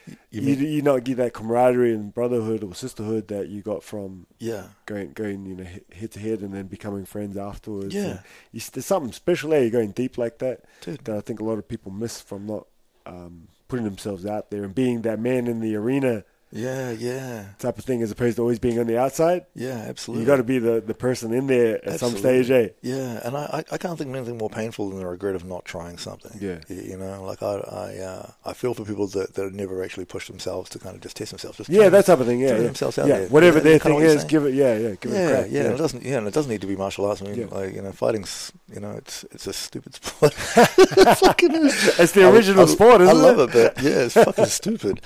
You 0.06 0.16
you, 0.30 0.42
mean- 0.42 0.72
you, 0.72 0.82
not 0.82 1.04
get 1.04 1.18
that 1.18 1.32
camaraderie 1.32 1.94
and 1.94 2.12
brotherhood 2.12 2.64
or 2.64 2.74
sisterhood 2.74 3.28
that 3.28 3.48
you 3.48 3.62
got 3.62 3.84
from 3.84 4.26
Yeah, 4.38 4.64
going 4.86 5.12
going 5.12 5.46
you 5.46 5.54
know 5.54 5.66
head 5.92 6.10
to 6.12 6.18
head 6.18 6.40
and 6.40 6.52
then 6.54 6.66
becoming 6.66 7.04
friends 7.04 7.36
afterwards. 7.36 7.94
Yeah. 7.94 8.20
You, 8.50 8.60
there's 8.72 8.86
something 8.86 9.12
special 9.12 9.50
there. 9.50 9.60
You're 9.60 9.70
going 9.70 9.92
deep 9.92 10.18
like 10.18 10.38
that 10.38 10.64
dude. 10.80 11.04
that 11.04 11.16
I 11.16 11.20
think 11.20 11.38
a 11.40 11.44
lot 11.44 11.58
of 11.58 11.68
people 11.68 11.92
miss 11.92 12.20
from 12.20 12.46
not 12.46 12.66
um, 13.06 13.48
putting 13.68 13.84
themselves 13.84 14.26
out 14.26 14.50
there 14.50 14.64
and 14.64 14.74
being 14.74 15.02
that 15.02 15.20
man 15.20 15.46
in 15.46 15.60
the 15.60 15.76
arena 15.76 16.24
Yeah, 16.50 16.92
yeah, 16.92 17.44
type 17.58 17.76
of 17.78 17.84
thing, 17.84 18.00
as 18.02 18.10
opposed 18.10 18.36
to 18.36 18.42
always 18.42 18.58
being 18.58 18.78
on 18.78 18.86
the 18.86 18.96
outside. 18.98 19.44
yeah, 19.54 19.84
absolutely. 19.86 20.22
You 20.22 20.26
got 20.26 20.36
to 20.36 20.42
be 20.42 20.58
the, 20.58 20.80
the 20.80 20.94
person 20.94 21.34
in 21.34 21.46
there 21.46 21.86
at 21.86 22.00
some 22.00 22.16
stage, 22.16 22.50
eh? 22.50 22.70
Yeah, 22.80 23.20
and 23.22 23.36
I, 23.36 23.64
I 23.70 23.76
can't 23.76 23.98
think 23.98 24.08
of 24.08 24.16
anything 24.16 24.38
more 24.38 24.48
painful 24.48 24.88
than 24.88 24.98
the 24.98 25.06
regret 25.06 25.34
of 25.34 25.44
not 25.44 25.66
trying 25.66 25.98
something. 25.98 26.32
Yeah. 26.40 26.60
you, 26.68 26.96
know, 26.96 27.22
like 27.22 27.42
I 27.42 27.56
I 27.56 27.98
uh, 27.98 28.30
I 28.46 28.52
feel 28.54 28.72
for 28.72 28.84
people 28.86 29.06
that 29.08 29.34
that 29.34 29.52
never 29.52 29.84
actually 29.84 30.06
push 30.06 30.26
themselves 30.28 30.70
to 30.70 30.78
kind 30.78 30.94
of 30.96 31.02
just 31.02 31.16
test 31.16 31.32
themselves. 31.32 31.58
Just 31.58 31.68
Yeah, 31.68 31.90
that 31.90 32.06
type 32.06 32.18
of 32.20 32.26
thing. 32.26 32.40
Yeah, 32.40 32.52
yeah. 32.56 32.58
themselves 32.62 32.98
out 32.98 33.08
yeah. 33.08 33.18
there. 33.20 33.28
Whatever 33.28 33.58
Yeah, 33.58 33.64
their 33.64 33.78
thing 33.78 34.00
is, 34.00 34.24
give 34.24 34.46
it. 34.46 34.54
Yeah, 34.54 34.76
yeah. 34.78 34.94
Give 34.94 35.12
it 35.12 35.16
a 35.16 35.18
yeah, 35.20 35.30
crack. 35.30 35.46
yeah, 35.50 35.60
and 35.64 35.74
it 35.74 35.78
doesn't. 35.78 36.02
Yeah, 36.02 36.16
and 36.18 36.26
it 36.28 36.32
doesn't 36.34 36.50
need 36.50 36.62
to 36.62 36.66
be 36.66 36.76
martial 36.76 37.04
arts. 37.04 37.20
I 37.20 37.26
mean, 37.26 37.34
Yeah. 37.40 37.46
like 37.50 37.74
you 37.74 37.82
know, 37.82 37.92
fighting's 37.92 38.52
you 38.72 38.80
know, 38.80 38.92
it's 38.92 39.24
it's 39.32 39.46
a 39.46 39.52
stupid 39.52 39.94
sport. 40.02 40.32
it 40.56 41.18
fucking 41.18 41.54
is. 41.54 41.98
It's 41.98 42.12
the 42.12 42.26
original 42.30 42.62
I- 42.62 42.66
sport, 42.72 43.02
isn't 43.02 43.14
I 43.14 43.20
love 43.20 43.38
it? 43.38 43.54
it, 43.54 43.74
but 43.74 43.84
yeah, 43.84 43.90
it's 44.04 44.14
fucking 44.14 44.46
stupid. 44.46 45.00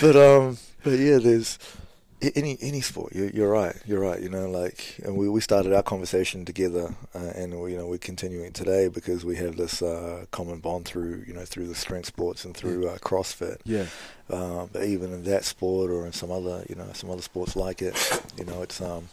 But 0.00 0.16
um, 0.16 0.56
but 0.84 0.98
yeah, 0.98 1.18
there's 1.18 1.58
any 2.34 2.58
any 2.60 2.80
sport. 2.80 3.14
You're, 3.14 3.30
you're 3.30 3.50
right. 3.50 3.76
You're 3.86 4.00
right. 4.00 4.20
You 4.20 4.28
know, 4.28 4.50
like, 4.50 4.96
and 5.04 5.16
we 5.16 5.28
we 5.28 5.40
started 5.40 5.72
our 5.72 5.82
conversation 5.84 6.44
together, 6.44 6.94
uh, 7.14 7.18
and 7.18 7.60
we, 7.60 7.72
you 7.72 7.78
know 7.78 7.86
we're 7.86 7.98
continuing 7.98 8.52
today 8.52 8.88
because 8.88 9.24
we 9.24 9.36
have 9.36 9.56
this 9.56 9.82
uh, 9.82 10.24
common 10.32 10.58
bond 10.58 10.84
through 10.84 11.24
you 11.26 11.32
know 11.32 11.44
through 11.44 11.68
the 11.68 11.74
strength 11.76 12.06
sports 12.06 12.44
and 12.44 12.56
through 12.56 12.88
uh, 12.88 12.98
CrossFit. 12.98 13.58
Yeah, 13.64 13.86
Um, 14.30 14.68
but 14.72 14.84
even 14.84 15.12
in 15.12 15.22
that 15.24 15.44
sport 15.44 15.90
or 15.90 16.06
in 16.06 16.12
some 16.12 16.32
other, 16.32 16.64
you 16.68 16.74
know, 16.74 16.88
some 16.92 17.10
other 17.10 17.22
sports 17.22 17.54
like 17.54 17.82
it, 17.82 17.94
you 18.36 18.44
know, 18.44 18.62
it's 18.62 18.80
um, 18.80 19.08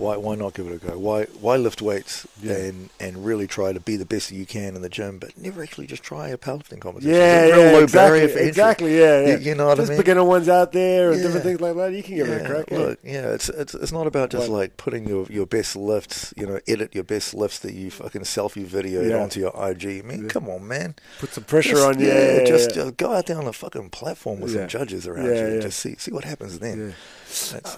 Why 0.00 0.16
why 0.16 0.34
not 0.34 0.54
give 0.54 0.66
it 0.66 0.72
a 0.72 0.78
go? 0.78 0.98
Why 0.98 1.24
why 1.40 1.56
lift 1.56 1.82
weights 1.82 2.26
Yeah. 2.42 2.54
and 2.54 2.88
and 2.98 3.22
really 3.24 3.46
try 3.46 3.74
to 3.74 3.80
be 3.80 3.96
the 3.96 4.06
best 4.06 4.30
that 4.30 4.34
you 4.34 4.46
can 4.46 4.74
in 4.74 4.80
the 4.80 4.88
gym, 4.88 5.18
but 5.18 5.36
never 5.36 5.62
actually 5.62 5.86
just 5.86 6.02
try 6.02 6.28
a 6.30 6.38
powerlifting 6.38 6.80
competition? 6.80 7.14
Yeah, 7.14 7.44
It's 7.44 7.56
a 7.56 7.60
yeah, 7.60 7.70
low 7.72 7.82
exactly, 7.82 8.28
for 8.28 8.38
exactly, 8.38 8.98
yeah, 8.98 9.20
yeah. 9.20 9.36
You, 9.36 9.38
you 9.50 9.54
know 9.54 9.66
what 9.66 9.76
Just 9.76 9.90
I 9.90 9.92
mean? 9.92 10.00
beginner 10.00 10.24
ones 10.24 10.48
out 10.48 10.72
there 10.72 11.10
and 11.10 11.18
Yeah. 11.18 11.24
different 11.26 11.44
things 11.44 11.60
like 11.60 11.76
that. 11.76 11.92
You 11.92 12.02
can 12.02 12.14
give 12.16 12.28
it 12.30 12.42
a 12.42 12.48
crack. 12.48 12.70
Look, 12.70 12.98
yeah, 13.04 13.28
it's 13.34 13.50
it's 13.50 13.74
it's 13.74 13.92
not 13.92 14.06
about 14.06 14.30
just 14.30 14.48
Like- 14.48 14.60
like 14.60 14.76
putting 14.78 15.06
your, 15.06 15.26
your 15.26 15.44
best 15.46 15.76
lifts, 15.76 16.32
you 16.36 16.46
know, 16.46 16.58
edit 16.66 16.94
your 16.94 17.04
best 17.04 17.34
lifts 17.34 17.58
that 17.58 17.74
you 17.74 17.90
fucking 17.90 18.22
selfie 18.22 18.64
video 18.64 19.02
Yeah. 19.02 19.22
onto 19.22 19.38
your 19.40 19.52
IG. 19.70 20.00
I 20.02 20.02
mean, 20.02 20.22
Yeah. 20.22 20.28
come 20.28 20.48
on, 20.48 20.66
man. 20.66 20.94
Put 21.18 21.34
some 21.34 21.44
pressure 21.44 21.72
Just- 21.72 21.84
on 21.86 22.00
you. 22.00 22.06
Yeah, 22.08 22.38
yeah, 22.38 22.44
just, 22.44 22.70
yeah. 22.70 22.84
just 22.84 22.96
go 22.96 23.12
out 23.12 23.26
there 23.26 23.36
on 23.38 23.44
the 23.44 23.52
fucking 23.52 23.90
platform 23.90 24.40
with 24.40 24.52
Yeah. 24.54 24.60
some 24.60 24.68
judges 24.68 25.06
around 25.06 25.26
Yeah, 25.26 25.46
you. 25.48 25.54
yeah. 25.56 25.60
Just 25.60 25.78
see 25.78 25.96
see 25.98 26.10
what 26.10 26.24
happens 26.24 26.58
then. 26.58 26.78
Yeah. 26.80 26.94
That's, 27.52 27.76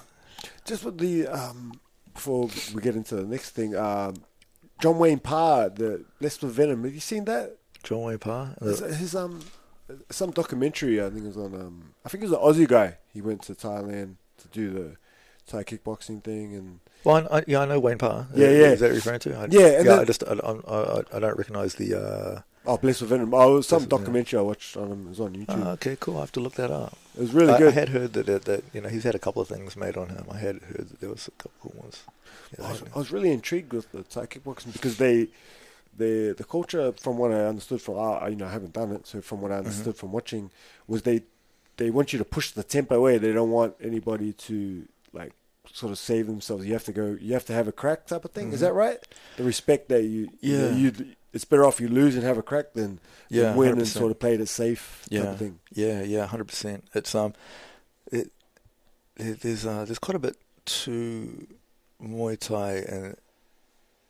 Just 0.65 0.85
with 0.85 0.99
the 0.99 1.27
um, 1.27 1.81
before 2.15 2.49
we 2.75 2.83
get 2.83 2.97
into 2.97 3.17
the 3.17 3.25
next 3.25 3.51
thing, 3.51 3.75
um, 3.77 4.15
John 4.81 4.99
Wayne 4.99 5.19
Parr, 5.19 5.69
the 5.71 6.05
Less 6.21 6.41
with 6.43 6.53
Venom. 6.53 6.85
Have 6.85 6.95
you 6.95 7.01
seen 7.01 7.25
that? 7.27 7.57
John 7.83 8.03
Wayne 8.03 8.19
Parr. 8.19 8.55
His, 8.61 8.81
his 8.81 9.15
um, 9.15 9.41
some 10.11 10.31
documentary. 10.31 11.01
I 11.03 11.11
think 11.11 11.25
it 11.25 11.29
was 11.29 11.37
on 11.37 11.55
um, 11.55 11.95
I 12.05 12.09
think 12.09 12.25
it 12.25 12.31
was 12.31 12.39
an 12.39 12.39
Aussie 12.45 12.69
guy. 12.69 12.99
He 13.13 13.21
went 13.21 13.43
to 13.43 13.55
Thailand 13.55 14.17
to 14.39 14.49
do 14.49 14.71
the 14.71 14.97
Thai 15.47 15.65
kickboxing 15.65 16.23
thing, 16.23 16.55
and 16.55 16.81
Well, 17.05 17.27
I, 17.31 17.39
I, 17.39 17.45
yeah, 17.47 17.61
I 17.61 17.67
know 17.67 17.81
Wayne 17.81 17.99
Parr. 17.99 18.29
Yeah, 18.35 18.49
yeah. 18.49 18.67
Is 18.73 18.81
that 18.81 18.93
referring 18.93 19.21
to? 19.21 19.37
I, 19.37 19.47
Yeah, 19.51 19.61
yeah. 19.61 19.83
then- 19.83 19.99
I 19.99 20.05
just 20.05 20.25
I, 20.25 20.33
I, 20.33 21.03
I, 21.13 21.19
don't 21.19 21.39
recognise 21.39 21.75
the. 21.75 21.95
Uh, 21.95 22.43
oh, 22.67 22.77
Blessed 22.79 23.03
with 23.03 23.11
Venom. 23.11 23.33
Oh, 23.35 23.53
it 23.53 23.57
was 23.57 23.69
some 23.69 23.85
documentary 23.87 24.39
I 24.39 24.43
watched 24.43 24.77
on 24.77 24.91
him. 24.93 25.07
It 25.07 25.09
was 25.11 25.21
on 25.21 25.35
YouTube. 25.35 25.47
ah, 25.67 25.71
okay, 25.73 25.97
cool. 25.99 26.17
I 26.19 26.21
have 26.21 26.33
to 26.33 26.41
look 26.41 26.55
that 26.55 26.71
up. 26.71 26.97
it 27.17 27.21
was 27.21 27.33
really 27.33 27.53
I, 27.53 27.59
good. 27.59 27.69
I 27.69 27.73
had 27.73 27.89
heard 27.91 28.13
that, 28.15 28.27
that 28.27 28.45
that 28.45 28.65
you 28.73 28.81
know 28.81 28.89
he's 28.89 29.05
had 29.05 29.15
a 29.15 29.19
couple 29.19 29.43
of 29.43 29.49
things 29.49 29.77
made 29.77 29.97
on 29.97 30.09
him. 30.11 30.27
I 30.31 30.39
had 30.39 30.57
heard 30.63 30.89
that 30.91 31.01
there 31.01 31.11
was 31.11 31.29
a 31.29 31.33
couple 31.43 31.71
of 31.71 31.77
ones. 31.77 32.03
Yeah, 32.59 32.67
I 32.67 32.71
was, 32.73 32.83
I 32.95 32.99
was 32.99 33.11
really 33.13 33.31
intrigued 33.33 33.73
with 33.73 33.91
the 33.93 34.03
Thai 34.03 34.27
kickboxing 34.27 34.73
because 34.73 34.97
they, 34.99 35.29
the 35.97 36.35
the 36.37 36.45
culture, 36.45 36.93
from 36.93 37.19
what 37.19 37.33
I 37.33 37.47
understood 37.47 37.81
from, 37.83 37.99
I 37.99 38.29
you 38.29 38.37
know 38.37 38.47
I 38.47 38.53
haven't 38.53 38.73
done 38.73 38.93
it, 38.93 39.07
so 39.07 39.21
from 39.21 39.41
what 39.41 39.51
I 39.51 39.57
Mm-hmm. 39.57 39.67
understood 39.67 39.97
from 39.97 40.13
watching, 40.13 40.51
was 40.87 41.03
they, 41.03 41.23
they 41.77 41.91
want 41.91 42.13
you 42.13 42.19
to 42.19 42.25
push 42.25 42.51
the 42.51 42.63
tempo 42.63 42.97
away. 42.97 43.19
They 43.19 43.33
don't 43.33 43.51
want 43.51 43.75
anybody 43.83 44.33
to 44.49 44.87
like 45.13 45.33
sort 45.73 45.93
of 45.93 45.99
save 45.99 46.27
themselves. 46.27 46.67
You 46.67 46.73
have 46.75 46.85
to 46.85 46.93
go. 46.93 47.17
You 47.21 47.33
have 47.35 47.45
to 47.47 47.53
have 47.53 47.69
a 47.69 47.73
crack 47.73 48.07
type 48.07 48.25
of 48.25 48.31
thing. 48.33 48.53
Is 48.53 48.59
Mhm. 48.59 48.63
that 48.63 48.73
right? 48.75 48.99
The 49.37 49.45
respect 49.45 49.89
that 49.91 50.03
you, 50.05 50.29
you 50.41 50.59
know, 50.59 50.69
Yeah. 50.71 50.75
you, 50.77 50.93
it's 51.33 51.45
better 51.45 51.65
off 51.65 51.81
you 51.81 51.89
lose 51.89 52.15
and 52.15 52.25
have 52.25 52.39
a 52.39 52.43
crack 52.43 52.73
than 52.75 52.99
Yeah, 53.29 53.45
than 53.51 53.57
win 53.57 53.69
and 53.73 53.81
100%. 53.83 53.87
sort 53.87 54.11
of 54.11 54.19
play 54.19 54.35
it 54.35 54.47
safe 54.49 55.05
Yeah, 55.11 55.23
of 55.33 55.39
thing. 55.39 55.59
yeah, 55.73 56.03
yeah, 56.03 56.27
hundred 56.27 56.49
percent. 56.49 56.85
It's 56.95 57.15
um, 57.15 57.33
it, 58.11 58.31
it 59.17 59.41
there's 59.41 59.65
uh 59.67 59.85
there's 59.85 59.99
quite 59.99 60.17
a 60.17 60.19
bit 60.19 60.37
to 60.65 61.47
Muay 62.03 62.39
Thai 62.39 62.73
and 62.89 63.17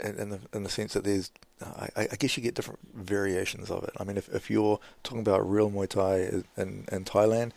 and 0.01 0.19
in 0.19 0.31
the 0.31 0.41
in 0.53 0.63
the 0.65 0.71
sense 0.71 0.95
that 0.95 1.05
there's 1.05 1.31
I, 1.65 1.89
I 1.97 2.09
I 2.13 2.17
guess 2.17 2.37
you 2.37 2.43
get 2.43 2.55
different 2.55 2.81
variations 2.95 3.71
of 3.71 3.85
it. 3.85 3.91
I 3.99 4.05
mean, 4.05 4.17
if 4.17 4.29
if 4.35 4.51
you're 4.51 4.81
talking 5.05 5.21
about 5.21 5.49
real 5.49 5.71
Muay 5.71 5.89
Thai 5.89 6.43
in 6.57 6.87
in 6.91 7.05
Thailand, 7.05 7.53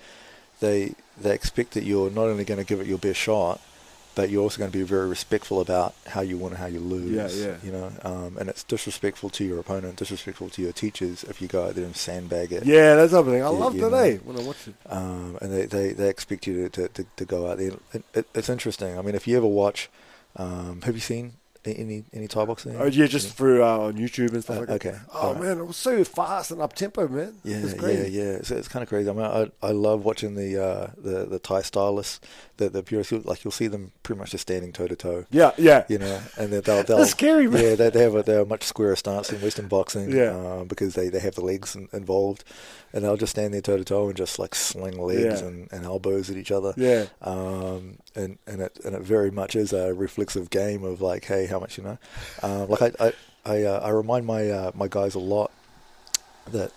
they 0.60 0.94
they 1.20 1.34
expect 1.34 1.72
that 1.74 1.84
you're 1.84 2.12
not 2.12 2.26
only 2.28 2.44
going 2.46 2.60
to 2.60 2.66
give 2.66 2.80
it 2.80 2.88
your 2.88 3.00
best 3.00 3.20
shot, 3.20 3.60
but 4.16 4.30
you're 4.30 4.42
also 4.42 4.58
going 4.60 4.72
to 4.72 4.78
be 4.78 4.84
very 4.84 5.08
respectful 5.08 5.60
about 5.62 5.94
how 6.08 6.22
you 6.22 6.38
win 6.38 6.54
and 6.54 6.58
how 6.58 6.66
you 6.68 6.80
lose. 6.80 7.38
Yeah, 7.38 7.48
yeah. 7.48 7.58
You 7.64 7.72
know, 7.72 7.92
um, 8.04 8.38
and 8.38 8.50
it's 8.50 8.64
disrespectful 8.64 9.30
to 9.32 9.44
your 9.44 9.60
opponent, 9.60 9.98
disrespectful 9.98 10.50
to 10.50 10.62
your 10.62 10.72
teachers 10.72 11.24
if 11.26 11.42
you 11.42 11.48
go 11.48 11.68
out 11.68 11.76
there 11.76 11.86
and 11.86 11.96
sandbag 11.96 12.52
it. 12.54 12.66
Yeah, 12.66 12.96
that's 12.96 13.12
the 13.12 13.20
other 13.20 13.32
thing. 13.32 13.42
I 13.44 13.52
Yeah, 13.52 13.58
loved 13.58 13.76
you 13.78 13.88
it, 13.88 13.94
eh, 13.94 14.18
when 14.24 14.38
I 14.38 14.42
watched 14.42 14.68
it. 14.70 14.76
um, 14.90 15.38
and 15.42 15.52
they, 15.54 15.66
they, 15.66 15.94
they 15.94 16.10
expect 16.10 16.48
you 16.48 16.70
to, 16.70 16.70
to, 16.70 16.88
to, 17.04 17.06
to 17.18 17.26
go 17.26 17.50
out 17.52 17.58
there. 17.58 17.74
It, 17.94 18.04
it, 18.14 18.28
it's 18.34 18.50
interesting. 18.50 18.98
I 18.98 19.02
mean, 19.02 19.16
if 19.16 19.28
you 19.28 19.38
ever 19.38 19.48
watch, 19.48 19.90
um, 20.38 20.82
have 20.84 20.96
you 20.96 21.02
seen 21.02 21.34
any 21.74 22.04
any 22.14 22.28
Thai 22.28 22.46
boxing? 22.46 22.76
Oh 22.78 22.86
yeah, 22.86 23.06
just 23.08 23.36
through 23.36 23.64
uh, 23.64 23.78
on 23.78 23.94
YouTube 23.94 24.34
and 24.34 24.44
stuff 24.44 24.58
Uh, 24.58 24.60
like 24.62 24.68
that. 24.68 24.86
okay. 24.88 24.98
Oh 25.14 25.28
Alright. 25.30 25.44
man, 25.44 25.58
it 25.60 25.66
was 25.66 25.78
so 25.78 26.04
fast 26.04 26.52
and 26.52 26.62
up 26.62 26.74
tempo, 26.74 27.08
man. 27.08 27.36
Yeah, 27.44 27.58
it 27.58 27.64
was 27.64 27.74
yeah, 27.74 27.80
great. 27.80 28.12
yeah. 28.12 28.24
It's, 28.24 28.52
it's 28.52 28.68
kind 28.68 28.84
of 28.84 28.90
crazy. 28.90 29.10
I 29.10 29.14
mean, 29.14 29.26
I, 29.26 29.50
I 29.62 29.72
love 29.72 30.06
watching 30.06 30.36
the 30.36 30.62
uh, 30.64 30.88
the 30.98 31.26
the 31.26 31.40
Thai 31.40 31.62
stylists, 31.62 32.20
the 32.58 32.70
the 32.70 32.84
purists. 32.84 33.12
Like 33.26 33.44
you'll 33.44 33.52
see 33.52 33.68
them 33.68 33.92
pretty 34.04 34.20
much 34.20 34.32
just 34.32 34.44
standing 34.44 34.72
toe 34.74 34.88
to 34.88 34.96
toe. 34.96 35.26
Yeah, 35.32 35.52
yeah. 35.58 35.86
You 35.88 35.98
know, 35.98 36.22
and 36.38 36.52
they'll, 36.54 36.62
they'll 36.84 36.84
That's 36.98 37.12
scary, 37.12 37.48
man. 37.48 37.64
Yeah, 37.64 37.76
they, 37.76 37.90
they 37.90 38.02
have 38.04 38.16
a 38.16 38.24
they're 38.24 38.42
a 38.42 38.46
much 38.46 38.64
squarer 38.64 38.96
stance 38.96 39.32
in 39.32 39.42
Western 39.42 39.68
boxing. 39.68 40.12
Yeah. 40.12 40.36
um, 40.36 40.68
because 40.68 40.96
they, 40.96 41.10
they 41.10 41.20
have 41.20 41.36
the 41.36 41.44
legs 41.46 41.76
in, 41.76 41.90
involved, 41.94 42.44
and 42.96 43.04
they'll 43.04 43.18
just 43.18 43.32
stand 43.32 43.54
there 43.54 43.62
toe 43.62 43.78
to 43.78 43.84
toe 43.84 44.08
and 44.08 44.16
just 44.18 44.40
like 44.40 44.56
sling 44.56 44.98
legs 44.98 45.42
Yeah. 45.42 45.48
and, 45.48 45.72
and 45.72 45.86
elbows 45.86 46.32
at 46.32 46.38
each 46.38 46.52
other. 46.52 46.74
Yeah. 46.78 47.06
um, 47.22 47.98
and 48.16 48.40
and 48.48 48.62
it 48.62 48.80
and 48.84 48.96
it 48.96 49.04
very 49.04 49.30
much 49.30 49.56
is 49.56 49.72
a 49.74 49.94
reflexive 49.94 50.50
game 50.50 50.84
of 50.84 51.00
like, 51.02 51.26
hey, 51.26 51.46
how 51.46 51.60
much 51.60 51.78
you 51.78 51.84
know. 51.84 51.98
Um, 52.42 52.70
like 52.70 52.82
I 52.82 52.92
I 53.08 53.14
I, 53.48 53.64
uh, 53.64 53.80
I 53.86 53.90
remind 53.90 54.26
my 54.26 54.50
uh, 54.50 54.72
my 54.74 54.88
guys 54.88 55.14
a 55.14 55.20
lot 55.20 55.52
that 56.52 56.72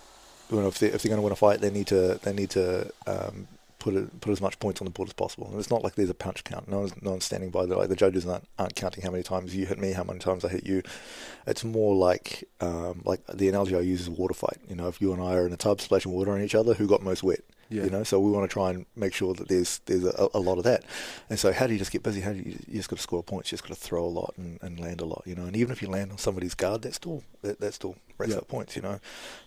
you 0.51 0.61
know 0.61 0.69
if 0.69 0.79
they 0.79 0.89
if 0.89 1.03
they're 1.03 1.09
going 1.11 1.19
to 1.19 1.23
win 1.23 1.33
a 1.33 1.37
fight, 1.37 1.61
they 1.63 1.71
need 1.71 1.87
to 1.87 2.19
they 2.23 2.33
need 2.35 2.51
to 2.51 2.91
um, 3.07 3.49
put 3.79 3.95
it, 3.95 4.21
put 4.21 4.33
as 4.33 4.41
much 4.41 4.59
points 4.59 4.81
on 4.81 4.85
the 4.85 4.91
board 4.91 5.09
as 5.09 5.13
possible. 5.13 5.49
And 5.49 5.59
it's 5.59 5.71
not 5.71 5.83
like 5.83 5.95
there's 5.95 6.11
a 6.11 6.15
punch 6.15 6.45
count. 6.45 6.69
No 6.69 6.81
one's 6.81 7.03
no 7.03 7.13
one's 7.13 7.25
standing 7.25 7.51
by. 7.51 7.67
The, 7.67 7.77
like 7.77 7.89
the 7.89 7.97
judges 7.97 8.27
aren't 8.27 8.49
aren't 8.59 8.75
counting 8.75 9.05
how 9.05 9.11
many 9.11 9.23
times 9.23 9.55
you 9.55 9.67
hit 9.67 9.79
me, 9.79 9.93
how 9.93 10.05
many 10.05 10.19
times 10.19 10.45
I 10.45 10.49
hit 10.49 10.67
you. 10.67 10.83
It's 11.47 11.65
more 11.65 11.95
like 11.95 12.45
um, 12.61 13.03
like 13.05 13.21
the 13.27 13.49
analogy 13.49 13.77
I 13.77 13.81
use 13.81 14.03
is 14.03 14.09
a 14.09 14.13
water 14.13 14.35
fight. 14.35 14.59
You 14.69 14.77
know, 14.77 14.89
if 14.89 15.01
you 15.01 15.13
and 15.13 15.23
I 15.23 15.35
are 15.35 15.47
in 15.47 15.53
a 15.53 15.57
tub 15.57 15.81
splashing 15.81 16.13
water 16.13 16.33
on 16.33 16.43
each 16.43 16.55
other, 16.55 16.75
who 16.75 16.87
got 16.87 17.03
most 17.03 17.23
wet? 17.23 17.41
Yeah. 17.71 17.85
You 17.85 17.91
know, 17.91 18.03
so 18.03 18.19
we 18.19 18.31
want 18.31 18.49
to 18.49 18.53
try 18.53 18.71
and 18.71 18.87
make 18.97 19.13
sure 19.13 19.35
that 19.35 19.49
there's 19.49 19.81
there's 19.87 20.05
a, 20.05 20.29
a 20.33 20.39
lot 20.41 20.57
of 20.59 20.65
that. 20.65 20.85
And 21.29 21.39
so, 21.39 21.53
how 21.53 21.67
do 21.67 21.75
you 21.75 21.79
just 21.79 21.91
get 21.91 22.03
busy? 22.03 22.21
How 22.23 22.33
do 22.33 22.39
you 22.39 22.59
you 22.67 22.77
just 22.77 22.89
got 22.89 22.97
to 22.97 23.03
score 23.03 23.23
points? 23.23 23.53
You 23.53 23.57
just 23.59 23.69
got 23.69 23.75
to 23.75 23.81
throw 23.81 24.05
a 24.05 24.07
lot 24.09 24.33
and, 24.39 24.59
and 24.63 24.81
land 24.81 25.01
a 25.03 25.05
lot. 25.05 25.23
You 25.27 25.35
know, 25.35 25.45
and 25.45 25.55
even 25.55 25.73
if 25.73 25.83
you 25.83 25.89
land 25.89 26.11
on 26.11 26.19
somebody's 26.19 26.55
guard, 26.55 26.81
that's 26.83 26.97
still 26.97 27.23
that, 27.43 27.61
that 27.61 27.75
still 27.75 27.97
racks 28.17 28.33
Yeah. 28.33 28.39
up 28.39 28.49
points. 28.49 28.75
You 28.75 28.83
know, 28.83 29.01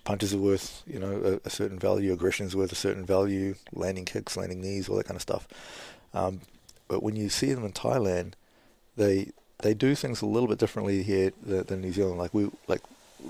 punches 0.03 0.33
are 0.33 0.37
worth 0.37 0.83
you 0.85 0.99
know 0.99 1.39
a, 1.43 1.47
a 1.47 1.49
certain 1.49 1.79
value. 1.79 2.13
Aggression 2.13 2.45
is 2.45 2.55
worth 2.55 2.71
a 2.71 2.75
certain 2.75 3.05
value. 3.05 3.55
Landing 3.73 4.05
kicks, 4.05 4.37
landing 4.37 4.61
knees, 4.61 4.87
all 4.87 4.97
that 4.97 5.05
kind 5.07 5.15
of 5.17 5.21
stuff. 5.23 5.47
Um, 6.13 6.41
but 6.87 7.01
when 7.01 7.15
you 7.15 7.29
see 7.29 7.53
them 7.53 7.65
in 7.65 7.71
Thailand, 7.71 8.33
they 8.97 9.31
they 9.63 9.73
do 9.73 9.95
things 9.95 10.21
a 10.21 10.25
little 10.27 10.47
bit 10.49 10.59
differently 10.59 11.01
here 11.03 11.31
than, 11.41 11.63
than 11.63 11.81
New 11.81 11.91
Zealand. 11.91 12.19
Like 12.19 12.33
we 12.33 12.51
like 12.67 12.81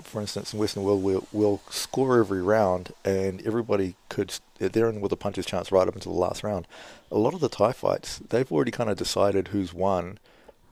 for 0.02 0.20
instance, 0.20 0.52
in 0.52 0.58
Western 0.58 0.82
world, 0.82 1.02
we'll, 1.02 1.26
we'll 1.32 1.60
score 1.70 2.18
every 2.18 2.42
round, 2.42 2.92
and 3.04 3.44
everybody 3.46 3.96
could 4.08 4.34
they're 4.58 4.88
in 4.88 5.00
with 5.00 5.12
a 5.12 5.16
puncher's 5.16 5.46
chance 5.46 5.72
right 5.72 5.88
up 5.88 5.94
until 5.94 6.12
the 6.12 6.18
last 6.18 6.42
round. 6.42 6.66
A 7.10 7.18
lot 7.18 7.34
of 7.34 7.40
the 7.40 7.48
Thai 7.48 7.72
fights, 7.72 8.18
they've 8.18 8.50
already 8.50 8.70
kind 8.70 8.90
of 8.90 8.96
decided 8.96 9.48
who's 9.48 9.74
won 9.74 10.18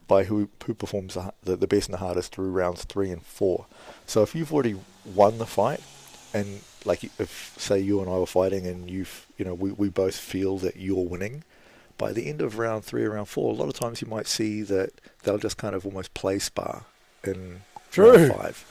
by 0.07 0.25
who 0.25 0.49
who 0.65 0.73
performs 0.73 1.13
the, 1.13 1.33
the, 1.43 1.55
the 1.55 1.67
best 1.67 1.87
and 1.87 1.93
the 1.93 1.99
hardest 1.99 2.33
through 2.33 2.51
rounds 2.51 2.83
three 2.83 3.11
and 3.11 3.21
four. 3.21 3.65
So 4.05 4.23
if 4.23 4.35
you've 4.35 4.53
already 4.53 4.77
won 5.05 5.37
the 5.37 5.45
fight, 5.45 5.81
and 6.33 6.61
like 6.85 7.03
if 7.03 7.53
say 7.57 7.79
you 7.79 8.01
and 8.01 8.09
I 8.09 8.17
were 8.17 8.25
fighting, 8.25 8.65
and 8.67 8.89
you've 8.89 9.27
you 9.37 9.45
know 9.45 9.53
we, 9.53 9.71
we 9.71 9.89
both 9.89 10.15
feel 10.15 10.57
that 10.59 10.75
you're 10.77 11.05
winning, 11.05 11.43
by 11.97 12.11
the 12.11 12.27
end 12.27 12.41
of 12.41 12.57
round 12.57 12.83
three 12.83 13.03
or 13.03 13.11
round 13.11 13.27
four, 13.29 13.53
a 13.53 13.55
lot 13.55 13.67
of 13.67 13.73
times 13.73 14.01
you 14.01 14.07
might 14.07 14.27
see 14.27 14.61
that 14.63 14.91
they'll 15.23 15.37
just 15.37 15.57
kind 15.57 15.75
of 15.75 15.85
almost 15.85 16.13
play 16.13 16.39
spar 16.39 16.85
in 17.23 17.61
True. 17.91 18.27
round 18.27 18.33
five. 18.33 18.65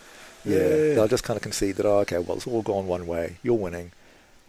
Yeah, 0.45 0.59
Yeah. 0.59 0.95
they'll 0.95 1.09
just 1.09 1.25
kind 1.25 1.37
of 1.37 1.43
concede 1.43 1.77
that, 1.77 1.87
oh, 1.87 1.99
okay, 2.01 2.19
well, 2.19 2.37
it's 2.37 2.47
all 2.47 2.63
gone 2.63 2.87
one 2.87 3.07
way. 3.07 3.37
You're 3.43 3.55
winning. 3.55 3.93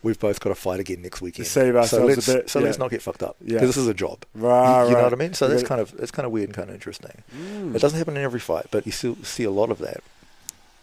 We've 0.03 0.19
both 0.19 0.39
got 0.39 0.49
to 0.49 0.55
fight 0.55 0.79
again 0.79 1.03
next 1.03 1.21
weekend. 1.21 1.47
save 1.47 1.73
so 1.73 1.79
ourselves 1.79 2.03
a 2.03 2.07
let's, 2.07 2.25
bit, 2.27 2.49
So 2.49 2.59
let's 2.59 2.79
not 2.79 2.89
get 2.89 3.03
fucked 3.03 3.21
up. 3.21 3.35
Yeah. 3.39 3.53
Because 3.53 3.69
this 3.69 3.77
is 3.77 3.87
a 3.87 3.93
job. 3.93 4.25
Right, 4.33 4.83
you, 4.83 4.89
you 4.89 4.95
know 4.95 5.03
what 5.03 5.13
I 5.13 5.15
mean? 5.15 5.33
So 5.35 5.51
You 5.51 5.63
kind 5.63 5.79
of 5.79 5.93
it's 5.99 6.11
kind 6.11 6.25
of 6.25 6.31
weird 6.31 6.49
and 6.49 6.55
kind 6.55 6.69
of 6.69 6.75
interesting. 6.75 7.23
Mm. 7.35 7.75
It 7.75 7.81
doesn't 7.81 7.97
happen 7.99 8.17
in 8.17 8.23
every 8.23 8.39
fight, 8.39 8.67
but 8.71 8.87
you 8.87 8.91
still 8.91 9.17
see 9.23 9.43
a 9.43 9.51
lot 9.51 9.69
of 9.69 9.77
that. 9.77 10.01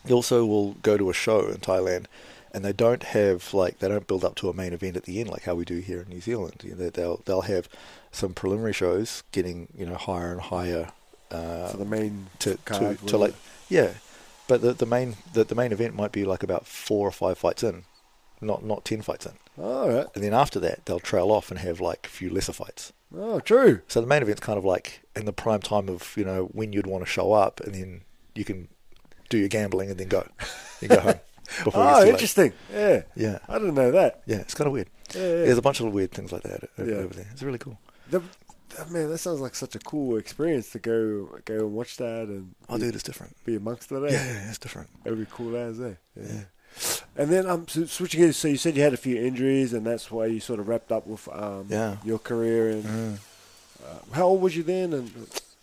You 0.07 0.15
also 0.15 0.47
will 0.47 0.75
go 0.83 0.97
to 0.97 1.11
a 1.11 1.13
show 1.13 1.49
in 1.49 1.57
Thailand, 1.57 2.07
and 2.55 2.65
they 2.65 2.73
don't 2.73 3.03
have 3.03 3.53
like 3.53 3.81
they 3.81 3.89
don't 3.89 4.07
build 4.07 4.25
up 4.25 4.37
to 4.37 4.49
a 4.49 4.55
main 4.55 4.73
event 4.73 4.97
at 4.97 5.03
the 5.05 5.21
end 5.21 5.31
like 5.31 5.43
how 5.43 5.55
we 5.57 5.65
do 5.65 5.79
here 5.79 6.01
in 6.01 6.09
New 6.09 6.21
Zealand. 6.21 6.63
You 6.65 6.77
know, 6.77 6.91
they'll 6.91 7.21
they'll 7.25 7.43
have 7.43 7.69
some 8.13 8.35
preliminary 8.35 8.73
shows 8.73 9.25
getting 9.33 9.69
you 9.77 9.85
know 9.85 9.97
higher 9.97 10.33
and 10.33 10.41
higher 10.41 10.93
uh, 11.31 11.71
to 11.73 11.77
the 11.77 11.85
main 11.85 12.29
to 12.39 12.57
to, 12.67 12.97
to 13.07 13.19
like 13.19 13.35
yeah, 13.69 13.95
but 14.49 14.61
the 14.63 14.73
the 14.73 14.87
main 14.87 15.17
the, 15.33 15.45
the 15.45 15.55
main 15.55 15.71
event 15.73 15.95
might 15.95 16.11
be 16.13 16.25
like 16.25 16.43
about 16.43 16.67
four 16.67 17.07
or 17.07 17.13
five 17.13 17.39
fights 17.39 17.63
in, 17.63 17.85
not 18.41 18.65
not 18.65 18.85
ten 18.85 19.03
fights 19.03 19.27
in, 19.27 19.33
All 19.63 19.89
right. 19.89 20.07
and 20.15 20.25
then 20.25 20.35
after 20.35 20.59
that 20.61 20.85
they'll 20.87 21.01
trail 21.01 21.31
off 21.31 21.51
and 21.51 21.61
have 21.61 21.81
like 21.81 22.07
a 22.07 22.11
few 22.11 22.31
lesser 22.31 22.53
fights. 22.53 22.93
Oh, 23.17 23.41
true. 23.41 23.81
So 23.89 24.01
the 24.01 24.07
main 24.07 24.23
event's 24.23 24.41
kind 24.41 24.59
of 24.59 24.65
like 24.65 25.01
in 25.17 25.25
the 25.25 25.33
prime 25.33 25.61
time 25.61 25.89
of 25.89 26.13
you 26.17 26.25
know 26.25 26.47
when 26.53 26.73
you'd 26.73 26.87
want 26.87 27.05
to 27.05 27.11
show 27.11 27.33
up, 27.33 27.61
and 27.61 27.75
then 27.75 28.03
you 28.35 28.45
can 28.45 28.69
do 29.31 29.39
your 29.39 29.49
gambling 29.49 29.91
and 29.91 29.99
then 30.01 30.09
go, 30.09 30.27
you 30.81 30.89
go 30.89 31.01
home 31.01 31.15
Oh, 31.75 32.05
interesting. 32.07 32.53
Yeah. 32.73 33.03
Yeah, 33.17 33.39
I 33.49 33.59
didn't 33.59 33.75
know 33.75 33.91
that. 33.93 34.23
yeah, 34.27 34.37
it's 34.37 34.53
kind 34.55 34.67
of 34.67 34.73
weird. 34.75 34.89
Yeah, 35.15 35.21
yeah. 35.23 35.29
There's 35.47 35.59
a 35.59 35.63
bunch 35.63 35.81
of 35.81 35.91
weird 35.93 36.11
things 36.13 36.31
like 36.33 36.43
that 36.43 36.69
over, 36.79 36.91
Yeah. 36.91 37.07
there. 37.07 37.27
It's 37.33 37.43
really 37.43 37.57
cool. 37.59 37.79
The- 38.11 38.21
man, 38.91 39.09
that 39.11 39.19
sounds 39.19 39.41
like 39.41 39.55
such 39.55 39.75
a 39.75 39.79
cool 39.79 40.17
experience 40.17 40.71
to 40.73 40.79
go 40.79 41.29
go 41.45 41.55
and 41.67 41.75
watch 41.75 41.97
that 41.99 42.29
and 42.29 42.55
Oh, 42.69 42.77
be, 42.77 42.83
dude, 42.85 42.95
it's 42.95 43.03
different. 43.05 43.37
be 43.45 43.57
amongst 43.57 43.91
it. 43.93 43.97
Eh? 43.97 44.13
Yeah, 44.13 44.25
yeah, 44.25 44.49
it's 44.49 44.59
different. 44.59 44.89
That'd 45.05 45.19
be 45.19 45.27
cool 45.31 45.57
as 45.57 45.81
eh? 45.81 45.95
Yeah. 46.17 46.25
Yeah. 46.27 46.45
And 47.17 47.31
then 47.33 47.47
um, 47.47 47.67
so 47.67 47.87
switching 47.87 48.21
gears. 48.21 48.37
So 48.37 48.49
you 48.49 48.57
said 48.57 48.77
you 48.77 48.83
had 48.83 48.93
a 48.95 48.99
few 48.99 49.17
injuries, 49.17 49.73
and 49.73 49.85
that's 49.87 50.11
why 50.11 50.27
you 50.27 50.39
sort 50.41 50.61
of 50.61 50.69
wrapped 50.69 50.93
up 50.93 51.07
with 51.07 51.29
um 51.33 51.67
Yeah. 51.69 51.97
your 52.05 52.19
career. 52.19 52.71
And 52.71 52.85
Mm. 52.85 53.19
uh, 53.85 54.15
how 54.15 54.27
old 54.27 54.43
was 54.43 54.57
you 54.57 54.63
then? 54.63 54.93
And 54.93 55.11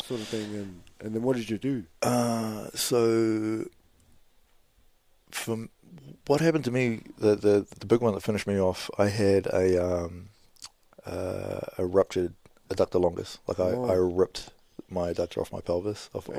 sort 0.03 0.19
of 0.21 0.27
thing. 0.27 0.53
And 0.55 0.81
and 1.01 1.13
then 1.15 1.21
what 1.23 1.35
did 1.37 1.49
you 1.49 1.57
do? 1.57 1.83
Uh, 2.01 2.69
so, 2.73 3.65
from 5.31 5.69
what 6.27 6.41
happened 6.41 6.65
to 6.65 6.71
me, 6.71 7.01
the, 7.19 7.35
the 7.35 7.65
the 7.79 7.85
big 7.85 8.01
one 8.01 8.13
that 8.13 8.21
finished 8.23 8.47
me 8.47 8.59
off, 8.59 8.89
I 8.97 9.07
had 9.09 9.47
a 9.47 9.83
um, 9.85 10.29
uh, 11.05 11.59
a 11.77 11.85
ruptured 11.85 12.33
adductor 12.69 12.99
longus. 13.01 13.37
Like 13.47 13.59
I, 13.59 13.71
Oh. 13.71 13.85
I 13.89 13.93
ripped 13.95 14.49
my 14.89 15.11
adductor 15.13 15.39
off 15.39 15.51
my 15.51 15.61
pelvis, 15.61 16.09
off, 16.13 16.29
off, 16.29 16.35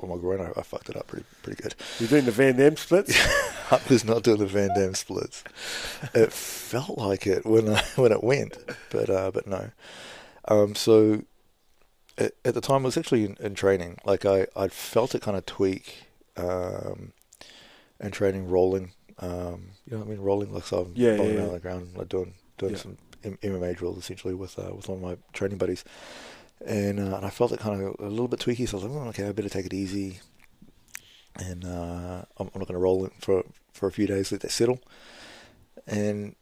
off 0.00 0.08
my 0.08 0.16
groin. 0.16 0.40
I, 0.40 0.58
I 0.58 0.62
fucked 0.62 0.88
it 0.88 0.96
up 0.96 1.06
pretty 1.08 1.26
pretty 1.42 1.62
good. 1.62 1.74
You're 1.98 2.08
doing 2.08 2.24
the 2.24 2.30
Van 2.32 2.56
Damme 2.56 2.76
splits. 2.76 3.14
I 3.70 3.80
was 3.88 4.04
not 4.04 4.22
doing 4.22 4.38
the 4.38 4.46
Van 4.46 4.70
Damme 4.74 4.94
splits. 4.94 5.44
It 6.14 6.32
felt 6.32 6.96
like 6.98 7.26
it 7.26 7.44
when 7.46 7.68
I, 7.68 7.82
when 7.96 8.12
it 8.12 8.22
went, 8.24 8.56
but 8.90 9.10
uh, 9.10 9.30
but 9.32 9.46
no. 9.46 9.70
Um, 10.48 10.74
so 10.74 11.22
at, 12.18 12.32
at 12.44 12.54
the 12.54 12.60
time, 12.60 12.82
I 12.82 12.86
was 12.86 12.96
actually 12.96 13.24
in, 13.24 13.36
in 13.40 13.54
training. 13.54 13.98
Like 14.04 14.24
I 14.24 14.46
I 14.56 14.68
felt 14.68 15.14
it 15.14 15.22
kind 15.22 15.36
of 15.36 15.44
tweak, 15.46 16.04
um, 16.36 17.12
and 18.00 18.12
training 18.12 18.48
rolling. 18.48 18.92
Um, 19.18 19.72
you 19.84 19.92
know 19.92 19.98
what 19.98 20.06
I 20.06 20.10
mean? 20.10 20.20
Rolling 20.20 20.52
like 20.54 20.64
so 20.64 20.80
I'm 20.82 20.92
Yeah, 20.96 21.16
yeah, 21.16 21.22
yeah. 21.22 21.42
on 21.42 21.52
the 21.52 21.58
ground, 21.60 21.90
like 21.96 22.08
doing 22.08 22.34
doing 22.56 22.72
Yeah. 22.72 22.78
some 22.78 22.96
MMA 23.22 23.76
drills 23.76 23.98
essentially 23.98 24.34
with 24.34 24.58
uh, 24.58 24.74
with 24.74 24.88
one 24.88 24.98
of 24.98 25.02
my 25.02 25.16
training 25.32 25.58
buddies. 25.58 25.84
And, 26.66 27.00
uh, 27.00 27.16
and 27.16 27.24
I 27.24 27.30
felt 27.30 27.52
it 27.52 27.58
kind 27.58 27.82
of 27.82 27.96
a 28.00 28.10
little 28.10 28.28
bit 28.28 28.38
tweaky, 28.38 28.68
so 28.68 28.76
I 28.76 28.82
was 28.82 28.90
like, 28.90 29.02
oh, 29.02 29.08
okay, 29.08 29.26
I 29.26 29.32
better 29.32 29.48
take 29.48 29.64
it 29.64 29.72
easy 29.72 30.20
and 31.36 31.64
uh, 31.64 32.22
I'm, 32.38 32.50
I'm 32.54 32.58
not 32.58 32.68
going 32.68 32.74
to 32.74 32.78
roll 32.78 33.04
it 33.04 33.12
for 33.18 33.44
for 33.72 33.86
a 33.86 33.92
few 33.92 34.06
days, 34.06 34.32
let 34.32 34.40
that 34.42 34.50
settle. 34.50 34.80
And 35.86 36.34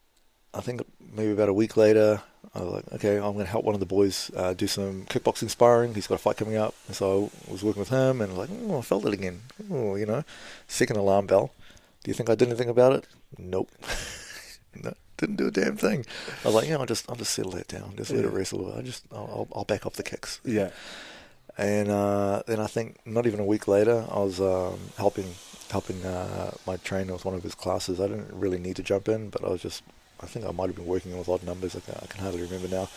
I 0.55 0.61
think 0.61 0.83
maybe 1.15 1.31
about 1.31 1.49
a 1.49 1.53
week 1.53 1.77
later, 1.77 2.23
I 2.55 2.61
was 2.61 2.73
like, 2.73 2.93
okay, 2.95 3.17
I'm 3.17 3.35
going 3.35 3.45
to 3.45 3.51
help 3.51 3.65
one 3.65 3.75
of 3.75 3.81
the 3.81 3.87
boys 3.87 4.31
uh, 4.35 4.55
do 4.55 4.67
some 4.67 5.05
kickboxing 5.07 5.51
sparring. 5.51 5.95
He's 5.95 6.07
got 6.07 6.17
a 6.17 6.19
fight 6.19 6.37
coming 6.37 6.57
up, 6.57 6.75
and 6.87 6.97
so 6.97 7.31
I 7.47 7.53
was 7.53 7.63
working 7.63 7.81
with 7.81 7.91
him, 7.91 8.21
and 8.21 8.33
I 8.33 8.37
was 8.37 8.49
like, 8.49 8.59
oh, 8.65 8.79
I 8.79 8.83
felt 8.83 9.07
it 9.07 9.13
again. 9.13 9.43
Oh, 9.71 9.95
you 9.95 10.07
know, 10.07 10.25
second 10.67 10.97
alarm 10.97 11.27
bell. 11.27 11.53
Do 12.03 12.11
you 12.11 12.15
think 12.15 12.31
I 12.31 12.35
did 12.35 12.49
anything 12.49 12.69
about 12.69 12.93
it? 12.93 13.07
Nope. 13.37 13.71
no, 14.83 14.95
didn't 15.19 15.37
do 15.37 15.49
a 15.49 15.51
damn 15.51 15.77
thing. 15.77 16.07
I 16.45 16.49
was 16.49 16.55
like, 16.55 16.69
yeah, 16.69 16.77
I'll 16.79 16.87
just 16.87 17.09
I'll 17.11 17.17
just 17.17 17.35
settle 17.35 17.53
that 17.53 17.69
down, 17.69 17.95
just 17.97 18.11
let 18.11 18.25
it 18.25 18.31
Yeah. 18.31 18.37
rest 18.39 18.53
a 18.53 18.57
little 18.57 18.73
bit. 18.73 18.81
I 18.81 18.83
just 18.83 19.05
I'll, 19.13 19.47
I'll, 19.55 19.65
back 19.65 19.85
off 19.85 19.95
the 19.95 20.03
kicks. 20.03 20.41
yeah. 20.45 20.71
And 21.57 21.91
uh, 21.91 22.43
then 22.47 22.61
I 22.61 22.69
think 22.69 22.99
not 23.05 23.27
even 23.27 23.41
a 23.41 23.45
week 23.45 23.67
later, 23.67 24.05
I 24.11 24.19
was 24.21 24.41
um, 24.41 24.79
helping 24.97 25.35
helping 25.71 26.05
uh, 26.07 26.53
my 26.67 26.77
trainer 26.79 27.13
with 27.13 27.25
one 27.25 27.35
of 27.35 27.43
his 27.43 27.55
classes. 27.55 28.01
I 28.01 28.07
didn't 28.07 28.33
really 28.33 28.59
need 28.59 28.77
to 28.77 28.83
jump 28.83 29.09
in, 29.09 29.29
but 29.29 29.45
I 29.45 29.49
was 29.49 29.63
just 29.63 29.83
I 30.23 30.27
think 30.27 30.47
I 30.47 30.53
might 30.53 30.67
have 30.69 30.77
been 30.77 30.87
working 30.87 31.19
with 31.19 31.29
odd 31.29 31.43
numbers. 31.43 31.75
I 31.75 31.81
can, 31.81 31.95
I 32.01 32.07
can 32.07 32.21
hardly 32.23 32.43
remember 32.43 32.69
now. 32.69 32.89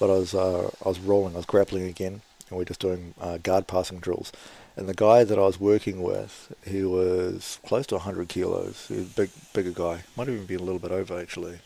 But 0.00 0.08
I 0.10 0.14
was 0.14 0.34
uh, 0.34 0.70
I 0.84 0.88
was 0.88 0.98
rolling, 0.98 1.34
I 1.34 1.38
was 1.38 1.46
grappling 1.46 1.84
again, 1.88 2.22
and 2.48 2.56
we 2.58 2.62
are 2.62 2.66
just 2.66 2.80
doing 2.80 3.12
uh, 3.20 3.36
guard 3.36 3.66
passing 3.66 3.98
drills. 3.98 4.32
And 4.78 4.88
the 4.88 4.94
guy 4.94 5.24
that 5.24 5.38
I 5.38 5.42
was 5.42 5.58
working 5.58 6.02
with, 6.02 6.52
he 6.66 6.84
was 6.84 7.58
close 7.66 7.86
to 7.88 7.94
100 7.96 8.28
kilos. 8.28 8.86
He 8.88 8.94
was 8.96 9.04
a 9.06 9.14
big, 9.16 9.30
bigger 9.54 9.70
guy. 9.70 10.04
Might 10.18 10.26
have 10.28 10.34
even 10.36 10.46
be 10.46 10.54
a 10.54 10.58
little 10.58 10.78
bit 10.78 10.90
over 10.90 11.18
actually. 11.18 11.60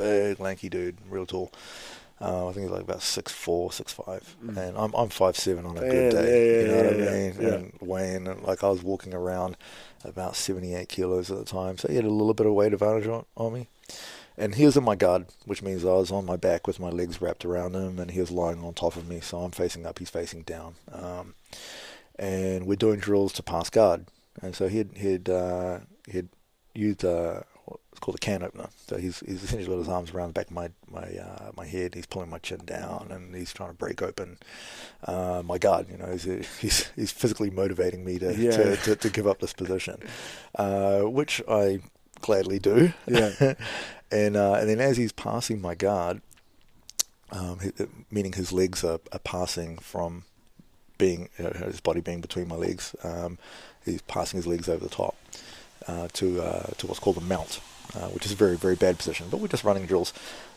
Big, 0.00 0.40
lanky 0.40 0.68
dude, 0.68 0.98
real 1.08 1.26
tall. 1.26 1.52
Uh, 2.22 2.48
I 2.48 2.52
think 2.52 2.64
he's 2.64 2.70
like 2.70 2.82
about 2.82 3.00
six 3.02 3.32
four, 3.32 3.72
six 3.72 3.92
five, 3.92 4.36
Mm. 4.44 4.56
and 4.56 4.76
I'm 4.76 4.92
I'm 4.94 5.08
five 5.08 5.36
seven 5.38 5.64
on 5.64 5.78
a 5.78 5.82
Yeah, 5.82 5.90
good 5.90 6.10
day. 6.12 6.56
yeah, 6.56 6.60
you 6.60 6.68
know 6.68 6.74
yeah, 6.74 6.82
what 6.84 6.92
I 6.92 7.12
mean? 7.12 7.34
yeah. 7.40 7.48
And 7.54 7.78
weighing 7.80 8.26
and 8.28 8.42
like 8.42 8.62
I 8.62 8.68
was 8.68 8.82
walking 8.82 9.14
around 9.14 9.56
about 10.04 10.36
seventy 10.36 10.74
eight 10.74 10.88
kilos 10.90 11.30
at 11.30 11.38
the 11.38 11.44
time, 11.46 11.78
so 11.78 11.88
he 11.88 11.96
had 11.96 12.04
a 12.04 12.10
little 12.10 12.34
bit 12.34 12.46
of 12.46 12.52
weight 12.52 12.72
advantage 12.74 13.06
on, 13.06 13.24
on 13.36 13.52
me. 13.54 13.68
And 14.36 14.54
he 14.54 14.64
was 14.64 14.76
in 14.76 14.84
my 14.84 14.96
guard, 14.96 15.26
which 15.44 15.62
means 15.62 15.84
I 15.84 15.88
was 15.94 16.10
on 16.10 16.24
my 16.24 16.36
back 16.36 16.66
with 16.66 16.78
my 16.80 16.88
legs 16.88 17.20
wrapped 17.20 17.44
around 17.44 17.74
him, 17.74 17.98
and 17.98 18.10
he 18.10 18.20
was 18.20 18.30
lying 18.30 18.62
on 18.64 18.72
top 18.74 18.96
of 18.96 19.06
me. 19.08 19.20
So 19.20 19.40
I'm 19.40 19.50
facing 19.50 19.84
up, 19.86 19.98
he's 19.98 20.08
facing 20.10 20.42
down, 20.42 20.74
um, 20.92 21.34
and 22.18 22.66
we're 22.66 22.76
doing 22.76 23.00
drills 23.00 23.32
to 23.34 23.42
pass 23.42 23.70
guard. 23.70 24.06
And 24.42 24.54
so 24.54 24.68
he'd 24.68 24.96
he'd 24.98 25.28
uh, 25.28 25.80
he'd 26.10 26.28
used 26.74 27.04
uh, 27.04 27.40
what's 27.70 28.00
called 28.00 28.16
a 28.16 28.18
can 28.18 28.42
opener. 28.42 28.68
So 28.86 28.96
he's 28.98 29.20
he's 29.20 29.42
essentially 29.42 29.66
got 29.74 29.78
his 29.78 29.88
arms 29.88 30.10
around 30.12 30.28
the 30.28 30.32
back 30.34 30.46
of 30.48 30.52
my 30.52 30.70
my 30.90 31.02
uh, 31.16 31.50
my 31.56 31.66
head. 31.66 31.94
He's 31.94 32.06
pulling 32.06 32.28
my 32.30 32.38
chin 32.38 32.60
down, 32.64 33.08
and 33.10 33.34
he's 33.34 33.52
trying 33.52 33.70
to 33.70 33.76
break 33.76 34.02
open 34.02 34.38
uh, 35.04 35.42
my 35.44 35.58
guard. 35.58 35.86
You 35.90 35.96
know, 35.98 36.10
he's 36.12 36.24
he's 36.58 36.90
he's 36.96 37.12
physically 37.12 37.50
motivating 37.50 38.04
me 38.04 38.18
to 38.18 38.34
Yeah. 38.36 38.50
to, 38.50 38.76
to, 38.84 38.96
to 38.96 39.10
give 39.10 39.26
up 39.26 39.40
this 39.40 39.52
position, 39.52 40.00
uh, 40.58 41.00
which 41.02 41.40
I 41.48 41.80
gladly 42.20 42.58
do. 42.58 42.92
Yeah. 43.06 43.54
and 44.12 44.36
uh, 44.36 44.54
and 44.54 44.68
then 44.68 44.80
as 44.80 44.96
he's 44.96 45.12
passing 45.12 45.60
my 45.60 45.74
guard, 45.74 46.20
um, 47.32 47.58
hi- 47.60 47.86
meaning 48.10 48.32
his 48.32 48.52
legs 48.52 48.82
are, 48.84 49.00
are 49.12 49.18
passing 49.20 49.78
from 49.78 50.24
being 50.98 51.28
you 51.38 51.44
know, 51.44 51.50
his 51.66 51.80
body 51.80 52.00
being 52.00 52.20
between 52.20 52.46
my 52.48 52.56
legs, 52.56 52.94
um, 53.02 53.38
he's 53.84 54.02
passing 54.02 54.36
his 54.36 54.46
legs 54.46 54.68
over 54.68 54.84
the 54.84 54.90
top 54.94 55.16
uh, 55.86 56.08
to 56.14 56.42
uh, 56.42 56.66
to 56.78 56.86
what's 56.86 57.00
called 57.00 57.16
a 57.18 57.20
mount, 57.22 57.60
uh, 57.94 58.08
which 58.08 58.26
is 58.26 58.32
a 58.32 58.36
very 58.36 58.56
very 58.56 58.76
bad 58.76 58.98
position. 58.98 59.26
But 59.30 59.38
we're 59.40 59.48
just 59.48 59.64
running 59.64 59.86
drills. 59.86 60.12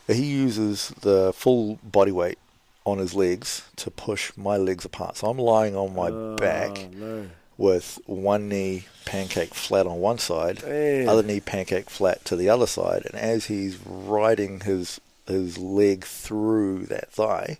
He 0.06 0.24
uses 0.26 0.88
the 1.00 1.32
full 1.34 1.78
body 1.82 2.12
weight 2.12 2.38
on 2.84 2.98
his 2.98 3.14
legs 3.14 3.62
to 3.76 3.90
push 3.90 4.30
my 4.36 4.56
legs 4.58 4.84
apart. 4.84 5.16
So 5.16 5.28
I'm 5.28 5.38
lying 5.38 5.74
on 5.74 5.94
my 5.94 6.08
Oh, 6.10 6.36
back 6.36 6.90
No. 6.92 7.26
with 7.56 7.98
one 8.04 8.48
knee 8.48 8.84
pancake 9.06 9.54
flat 9.54 9.86
on 9.86 10.00
one 10.00 10.18
side, 10.18 10.58
Damn. 10.58 11.08
other 11.08 11.22
knee 11.22 11.40
pancake 11.40 11.88
flat 11.88 12.22
to 12.26 12.36
the 12.36 12.50
other 12.50 12.66
side, 12.66 13.06
and 13.06 13.14
as 13.14 13.46
he's 13.46 13.78
riding 13.86 14.60
his 14.60 15.00
his 15.26 15.56
leg 15.56 16.04
through 16.04 16.84
that 16.86 17.10
thigh, 17.10 17.56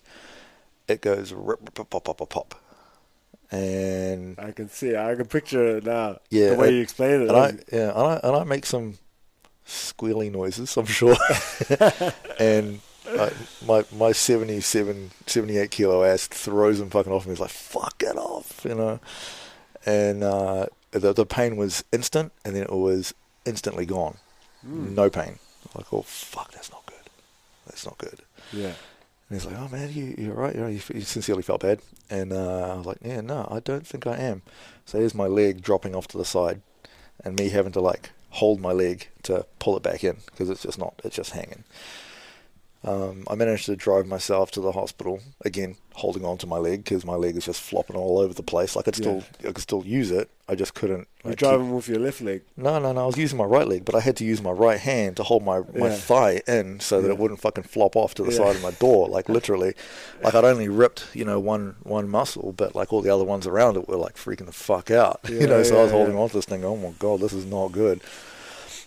it 0.86 1.00
goes 1.00 1.32
rip, 1.32 1.60
rip, 1.62 1.74
pop, 1.74 1.88
pop, 2.04 2.18
pop, 2.18 2.28
pop, 2.28 2.54
and 3.50 4.38
I 4.38 4.50
can 4.52 4.68
see. 4.68 4.96
I 4.96 5.14
can 5.14 5.26
picture 5.26 5.76
it 5.78 5.84
now. 5.84 6.18
Yeah, 6.30 6.50
The 6.50 6.56
way 6.56 6.68
and- 6.68 6.76
you 6.76 6.82
explain 6.82 7.22
it. 7.22 7.28
and 7.28 7.36
I 7.36 7.52
yeah, 7.72 7.90
and 7.90 7.98
I 7.98 8.20
and 8.22 8.36
I 8.36 8.44
make 8.44 8.66
some 8.66 8.98
squealy 9.66 10.30
noises, 10.30 10.76
I'm 10.76 10.86
sure, 10.86 11.16
and. 12.38 12.80
I, 13.06 13.30
my 13.66 13.84
my 13.94 14.12
77, 14.12 15.10
78 15.26 15.70
kilo 15.70 16.02
ass 16.04 16.26
throws 16.26 16.80
him 16.80 16.88
fucking 16.88 17.12
off 17.12 17.26
me. 17.26 17.32
He's 17.32 17.38
like, 17.38 17.50
"Fuck 17.50 18.02
it 18.02 18.16
off," 18.16 18.62
you 18.64 18.74
know. 18.74 18.98
And 19.84 20.24
uh, 20.24 20.66
the 20.90 21.12
the 21.12 21.26
pain 21.26 21.56
was 21.56 21.84
instant, 21.92 22.32
and 22.46 22.56
then 22.56 22.62
it 22.62 22.72
was 22.72 23.12
instantly 23.44 23.84
gone. 23.84 24.16
Mm. 24.66 24.94
No 24.94 25.10
pain. 25.10 25.38
Like, 25.74 25.92
oh 25.92 26.00
fuck, 26.00 26.50
that's 26.52 26.70
not 26.72 26.86
good. 26.86 27.10
That's 27.66 27.84
not 27.84 27.98
good. 27.98 28.20
Yeah. 28.54 28.72
And 29.28 29.38
he's 29.38 29.46
like, 29.46 29.56
oh 29.58 29.68
man, 29.68 29.92
you 29.92 30.14
you're 30.18 30.34
right. 30.34 30.54
You 30.54 30.60
know, 30.60 30.68
he 30.68 30.78
sincerely 30.78 31.42
felt 31.42 31.62
bad, 31.62 31.80
and 32.10 32.32
uh, 32.32 32.72
I 32.72 32.76
was 32.76 32.86
like, 32.86 32.98
yeah, 33.02 33.20
no, 33.20 33.48
I 33.50 33.60
don't 33.60 33.86
think 33.86 34.06
I 34.06 34.16
am. 34.16 34.42
So 34.84 34.98
here's 34.98 35.14
my 35.14 35.26
leg 35.26 35.62
dropping 35.62 35.94
off 35.94 36.08
to 36.08 36.18
the 36.18 36.24
side, 36.24 36.60
and 37.24 37.38
me 37.38 37.48
having 37.48 37.72
to 37.72 37.80
like 37.80 38.10
hold 38.30 38.60
my 38.60 38.72
leg 38.72 39.08
to 39.22 39.46
pull 39.60 39.76
it 39.76 39.82
back 39.82 40.02
in 40.04 40.16
because 40.26 40.50
it's 40.50 40.62
just 40.62 40.78
not, 40.78 41.00
it's 41.04 41.16
just 41.16 41.30
hanging. 41.30 41.64
Um, 42.84 43.24
I 43.30 43.34
managed 43.34 43.64
to 43.66 43.76
drive 43.76 44.06
myself 44.06 44.50
to 44.52 44.60
the 44.60 44.72
hospital 44.72 45.20
again, 45.42 45.76
holding 45.94 46.22
on 46.24 46.36
to 46.38 46.46
my 46.46 46.58
leg 46.58 46.84
because 46.84 47.04
my 47.06 47.14
leg 47.14 47.34
is 47.34 47.46
just 47.46 47.62
flopping 47.62 47.96
all 47.96 48.18
over 48.18 48.34
the 48.34 48.42
place. 48.42 48.76
Like 48.76 48.86
I'd 48.88 48.98
Yeah. 48.98 49.20
still, 49.20 49.24
I 49.48 49.52
could 49.52 49.62
still 49.62 49.82
use 49.86 50.10
it. 50.10 50.28
I 50.50 50.54
just 50.54 50.74
couldn't. 50.74 51.08
You're 51.24 51.30
like, 51.30 51.38
keep- 51.38 51.48
driving 51.48 51.74
with 51.74 51.88
your 51.88 51.98
left 51.98 52.20
leg. 52.20 52.42
no, 52.58 52.78
no, 52.78 52.92
no. 52.92 53.04
I 53.04 53.06
was 53.06 53.16
using 53.16 53.38
my 53.38 53.44
right 53.44 53.66
leg, 53.66 53.86
but 53.86 53.94
I 53.94 54.00
had 54.00 54.16
to 54.18 54.24
use 54.26 54.42
my 54.42 54.50
right 54.50 54.78
hand 54.78 55.16
to 55.16 55.22
hold 55.22 55.42
my, 55.42 55.60
my 55.74 55.88
Yeah. 55.88 55.94
thigh 55.94 56.42
in 56.46 56.78
so 56.80 57.00
that 57.00 57.06
Yeah. 57.08 57.14
it 57.14 57.18
wouldn't 57.18 57.40
fucking 57.40 57.64
flop 57.64 57.96
off 57.96 58.12
to 58.16 58.22
the 58.22 58.32
side 58.32 58.54
of 58.56 58.62
my 58.62 58.72
door. 58.72 59.08
Like 59.08 59.28
literally, 59.38 59.72
like 60.22 60.34
I'd 60.34 60.44
only 60.44 60.68
ripped, 60.68 61.06
you 61.14 61.24
know, 61.24 61.40
one 61.40 61.76
one 61.84 62.10
muscle, 62.10 62.52
but 62.54 62.74
like 62.74 62.92
all 62.92 63.00
the 63.00 63.08
other 63.14 63.24
ones 63.24 63.46
around 63.46 63.78
it 63.78 63.88
were 63.88 63.96
like 63.96 64.16
freaking 64.16 64.44
the 64.44 64.52
fuck 64.52 64.90
out. 64.90 65.20
You 65.30 65.46
know, 65.46 65.62
so 65.62 65.78
I 65.80 65.84
was 65.84 65.92
holding 65.92 66.16
on 66.18 66.28
to 66.28 66.34
this 66.36 66.44
thing. 66.44 66.62
Oh 66.66 66.76
my 66.76 66.90
god, 66.98 67.20
this 67.20 67.32
is 67.32 67.46
not 67.46 67.72
good. 67.72 68.02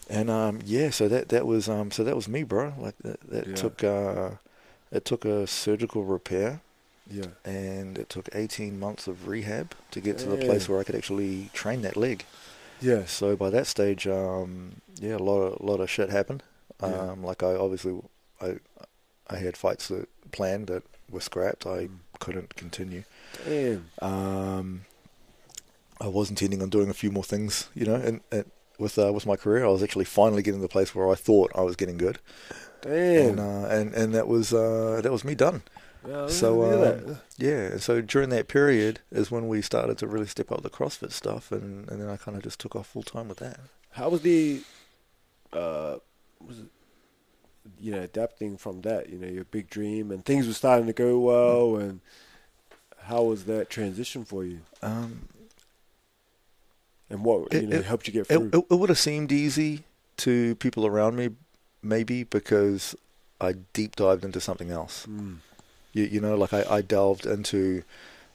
And 0.10 0.30
um, 0.30 0.60
yeah, 0.66 0.90
so 0.90 1.08
that 1.08 1.30
that 1.30 1.46
was 1.46 1.68
um, 1.68 1.92
so 1.92 2.04
that 2.04 2.16
was 2.16 2.28
me, 2.28 2.44
bro. 2.44 2.74
Like 2.78 2.96
that, 3.04 3.20
that 3.30 3.48
Yeah. 3.48 3.56
took 3.56 3.84
uh, 3.84 4.30
it 4.92 5.04
took 5.06 5.26
a 5.26 5.46
surgical 5.48 6.04
repair 6.06 6.62
Yeah. 7.10 7.28
and 7.44 7.98
it 7.98 8.10
took 8.10 8.30
18 8.34 8.80
months 8.80 9.08
of 9.08 9.28
rehab 9.28 9.74
to 9.92 10.00
get 10.00 10.18
to 10.20 10.28
the 10.30 10.38
place 10.38 10.70
where 10.70 10.80
I 10.80 10.84
could 10.84 10.96
actually 10.96 11.50
train 11.54 11.82
that 11.82 11.98
leg. 11.98 12.24
Yeah. 12.80 13.06
So 13.06 13.36
by 13.36 13.50
that 13.50 13.68
stage, 13.68 14.08
um, 14.08 14.82
yeah, 15.02 15.16
a 15.16 15.24
lot 15.30 15.42
of 15.42 15.60
a 15.60 15.66
lot 15.66 15.80
of 15.82 15.90
shit 15.90 16.10
happened. 16.10 16.44
Um, 16.80 16.92
Yeah. 16.92 17.28
Like 17.28 17.44
I 17.44 17.56
obviously, 17.56 18.00
I 18.40 18.60
I 19.30 19.38
had 19.38 19.58
fights 19.58 19.90
that 19.90 20.08
planned 20.32 20.68
that 20.68 20.84
were 21.10 21.22
scrapped. 21.22 21.66
I 21.66 21.88
Mm. 21.88 22.00
couldn't 22.20 22.56
continue. 22.56 23.04
Damn. 23.46 23.90
Um, 24.02 24.86
I 26.00 26.08
was 26.08 26.30
intending 26.30 26.62
on 26.62 26.70
doing 26.70 26.90
a 26.90 26.94
few 26.94 27.12
more 27.12 27.24
things, 27.24 27.68
you 27.76 27.86
know, 27.86 27.96
and, 27.96 28.22
and 28.32 28.46
with 28.78 28.98
uh, 28.98 29.12
with 29.14 29.26
my 29.26 29.36
career, 29.36 29.66
I 29.66 29.70
was 29.70 29.84
actually 29.84 30.06
finally 30.06 30.42
getting 30.42 30.60
to 30.60 30.68
the 30.68 30.72
place 30.72 30.94
where 30.94 31.10
I 31.10 31.16
thought 31.16 31.52
I 31.56 31.62
was 31.62 31.76
getting 31.76 31.98
good, 31.98 32.20
Damn. 32.82 33.30
and 33.30 33.40
uh, 33.40 33.68
and 33.70 33.94
and 33.94 34.14
that 34.14 34.28
was 34.28 34.54
uh, 34.54 35.02
that 35.04 35.12
was 35.12 35.24
me 35.24 35.36
done. 35.36 35.64
Yeah, 36.08 36.28
so, 36.28 36.64
um. 36.64 37.18
Yeah, 37.38 37.78
so 37.78 38.02
during 38.02 38.30
that 38.30 38.48
period 38.48 39.02
is 39.12 39.30
when 39.30 39.48
we 39.48 39.62
started 39.62 39.98
to 39.98 40.08
really 40.08 40.28
step 40.28 40.52
up 40.52 40.62
the 40.62 40.70
CrossFit 40.70 41.12
stuff, 41.12 41.52
and, 41.52 41.90
and 41.90 42.02
then 42.02 42.08
I 42.08 42.16
kind 42.16 42.38
of 42.38 42.44
just 42.44 42.60
took 42.60 42.76
off 42.76 42.88
full 42.88 43.04
time 43.04 43.28
with 43.28 43.40
that. 43.40 43.60
How 43.92 44.08
was 44.10 44.22
the, 44.22 44.62
uh, 45.52 45.98
was 46.40 46.60
it, 46.60 46.68
you 47.80 47.92
know, 47.92 48.02
adapting 48.02 48.58
from 48.58 48.82
that? 48.82 49.10
You 49.10 49.18
know, 49.18 49.28
your 49.28 49.44
big 49.44 49.70
dream 49.70 50.12
and 50.12 50.24
things 50.24 50.48
were 50.48 50.54
starting 50.54 50.88
to 50.88 50.94
go 50.94 51.20
well, 51.20 51.76
and 51.76 52.00
how 53.02 53.24
was 53.24 53.44
that 53.46 53.70
transition 53.70 54.24
for 54.24 54.46
you? 54.46 54.62
Um, 54.82 55.28
And 57.10 57.24
what 57.24 57.54
It- 57.54 57.62
you 57.62 57.68
know 57.68 57.78
it- 57.78 57.86
helped 57.86 58.08
you 58.08 58.14
get 58.14 58.28
through? 58.28 58.50
it, 58.54 58.66
it 58.70 58.76
would 58.76 58.90
have 58.90 59.00
seemed 59.00 59.32
easy 59.32 59.84
to 60.18 60.56
people 60.56 60.86
around 60.86 61.16
me, 61.16 61.30
maybe 61.82 62.24
because 62.24 62.96
I 63.40 63.54
deep 63.74 63.96
dived 63.96 64.26
into 64.26 64.42
something 64.42 64.72
else. 64.72 65.06
Mm. 65.08 65.38
You, 65.94 66.04
you 66.06 66.20
know, 66.22 66.36
like 66.36 66.54
I, 66.54 66.64
I 66.78 66.82
delved 66.82 67.26
into 67.26 67.84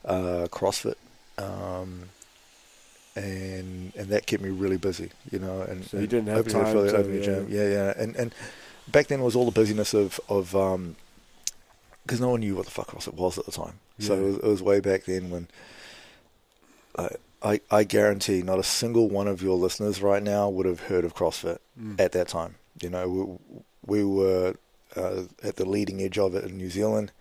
uh, 0.05 0.47
CrossFit, 0.51 0.95
um, 1.37 2.09
and 3.15 3.93
and 3.95 4.07
that 4.09 4.25
kept 4.25 4.41
me 4.41 4.49
really 4.49 4.77
busy. 4.77 5.11
You 5.31 5.39
know, 5.39 5.61
and 5.61 5.85
So 5.85 5.99
you 5.99 6.07
didn't 6.07 6.27
have 6.27 6.47
time 6.47 6.73
to- 6.73 6.97
opening 6.97 7.19
a 7.19 7.23
gym. 7.23 7.47
yeah, 7.49 7.67
yeah, 7.69 7.93
and 7.95 8.15
and 8.15 8.33
back 8.87 9.07
then 9.07 9.21
was 9.21 9.35
all 9.35 9.45
the 9.45 9.51
busyness 9.51 9.93
of 9.93 10.19
of 10.29 10.55
um, 10.55 10.95
because 12.05 12.19
no 12.19 12.29
one 12.31 12.39
knew 12.41 12.55
what 12.55 12.65
the 12.65 12.71
fuck 12.71 12.87
CrossFit 12.87 13.13
was 13.13 13.37
at 13.37 13.45
the 13.45 13.51
time. 13.51 13.79
So 13.99 14.15
it 14.15 14.21
was, 14.21 14.35
it 14.37 14.43
was 14.43 14.61
way 14.63 14.79
back 14.79 15.05
then 15.05 15.29
when 15.29 15.47
I, 16.97 17.09
I 17.43 17.59
I 17.69 17.83
guarantee 17.83 18.41
not 18.41 18.59
a 18.59 18.63
single 18.63 19.09
one 19.09 19.27
of 19.27 19.41
your 19.41 19.57
listeners 19.57 20.01
right 20.01 20.23
now 20.23 20.49
would 20.49 20.65
have 20.65 20.81
heard 20.81 21.03
of 21.05 21.13
CrossFit 21.15 21.57
Mm. 21.79 21.99
at 21.99 22.11
that 22.11 22.27
time. 22.27 22.55
You 22.81 22.89
know, 22.89 23.07
we, 23.85 23.99
we 24.01 24.03
were 24.05 24.55
uh, 24.95 25.23
at 25.43 25.55
the 25.55 25.65
leading 25.65 26.01
edge 26.01 26.17
of 26.19 26.35
it 26.35 26.45
in 26.45 26.57
New 26.57 26.69
Zealand 26.69 27.11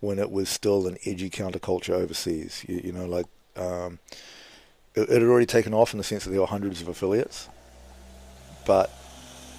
when 0.00 0.18
it 0.18 0.30
was 0.30 0.48
still 0.48 0.86
an 0.86 0.96
edgy 1.04 1.28
counterculture 1.28 1.90
overseas. 1.94 2.64
You, 2.68 2.80
you 2.84 2.92
know, 2.92 3.06
like 3.06 3.26
um, 3.56 3.98
it, 4.94 5.02
it 5.02 5.08
had 5.10 5.22
already 5.22 5.46
taken 5.46 5.74
off 5.74 5.92
in 5.92 5.98
the 5.98 6.04
sense 6.04 6.24
that 6.24 6.30
there 6.30 6.40
were 6.40 6.46
hundreds 6.46 6.80
of 6.80 6.88
affiliates, 6.88 7.48
but 8.66 8.90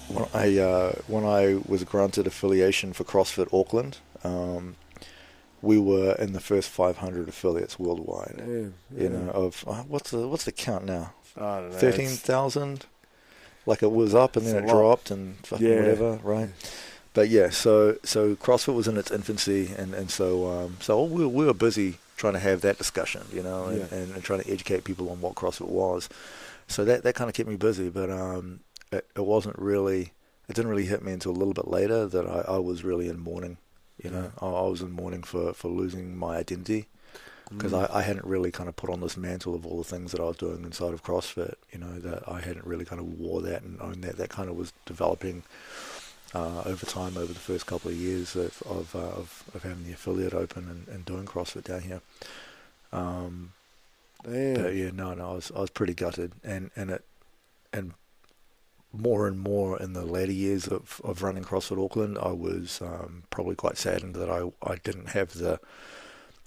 when 0.08 0.26
I 0.32 0.58
uh, 0.58 0.92
when 1.06 1.24
I 1.24 1.60
was 1.66 1.84
granted 1.84 2.26
affiliation 2.26 2.92
for 2.94 3.04
CrossFit 3.04 3.52
Auckland, 3.52 3.98
um, 4.24 4.76
we 5.62 5.78
were 5.78 6.12
in 6.14 6.32
the 6.32 6.40
first 6.40 6.68
500 6.70 7.28
affiliates 7.28 7.78
worldwide. 7.78 8.36
Yeah, 8.38 8.68
You 9.02 9.08
know, 9.08 9.30
of 9.30 9.64
uh, 9.66 9.82
what's 9.82 10.10
the 10.10 10.26
what's 10.28 10.44
the 10.44 10.52
count 10.52 10.84
now? 10.84 11.12
I 11.36 11.60
don't 11.60 11.70
know. 11.72 11.76
Thirteen 11.78 12.08
thousand. 12.08 12.86
Like 13.66 13.82
it 13.82 13.92
was 13.92 14.14
up 14.14 14.36
and 14.36 14.46
then 14.46 14.64
it 14.64 14.66
lot. 14.66 14.72
dropped 14.72 15.10
and 15.10 15.36
fucking 15.46 15.66
Yeah. 15.66 15.76
whatever, 15.80 16.20
right? 16.22 16.50
But 17.14 17.28
yeah, 17.28 17.50
so 17.50 17.96
so 18.04 18.34
CrossFit 18.36 18.74
was 18.74 18.88
in 18.88 18.96
its 18.96 19.10
infancy, 19.10 19.70
and 19.76 19.94
and 19.94 20.10
so 20.10 20.48
um, 20.50 20.76
so 20.80 21.02
we 21.04 21.22
were, 21.22 21.28
we 21.28 21.44
were 21.46 21.54
busy 21.54 21.98
trying 22.16 22.32
to 22.34 22.38
have 22.40 22.60
that 22.62 22.78
discussion, 22.78 23.22
you 23.32 23.42
know, 23.42 23.66
and, 23.66 23.78
Yeah. 23.78 23.96
and, 23.98 24.14
and 24.14 24.22
trying 24.24 24.40
to 24.42 24.50
educate 24.50 24.84
people 24.84 25.08
on 25.10 25.20
what 25.20 25.34
CrossFit 25.34 25.68
was. 25.68 26.08
So 26.66 26.84
that 26.84 27.02
that 27.02 27.14
kind 27.14 27.28
of 27.28 27.34
kept 27.34 27.48
me 27.48 27.56
busy, 27.56 27.88
but 27.90 28.10
um, 28.10 28.60
it, 28.92 29.06
it 29.16 29.24
wasn't 29.24 29.58
really. 29.58 30.12
It 30.48 30.54
didn't 30.56 30.70
really 30.70 30.86
hit 30.86 31.02
me 31.02 31.12
until 31.12 31.32
a 31.32 31.38
little 31.38 31.52
bit 31.52 31.68
later 31.68 32.06
that 32.06 32.26
I, 32.26 32.54
I 32.54 32.58
was 32.58 32.82
really 32.82 33.08
in 33.08 33.20
mourning. 33.20 33.58
You 34.02 34.10
know, 34.10 34.32
I, 34.40 34.46
I 34.46 34.68
was 34.68 34.80
in 34.82 34.92
mourning 34.92 35.22
for, 35.22 35.52
for 35.52 35.68
losing 35.68 36.16
my 36.16 36.36
identity 36.36 36.86
because 37.50 37.72
Mm. 37.72 37.90
I, 37.90 37.98
I 38.00 38.02
hadn't 38.02 38.26
really 38.26 38.50
kind 38.50 38.68
of 38.68 38.76
put 38.76 38.90
on 38.90 39.00
this 39.00 39.16
mantle 39.16 39.54
of 39.54 39.64
all 39.66 39.78
the 39.78 39.84
things 39.84 40.12
that 40.12 40.20
I 40.20 40.24
was 40.24 40.36
doing 40.36 40.64
inside 40.64 40.92
of 40.92 41.02
CrossFit. 41.02 41.54
You 41.72 41.78
know 41.78 41.98
that 41.98 42.28
I 42.28 42.40
hadn't 42.40 42.66
really 42.66 42.84
kind 42.84 43.00
of 43.00 43.18
wore 43.18 43.40
that 43.42 43.62
and 43.62 43.80
owned 43.80 44.04
that. 44.04 44.18
That 44.18 44.28
kind 44.28 44.50
of 44.50 44.56
was 44.56 44.72
developing 44.84 45.44
uh, 46.34 46.62
over 46.66 46.84
time, 46.84 47.16
over 47.16 47.32
the 47.32 47.38
first 47.40 47.66
couple 47.66 47.90
of 47.90 47.96
years 47.96 48.36
of 48.36 48.62
of, 48.66 48.94
uh, 48.94 48.98
of, 48.98 49.44
of 49.54 49.62
having 49.62 49.84
the 49.84 49.92
affiliate 49.92 50.34
open 50.34 50.68
and, 50.68 50.88
and 50.94 51.04
doing 51.06 51.24
CrossFit 51.24 51.64
down 51.64 51.80
here. 51.80 52.02
Um, 52.92 53.52
Damn. 54.24 54.62
but 54.62 54.74
yeah, 54.74 54.90
no, 54.92 55.14
no, 55.14 55.30
I 55.30 55.34
was 55.34 55.50
I 55.56 55.60
was 55.60 55.70
pretty 55.70 55.94
gutted, 55.94 56.32
and 56.44 56.70
and 56.76 56.90
it 56.90 57.04
and 57.72 57.94
more 58.92 59.26
and 59.26 59.38
more 59.38 59.80
in 59.80 59.92
the 59.92 60.04
later 60.04 60.32
years 60.32 60.66
of, 60.66 61.00
of 61.04 61.22
running 61.22 61.44
CrossFit 61.44 61.82
Auckland, 61.82 62.18
I 62.18 62.32
was 62.32 62.80
um, 62.82 63.24
probably 63.30 63.54
quite 63.54 63.76
saddened 63.76 64.14
that 64.14 64.30
I, 64.30 64.50
I 64.62 64.76
didn't 64.76 65.10
have 65.10 65.34
the 65.34 65.60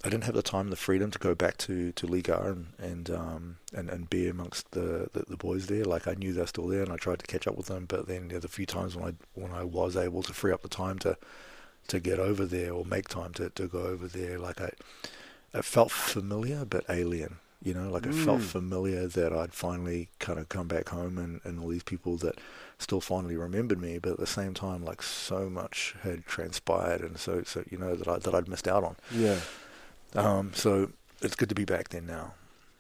I 0.04 0.10
didn't 0.10 0.24
have 0.24 0.34
the 0.34 0.42
time, 0.42 0.72
the 0.72 0.76
freedom 0.76 1.12
to 1.12 1.20
go 1.20 1.36
back 1.36 1.58
to, 1.58 1.92
to 1.92 2.08
Liga 2.08 2.42
and 2.42 2.74
and, 2.80 3.10
um, 3.12 3.58
and 3.72 3.90
and 3.90 4.10
be 4.10 4.28
amongst 4.28 4.72
the, 4.72 5.10
the, 5.14 5.26
the 5.28 5.38
boys 5.38 5.68
there. 5.68 5.86
Like 5.86 6.08
I 6.08 6.16
knew 6.16 6.34
they're 6.34 6.48
still 6.48 6.68
there, 6.68 6.82
and 6.82 6.92
I 6.92 6.98
tried 6.98 7.20
to 7.20 7.28
catch 7.28 7.48
up 7.48 7.56
with 7.56 7.68
them. 7.68 7.86
But 7.86 8.08
then 8.08 8.30
the 8.30 8.48
few 8.48 8.66
times 8.66 8.96
when 8.96 9.06
I 9.06 9.14
when 9.40 9.52
I 9.52 9.64
was 9.64 9.96
able 9.96 10.24
to 10.24 10.34
free 10.34 10.52
up 10.52 10.64
the 10.64 10.70
time 10.70 10.98
to 11.00 11.18
to 11.90 12.00
get 12.00 12.20
over 12.20 12.46
there 12.46 12.74
or 12.74 12.86
make 12.86 13.10
time 13.10 13.34
to, 13.34 13.50
to 13.52 13.68
go 13.68 13.84
over 13.84 14.08
there, 14.08 14.40
like 14.40 14.60
I 14.60 14.72
it 15.54 15.66
felt 15.66 15.92
familiar 15.92 16.66
but 16.66 16.86
alien. 16.90 17.38
You 17.64 17.76
know, 17.76 17.92
like 17.92 18.08
it 18.08 18.14
felt 18.16 18.40
Mm. 18.40 18.46
familiar 18.46 19.08
that 19.08 19.32
I'd 19.32 19.54
finally 19.54 20.10
kind 20.18 20.40
of 20.40 20.50
come 20.50 20.68
back 20.68 20.90
home 20.90 21.20
and, 21.20 21.42
and 21.44 21.60
all 21.60 21.68
these 21.68 21.84
people 21.84 22.18
that 22.18 22.40
still 22.80 23.02
finally 23.02 23.36
remembered 23.36 23.80
me, 23.80 24.00
but 24.00 24.14
at 24.14 24.18
the 24.20 24.26
same 24.26 24.56
time, 24.56 24.84
like 24.84 25.04
so 25.04 25.48
much 25.48 25.96
had 26.02 26.26
transpired 26.26 27.02
and 27.02 27.20
so, 27.20 27.44
so 27.44 27.64
you 27.70 27.78
know, 27.78 27.94
that, 27.96 28.08
I, 28.08 28.18
that 28.18 28.34
I'd 28.34 28.48
missed 28.48 28.68
out 28.68 28.84
on. 28.84 28.96
Yeah. 29.12 29.40
Um, 30.16 30.52
so 30.56 30.92
it's 31.22 31.36
good 31.36 31.50
to 31.50 31.56
be 31.56 31.66
back 31.66 31.90
there 31.90 32.02
now. 32.02 32.34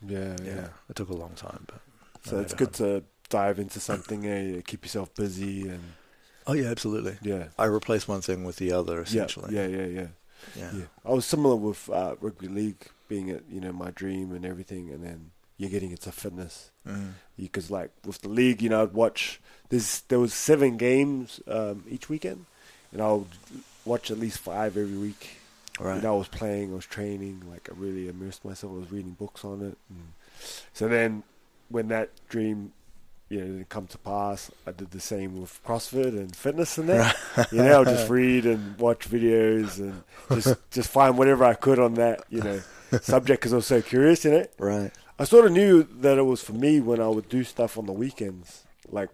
Yeah. 0.05 0.35
Yeah, 0.43 0.55
Yeah. 0.55 0.67
it 0.89 0.95
took 0.95 1.09
a 1.09 1.13
long 1.15 1.33
time, 1.35 1.65
but 1.67 1.81
So 2.23 2.39
it's 2.39 2.53
good 2.55 2.75
home. 2.75 3.01
to 3.01 3.03
dive 3.29 3.59
into 3.59 3.79
something, 3.79 4.25
eh? 4.25 4.61
Keep 4.65 4.85
yourself 4.85 5.13
busy 5.13 5.69
and 5.69 5.93
Oh 6.47 6.53
yeah, 6.53 6.69
absolutely. 6.69 7.17
yeah. 7.21 7.49
I 7.59 7.65
replaced 7.65 8.07
one 8.07 8.21
thing 8.21 8.43
with 8.45 8.55
the 8.55 8.71
other 8.71 8.95
Yeah, 8.95 9.01
essentially. 9.03 9.55
yeah, 9.55 9.67
yeah, 9.67 9.85
yeah, 9.85 10.07
yeah. 10.55 10.71
yeah. 10.73 10.83
I 11.05 11.11
was 11.13 11.25
similar 11.27 11.55
with 11.55 11.87
uh, 11.89 12.15
rugby 12.19 12.47
league 12.47 12.87
being 13.11 13.27
it, 13.27 13.43
you 13.51 13.59
know, 13.59 13.73
my 13.73 13.91
dream 13.91 14.31
and 14.31 14.45
everything, 14.45 14.89
and 14.89 15.03
then 15.03 15.31
you're 15.57 15.69
getting 15.69 15.91
into 15.91 16.11
fitness 16.11 16.71
Mm. 16.87 17.11
because, 17.37 17.69
like, 17.69 17.91
with 18.05 18.21
the 18.21 18.29
league, 18.29 18.61
you 18.63 18.69
know, 18.69 18.81
I'd 18.83 18.93
watch. 18.93 19.39
There's 19.69 20.01
there 20.07 20.19
was 20.19 20.33
seven 20.33 20.77
games 20.77 21.39
um, 21.47 21.83
each 21.89 22.09
weekend, 22.09 22.45
and 22.93 23.01
I 23.01 23.11
would 23.11 23.27
watch 23.85 24.09
at 24.09 24.17
least 24.17 24.39
five 24.39 24.77
every 24.77 24.97
week. 24.97 25.37
Right. 25.79 25.97
You 25.97 26.01
know, 26.01 26.15
I 26.15 26.17
was 26.17 26.27
playing, 26.29 26.71
I 26.71 26.75
was 26.75 26.85
training, 26.85 27.43
like 27.51 27.69
I 27.71 27.73
really 27.77 28.07
immersed 28.07 28.43
myself. 28.45 28.71
I 28.73 28.79
was 28.79 28.91
reading 28.91 29.11
books 29.11 29.43
on 29.45 29.61
it. 29.61 29.77
And 29.89 30.13
so 30.73 30.87
then, 30.87 31.23
when 31.69 31.87
that 31.89 32.09
dream, 32.29 32.71
you 33.29 33.39
know, 33.39 33.45
didn't 33.45 33.69
come 33.69 33.87
to 33.87 33.97
pass, 33.97 34.49
I 34.67 34.71
did 34.71 34.91
the 34.91 34.99
same 34.99 35.39
with 35.39 35.59
CrossFit 35.65 36.17
and 36.21 36.35
fitness 36.35 36.77
and 36.77 36.89
that. 36.89 37.15
you 37.51 37.59
know, 37.59 37.71
I'll 37.79 37.85
just 37.85 38.09
read 38.09 38.45
and 38.45 38.77
watch 38.79 39.09
videos 39.09 39.77
and 39.79 40.03
just 40.33 40.55
just 40.71 40.89
find 40.89 41.17
whatever 41.17 41.43
I 41.45 41.53
could 41.53 41.79
on 41.79 41.93
that, 41.95 42.23
you 42.29 42.41
know, 42.41 42.59
subject 43.01 43.41
because 43.41 43.53
I 43.53 43.57
was 43.57 43.65
so 43.67 43.81
curious. 43.81 44.25
You 44.25 44.31
know, 44.31 44.45
Right. 44.57 44.91
I 45.19 45.23
sort 45.25 45.45
of 45.45 45.51
knew 45.51 45.83
that 45.83 46.17
it 46.17 46.23
was 46.23 46.41
for 46.43 46.53
me 46.53 46.79
when 46.79 46.99
I 46.99 47.07
would 47.07 47.29
do 47.29 47.43
stuff 47.43 47.77
on 47.77 47.85
the 47.85 47.93
weekends, 47.93 48.63
like 48.89 49.11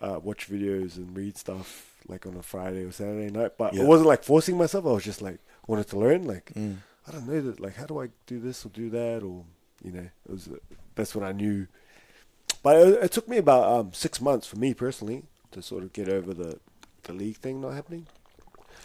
uh, 0.00 0.18
watch 0.22 0.48
videos 0.50 0.96
and 0.96 1.16
read 1.16 1.36
stuff 1.36 1.86
like 2.08 2.26
on 2.26 2.34
a 2.36 2.42
Friday 2.42 2.82
or 2.84 2.90
Saturday 2.92 3.30
night. 3.30 3.52
But 3.58 3.74
Yeah. 3.74 3.82
it 3.82 3.86
wasn't 3.86 4.08
like 4.08 4.24
forcing 4.24 4.56
myself. 4.58 4.86
I 4.86 4.90
was 4.92 5.04
just 5.04 5.22
like 5.22 5.38
wanted 5.66 5.88
to 5.88 5.98
learn. 5.98 6.24
Like 6.26 6.52
Mm. 6.54 6.78
I 7.06 7.12
don't 7.12 7.26
know 7.28 7.40
that. 7.40 7.60
Like 7.60 7.76
how 7.76 7.86
do 7.86 8.00
I 8.00 8.08
do 8.26 8.38
this 8.40 8.64
or 8.66 8.70
do 8.70 8.90
that 8.90 9.22
or 9.22 9.44
you 9.84 9.92
know, 9.92 10.08
it 10.26 10.30
was 10.30 10.48
that's 10.94 11.14
when 11.14 11.24
I 11.24 11.32
knew. 11.32 11.66
But 12.62 12.76
it, 12.76 13.04
it 13.04 13.12
took 13.12 13.26
me 13.28 13.38
about 13.38 13.64
um, 13.72 13.92
six 13.94 14.20
months 14.20 14.46
for 14.46 14.56
me 14.58 14.74
personally 14.74 15.22
to 15.52 15.62
sort 15.62 15.82
of 15.82 15.92
get 15.92 16.08
over 16.08 16.34
the 16.34 16.58
the 17.04 17.12
league 17.12 17.36
thing 17.38 17.60
not 17.60 17.72
happening 17.74 18.06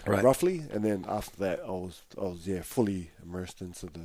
Right. 0.08 0.24
roughly, 0.24 0.64
and 0.72 0.84
then 0.84 1.06
after 1.08 1.38
that 1.38 1.60
I 1.66 1.72
was 1.72 2.02
I 2.18 2.22
was 2.26 2.48
yeah 2.48 2.62
fully 2.62 3.12
immersed 3.24 3.62
into 3.62 3.88
the 3.88 4.02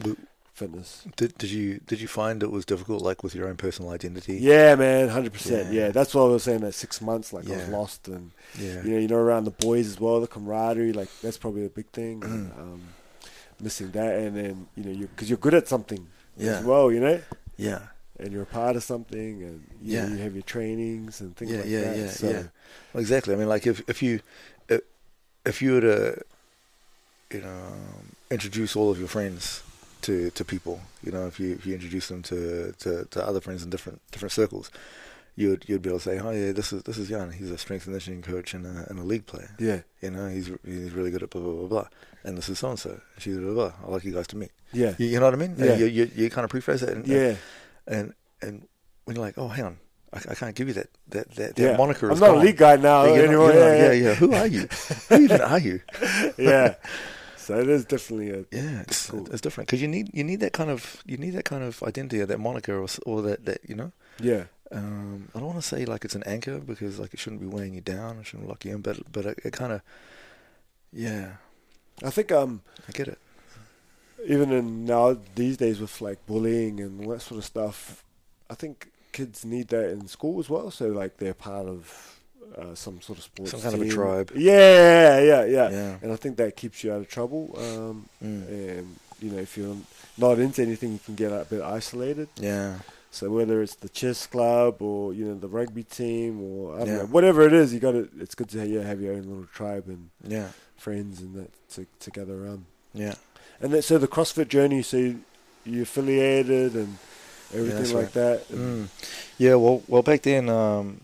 W- 0.00 0.16
fitness. 0.52 1.04
Did 1.16 1.36
did 1.38 1.50
you 1.50 1.80
did 1.86 2.00
you 2.00 2.08
find 2.08 2.42
it 2.42 2.50
was 2.50 2.64
difficult, 2.64 3.02
like 3.02 3.22
with 3.22 3.34
your 3.34 3.48
own 3.48 3.56
personal 3.56 3.90
identity? 3.92 4.36
Yeah, 4.38 4.74
man, 4.74 5.08
hundred 5.08 5.32
percent. 5.32 5.72
Yeah. 5.72 5.86
Yeah, 5.86 5.88
that's 5.90 6.14
what 6.14 6.22
I 6.22 6.28
was 6.28 6.42
saying. 6.44 6.60
That 6.60 6.72
six 6.74 7.00
months, 7.00 7.32
like 7.32 7.48
I 7.48 7.56
was 7.56 7.68
lost, 7.68 8.08
and 8.08 8.32
Yeah. 8.58 8.82
you 8.82 8.90
know, 8.92 8.98
you 8.98 9.08
know, 9.08 9.16
around 9.16 9.44
the 9.44 9.50
boys 9.52 9.86
as 9.88 10.00
well, 10.00 10.20
the 10.20 10.26
camaraderie, 10.26 10.92
like 10.92 11.08
that's 11.22 11.38
probably 11.38 11.64
a 11.66 11.70
big 11.70 11.88
thing. 11.90 12.22
and, 12.24 12.50
Mm. 12.52 12.58
um, 12.58 12.80
missing 13.60 13.90
that, 13.92 14.18
and 14.18 14.36
then 14.36 14.66
you 14.76 14.84
know, 14.84 14.90
you 14.90 15.06
because 15.08 15.28
you're 15.30 15.38
good 15.38 15.54
at 15.54 15.68
something 15.68 16.06
Yeah. 16.36 16.58
as 16.58 16.64
well, 16.64 16.90
you 16.90 16.98
know, 17.00 17.20
Yeah. 17.56 17.80
and 18.18 18.32
you're 18.32 18.42
a 18.42 18.46
part 18.46 18.74
of 18.76 18.82
something, 18.82 19.42
and 19.42 19.64
you, 19.80 19.96
know, 19.98 20.04
Yeah. 20.04 20.08
you 20.10 20.16
have 20.18 20.34
your 20.34 20.42
trainings 20.42 21.20
and 21.20 21.36
things 21.36 21.52
yeah, 21.52 21.58
like 21.58 21.68
yeah, 21.68 21.80
that. 21.80 21.96
yeah, 21.98 22.10
so, 22.10 22.30
yeah. 22.30 22.42
Well, 22.92 23.00
exactly. 23.00 23.34
I 23.34 23.36
mean, 23.36 23.48
like 23.48 23.66
if 23.66 23.82
if 23.88 24.02
you 24.02 24.20
if, 25.46 25.62
you 25.62 25.72
were 25.74 25.80
to 25.80 26.22
you 27.30 27.40
know 27.40 27.72
introduce 28.30 28.76
all 28.76 28.90
of 28.90 28.98
your 28.98 29.08
friends 29.08 29.62
to 30.02 30.30
to 30.30 30.44
people, 30.44 30.80
you 31.02 31.12
know, 31.12 31.26
if 31.26 31.38
you 31.40 31.52
if 31.54 31.66
you 31.66 31.74
introduce 31.74 32.08
them 32.08 32.22
to, 32.22 32.72
to, 32.78 33.04
to 33.10 33.26
other 33.26 33.40
friends 33.40 33.62
in 33.62 33.70
different 33.70 34.00
different 34.12 34.32
circles, 34.32 34.70
you'd 35.36 35.64
you'd 35.68 35.82
be 35.82 35.88
able 35.88 35.98
to 35.98 36.04
say, 36.04 36.18
oh 36.18 36.30
yeah, 36.30 36.52
this 36.52 36.72
is 36.72 36.82
this 36.82 36.98
is 36.98 37.08
Jan. 37.08 37.30
He's 37.32 37.50
a 37.50 37.58
strength 37.58 37.86
and 37.86 37.94
conditioning 37.94 38.22
coach 38.22 38.54
and 38.54 38.66
a, 38.66 38.86
and 38.90 38.98
a 38.98 39.02
league 39.02 39.26
player. 39.26 39.50
yeah, 39.58 39.80
You 40.02 40.10
know, 40.10 40.28
he's 40.28 40.50
he's 40.64 40.92
really 40.92 41.10
good 41.10 41.22
at 41.22 41.30
blah 41.30 41.40
blah 41.42 41.52
blah 41.52 41.68
blah. 41.68 41.88
And 42.26 42.38
this 42.38 42.48
is 42.48 42.58
so 42.58 42.70
and 42.70 42.78
so. 42.78 43.00
She's 43.18 43.36
blah, 43.36 43.52
blah 43.52 43.70
blah. 43.70 43.86
I 43.86 43.90
like 43.90 44.04
you 44.04 44.12
guys 44.14 44.26
to 44.28 44.36
meet. 44.36 44.50
yeah, 44.72 44.94
You, 44.98 45.06
you 45.08 45.18
know 45.20 45.26
what 45.26 45.34
I 45.34 45.36
mean? 45.36 45.54
Yeah. 45.58 45.76
You, 45.76 45.86
you 45.86 46.10
you 46.14 46.30
kind 46.30 46.44
of 46.44 46.50
preface 46.50 46.82
it. 46.82 46.88
And, 46.90 47.06
yeah, 47.06 47.36
and 47.86 48.14
and 48.40 48.66
when 49.04 49.16
you're 49.16 49.24
like, 49.24 49.36
oh, 49.38 49.48
hang 49.48 49.64
on, 49.66 49.76
I, 50.14 50.18
I 50.30 50.34
can't 50.34 50.54
give 50.54 50.68
you 50.68 50.74
that 50.74 50.88
that 51.08 51.30
that, 51.36 51.56
that 51.56 51.62
yeah. 51.62 51.76
moniker. 51.76 52.08
I'm 52.10 52.18
not 52.18 52.30
a 52.30 52.32
gone. 52.34 52.44
league 52.44 52.56
guy 52.56 52.76
now 52.76 53.04
Yeah, 53.04 53.22
anymore. 53.22 53.48
not- 53.48 53.54
yeah, 53.56 53.74
yeah, 53.84 53.92
yeah. 53.92 54.14
Who 54.14 54.32
are 54.32 54.46
you? 54.46 54.68
Who 55.08 55.16
even 55.16 55.40
are 55.40 55.58
you? 55.58 55.80
yeah. 56.38 56.74
So 57.36 57.58
it 57.60 57.68
is 57.68 57.84
definitely 57.84 58.30
a 58.30 58.38
Yeah, 58.50 58.80
it's, 58.82 59.10
cool. 59.10 59.26
it's 59.30 59.42
different 59.42 59.66
because 59.68 59.82
you 59.82 59.88
need 59.88 60.08
you 60.14 60.24
need 60.24 60.40
that 60.40 60.52
kind 60.54 60.70
of 60.70 61.02
you 61.04 61.16
need 61.18 61.30
that 61.34 61.44
kind 61.44 61.62
of 61.62 61.82
identity 61.82 62.20
or 62.22 62.26
that 62.26 62.38
moniker 62.40 62.78
or 62.78 62.88
or 63.04 63.20
that 63.22 63.44
that 63.44 63.58
you 63.68 63.74
know. 63.74 63.92
yeah, 64.18 64.44
Um, 64.72 65.28
I 65.34 65.38
don't 65.40 65.48
want 65.52 65.60
to 65.60 65.68
say 65.68 65.84
like 65.84 66.04
it's 66.06 66.14
an 66.14 66.22
anchor 66.24 66.58
because 66.58 66.98
like 66.98 67.12
it 67.12 67.20
shouldn't 67.20 67.42
be 67.42 67.46
weighing 67.46 67.74
you 67.74 67.82
down, 67.82 68.18
it 68.20 68.26
shouldn't 68.26 68.48
lock 68.48 68.64
you 68.64 68.72
in, 68.74 68.80
but 68.80 68.96
but 69.12 69.26
it, 69.26 69.38
it 69.44 69.52
kind 69.52 69.72
of, 69.72 69.82
yeah, 70.92 71.36
I 72.02 72.10
think 72.10 72.32
um 72.32 72.62
I 72.88 72.92
get 72.92 73.08
it. 73.08 73.18
even 74.26 74.50
in 74.52 74.86
now 74.86 75.16
these 75.34 75.56
days 75.58 75.80
with 75.80 76.00
like 76.00 76.24
bullying 76.26 76.80
and 76.80 77.04
all 77.04 77.12
that 77.12 77.20
sort 77.22 77.38
of 77.38 77.44
stuff, 77.44 78.02
I 78.48 78.54
think 78.54 78.88
kids 79.18 79.44
need 79.44 79.68
that 79.68 79.86
in 79.94 80.06
school 80.08 80.36
as 80.42 80.48
well. 80.50 80.70
So 80.70 80.84
like 80.88 81.12
they're 81.20 81.34
part 81.50 81.66
of 81.66 81.80
uh, 82.58 82.74
some 82.74 83.00
sort 83.00 83.18
of 83.18 83.24
sports, 83.24 83.50
Some 83.52 83.62
kind 83.62 83.74
of 83.74 83.82
a 83.82 83.88
tribe. 83.88 84.28
Yeah, 84.36 85.18
yeah, 85.30 85.44
yeah, 85.56 85.68
Yeah. 85.70 85.96
And 86.02 86.12
I 86.12 86.16
think 86.22 86.36
that 86.36 86.54
keeps 86.56 86.84
you 86.84 86.92
out 86.92 87.00
of 87.04 87.08
trouble. 87.08 87.42
Um, 87.66 87.96
Mm. 88.22 88.42
and 88.58 88.86
you 89.22 89.30
know, 89.32 89.38
if 89.48 89.56
you're 89.58 89.76
not 90.18 90.38
into 90.38 90.60
anything, 90.68 90.92
you 90.92 91.00
can 91.06 91.14
get 91.14 91.32
a 91.32 91.44
bit 91.52 91.62
isolated. 91.62 92.28
Yeah. 92.36 92.78
So 93.10 93.30
whether 93.30 93.62
it's 93.62 93.76
the 93.76 93.88
chess 94.00 94.26
club 94.26 94.82
or 94.82 95.14
you 95.14 95.24
know 95.28 95.36
the 95.46 95.48
rugby 95.58 95.84
team 95.84 96.32
or 96.48 96.74
I 96.74 96.78
don't 96.78 96.88
Yeah. 96.88 96.96
know, 97.02 97.06
whatever 97.16 97.40
it 97.48 97.52
is, 97.52 97.72
you 97.72 97.80
got 97.88 97.92
to. 97.92 98.08
It's 98.24 98.34
good 98.34 98.50
to 98.50 98.66
yeah, 98.66 98.82
have 98.90 99.00
your 99.00 99.12
own 99.16 99.22
little 99.30 99.48
tribe 99.60 99.86
and 99.94 100.02
Yeah. 100.36 100.48
friends 100.76 101.20
and 101.22 101.32
that 101.38 101.50
to 101.74 101.80
to 102.04 102.08
gather 102.10 102.36
around. 102.44 102.62
Yeah. 102.92 103.14
And 103.60 103.72
then, 103.72 103.82
so 103.82 103.98
the 103.98 104.08
CrossFit 104.16 104.48
journey, 104.48 104.82
so 104.82 104.96
you, 104.96 105.12
you 105.64 105.82
affiliated 105.82 106.74
and 106.74 106.98
everything 107.52 107.76
that's 107.78 107.92
like 107.92 108.12
that. 108.12 108.48
Mm. 108.48 108.88
Yeah, 109.38 109.54
well, 109.56 109.82
well, 109.88 110.02
back 110.02 110.22
then, 110.22 110.48
um, 110.48 111.00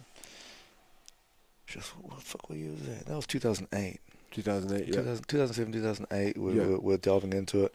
just 1.67 1.89
what 1.99 2.19
the 2.19 2.25
fuck 2.25 2.47
year 2.51 2.71
was 2.71 2.83
that? 2.83 3.07
That 3.07 3.17
was 3.17 3.27
2008. 3.27 4.01
2008, 4.33 4.87
yeah. 4.89 4.95
2000, 4.95 5.29
2007, 5.29 5.73
2008. 5.73 6.39
We, 6.39 6.53
Yeah. 6.55 6.63
we're, 6.67 6.79
we're 6.79 6.97
delving 6.97 7.33
into 7.33 7.65
it, 7.65 7.75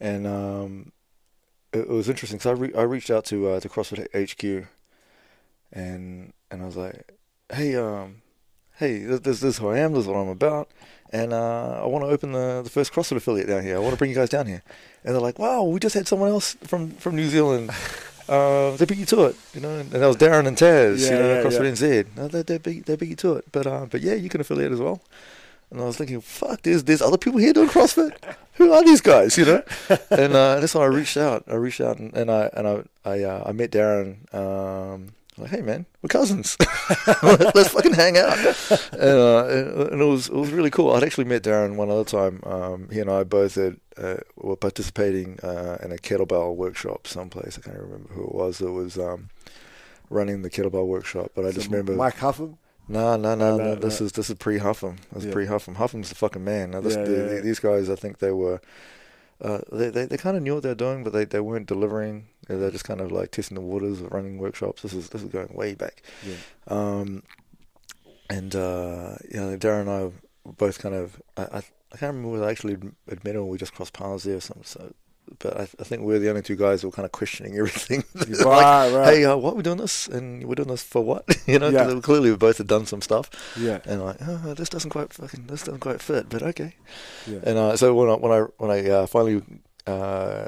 and 0.00 0.26
um, 0.26 0.92
it, 1.72 1.80
it 1.80 1.88
was 1.88 2.08
interesting. 2.08 2.38
because 2.38 2.58
I, 2.58 2.60
re- 2.60 2.74
I 2.74 2.82
reached 2.82 3.10
out 3.10 3.24
to 3.26 3.50
uh, 3.50 3.60
to 3.60 3.68
CrossFit 3.68 4.08
HQ, 4.12 4.66
and 5.72 6.32
and 6.50 6.62
I 6.62 6.66
was 6.66 6.76
like, 6.76 7.12
hey, 7.52 7.76
um, 7.76 8.22
hey, 8.76 8.98
this, 9.04 9.20
this, 9.20 9.40
this 9.40 9.54
is 9.54 9.58
who 9.58 9.68
I 9.68 9.78
am. 9.78 9.92
This 9.92 10.02
is 10.02 10.08
what 10.08 10.16
I'm 10.16 10.28
about. 10.28 10.68
And 11.12 11.32
uh, 11.32 11.82
I 11.82 11.86
want 11.86 12.04
to 12.04 12.08
open 12.08 12.32
the, 12.32 12.62
the 12.64 12.70
first 12.70 12.92
CrossFit 12.92 13.16
affiliate 13.16 13.46
down 13.48 13.62
here. 13.62 13.76
I 13.76 13.80
want 13.80 13.92
to 13.92 13.98
bring 13.98 14.10
you 14.10 14.16
guys 14.16 14.30
down 14.30 14.46
here. 14.46 14.62
And 15.04 15.14
they're 15.14 15.20
like, 15.20 15.38
wow, 15.38 15.62
we 15.64 15.78
just 15.78 15.94
had 15.94 16.08
someone 16.08 16.30
else 16.30 16.54
from, 16.62 16.92
from 16.92 17.16
New 17.16 17.28
Zealand. 17.28 17.70
Uh, 18.28 18.76
they 18.76 18.84
beat 18.84 18.98
you 18.98 19.04
to 19.04 19.24
it, 19.24 19.36
you 19.52 19.60
know. 19.60 19.78
And 19.80 19.90
that 19.90 20.06
was 20.06 20.16
Darren 20.16 20.46
and 20.46 20.56
Taz, 20.56 21.00
Yeah, 21.00 21.10
you 21.10 21.18
know, 21.18 21.34
yeah, 21.34 21.42
CrossFit 21.42 21.80
yeah. 21.80 22.04
NZ. 22.04 22.16
No, 22.16 22.28
they, 22.28 22.42
they, 22.42 22.58
beat, 22.58 22.86
they 22.86 22.96
beat 22.96 23.08
you 23.10 23.16
to 23.16 23.34
it. 23.34 23.44
But 23.50 23.66
uh, 23.66 23.86
but 23.90 24.00
yeah, 24.00 24.14
you 24.14 24.28
can 24.28 24.40
affiliate 24.40 24.70
as 24.70 24.78
well. 24.78 25.02
And 25.70 25.80
I 25.80 25.84
was 25.84 25.96
thinking, 25.96 26.20
fuck, 26.20 26.62
there's, 26.62 26.84
there's 26.84 27.02
other 27.02 27.18
people 27.18 27.40
here 27.40 27.52
doing 27.52 27.68
CrossFit. 27.68 28.14
Who 28.54 28.72
are 28.72 28.84
these 28.84 29.00
guys, 29.00 29.36
you 29.36 29.44
know? 29.44 29.62
and 30.10 30.34
uh, 30.34 30.60
that's 30.60 30.74
when 30.74 30.84
I 30.84 30.86
reached 30.86 31.16
out. 31.16 31.44
I 31.48 31.54
reached 31.54 31.80
out 31.80 31.98
and, 31.98 32.14
and 32.14 32.30
I 32.30 32.48
and 32.52 32.68
I 32.68 32.82
I, 33.04 33.22
uh, 33.22 33.44
I 33.46 33.52
met 33.52 33.70
Darren. 33.70 34.32
Um, 34.34 35.14
like, 35.38 35.50
hey 35.50 35.62
man, 35.62 35.86
we're 36.02 36.08
cousins. 36.08 36.56
Let's 37.22 37.70
fucking 37.70 37.94
hang 37.94 38.18
out. 38.18 38.36
And, 38.92 39.02
uh, 39.18 39.88
and 39.92 40.00
it 40.00 40.04
was 40.04 40.28
it 40.28 40.34
was 40.34 40.50
really 40.52 40.70
cool. 40.70 40.92
I'd 40.92 41.02
actually 41.02 41.24
met 41.24 41.42
Darren 41.42 41.76
one 41.76 41.90
other 41.90 42.04
time. 42.04 42.40
Um, 42.44 42.88
he 42.92 43.00
and 43.00 43.10
I 43.10 43.24
both 43.24 43.54
had, 43.54 43.78
uh, 43.96 44.16
were 44.36 44.56
participating 44.56 45.40
uh, 45.42 45.78
in 45.82 45.90
a 45.92 45.96
kettlebell 45.96 46.54
workshop 46.54 47.06
someplace. 47.06 47.58
I 47.58 47.62
can't 47.62 47.78
remember 47.78 48.12
who 48.12 48.24
it 48.24 48.34
was. 48.34 48.60
It 48.60 48.70
was 48.70 48.98
um, 48.98 49.30
running 50.10 50.42
the 50.42 50.50
kettlebell 50.50 50.86
workshop, 50.86 51.32
but 51.34 51.46
I 51.46 51.52
just 51.52 51.68
remember. 51.68 51.94
Mike 51.94 52.16
Huffam. 52.16 52.58
No, 52.88 53.16
no, 53.16 53.34
No, 53.34 53.56
no. 53.56 53.74
This 53.76 54.00
is 54.00 54.12
this 54.12 54.28
is 54.28 54.36
pre 54.36 54.58
Huffam. 54.58 54.98
This 55.12 55.22
is 55.22 55.26
Yeah. 55.28 55.32
pre 55.32 55.46
Huffam. 55.46 55.76
Huffam's 55.76 56.08
the 56.10 56.14
fucking 56.14 56.44
man. 56.44 56.72
Now, 56.72 56.80
this, 56.82 56.94
Yeah, 56.94 57.00
yeah, 57.02 57.34
the- 57.36 57.40
These 57.42 57.60
guys, 57.60 57.88
I 57.88 57.94
think 57.94 58.18
they 58.18 58.32
were. 58.32 58.60
Uh, 59.42 59.60
they 59.72 59.90
they, 59.90 60.06
they 60.06 60.16
kind 60.16 60.36
of 60.36 60.42
knew 60.42 60.54
what 60.54 60.62
they 60.62 60.68
were 60.68 60.74
doing, 60.74 61.02
but 61.02 61.12
they, 61.12 61.24
they 61.24 61.40
weren't 61.40 61.66
delivering. 61.66 62.28
They're 62.48 62.70
just 62.70 62.84
kind 62.84 63.00
of 63.00 63.10
like 63.10 63.32
testing 63.32 63.56
the 63.56 63.60
waters, 63.60 64.00
of 64.00 64.12
running 64.12 64.38
workshops. 64.38 64.82
This 64.82 64.94
is 64.94 65.08
this 65.08 65.22
is 65.22 65.28
going 65.28 65.52
way 65.52 65.74
back. 65.74 66.02
Yeah. 66.24 66.36
Um, 66.68 67.24
and 68.30 68.54
uh, 68.54 69.16
you 69.28 69.40
know, 69.40 69.56
Darren 69.58 69.82
and 69.82 69.90
I 69.90 70.02
were 70.04 70.12
both 70.44 70.78
kind 70.78 70.94
of. 70.94 71.20
I, 71.36 71.42
I 71.42 71.62
I 71.92 71.98
can't 71.98 72.14
remember 72.14 72.30
whether 72.30 72.46
I 72.46 72.50
actually 72.50 72.78
admitted 73.08 73.38
or 73.38 73.44
we 73.44 73.58
just 73.58 73.74
crossed 73.74 73.92
paths 73.92 74.24
there 74.24 74.36
or 74.36 74.40
something. 74.40 74.64
So, 74.64 74.94
but 75.38 75.56
I, 75.56 75.62
I 75.62 75.84
think 75.84 76.02
we're 76.02 76.18
the 76.18 76.28
only 76.28 76.42
two 76.42 76.56
guys 76.56 76.82
who 76.82 76.88
are 76.88 76.92
kind 76.92 77.06
of 77.06 77.12
questioning 77.12 77.56
everything. 77.56 78.04
like, 78.14 78.44
right, 78.44 78.92
right. 78.92 79.14
hey, 79.14 79.24
uh, 79.24 79.36
what 79.36 79.54
are 79.54 79.56
we 79.56 79.62
doing 79.62 79.78
this? 79.78 80.08
And 80.08 80.44
we're 80.44 80.54
doing 80.54 80.68
this 80.68 80.82
for 80.82 81.02
what? 81.02 81.24
you 81.46 81.58
know, 81.58 81.68
Yeah. 81.68 82.00
clearly 82.00 82.30
we 82.30 82.36
both 82.36 82.58
had 82.58 82.66
done 82.66 82.86
some 82.86 83.02
stuff, 83.02 83.30
yeah, 83.58 83.80
and 83.84 84.04
like, 84.04 84.16
oh, 84.20 84.54
this 84.54 84.68
doesn't 84.68 84.90
quite 84.90 85.12
fucking, 85.12 85.46
this 85.46 85.62
doesn't 85.64 85.80
quite 85.80 86.00
fit, 86.00 86.28
but 86.28 86.42
okay. 86.42 86.74
yeah. 87.26 87.40
And 87.44 87.58
uh, 87.58 87.76
so 87.76 87.94
when 87.94 88.08
I 88.08 88.14
when 88.14 88.32
I 88.32 88.40
when 88.58 88.70
I 88.70 88.90
uh, 88.90 89.06
finally 89.06 89.42
uh, 89.86 90.46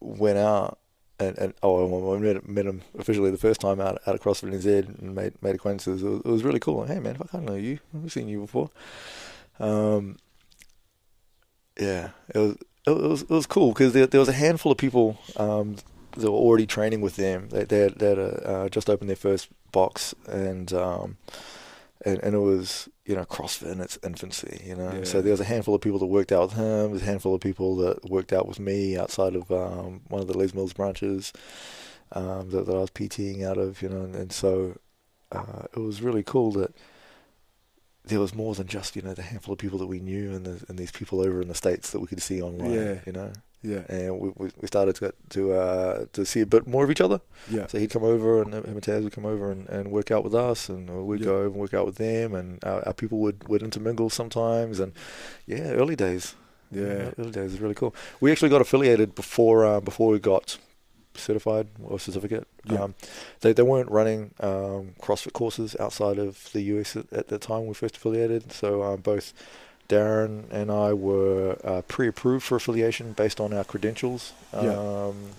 went 0.00 0.38
out 0.38 0.78
and, 1.18 1.36
and 1.38 1.54
oh, 1.62 1.86
when 1.86 2.16
I 2.16 2.34
met, 2.34 2.48
met 2.48 2.66
him 2.66 2.82
officially 2.98 3.30
the 3.30 3.38
first 3.38 3.60
time 3.60 3.80
out 3.80 3.98
out 4.06 4.14
of 4.14 4.20
CrossFit 4.20 4.52
NZ 4.52 5.00
and 5.00 5.14
made 5.14 5.40
made 5.42 5.54
acquaintances, 5.54 6.02
it 6.02 6.08
was, 6.08 6.20
it 6.20 6.26
was 6.26 6.44
really 6.44 6.60
cool. 6.60 6.80
Like, 6.80 6.88
hey 6.90 6.98
man, 7.00 7.14
fuck, 7.16 7.28
I 7.32 7.38
don't 7.38 7.46
know 7.46 7.54
you, 7.54 7.78
I've 7.94 8.12
seen 8.12 8.28
you 8.28 8.40
before. 8.42 8.70
Um, 9.58 10.18
yeah, 11.80 12.10
it 12.34 12.38
was 12.38 12.56
it 12.86 12.96
was 12.96 13.22
it 13.22 13.30
was 13.30 13.46
cool 13.46 13.72
because 13.72 13.92
there 13.92 14.06
there 14.06 14.20
was 14.20 14.28
a 14.28 14.32
handful 14.32 14.72
of 14.72 14.78
people 14.78 15.18
um, 15.36 15.76
that 16.12 16.30
were 16.30 16.38
already 16.38 16.66
training 16.66 17.00
with 17.00 17.16
them. 17.16 17.48
They 17.50 17.64
they 17.64 17.78
had, 17.80 17.98
they 17.98 18.08
had 18.10 18.18
uh, 18.18 18.68
just 18.68 18.88
opened 18.88 19.08
their 19.08 19.16
first 19.16 19.48
box 19.72 20.14
and 20.28 20.72
um, 20.72 21.16
and 22.04 22.22
and 22.22 22.34
it 22.34 22.38
was 22.38 22.88
you 23.04 23.16
know 23.16 23.24
CrossFit 23.24 23.72
in 23.72 23.80
its 23.80 23.98
infancy. 24.04 24.62
You 24.64 24.76
know, 24.76 25.04
so 25.04 25.20
there 25.20 25.32
was 25.32 25.40
a 25.40 25.44
handful 25.44 25.74
of 25.74 25.80
people 25.80 25.98
that 25.98 26.06
worked 26.06 26.32
out 26.32 26.48
with 26.48 26.52
him. 26.52 26.90
There's 26.90 27.02
a 27.02 27.06
handful 27.06 27.34
of 27.34 27.40
people 27.40 27.76
that 27.76 28.08
worked 28.08 28.32
out 28.32 28.46
with 28.46 28.60
me 28.60 28.96
outside 28.96 29.34
of 29.34 29.50
um, 29.50 30.02
one 30.08 30.20
of 30.20 30.28
the 30.28 30.38
Les 30.38 30.54
Mills 30.54 30.72
branches 30.72 31.32
um, 32.12 32.50
that, 32.50 32.66
that 32.66 32.74
I 32.74 32.80
was 32.80 32.90
PTing 32.90 33.44
out 33.44 33.58
of. 33.58 33.82
You 33.82 33.88
know, 33.88 34.02
and, 34.02 34.14
and 34.14 34.32
so 34.32 34.78
uh, 35.32 35.64
it 35.74 35.80
was 35.80 36.02
really 36.02 36.22
cool 36.22 36.52
that 36.52 36.74
there 38.06 38.20
was 38.20 38.34
more 38.34 38.54
than 38.54 38.66
just 38.66 38.96
you 38.96 39.02
know 39.02 39.14
the 39.14 39.22
handful 39.22 39.52
of 39.52 39.58
people 39.58 39.78
that 39.78 39.86
we 39.86 40.00
knew 40.00 40.32
and, 40.34 40.44
the, 40.46 40.64
and 40.68 40.78
these 40.78 40.92
people 40.92 41.20
over 41.20 41.40
in 41.42 41.48
the 41.48 41.54
states 41.54 41.90
that 41.90 42.00
we 42.00 42.06
could 42.06 42.22
see 42.22 42.40
online. 42.40 42.72
Yeah. 42.72 42.94
You 43.06 43.12
know, 43.12 43.32
yeah, 43.62 43.82
and 43.88 44.20
we 44.20 44.30
we, 44.36 44.66
started 44.68 44.94
to 44.96 45.12
to 45.30 45.52
uh, 45.52 46.06
to 46.12 46.24
see 46.24 46.40
a 46.40 46.46
bit 46.46 46.66
more 46.68 46.84
of 46.84 46.90
each 46.90 47.00
other. 47.00 47.20
yeah, 47.50 47.66
So 47.66 47.78
he'd 47.78 47.90
come 47.90 48.04
over 48.04 48.40
and 48.42 48.54
him 48.54 48.64
and 48.64 48.80
Taz 48.82 49.02
would 49.02 49.12
come 49.12 49.26
over 49.26 49.50
and, 49.50 49.68
and 49.68 49.90
work 49.90 50.10
out 50.12 50.22
with 50.22 50.34
us, 50.34 50.68
and 50.68 50.88
we'd 51.06 51.20
Yeah. 51.20 51.26
go 51.26 51.36
over 51.38 51.46
and 51.46 51.56
work 51.56 51.74
out 51.74 51.84
with 51.86 51.96
them, 51.96 52.34
and 52.34 52.62
our, 52.64 52.86
our 52.86 52.92
people 52.94 53.18
would, 53.18 53.48
would 53.48 53.62
intermingle 53.62 54.08
sometimes. 54.08 54.78
And 54.78 54.92
yeah, 55.46 55.72
early 55.72 55.96
days. 55.96 56.36
yeah. 56.70 57.10
early 57.18 57.32
days 57.32 57.54
is 57.54 57.60
really 57.60 57.74
cool. 57.74 57.92
We 58.20 58.30
actually 58.30 58.50
got 58.50 58.60
affiliated 58.60 59.14
before 59.16 59.66
uh, 59.66 59.80
before 59.80 60.10
we 60.12 60.20
got 60.20 60.58
certified 61.18 61.68
or 61.82 61.98
certificate. 61.98 62.46
Yeah. 62.64 62.84
Um, 62.84 62.94
they 63.40 63.52
they 63.52 63.62
weren't 63.62 63.90
running 63.90 64.32
um, 64.40 64.94
CrossFit 65.00 65.32
courses 65.32 65.76
outside 65.78 66.18
of 66.18 66.50
the 66.52 66.62
US 66.62 66.96
at, 66.96 67.12
at 67.12 67.28
the 67.28 67.38
time 67.38 67.66
we 67.66 67.74
first 67.74 67.96
affiliated. 67.96 68.52
So 68.52 68.82
um, 68.82 69.00
both 69.00 69.32
Darren 69.88 70.50
and 70.50 70.70
I 70.70 70.92
were 70.92 71.58
uh, 71.62 71.82
pre-approved 71.82 72.44
for 72.44 72.56
affiliation 72.56 73.12
based 73.12 73.40
on 73.40 73.52
our 73.52 73.64
credentials. 73.64 74.32
Yeah. 74.52 74.72
Um, 74.72 75.30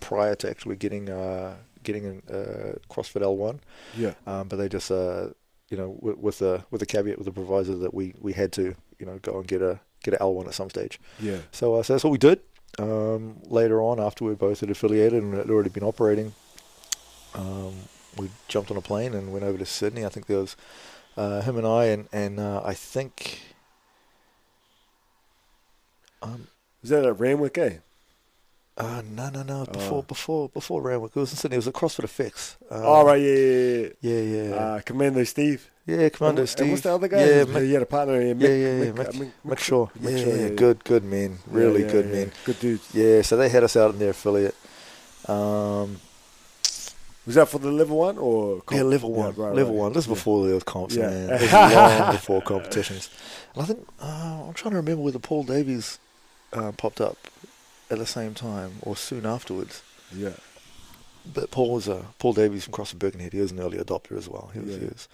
prior 0.00 0.34
to 0.36 0.48
actually 0.48 0.76
getting 0.76 1.10
uh, 1.10 1.56
getting 1.82 2.22
a 2.28 2.32
uh, 2.32 2.72
CrossFit 2.90 3.22
L1, 3.22 3.58
yeah. 3.96 4.14
um, 4.26 4.48
but 4.48 4.56
they 4.56 4.68
just 4.68 4.90
uh, 4.90 5.28
you 5.68 5.76
know 5.76 5.96
with, 6.00 6.18
with 6.18 6.38
the 6.38 6.64
with 6.70 6.80
the 6.80 6.86
caveat 6.86 7.18
with 7.18 7.26
the 7.26 7.32
proviso 7.32 7.76
that 7.78 7.94
we, 7.94 8.14
we 8.20 8.32
had 8.32 8.52
to 8.52 8.74
you 8.98 9.06
know 9.06 9.18
go 9.22 9.38
and 9.38 9.46
get 9.46 9.62
a 9.62 9.80
get 10.02 10.14
a 10.14 10.18
L1 10.18 10.46
at 10.46 10.54
some 10.54 10.70
stage. 10.70 11.00
Yeah, 11.18 11.38
So, 11.50 11.74
uh, 11.74 11.82
so 11.82 11.94
that's 11.94 12.04
what 12.04 12.10
we 12.10 12.18
did. 12.18 12.40
Um, 12.78 13.36
later 13.44 13.80
on, 13.80 13.98
after 13.98 14.24
we 14.24 14.34
both 14.34 14.60
had 14.60 14.70
affiliated 14.70 15.22
and 15.22 15.34
had 15.34 15.48
already 15.50 15.70
been 15.70 15.82
operating, 15.84 16.34
um, 17.34 17.74
we 18.16 18.28
jumped 18.48 18.70
on 18.70 18.76
a 18.76 18.82
plane 18.82 19.14
and 19.14 19.32
went 19.32 19.44
over 19.44 19.56
to 19.58 19.64
Sydney. 19.66 20.04
I 20.04 20.08
think 20.10 20.26
there 20.26 20.38
was 20.38 20.56
uh, 21.16 21.40
him 21.42 21.56
and 21.56 21.66
I, 21.66 21.84
and 21.86 22.08
and 22.12 22.38
uh, 22.40 22.60
I 22.64 22.74
think. 22.74 23.40
Um, 26.22 26.48
is 26.82 26.90
that 26.90 27.04
at 27.04 27.16
Ramwick? 27.16 27.58
Eh? 27.58 27.76
uh, 28.78 29.02
no, 29.10 29.30
no, 29.30 29.42
no. 29.42 29.64
Before, 29.66 29.98
Oh. 29.98 30.02
before, 30.02 30.48
before 30.50 30.82
Ramwick, 30.82 31.10
it 31.10 31.20
was 31.20 31.30
in 31.32 31.36
Sydney. 31.38 31.54
It 31.56 31.58
was 31.58 31.68
at 31.68 31.74
CrossFit 31.74 32.04
Effects. 32.04 32.56
Um, 32.70 32.82
oh 32.84 33.04
right, 33.06 33.20
yeah, 33.20 33.34
yeah, 33.34 33.88
Yeah, 34.00 34.20
yeah. 34.20 34.48
yeah, 34.50 34.54
Uh, 34.56 34.80
Commando 34.80 35.24
Steve. 35.24 35.70
Yeah. 35.86 36.08
Commando 36.10 36.40
And- 36.42 36.48
Steve. 36.48 36.62
And 36.62 36.70
what's 36.72 36.82
the 36.82 36.92
other 36.94 37.08
guy? 37.08 37.18
Yeah, 37.24 37.44
He- 37.44 37.50
Mick, 37.52 37.64
he 37.66 37.72
had 37.72 37.82
a 37.82 37.86
partner. 37.86 38.20
Yeah, 38.20 38.32
Mick, 38.34 38.40
yeah, 38.42 38.48
yeah, 38.48 38.56
yeah, 38.84 38.90
Mick, 38.92 38.94
Mick- 38.94 39.12
Mick, 39.14 39.30
Mick 39.46 39.58
Shaw. 39.58 39.88
Yeah, 40.00 40.02
Mick 40.10 40.18
yeah, 40.18 40.24
Shaw, 40.24 40.30
yeah, 40.30 40.42
yeah. 40.42 40.48
good, 40.50 40.84
good 40.84 41.04
men. 41.04 41.38
Really 41.46 41.82
yeah, 41.84 41.90
good 41.92 42.06
yeah. 42.06 42.12
men. 42.12 42.32
Good 42.44 42.60
dudes. 42.60 42.88
Yeah, 42.94 43.22
so 43.22 43.36
they 43.36 43.48
had 43.48 43.64
us 43.64 43.76
out 43.76 43.92
in 43.92 43.98
their 43.98 44.10
affiliate. 44.10 44.54
Um, 45.28 45.98
Was 47.26 47.34
that 47.34 47.48
for 47.48 47.58
the 47.58 47.72
level 47.72 47.96
one 47.98 48.18
or? 48.18 48.60
comp? 48.62 48.70
yeah, 48.78 48.82
level 48.84 49.10
Yeah, 49.10 49.16
one. 49.16 49.34
right, 49.34 49.54
level 49.54 49.72
right. 49.74 49.80
one. 49.80 49.92
This 49.92 50.04
is 50.04 50.08
Yeah. 50.08 50.14
before 50.14 50.46
was 50.54 50.62
comps, 50.64 50.94
Yeah. 50.94 51.10
man. 51.10 51.28
This 51.38 51.42
is 51.42 51.52
long 51.52 52.12
before 52.12 52.42
competitions. 52.42 53.10
And 53.54 53.62
I 53.62 53.66
think 53.66 53.86
uh, 54.00 54.44
I'm 54.48 54.54
trying 54.54 54.72
to 54.72 54.76
remember 54.76 55.02
whether 55.02 55.18
Paul 55.18 55.42
Davies 55.42 55.98
uh, 56.52 56.70
popped 56.72 57.00
up 57.00 57.16
at 57.90 57.98
the 57.98 58.06
same 58.06 58.34
time 58.34 58.74
or 58.82 58.96
soon 58.96 59.26
afterwards. 59.26 59.82
Yeah, 60.14 60.30
But 61.34 61.50
Paul 61.50 61.72
was 61.72 61.88
uh, 61.88 62.04
Paul 62.20 62.32
Davies 62.34 62.64
from 62.64 62.74
CrossFit 62.74 62.98
Birkenhead. 63.00 63.32
He 63.32 63.40
was 63.40 63.50
an 63.50 63.58
early 63.58 63.78
adopter 63.78 64.16
as 64.16 64.28
well. 64.28 64.50
He 64.54 64.60
was 64.60 64.70
Yeah. 64.74 64.78
he 64.78 64.84
was 64.86 65.08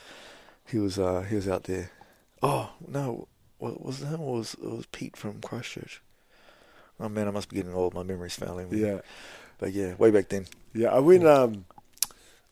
he 0.67 0.79
was, 0.79 0.99
uh, 0.99 1.23
he 1.23 1.37
was 1.37 1.49
out 1.49 1.65
there. 1.65 1.91
Oh 2.43 2.71
no, 2.87 3.29
what 3.59 3.85
was 3.85 4.03
it 4.03 4.07
him? 4.07 4.21
Was 4.21 4.55
it 4.55 4.65
was 4.69 4.87
Pete 4.87 5.17
from 5.17 5.41
Christchurch? 5.41 6.03
Oh 7.01 7.09
man, 7.09 7.29
I 7.29 7.31
must 7.31 7.49
be 7.49 7.57
getting 7.57 7.75
old. 7.75 7.95
My 7.95 8.03
memory's 8.03 8.35
failing 8.37 8.71
me. 8.71 8.79
yeah, 8.81 9.01
But 9.59 9.73
yeah, 9.73 9.95
way 9.95 10.11
back 10.11 10.29
then. 10.29 10.47
yeah. 10.75 10.89
I 10.89 10.99
went. 10.99 11.27
Um, 11.27 11.65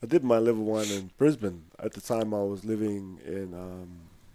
I 0.03 0.07
did 0.07 0.23
my 0.23 0.39
level 0.39 0.63
one 0.63 0.85
in 0.87 1.11
Brisbane. 1.17 1.63
At 1.77 1.93
the 1.93 2.01
time, 2.01 2.33
I 2.33 2.41
was 2.41 2.65
living 2.65 3.19
in 3.25 3.53
um, 3.53 3.89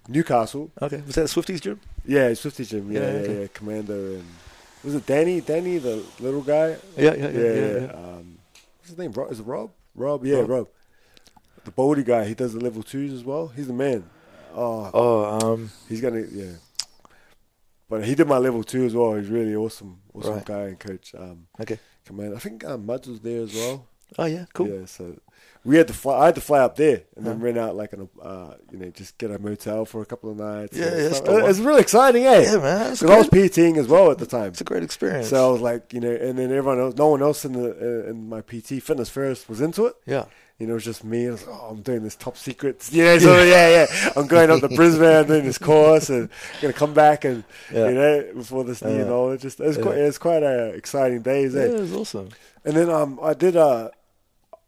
Newcastle. 0.08 0.70
Okay, 0.80 1.02
was 1.04 1.16
that 1.16 1.24
Swifties 1.26 1.60
gym? 1.60 1.80
Yeah, 2.04 2.32
50 2.34 2.64
gym. 2.64 2.92
Yeah, 2.92 3.00
Yeah, 3.00 3.06
yeah, 3.06 3.18
okay. 3.18 3.40
yeah. 3.40 3.46
Commando 3.52 3.94
and 4.14 4.24
was 4.84 4.94
it 4.94 5.04
Danny? 5.06 5.40
Danny, 5.40 5.78
the 5.78 6.04
little 6.20 6.42
guy. 6.42 6.76
Yeah, 6.96 7.14
yeah, 7.14 7.14
yeah. 7.14 7.28
Yeah, 7.28 7.30
yeah, 7.30 7.54
yeah. 7.54 7.78
yeah. 7.80 7.92
Um, 7.92 8.38
what's 8.78 8.90
his 8.90 8.98
name? 8.98 9.10
Rob? 9.12 9.32
Is 9.32 9.40
it 9.40 9.46
Rob? 9.46 9.70
Rob? 9.96 10.24
Yeah, 10.24 10.36
Rob. 10.38 10.50
Rob. 10.50 10.68
The 11.66 11.70
baldy 11.72 12.02
guy. 12.02 12.24
He 12.24 12.34
does 12.34 12.54
the 12.54 12.60
level 12.60 12.82
twos 12.82 13.12
as 13.12 13.24
well. 13.24 13.48
He's 13.48 13.66
the 13.66 13.72
man. 13.74 14.08
Oh, 14.54 14.90
Oh, 14.94 15.52
um, 15.52 15.70
he's 15.88 16.00
gonna 16.00 16.24
yeah. 16.32 16.52
But 17.88 18.04
he 18.04 18.14
did 18.14 18.26
my 18.26 18.38
level 18.38 18.64
two 18.64 18.84
as 18.84 18.94
well. 18.94 19.14
He's 19.14 19.28
really 19.28 19.54
awesome, 19.54 19.98
awesome 20.14 20.34
Right. 20.34 20.44
guy 20.44 20.62
and 20.68 20.78
coach. 20.78 21.14
Um, 21.16 21.46
okay. 21.60 21.78
command. 22.04 22.34
I 22.34 22.38
think 22.38 22.64
um, 22.64 22.86
Muds 22.86 23.06
was 23.08 23.20
there 23.20 23.42
as 23.42 23.54
well. 23.54 23.86
Oh 24.18 24.24
yeah, 24.24 24.44
cool. 24.54 24.68
Yeah, 24.68 24.86
so 24.86 25.18
we 25.64 25.76
had 25.76 25.88
to 25.88 25.92
fly. 25.92 26.18
I 26.20 26.26
had 26.26 26.36
to 26.36 26.40
fly 26.40 26.60
up 26.60 26.76
there 26.76 27.02
and 27.16 27.26
then 27.26 27.40
rent 27.40 27.58
out 27.58 27.74
like 27.74 27.92
an, 27.92 28.08
uh, 28.22 28.54
you 28.70 28.78
know, 28.78 28.90
just 28.90 29.18
get 29.18 29.32
a 29.32 29.38
motel 29.40 29.84
for 29.84 30.00
a 30.02 30.06
couple 30.06 30.30
of 30.30 30.36
nights. 30.36 30.76
Yeah, 30.76 30.86
yeah, 30.96 31.48
it's 31.48 31.58
really 31.58 31.80
exciting, 31.80 32.24
eh? 32.24 32.42
Yeah, 32.44 32.58
man. 32.58 32.92
Because 32.92 33.10
I 33.10 33.18
was. 33.18 33.28
PTing 33.28 33.76
as 33.76 33.88
well 33.88 34.12
at 34.12 34.18
the 34.18 34.26
time. 34.26 34.48
It's 34.50 34.60
a 34.60 34.64
great 34.64 34.84
experience. 34.84 35.28
So 35.28 35.48
I 35.48 35.52
was 35.52 35.60
like, 35.60 35.92
you 35.92 35.98
know, 35.98 36.12
and 36.12 36.38
then 36.38 36.52
everyone 36.52 36.78
else, 36.78 36.94
no 36.94 37.08
one 37.08 37.20
else 37.22 37.44
in 37.44 37.52
the 37.52 37.70
uh, 38.06 38.10
in 38.10 38.28
my 38.28 38.42
PT 38.42 38.80
fitness 38.80 39.08
first 39.10 39.48
was 39.48 39.60
into 39.60 39.86
it. 39.86 39.96
yeah. 40.06 40.26
You 40.58 40.66
know, 40.66 40.72
it 40.72 40.74
was 40.76 40.84
just 40.84 41.04
me. 41.04 41.28
I 41.28 41.32
was, 41.32 41.44
oh, 41.46 41.68
I'm 41.70 41.82
doing 41.82 42.02
this 42.02 42.16
top 42.16 42.36
secret. 42.38 42.88
Yeah, 42.90 43.18
so 43.18 43.42
yeah, 43.42 43.68
yeah. 43.86 44.12
I'm 44.16 44.26
going 44.26 44.50
up 44.50 44.60
to 44.60 44.68
Brisbane 44.68 45.16
I'm 45.16 45.26
doing 45.26 45.44
this 45.44 45.58
course 45.58 46.08
and 46.08 46.30
gonna 46.62 46.72
come 46.72 46.94
back 46.94 47.24
and 47.26 47.44
Yeah. 47.72 47.88
you 47.88 47.94
know 47.94 48.24
before 48.34 48.64
this 48.64 48.82
new 48.82 48.94
Yeah. 48.94 49.02
and 49.02 49.10
all. 49.10 49.32
It 49.32 49.40
just 49.42 49.60
it's 49.60 49.76
Yeah. 49.76 49.82
quite 49.82 49.98
it's 49.98 50.18
quite 50.18 50.42
a 50.42 50.68
exciting 50.68 51.20
days. 51.22 51.54
Yeah, 51.54 51.60
Eh? 51.62 51.64
it 51.66 51.80
was 51.80 51.92
awesome. 51.92 52.30
And 52.64 52.74
then 52.74 52.88
um, 52.88 53.18
I 53.22 53.34
did 53.34 53.54
uh, 53.54 53.90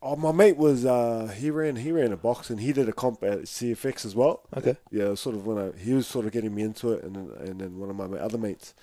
oh, 0.02 0.14
my 0.16 0.30
mate 0.30 0.58
was 0.58 0.84
uh, 0.84 1.34
he 1.34 1.50
ran 1.50 1.76
he 1.76 1.90
ran 1.90 2.12
a 2.12 2.18
box 2.18 2.50
and 2.50 2.60
he 2.60 2.72
did 2.74 2.86
a 2.88 2.92
comp 2.92 3.22
at 3.22 3.44
CFX 3.46 4.04
as 4.04 4.14
well. 4.14 4.42
Okay. 4.56 4.76
Yeah, 4.90 5.14
sort 5.14 5.36
of 5.36 5.46
when 5.46 5.56
I 5.58 5.78
he 5.78 5.94
was 5.94 6.06
sort 6.06 6.26
of 6.26 6.32
getting 6.32 6.54
me 6.54 6.62
into 6.64 6.92
it, 6.92 7.02
and 7.02 7.16
then 7.16 7.30
and 7.48 7.60
then 7.62 7.78
one 7.78 7.88
of 7.88 7.96
my 7.96 8.18
other 8.18 8.36
mates, 8.36 8.74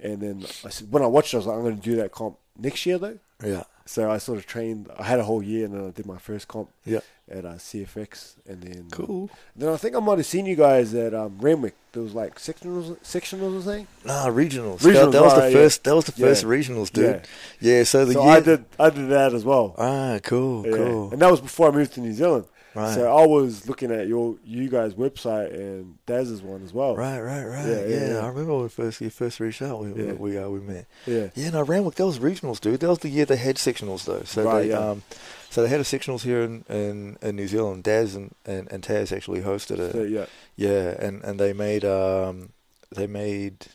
and 0.00 0.20
then 0.20 0.44
I 0.66 0.68
said 0.68 0.92
when 0.92 1.02
I 1.02 1.06
watched, 1.06 1.32
it, 1.32 1.36
I 1.36 1.38
was 1.38 1.46
like, 1.46 1.56
I'm 1.56 1.62
going 1.62 1.76
to 1.78 1.82
do 1.82 1.96
that 1.96 2.12
comp 2.12 2.36
next 2.58 2.84
year 2.84 2.98
though. 2.98 3.18
Yeah. 3.42 3.62
So 3.84 4.10
I 4.10 4.18
sort 4.18 4.38
of 4.38 4.46
trained. 4.46 4.88
I 4.98 5.02
had 5.04 5.18
a 5.18 5.24
whole 5.24 5.42
year, 5.42 5.64
and 5.66 5.74
then 5.74 5.86
I 5.86 5.90
did 5.90 6.06
my 6.06 6.18
first 6.18 6.46
comp 6.48 6.70
Yeah. 6.84 7.00
at 7.30 7.44
uh, 7.44 7.54
CFX, 7.54 8.34
and 8.48 8.62
then 8.62 8.86
Cool. 8.90 9.28
Then 9.56 9.70
I 9.70 9.76
think 9.76 9.96
I 9.96 10.00
might 10.00 10.18
have 10.18 10.26
seen 10.26 10.46
you 10.46 10.54
guys 10.56 10.94
at 10.94 11.12
um, 11.14 11.38
Renwick. 11.40 11.74
There 11.92 12.02
was 12.02 12.14
like 12.14 12.36
sectionals, 12.38 12.96
sectionals 13.00 13.58
or 13.58 13.62
something. 13.62 13.86
Nah, 14.04 14.26
regionals. 14.28 14.78
Regionals, 14.78 14.94
that, 14.94 15.12
that 15.12 15.22
was 15.22 15.34
the 15.34 15.48
yeah. 15.50 15.56
first. 15.56 15.84
That 15.84 15.94
was 15.94 16.04
the 16.06 16.12
Yeah. 16.16 16.26
first 16.28 16.44
regionals, 16.44 16.92
dude. 16.92 17.26
Yeah. 17.60 17.78
Yeah. 17.78 17.84
so 17.84 18.04
the 18.04 18.12
So 18.14 18.22
year. 18.24 18.32
I 18.32 18.40
did, 18.40 18.64
I 18.78 18.90
did 18.90 19.08
that 19.10 19.34
as 19.34 19.44
well. 19.44 19.74
Ah, 19.76 20.18
cool, 20.22 20.66
Yeah. 20.66 20.76
cool. 20.76 21.12
And 21.12 21.20
that 21.20 21.30
was 21.30 21.40
before 21.40 21.68
I 21.68 21.70
moved 21.72 21.92
to 21.94 22.00
New 22.00 22.12
Zealand. 22.12 22.44
Right. 22.74 22.94
So 22.94 23.14
I 23.14 23.26
was 23.26 23.68
looking 23.68 23.90
at 23.90 24.06
your 24.08 24.36
you 24.44 24.68
guys' 24.68 24.94
website 24.94 25.52
and 25.54 25.98
Daz's 26.06 26.40
one 26.40 26.62
as 26.64 26.72
well. 26.72 26.96
Right, 26.96 27.20
right, 27.20 27.44
right. 27.44 27.66
Yeah, 27.66 27.84
Yeah, 27.86 28.08
yeah. 28.12 28.18
I 28.20 28.28
remember 28.28 28.54
when 28.54 28.62
we 28.62 28.68
first 28.70 29.00
you 29.00 29.10
first 29.10 29.40
reached 29.40 29.60
out. 29.60 29.84
We 29.84 30.04
Yeah. 30.04 30.12
we 30.12 30.38
uh, 30.38 30.48
we 30.48 30.60
met. 30.60 30.86
Yeah. 31.06 31.28
Yeah, 31.34 31.44
And 31.46 31.52
no, 31.54 31.64
Ramwick. 31.64 31.94
That 31.96 32.06
was 32.06 32.18
regionals, 32.18 32.60
dude. 32.60 32.80
That 32.80 32.88
was 32.88 33.00
the 33.00 33.10
year 33.10 33.26
they 33.26 33.36
had 33.36 33.56
sectionals, 33.56 34.04
though. 34.06 34.22
So 34.24 34.44
Right, 34.44 34.62
they 34.62 34.68
yeah. 34.70 34.78
um, 34.90 35.02
so 35.50 35.62
they 35.62 35.68
had 35.68 35.80
a 35.80 35.84
sectionals 35.84 36.22
here 36.22 36.40
in, 36.42 36.64
in, 36.70 37.18
in 37.20 37.36
New 37.36 37.46
Zealand. 37.46 37.84
Daz 37.84 38.14
and, 38.14 38.34
and, 38.46 38.72
and 38.72 38.82
Taz 38.82 39.14
actually 39.14 39.42
hosted 39.42 39.78
it. 39.78 39.92
So, 39.92 40.02
yeah. 40.02 40.24
Yeah, 40.56 40.94
and, 40.98 41.22
and 41.24 41.38
they 41.38 41.52
made 41.52 41.84
um, 41.84 42.50
they 42.90 43.06
made 43.06 43.66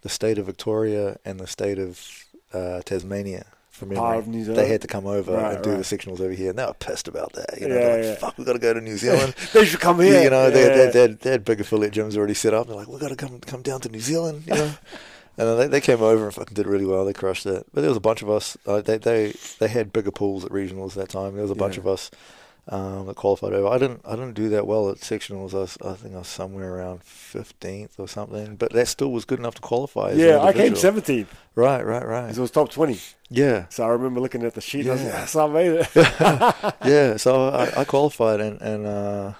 the 0.00 0.08
state 0.08 0.38
of 0.38 0.46
Victoria 0.46 1.18
and 1.26 1.38
the 1.38 1.46
state 1.46 1.78
of 1.78 2.00
uh, 2.54 2.80
Tasmania 2.86 3.44
from. 3.80 3.90
Part 3.96 4.18
of 4.18 4.28
New 4.28 4.44
Zealand. 4.44 4.58
They 4.64 4.68
had 4.68 4.80
to 4.82 4.86
come 4.86 5.06
over 5.06 5.32
Right, 5.32 5.54
and 5.56 5.64
do 5.64 5.70
right. 5.70 5.78
the 5.78 5.82
sectionals 5.96 6.20
over 6.20 6.32
here, 6.32 6.50
and 6.50 6.58
they 6.58 6.64
were 6.64 6.74
pissed 6.74 7.08
about 7.08 7.32
that. 7.32 7.60
You 7.60 7.68
know, 7.68 7.74
Yeah, 7.74 7.80
they're 7.80 7.96
like, 7.96 8.04
yeah. 8.04 8.14
"Fuck, 8.14 8.38
we 8.38 8.44
got 8.44 8.52
to 8.52 8.58
go 8.60 8.72
to 8.74 8.80
New 8.80 8.96
Zealand." 9.04 9.34
they 9.52 9.64
should 9.64 9.80
come 9.80 9.98
here. 10.00 10.22
you 10.22 10.30
know, 10.30 10.50
they, 10.50 10.66
yeah. 10.66 10.76
they, 10.86 10.90
they, 10.92 11.00
had, 11.00 11.20
they 11.20 11.30
had 11.30 11.44
big 11.44 11.60
affiliate 11.60 11.92
gyms 11.94 12.16
already 12.16 12.34
set 12.34 12.54
up. 12.54 12.66
They're 12.68 12.76
like, 12.76 12.88
we 12.88 12.98
got 12.98 13.08
to 13.08 13.16
come 13.16 13.40
come 13.40 13.62
down 13.62 13.80
to 13.80 13.88
New 13.88 14.00
Zealand, 14.00 14.44
you 14.46 14.54
know. 14.54 14.64
and 15.38 15.48
then 15.48 15.56
they, 15.58 15.66
they 15.66 15.80
came 15.80 16.02
over 16.02 16.26
and 16.26 16.34
fucking 16.34 16.54
did 16.54 16.66
really 16.66 16.86
well. 16.86 17.04
They 17.04 17.12
crushed 17.12 17.46
it. 17.46 17.66
But 17.74 17.80
there 17.80 17.90
was 17.90 17.96
a 17.96 18.00
bunch 18.00 18.22
of 18.22 18.30
us. 18.30 18.56
Uh, 18.66 18.80
they 18.82 18.98
they 18.98 19.32
they 19.58 19.68
had 19.68 19.92
bigger 19.92 20.10
pools 20.10 20.44
at 20.44 20.50
regionals 20.52 20.94
that 20.94 21.08
time. 21.08 21.32
There 21.34 21.42
was 21.42 21.50
a 21.50 21.54
bunch 21.56 21.76
of 21.78 21.86
us 21.86 22.10
um, 22.68 23.06
that 23.06 23.16
qualified 23.16 23.52
over. 23.52 23.68
I 23.68 23.78
didn't 23.78 24.00
I 24.04 24.10
didn't 24.12 24.34
do 24.34 24.48
that 24.50 24.66
well 24.66 24.90
at 24.90 24.98
sectionals. 24.98 25.54
I, 25.54 25.58
was, 25.58 25.78
I 25.84 25.94
think 25.94 26.14
I 26.14 26.18
was 26.18 26.28
somewhere 26.28 26.74
around 26.76 27.02
fifteenth 27.02 27.98
or 27.98 28.06
something. 28.08 28.56
But 28.56 28.72
that 28.72 28.88
still 28.88 29.10
was 29.12 29.24
good 29.24 29.38
enough 29.38 29.54
to 29.56 29.60
qualify. 29.62 30.12
Yeah, 30.12 30.40
I 30.40 30.52
came 30.52 30.74
17th. 30.74 31.26
Right, 31.54 31.84
right, 31.84 32.06
right. 32.06 32.30
It 32.30 32.38
was 32.38 32.50
top 32.50 32.70
20. 32.70 32.98
Yeah, 33.28 33.66
So 33.70 33.84
I 33.84 33.88
remember 33.88 34.20
looking 34.20 34.42
at 34.44 34.54
the 34.54 34.60
sheet. 34.60 34.86
I 34.88 34.92
was 34.92 35.02
like, 35.02 35.12
Yeah. 35.12 35.20
yes, 35.20 35.36
I 35.36 35.46
made 35.46 35.72
it. 35.72 36.74
yeah. 36.84 37.16
So 37.16 37.48
I, 37.48 37.80
I 37.80 37.84
qualified 37.84 38.40
and 38.40 38.60
and. 38.60 38.86
Uh, 38.86 39.32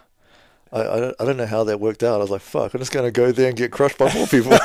I, 0.73 0.81
I, 0.83 1.01
don't, 1.01 1.16
I 1.21 1.25
don't 1.25 1.37
know 1.37 1.47
how 1.47 1.64
that 1.64 1.81
worked 1.81 2.03
out. 2.05 2.14
I 2.14 2.18
was 2.18 2.31
like, 2.31 2.43
fuck, 2.43 2.73
I'm 2.75 2.79
just 2.81 2.93
going 2.93 3.05
to 3.05 3.11
go 3.11 3.33
there 3.33 3.49
and 3.49 3.57
get 3.57 3.73
crushed 3.73 3.99
by 3.99 4.12
more 4.14 4.27
people. 4.29 4.53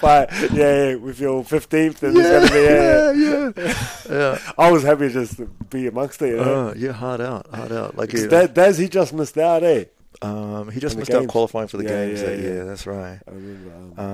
but 0.00 0.32
yeah, 0.52 0.88
yeah, 0.88 0.94
with 0.94 1.20
your 1.20 1.44
15th, 1.44 2.02
and 2.02 2.16
it's 2.16 2.30
gonna 2.30 2.48
be, 2.48 2.54
yeah, 2.62 3.12
yeah. 3.12 3.52
yeah, 3.58 3.74
yeah. 4.10 4.52
I 4.58 4.70
was 4.72 4.82
happy 4.84 5.10
just 5.10 5.36
to 5.36 5.44
be 5.68 5.86
amongst 5.86 6.22
it. 6.22 6.30
You 6.30 6.36
know? 6.36 6.68
Uh, 6.68 6.74
yeah, 6.76 6.92
hard 6.92 7.20
out, 7.20 7.46
hard 7.54 7.72
out. 7.72 7.96
Like, 7.96 8.12
yeah, 8.14 8.26
that, 8.28 8.54
Daz, 8.54 8.78
he 8.78 8.88
just 8.88 9.12
missed 9.12 9.36
out, 9.36 9.62
eh? 9.62 9.84
um, 10.22 10.70
he 10.70 10.80
just 10.80 10.96
missed 10.96 11.10
out 11.10 11.28
qualifying 11.28 11.68
for 11.68 11.76
the 11.76 11.84
Yeah, 11.84 11.90
games 12.06 12.20
yeah, 12.22 12.26
that 12.30 12.36
yeah. 12.38 12.44
year. 12.44 12.64
That's 12.64 12.86
right. 12.86 13.20
I 13.26 13.30
remember. 13.30 14.00
Um, 14.00 14.04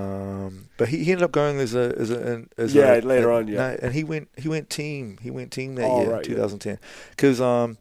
Um, 0.45 0.69
but 0.77 0.89
he, 0.89 1.03
he 1.03 1.11
ended 1.13 1.23
up 1.23 1.31
going 1.31 1.59
as 1.59 1.73
a 1.73 1.95
as 1.97 2.11
a 2.11 2.43
as 2.57 2.75
Yeah, 2.75 2.93
a, 2.95 3.01
later 3.01 3.31
a- 3.31 3.37
on, 3.37 3.47
yeah. 3.47 3.55
no, 3.57 3.77
and 3.81 3.93
he 3.93 4.03
went 4.03 4.27
he 4.37 4.47
went 4.49 4.69
team 4.69 5.17
he 5.21 5.31
went 5.31 5.51
team 5.51 5.75
that 5.75 5.85
Oh, 5.89 6.01
year, 6.01 6.11
right, 6.11 6.23
2010, 6.23 6.77
because 7.11 7.39
um, 7.41 7.77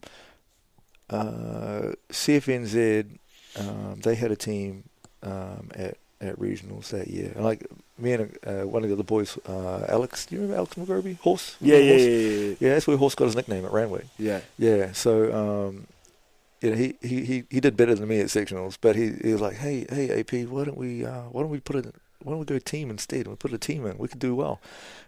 uh, 1.10 1.92
CFNZ 2.10 3.18
um, 3.58 4.00
they 4.02 4.14
had 4.14 4.30
a 4.30 4.36
team 4.36 4.84
um, 5.22 5.70
at 5.74 5.96
at 6.20 6.38
regionals 6.38 6.88
that 6.88 7.08
year, 7.08 7.32
and 7.34 7.44
like 7.44 7.66
me 7.98 8.12
and 8.12 8.38
uh, 8.46 8.62
one 8.66 8.82
of 8.82 8.88
the 8.88 8.94
other 8.94 9.02
boys, 9.04 9.36
uh, 9.46 9.84
Alex, 9.88 10.26
do 10.26 10.34
you 10.36 10.40
remember 10.42 10.58
Alex 10.58 10.74
McGroby? 10.74 11.18
Horse, 11.18 11.56
yeah, 11.60 11.76
yeah, 11.78 11.90
Horse? 11.90 12.02
yeah, 12.02 12.08
yeah, 12.08 12.54
yeah. 12.60 12.68
That's 12.74 12.86
where 12.86 12.96
Horse 12.96 13.14
got 13.14 13.26
his 13.26 13.36
nickname 13.36 13.64
at 13.64 13.72
Ranway. 13.72 14.04
yeah. 14.18 14.40
Yeah, 14.58 14.92
so 14.92 15.32
um, 15.68 15.86
you 16.62 16.70
know, 16.70 16.76
he, 16.76 16.94
he, 17.02 17.24
he, 17.24 17.44
he 17.50 17.60
did 17.60 17.76
better 17.76 17.94
than 17.94 18.08
me 18.08 18.20
at 18.20 18.28
sectionals, 18.28 18.78
but 18.80 18.96
he, 18.96 19.12
he 19.22 19.32
was 19.32 19.40
like, 19.42 19.56
hey 19.56 19.86
hey 19.90 20.20
AP, 20.20 20.48
why 20.48 20.64
don't 20.64 20.78
we 20.78 21.04
uh, 21.04 21.22
why 21.30 21.42
don't 21.42 21.50
we 21.50 21.60
put 21.60 21.76
a 21.76 21.92
why 22.24 22.32
don't 22.32 22.40
we 22.40 22.46
go 22.46 22.58
team 22.58 22.90
instead? 22.90 23.26
We 23.28 23.36
put 23.36 23.52
a 23.52 23.58
team 23.58 23.86
in, 23.86 23.96
we 23.98 24.08
could 24.08 24.18
do 24.18 24.34
well. 24.34 24.60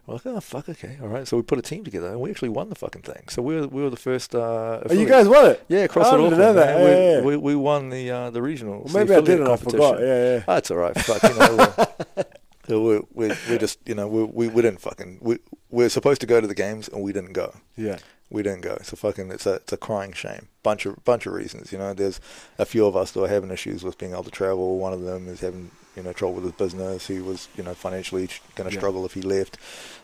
We're 0.06 0.14
like, 0.14 0.26
oh 0.26 0.38
fuck, 0.40 0.68
okay, 0.68 0.98
all 1.02 1.08
right. 1.08 1.26
So 1.26 1.36
we 1.36 1.42
put 1.42 1.58
a 1.58 1.62
team 1.62 1.82
together, 1.82 2.08
and 2.08 2.20
we 2.20 2.30
actually 2.30 2.50
won 2.50 2.68
the 2.68 2.74
fucking 2.76 3.02
thing. 3.02 3.24
So 3.28 3.42
we 3.42 3.56
were 3.56 3.66
we 3.66 3.82
were 3.82 3.90
the 3.90 3.96
first. 3.96 4.34
Uh, 4.34 4.80
Oh, 4.88 4.92
you 4.92 5.06
guys 5.08 5.26
won 5.28 5.46
it? 5.50 5.64
Yeah, 5.68 5.80
across 5.80 6.06
I 6.06 6.16
the 6.16 6.22
Auckland, 6.22 6.38
know 6.38 6.52
that. 6.52 6.76
man. 6.78 6.86
Yeah, 6.86 7.20
we, 7.22 7.36
we 7.36 7.54
we 7.54 7.56
won 7.56 7.90
the 7.90 8.10
uh, 8.10 8.30
the 8.30 8.40
regionals. 8.40 8.92
Well, 8.92 8.92
the 8.92 8.98
maybe 9.00 9.14
I 9.14 9.20
didn't. 9.20 9.48
I 9.48 9.56
forgot. 9.56 9.98
Yeah, 10.00 10.06
yeah. 10.34 10.38
That's 10.46 10.70
all 10.70 10.76
right. 10.76 10.96
Fuck, 11.00 11.22
you 11.24 11.38
know, 11.38 11.74
we're, 12.68 12.78
we're, 12.80 13.02
we're, 13.14 13.36
we're 13.48 13.58
just, 13.58 13.78
you 13.86 13.94
know, 13.94 14.08
we, 14.08 14.24
we, 14.24 14.48
we 14.48 14.62
didn't 14.62 14.80
fucking, 14.80 15.18
we, 15.20 15.38
we're 15.70 15.88
supposed 15.88 16.20
to 16.20 16.26
go 16.26 16.40
to 16.40 16.46
the 16.46 16.54
games 16.54 16.88
and 16.88 17.02
we 17.02 17.12
didn't 17.12 17.32
go. 17.32 17.54
Yeah. 17.76 17.98
We 18.28 18.42
didn't 18.42 18.62
go. 18.62 18.78
So 18.82 18.96
fucking, 18.96 19.30
it's 19.30 19.46
a, 19.46 19.54
it's 19.54 19.72
a 19.72 19.76
crying 19.76 20.12
shame. 20.12 20.48
Bunch 20.64 20.84
of, 20.84 21.04
bunch 21.04 21.26
of 21.26 21.32
reasons, 21.32 21.70
you 21.70 21.78
know, 21.78 21.94
there's 21.94 22.20
a 22.58 22.64
few 22.64 22.84
of 22.86 22.96
us 22.96 23.12
that 23.12 23.22
are 23.22 23.28
having 23.28 23.50
issues 23.52 23.84
with 23.84 23.98
being 23.98 24.12
able 24.12 24.24
to 24.24 24.30
travel. 24.32 24.78
One 24.78 24.92
of 24.92 25.02
them 25.02 25.28
is 25.28 25.40
having, 25.40 25.70
you 25.96 26.02
know, 26.02 26.12
trouble 26.12 26.34
with 26.34 26.44
his 26.44 26.52
business. 26.52 27.06
He 27.06 27.20
was, 27.20 27.48
you 27.56 27.62
know, 27.62 27.74
financially 27.74 28.28
going 28.54 28.68
to 28.68 28.74
Yeah. 28.74 28.80
struggle 28.80 29.04
if 29.06 29.14
he 29.14 29.22
left. 29.22 29.56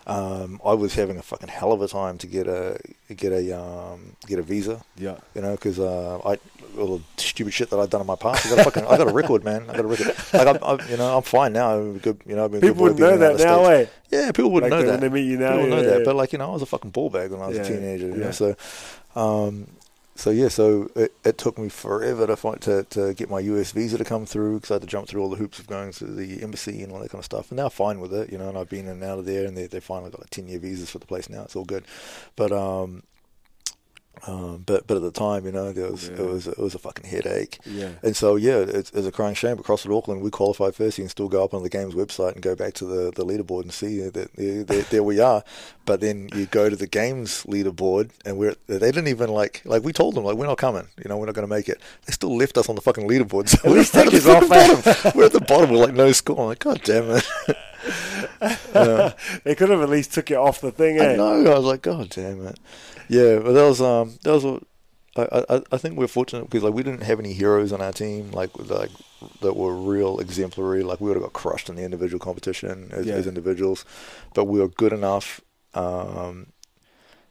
Um, 0.07 0.61
I 0.65 0.73
was 0.75 0.95
having 0.95 1.17
a 1.19 1.23
fucking 1.23 1.49
hell 1.49 1.71
of 1.73 1.81
a 1.83 1.87
time 1.89 2.19
to 2.19 2.27
get 2.27 2.47
a, 2.49 2.79
get 3.15 3.33
a, 3.33 3.53
um, 3.61 4.17
get 4.27 4.39
a 4.39 4.43
visa 4.43 4.83
Yeah. 4.97 5.17
you 5.35 5.43
know, 5.43 5.53
because 5.53 5.79
uh, 5.79 6.19
I 6.25 6.39
all 6.79 6.97
the 6.97 7.03
stupid 7.19 7.53
shit 7.53 7.69
that 7.69 7.79
I've 7.79 7.91
done 7.91 8.01
in 8.01 8.07
my 8.07 8.17
past. 8.17 8.47
I 8.47 8.49
got 8.49 8.59
a 8.61 8.65
fucking, 8.65 8.85
I 8.87 8.97
got 8.97 9.07
a 9.07 9.13
record, 9.13 9.45
man. 9.45 9.69
I 9.69 9.77
got 9.77 9.85
a 9.85 9.89
record. 9.89 10.07
Like 10.33 10.47
I'm, 10.49 10.59
I'm 10.65 10.91
you 10.91 10.97
know, 10.97 11.17
I'm 11.19 11.23
fine 11.23 11.53
now. 11.53 11.75
I'm 11.77 11.99
good, 11.99 12.21
you 12.27 12.35
know, 12.35 12.47
I've 12.47 12.51
been 12.51 12.63
People 12.63 12.83
wouldn't 12.85 12.99
know 13.01 13.19
that 13.19 13.39
now, 13.39 13.65
eh? 13.67 13.87
Yeah, 14.11 14.33
people 14.33 14.51
wouldn't 14.51 14.73
Like 14.73 14.81
know 14.81 14.87
that. 14.87 15.01
when 15.03 15.13
they 15.13 15.21
meet 15.21 15.29
you 15.31 15.37
now, 15.37 15.53
people 15.57 15.67
know 15.69 15.77
yeah, 15.77 15.83
that. 15.83 15.99
yeah. 15.99 16.05
But 16.07 16.17
like 16.17 16.33
you 16.33 16.39
know, 16.39 16.49
I 16.49 16.53
was 16.55 16.63
a 16.63 16.67
fucking 16.67 16.91
ball 16.91 17.11
bag 17.11 17.31
when 17.31 17.43
I 17.43 17.47
was 17.49 17.59
Yeah, 17.59 17.65
a 17.65 17.69
teenager. 17.69 18.07
You 18.07 18.15
yeah. 18.15 18.25
know, 18.25 18.31
so. 18.31 18.57
Um, 19.15 19.67
so 20.15 20.31
yeah, 20.31 20.49
so 20.49 20.91
it, 20.95 21.13
it 21.25 21.39
took 21.39 21.59
me 21.59 21.69
forever 21.69 22.27
to 22.27 22.37
find 22.37 22.61
to, 22.63 22.85
to 22.85 23.15
get 23.15 23.31
my 23.31 23.41
US 23.41 23.73
visa 23.73 23.97
to 23.97 24.05
come 24.05 24.27
through 24.27 24.57
because 24.57 24.71
I 24.71 24.75
had 24.75 24.83
to 24.83 24.89
jump 24.89 25.09
through 25.09 25.23
all 25.23 25.31
the 25.31 25.37
hoops 25.37 25.59
of 25.59 25.67
going 25.67 25.93
to 25.93 26.05
the 26.05 26.43
embassy 26.43 26.83
and 26.83 26.93
all 26.93 27.01
that 27.01 27.11
kind 27.11 27.21
of 27.21 27.25
stuff. 27.25 27.51
And 27.51 27.57
now 27.57 27.65
I'm 27.65 27.71
fine 27.71 27.99
with 28.01 28.13
it, 28.13 28.31
you 28.31 28.39
know. 28.39 28.49
And 28.49 28.59
I've 28.59 28.69
been 28.69 28.87
in 28.87 28.93
and 28.93 29.05
out 29.05 29.19
of 29.19 29.25
there, 29.25 29.47
and 29.47 29.57
they 29.57 29.67
they 29.67 29.81
finally 29.81 30.11
got 30.11 30.21
like 30.21 30.31
ten 30.31 30.49
year 30.49 30.59
visas 30.59 30.91
for 30.91 30.99
the 30.99 31.07
place 31.07 31.31
now. 31.31 31.43
It's 31.43 31.57
all 31.57 31.65
good, 31.65 31.85
but 32.37 32.53
um, 32.53 33.05
um, 34.27 34.63
but 34.67 34.87
but 34.87 34.97
at 34.97 35.03
the 35.03 35.11
time, 35.11 35.45
you 35.47 35.53
know, 35.53 35.73
there 35.73 35.91
was 35.91 36.09
Yeah. 36.09 36.15
it 36.23 36.27
was 36.27 36.47
it 36.47 36.59
was 36.59 36.75
a 36.75 36.79
fucking 36.79 37.09
headache. 37.09 37.59
Yeah. 37.65 37.91
And 38.03 38.15
so, 38.17 38.37
yeah, 38.37 38.59
it's, 38.59 38.91
it's 38.93 39.07
a 39.07 39.11
crying 39.13 39.35
shame. 39.35 39.57
But 39.57 39.67
CrossFit 39.67 39.97
Auckland, 39.97 40.23
we 40.23 40.31
qualified 40.31 40.75
first. 40.77 40.99
You 40.99 41.05
can 41.05 41.09
still 41.09 41.29
go 41.29 41.43
up 41.43 41.55
on 41.55 41.63
the 41.65 41.69
game's 41.69 41.95
website 41.95 42.35
and 42.35 42.43
go 42.43 42.55
back 42.55 42.75
to 42.75 42.85
the, 42.85 43.11
the 43.11 43.25
leaderboard 43.25 43.63
and 43.63 43.73
see 43.73 43.99
that 44.09 44.15
there, 44.37 44.63
there, 44.65 44.83
there 44.83 45.03
we 45.03 45.19
are. 45.19 45.43
But 45.87 46.01
then 46.01 46.29
you 46.35 46.47
go 46.47 46.71
to 46.71 46.77
the 46.77 46.87
game's 46.87 47.43
leaderboard, 47.45 48.11
and 48.25 48.39
we're 48.39 48.55
they 48.69 48.79
didn't 48.93 49.09
even 49.09 49.31
like 49.31 49.63
like 49.65 49.83
we 49.83 49.93
told 49.93 50.15
them 50.15 50.25
like 50.25 50.37
we're 50.37 50.47
not 50.47 50.59
coming. 50.59 50.87
You 51.03 51.09
know, 51.09 51.17
we're 51.17 51.27
not 51.27 51.35
going 51.35 51.49
to 51.49 51.53
make 51.55 51.69
it. 51.69 51.81
They 52.07 52.13
still 52.13 52.37
left 52.37 52.57
us 52.59 52.69
on 52.69 52.77
the 52.77 52.83
fucking 52.83 53.09
leaderboard. 53.09 53.49
So 53.53 53.59
we're, 53.71 53.81
at 53.81 53.87
the 53.93 54.33
off, 54.37 54.49
bottom. 54.49 55.13
we're 55.17 55.25
at 55.27 55.33
the 55.33 55.41
bottom 55.41 55.71
with 55.71 55.81
like 55.81 55.95
no 55.95 56.13
score. 56.13 56.39
I'm 56.41 56.47
like, 56.47 56.61
God 56.61 56.81
damn 56.85 57.11
it. 57.11 57.25
Yeah. 58.75 59.13
They 59.45 59.55
could 59.55 59.71
have 59.71 59.81
at 59.83 59.89
least 59.89 60.13
took 60.13 60.31
it 60.31 60.37
off 60.37 60.61
the 60.61 60.73
thing, 60.73 61.01
I 61.01 61.13
eh? 61.13 61.17
know. 61.17 61.45
I 61.53 61.57
was 61.57 61.65
like, 61.65 61.83
God 61.83 62.09
damn 62.11 62.47
it. 62.47 62.59
Yeah, 63.09 63.39
but 63.39 63.53
that 63.53 63.65
was 63.65 63.81
um 63.81 64.19
that 64.25 64.33
was 64.33 64.63
I, 65.15 65.45
I, 65.57 65.63
I 65.73 65.77
think 65.77 65.99
we're 65.99 66.07
fortunate 66.09 66.45
because 66.45 66.63
like 66.63 66.73
we 66.75 66.83
didn't 66.83 67.03
have 67.03 67.19
any 67.21 67.35
heroes 67.35 67.71
on 67.73 67.83
our 67.83 67.93
team 67.93 68.31
like 68.31 68.51
like 68.71 68.91
that 69.43 69.55
were 69.57 69.75
real 69.77 70.19
exemplary. 70.21 70.83
Like 70.83 71.01
we 71.01 71.09
would 71.09 71.17
have 71.17 71.23
got 71.25 71.35
crushed 71.35 71.69
in 71.69 71.77
the 71.77 71.83
individual 71.85 72.19
competition 72.19 72.89
as, 72.93 73.07
Yeah. 73.07 73.15
as 73.15 73.27
individuals, 73.27 73.85
but 74.35 74.45
we 74.47 74.59
were 74.61 74.69
good 74.69 74.93
enough 74.93 75.41
um, 75.75 76.47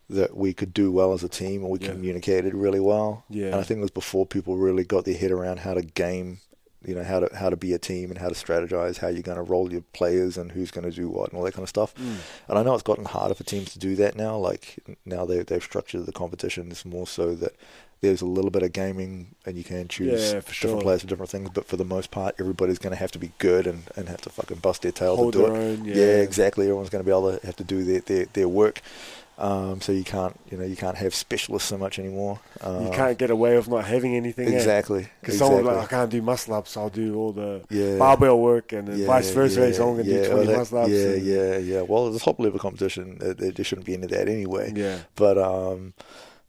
that 0.09 0.35
we 0.37 0.53
could 0.53 0.73
do 0.73 0.91
well 0.91 1.13
as 1.13 1.23
a 1.23 1.29
team 1.29 1.61
and 1.63 1.69
we 1.71 1.79
Yeah. 1.79 1.89
communicated 1.91 2.53
really 2.53 2.79
well. 2.79 3.23
Yeah. 3.29 3.47
and 3.47 3.55
I 3.55 3.63
think 3.63 3.79
it 3.79 3.81
was 3.81 3.91
before 3.91 4.25
people 4.25 4.57
really 4.57 4.83
got 4.83 5.05
their 5.05 5.17
head 5.17 5.31
around 5.31 5.59
how 5.61 5.73
to 5.73 5.81
game. 5.81 6.39
You 6.85 6.95
know 6.95 7.03
how 7.03 7.19
to 7.19 7.35
how 7.35 7.49
to 7.49 7.55
be 7.57 7.73
a 7.73 7.77
team 7.79 8.09
and 8.09 8.17
how 8.19 8.27
to 8.29 8.33
strategize, 8.33 8.97
how 8.97 9.07
you're 9.07 9.21
going 9.21 9.37
to 9.37 9.43
roll 9.43 9.71
your 9.71 9.83
players 9.93 10.35
and 10.37 10.51
who's 10.51 10.71
going 10.71 10.89
to 10.89 10.95
do 10.95 11.09
what 11.09 11.29
and 11.29 11.37
all 11.37 11.43
that 11.45 11.53
kind 11.53 11.63
of 11.63 11.69
stuff. 11.69 11.93
Mm. 11.95 12.15
And 12.49 12.57
I 12.57 12.63
know 12.63 12.73
it's 12.73 12.81
gotten 12.83 13.05
harder 13.05 13.35
for 13.35 13.43
teams 13.43 13.71
to 13.73 13.79
do 13.79 13.95
that 13.97 14.15
now. 14.15 14.35
Like 14.37 14.77
now 15.05 15.25
they 15.25 15.43
they've 15.43 15.63
structured 15.63 16.05
the 16.07 16.11
competitions 16.11 16.83
more 16.83 17.05
so 17.05 17.35
that 17.35 17.53
there's 18.01 18.21
a 18.21 18.25
little 18.25 18.49
bit 18.49 18.63
of 18.63 18.73
gaming 18.73 19.35
and 19.45 19.55
you 19.57 19.63
can 19.63 19.87
choose 19.87 20.07
Yeah, 20.29 20.39
different 20.39 20.55
sure. 20.55 20.81
players 20.81 21.01
for 21.01 21.07
different 21.07 21.29
things. 21.29 21.51
But 21.53 21.67
for 21.67 21.77
the 21.77 21.85
most 21.85 22.09
part, 22.09 22.33
everybody's 22.39 22.79
going 22.79 22.93
to 22.93 22.97
have 22.99 23.11
to 23.11 23.19
be 23.19 23.31
good 23.37 23.67
and, 23.67 23.83
and 23.95 24.09
have 24.09 24.21
to 24.21 24.31
fucking 24.31 24.57
bust 24.57 24.81
their 24.81 24.91
tail 24.91 25.15
Hold 25.17 25.33
to 25.33 25.39
do 25.39 25.45
it. 25.45 25.49
own, 25.51 25.85
yeah. 25.85 25.93
yeah. 25.95 26.01
exactly. 26.17 26.65
Everyone's 26.65 26.89
going 26.89 27.03
to 27.03 27.07
be 27.07 27.15
able 27.15 27.37
to 27.37 27.45
have 27.45 27.57
to 27.57 27.63
do 27.63 27.83
their 27.83 27.99
their, 27.99 28.25
their 28.33 28.49
work. 28.49 28.81
Um, 29.41 29.81
so 29.81 29.91
you 29.91 30.03
can't 30.03 30.39
you 30.51 30.57
know 30.57 30.63
you 30.65 30.75
can't 30.75 30.97
have 30.97 31.15
specialists 31.15 31.67
so 31.69 31.77
much 31.77 31.97
anymore. 31.97 32.39
Um, 32.61 32.85
You 32.85 32.91
can't 32.91 33.17
get 33.17 33.31
away 33.31 33.55
with 33.55 33.67
not 33.67 33.85
having 33.85 34.15
anything. 34.15 34.47
eh? 34.49 34.55
exactly 34.55 35.07
Because 35.19 35.35
exactly. 35.35 35.57
someone 35.57 35.75
like, 35.75 35.85
I 35.85 35.87
can't 35.87 36.11
do 36.11 36.21
muscle 36.21 36.53
ups, 36.53 36.77
I'll 36.77 36.89
do 36.91 37.15
all 37.15 37.31
the 37.31 37.63
Yeah. 37.71 37.97
barbell 37.97 38.39
work, 38.39 38.71
and 38.71 38.87
then 38.87 38.99
Yeah, 38.99 39.07
vice 39.07 39.31
versa. 39.31 39.61
yeah, 39.67 39.71
someone 39.73 39.97
can 40.03 40.05
yeah, 40.05 40.21
do 40.23 40.25
20 40.29 40.35
well, 40.35 40.45
that- 40.45 40.57
muscle 40.59 40.77
ups. 40.77 40.89
Yeah, 40.91 41.13
yeah, 41.15 41.57
yeah. 41.57 41.81
Well, 41.81 42.11
the 42.11 42.19
top 42.19 42.39
level 42.39 42.59
competition, 42.59 43.17
uh, 43.19 43.33
there, 43.35 43.51
there 43.51 43.65
shouldn't 43.65 43.87
be 43.87 43.95
any 43.95 44.03
of 44.03 44.11
that 44.11 44.27
anyway. 44.29 44.73
Yeah. 44.75 44.99
But 45.15 45.39
um, 45.39 45.93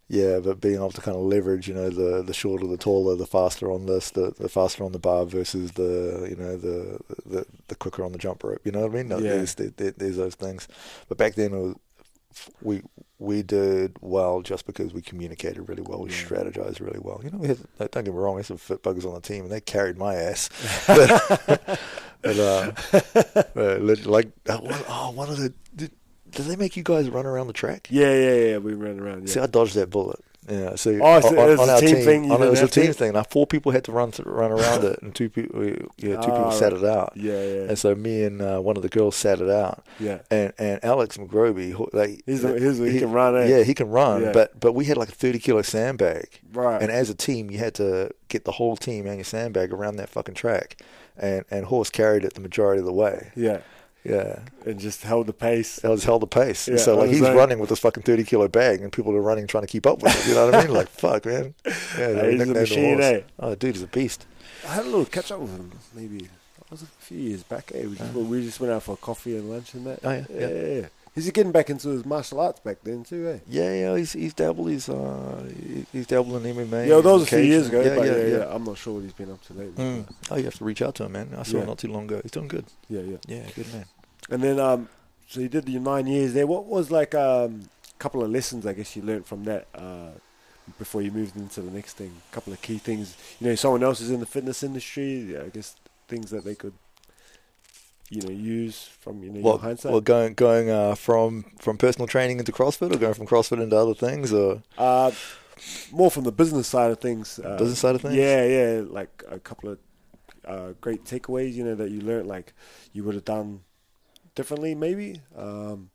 yeah, 0.08 0.40
but 0.40 0.60
being 0.60 0.74
able 0.74 0.90
to 0.90 1.00
kind 1.00 1.16
of 1.16 1.22
leverage, 1.22 1.68
you 1.68 1.74
know, 1.74 1.88
the 1.88 2.22
the 2.22 2.34
shorter, 2.34 2.66
the 2.66 2.76
taller, 2.76 3.16
the 3.16 3.26
faster 3.26 3.72
on 3.72 3.86
this, 3.86 4.10
the, 4.10 4.34
the 4.38 4.50
faster 4.50 4.84
on 4.84 4.92
the 4.92 4.98
bar 4.98 5.24
versus 5.24 5.72
the 5.72 6.26
you 6.28 6.36
know 6.36 6.58
the 6.58 6.98
the, 7.24 7.46
the 7.68 7.74
quicker 7.74 8.04
on 8.04 8.12
the 8.12 8.18
jump 8.18 8.44
rope. 8.44 8.60
You 8.64 8.72
know 8.72 8.80
what 8.82 8.90
I 8.90 8.94
mean? 8.96 9.08
No, 9.08 9.16
Yeah. 9.16 9.36
There's, 9.36 9.54
there, 9.54 9.72
there- 9.78 9.94
there's 9.96 10.18
those 10.18 10.34
things. 10.34 10.68
But 11.08 11.16
back 11.16 11.36
then, 11.36 11.54
it 11.54 11.58
was, 11.58 11.76
we 12.60 12.82
we 13.18 13.42
did 13.42 13.96
well 14.00 14.42
just 14.42 14.66
because 14.66 14.92
we 14.92 15.00
communicated 15.02 15.68
really 15.68 15.82
well, 15.82 16.00
we 16.00 16.10
Yeah. 16.10 16.16
strategized 16.16 16.80
really 16.80 16.98
well. 17.00 17.20
You 17.22 17.30
know, 17.30 17.38
we 17.38 17.48
had, 17.48 17.58
don't 17.78 18.04
get 18.04 18.06
me 18.06 18.10
wrong, 18.20 18.34
we 18.34 18.40
had 18.40 18.46
some 18.46 18.56
fit 18.56 18.82
buggers 18.82 19.04
on 19.06 19.14
the 19.14 19.20
team, 19.20 19.44
and 19.44 19.52
they 19.52 19.60
carried 19.60 19.96
my 19.96 20.14
ass. 20.16 20.48
but, 20.86 21.78
but, 22.22 22.38
uh, 22.38 23.76
lit- 23.80 24.06
like, 24.06 24.30
uh, 24.48 24.58
oh, 24.88 25.12
one 25.14 25.28
of 25.30 25.36
the 25.38 25.52
did, 25.74 25.92
did 26.30 26.46
they 26.46 26.56
make 26.56 26.76
you 26.76 26.82
guys 26.82 27.08
run 27.10 27.26
around 27.26 27.46
the 27.46 27.52
track? 27.52 27.88
Yeah, 27.90 28.12
yeah, 28.14 28.34
yeah. 28.34 28.56
We 28.58 28.74
ran 28.74 28.98
around. 28.98 29.28
See, 29.28 29.38
Yeah. 29.38 29.44
I 29.44 29.46
dodged 29.48 29.74
that 29.74 29.90
bullet. 29.90 30.20
Yeah, 30.48 30.74
so 30.74 30.90
Oh, 31.00 31.20
so 31.20 31.28
it 31.50 31.56
was 31.58 31.68
a 31.68 31.72
our 31.74 31.80
team 31.80 31.96
thing, 32.04 32.30
on, 32.32 32.42
it 32.42 32.50
was 32.50 32.58
a 32.58 32.62
have 32.62 32.70
to? 32.72 32.82
team 32.82 32.92
thing. 32.92 33.12
Now 33.12 33.22
four 33.22 33.46
people 33.46 33.70
had 33.70 33.84
to 33.84 33.92
run 33.92 34.10
to, 34.12 34.24
run 34.24 34.50
around 34.50 34.82
it, 34.82 35.00
and 35.00 35.14
two 35.14 35.30
people, 35.30 35.64
yeah, 35.64 35.76
two 35.96 36.16
Ah, 36.18 36.20
people 36.36 36.50
sat 36.50 36.72
it 36.72 36.84
out. 36.84 37.12
yeah, 37.14 37.32
yeah, 37.32 37.60
And 37.68 37.78
so 37.78 37.94
me 37.94 38.24
and 38.24 38.42
uh, 38.42 38.58
one 38.58 38.76
of 38.76 38.82
the 38.82 38.88
girls 38.88 39.14
sat 39.14 39.40
it 39.40 39.48
out, 39.48 39.84
yeah. 40.00 40.18
and 40.32 40.52
and 40.58 40.84
Alex 40.84 41.16
McGroby, 41.16 41.74
like 41.94 42.22
He's 42.26 42.42
a- 42.42 42.58
he's 42.58 42.80
a- 42.80 42.90
he 42.90 42.98
can 42.98 43.12
run, 43.12 43.36
eh? 43.36 43.46
Yeah, 43.46 43.62
he 43.62 43.72
can 43.72 43.88
run, 43.88 44.22
Yeah. 44.22 44.32
but 44.32 44.58
but 44.58 44.72
we 44.72 44.86
had 44.86 44.96
like 44.96 45.10
a 45.10 45.14
thirty 45.14 45.38
kilo 45.38 45.62
sandbag, 45.62 46.26
Right. 46.52 46.82
and 46.82 46.90
as 46.90 47.08
a 47.08 47.14
team, 47.14 47.48
you 47.50 47.58
had 47.58 47.74
to 47.74 48.10
get 48.28 48.44
the 48.44 48.52
whole 48.52 48.76
team 48.76 49.06
and 49.06 49.16
your 49.18 49.24
sandbag 49.24 49.72
around 49.72 49.94
that 49.96 50.08
fucking 50.08 50.34
track, 50.34 50.76
and 51.16 51.44
and 51.52 51.66
horse 51.66 51.88
carried 51.88 52.24
it 52.24 52.34
the 52.34 52.40
majority 52.40 52.80
of 52.80 52.86
the 52.86 52.92
way. 52.92 53.30
yeah, 53.36 53.58
Yeah, 54.04 54.40
and 54.66 54.80
just 54.80 55.02
held 55.04 55.28
the 55.28 55.32
pace. 55.32 55.76
that 55.76 55.90
was 55.90 56.02
held 56.04 56.22
the 56.22 56.26
pace. 56.26 56.66
And 56.66 56.76
Yeah, 56.78 56.84
so 56.84 56.96
like 56.96 57.10
he's 57.10 57.20
running 57.20 57.58
with 57.60 57.68
this 57.68 57.78
fucking 57.78 58.02
thirty 58.02 58.24
kilo 58.24 58.48
bag, 58.48 58.80
and 58.80 58.92
people 58.92 59.14
are 59.14 59.20
running 59.20 59.46
trying 59.46 59.62
to 59.62 59.68
keep 59.68 59.86
up 59.86 60.02
with 60.02 60.12
it. 60.18 60.28
You 60.28 60.34
know 60.34 60.46
what 60.46 60.54
I 60.56 60.64
mean? 60.64 60.74
Like 60.74 60.88
fuck, 60.88 61.24
man. 61.24 61.54
Yeah, 61.64 61.72
Hey, 61.96 62.32
he's 62.32 62.42
a 62.42 62.46
machine, 62.46 63.00
eh? 63.00 63.20
Oh, 63.38 63.54
dude, 63.54 63.74
he's 63.76 63.82
a 63.84 63.86
beast. 63.86 64.26
I 64.66 64.74
had 64.74 64.84
a 64.84 64.88
little 64.88 65.04
catch 65.04 65.30
up 65.30 65.40
with 65.40 65.50
him. 65.56 65.70
Maybe 65.94 66.18
that 66.58 66.70
was 66.70 66.82
a 66.82 66.86
few 66.86 67.18
years 67.18 67.42
back. 67.44 67.70
Eh? 67.74 67.86
We, 67.86 67.96
just, 67.96 68.12
we 68.14 68.42
just 68.42 68.60
went 68.60 68.72
out 68.72 68.82
for 68.82 68.96
coffee 68.96 69.36
and 69.36 69.50
lunch 69.50 69.74
and 69.74 69.86
that. 69.86 70.00
Oh, 70.04 70.10
yeah, 70.10 70.24
yeah, 70.30 70.48
yeah. 70.48 70.80
yeah. 70.80 70.86
Is 71.14 71.26
he 71.26 71.30
getting 71.30 71.52
back 71.52 71.68
into 71.68 71.88
his 71.90 72.06
martial 72.06 72.40
arts 72.40 72.60
back 72.60 72.78
then 72.82 73.04
too? 73.04 73.28
Eh? 73.28 73.38
Yeah, 73.46 73.72
yeah, 73.74 73.96
he's 73.98 74.12
he's 74.14 74.32
dabbled. 74.32 74.70
He's 74.70 74.88
uh, 74.88 75.44
he- 75.62 75.84
he's 75.92 76.06
dabbled 76.06 76.44
in 76.44 76.54
MMA. 76.54 76.86
Yeah, 76.86 76.94
well, 76.94 77.02
that 77.02 77.12
was 77.12 77.22
a 77.24 77.26
few 77.26 77.38
years 77.40 77.68
ago. 77.68 77.82
Yeah, 77.82 77.96
but 77.96 78.06
yeah, 78.06 78.16
yeah, 78.16 78.36
yeah. 78.38 78.54
I'm 78.54 78.64
not 78.64 78.78
sure 78.78 78.94
what 78.94 79.02
he's 79.02 79.12
been 79.12 79.30
up 79.30 79.42
to 79.46 79.52
lately. 79.52 79.84
Mm. 79.84 80.12
Oh, 80.30 80.36
you 80.36 80.44
have 80.44 80.54
to 80.54 80.64
reach 80.64 80.80
out 80.80 80.94
to 80.96 81.04
him, 81.04 81.12
man. 81.12 81.28
I 81.36 81.42
saw 81.42 81.58
him 81.58 81.66
not 81.66 81.78
too 81.78 81.88
long 81.88 82.04
ago. 82.04 82.20
He's 82.22 82.30
doing 82.30 82.48
good. 82.48 82.64
Yeah, 82.88 83.02
yeah. 83.02 83.16
Yeah, 83.26 83.42
good 83.54 83.70
man. 83.74 83.84
And 84.30 84.42
then, 84.42 84.58
um, 84.58 84.88
so 85.28 85.40
you 85.40 85.48
did 85.50 85.68
your 85.68 85.82
nine 85.82 86.06
years 86.06 86.32
there. 86.32 86.46
What 86.46 86.64
was 86.66 86.90
like 86.90 87.14
um, 87.14 87.68
a 87.94 87.98
couple 87.98 88.22
of 88.22 88.30
lessons 88.30 88.64
I 88.66 88.72
guess 88.72 88.96
you 88.96 89.02
learned 89.02 89.26
from 89.26 89.44
that 89.44 89.66
uh, 89.74 90.12
before 90.78 91.02
you 91.02 91.10
moved 91.10 91.36
into 91.36 91.60
the 91.60 91.70
next 91.70 91.94
thing? 91.94 92.12
A 92.30 92.34
couple 92.34 92.54
of 92.54 92.62
key 92.62 92.78
things. 92.78 93.16
You 93.38 93.48
know, 93.48 93.54
someone 93.54 93.82
else 93.82 94.00
is 94.00 94.10
in 94.10 94.20
the 94.20 94.26
fitness 94.26 94.62
industry. 94.62 95.36
I 95.38 95.48
guess 95.48 95.76
things 96.08 96.30
that 96.30 96.44
they 96.44 96.54
could, 96.54 96.72
you 98.14 98.20
know, 98.22 98.30
use 98.30 98.84
from 99.00 99.22
you 99.24 99.30
know 99.30 99.40
Well, 99.40 99.54
your 99.54 99.62
hindsight. 99.62 99.92
well, 99.92 100.00
going 100.02 100.34
going 100.34 100.68
uh, 100.70 100.94
from 100.94 101.44
from 101.58 101.76
personal 101.78 102.06
training 102.06 102.38
into 102.38 102.52
CrossFit, 102.52 102.94
or 102.94 102.98
going 102.98 103.14
from 103.14 103.26
CrossFit 103.26 103.60
into 103.62 103.76
other 103.76 103.94
things, 103.94 104.32
or 104.32 104.62
Uh, 104.76 105.10
more 105.90 106.10
from 106.10 106.24
the 106.24 106.32
business 106.32 106.66
side 106.68 106.90
of 106.90 106.98
things. 107.00 107.38
Uh, 107.38 107.56
Business 107.56 107.78
side 107.78 107.94
of 107.94 108.02
things? 108.02 108.14
Yeah, 108.14 108.44
yeah. 108.44 108.82
Like 108.86 109.24
a 109.30 109.38
couple 109.38 109.70
of 109.70 109.78
uh, 110.44 110.72
great 110.80 111.04
takeaways, 111.04 111.52
you 111.54 111.64
know, 111.64 111.74
that 111.76 111.90
you 111.90 112.00
learned, 112.00 112.26
like 112.28 112.52
you 112.92 113.04
would 113.04 113.14
have 113.14 113.24
done 113.24 113.60
differently, 114.34 114.74
maybe. 114.74 115.20
Um, 115.36 115.90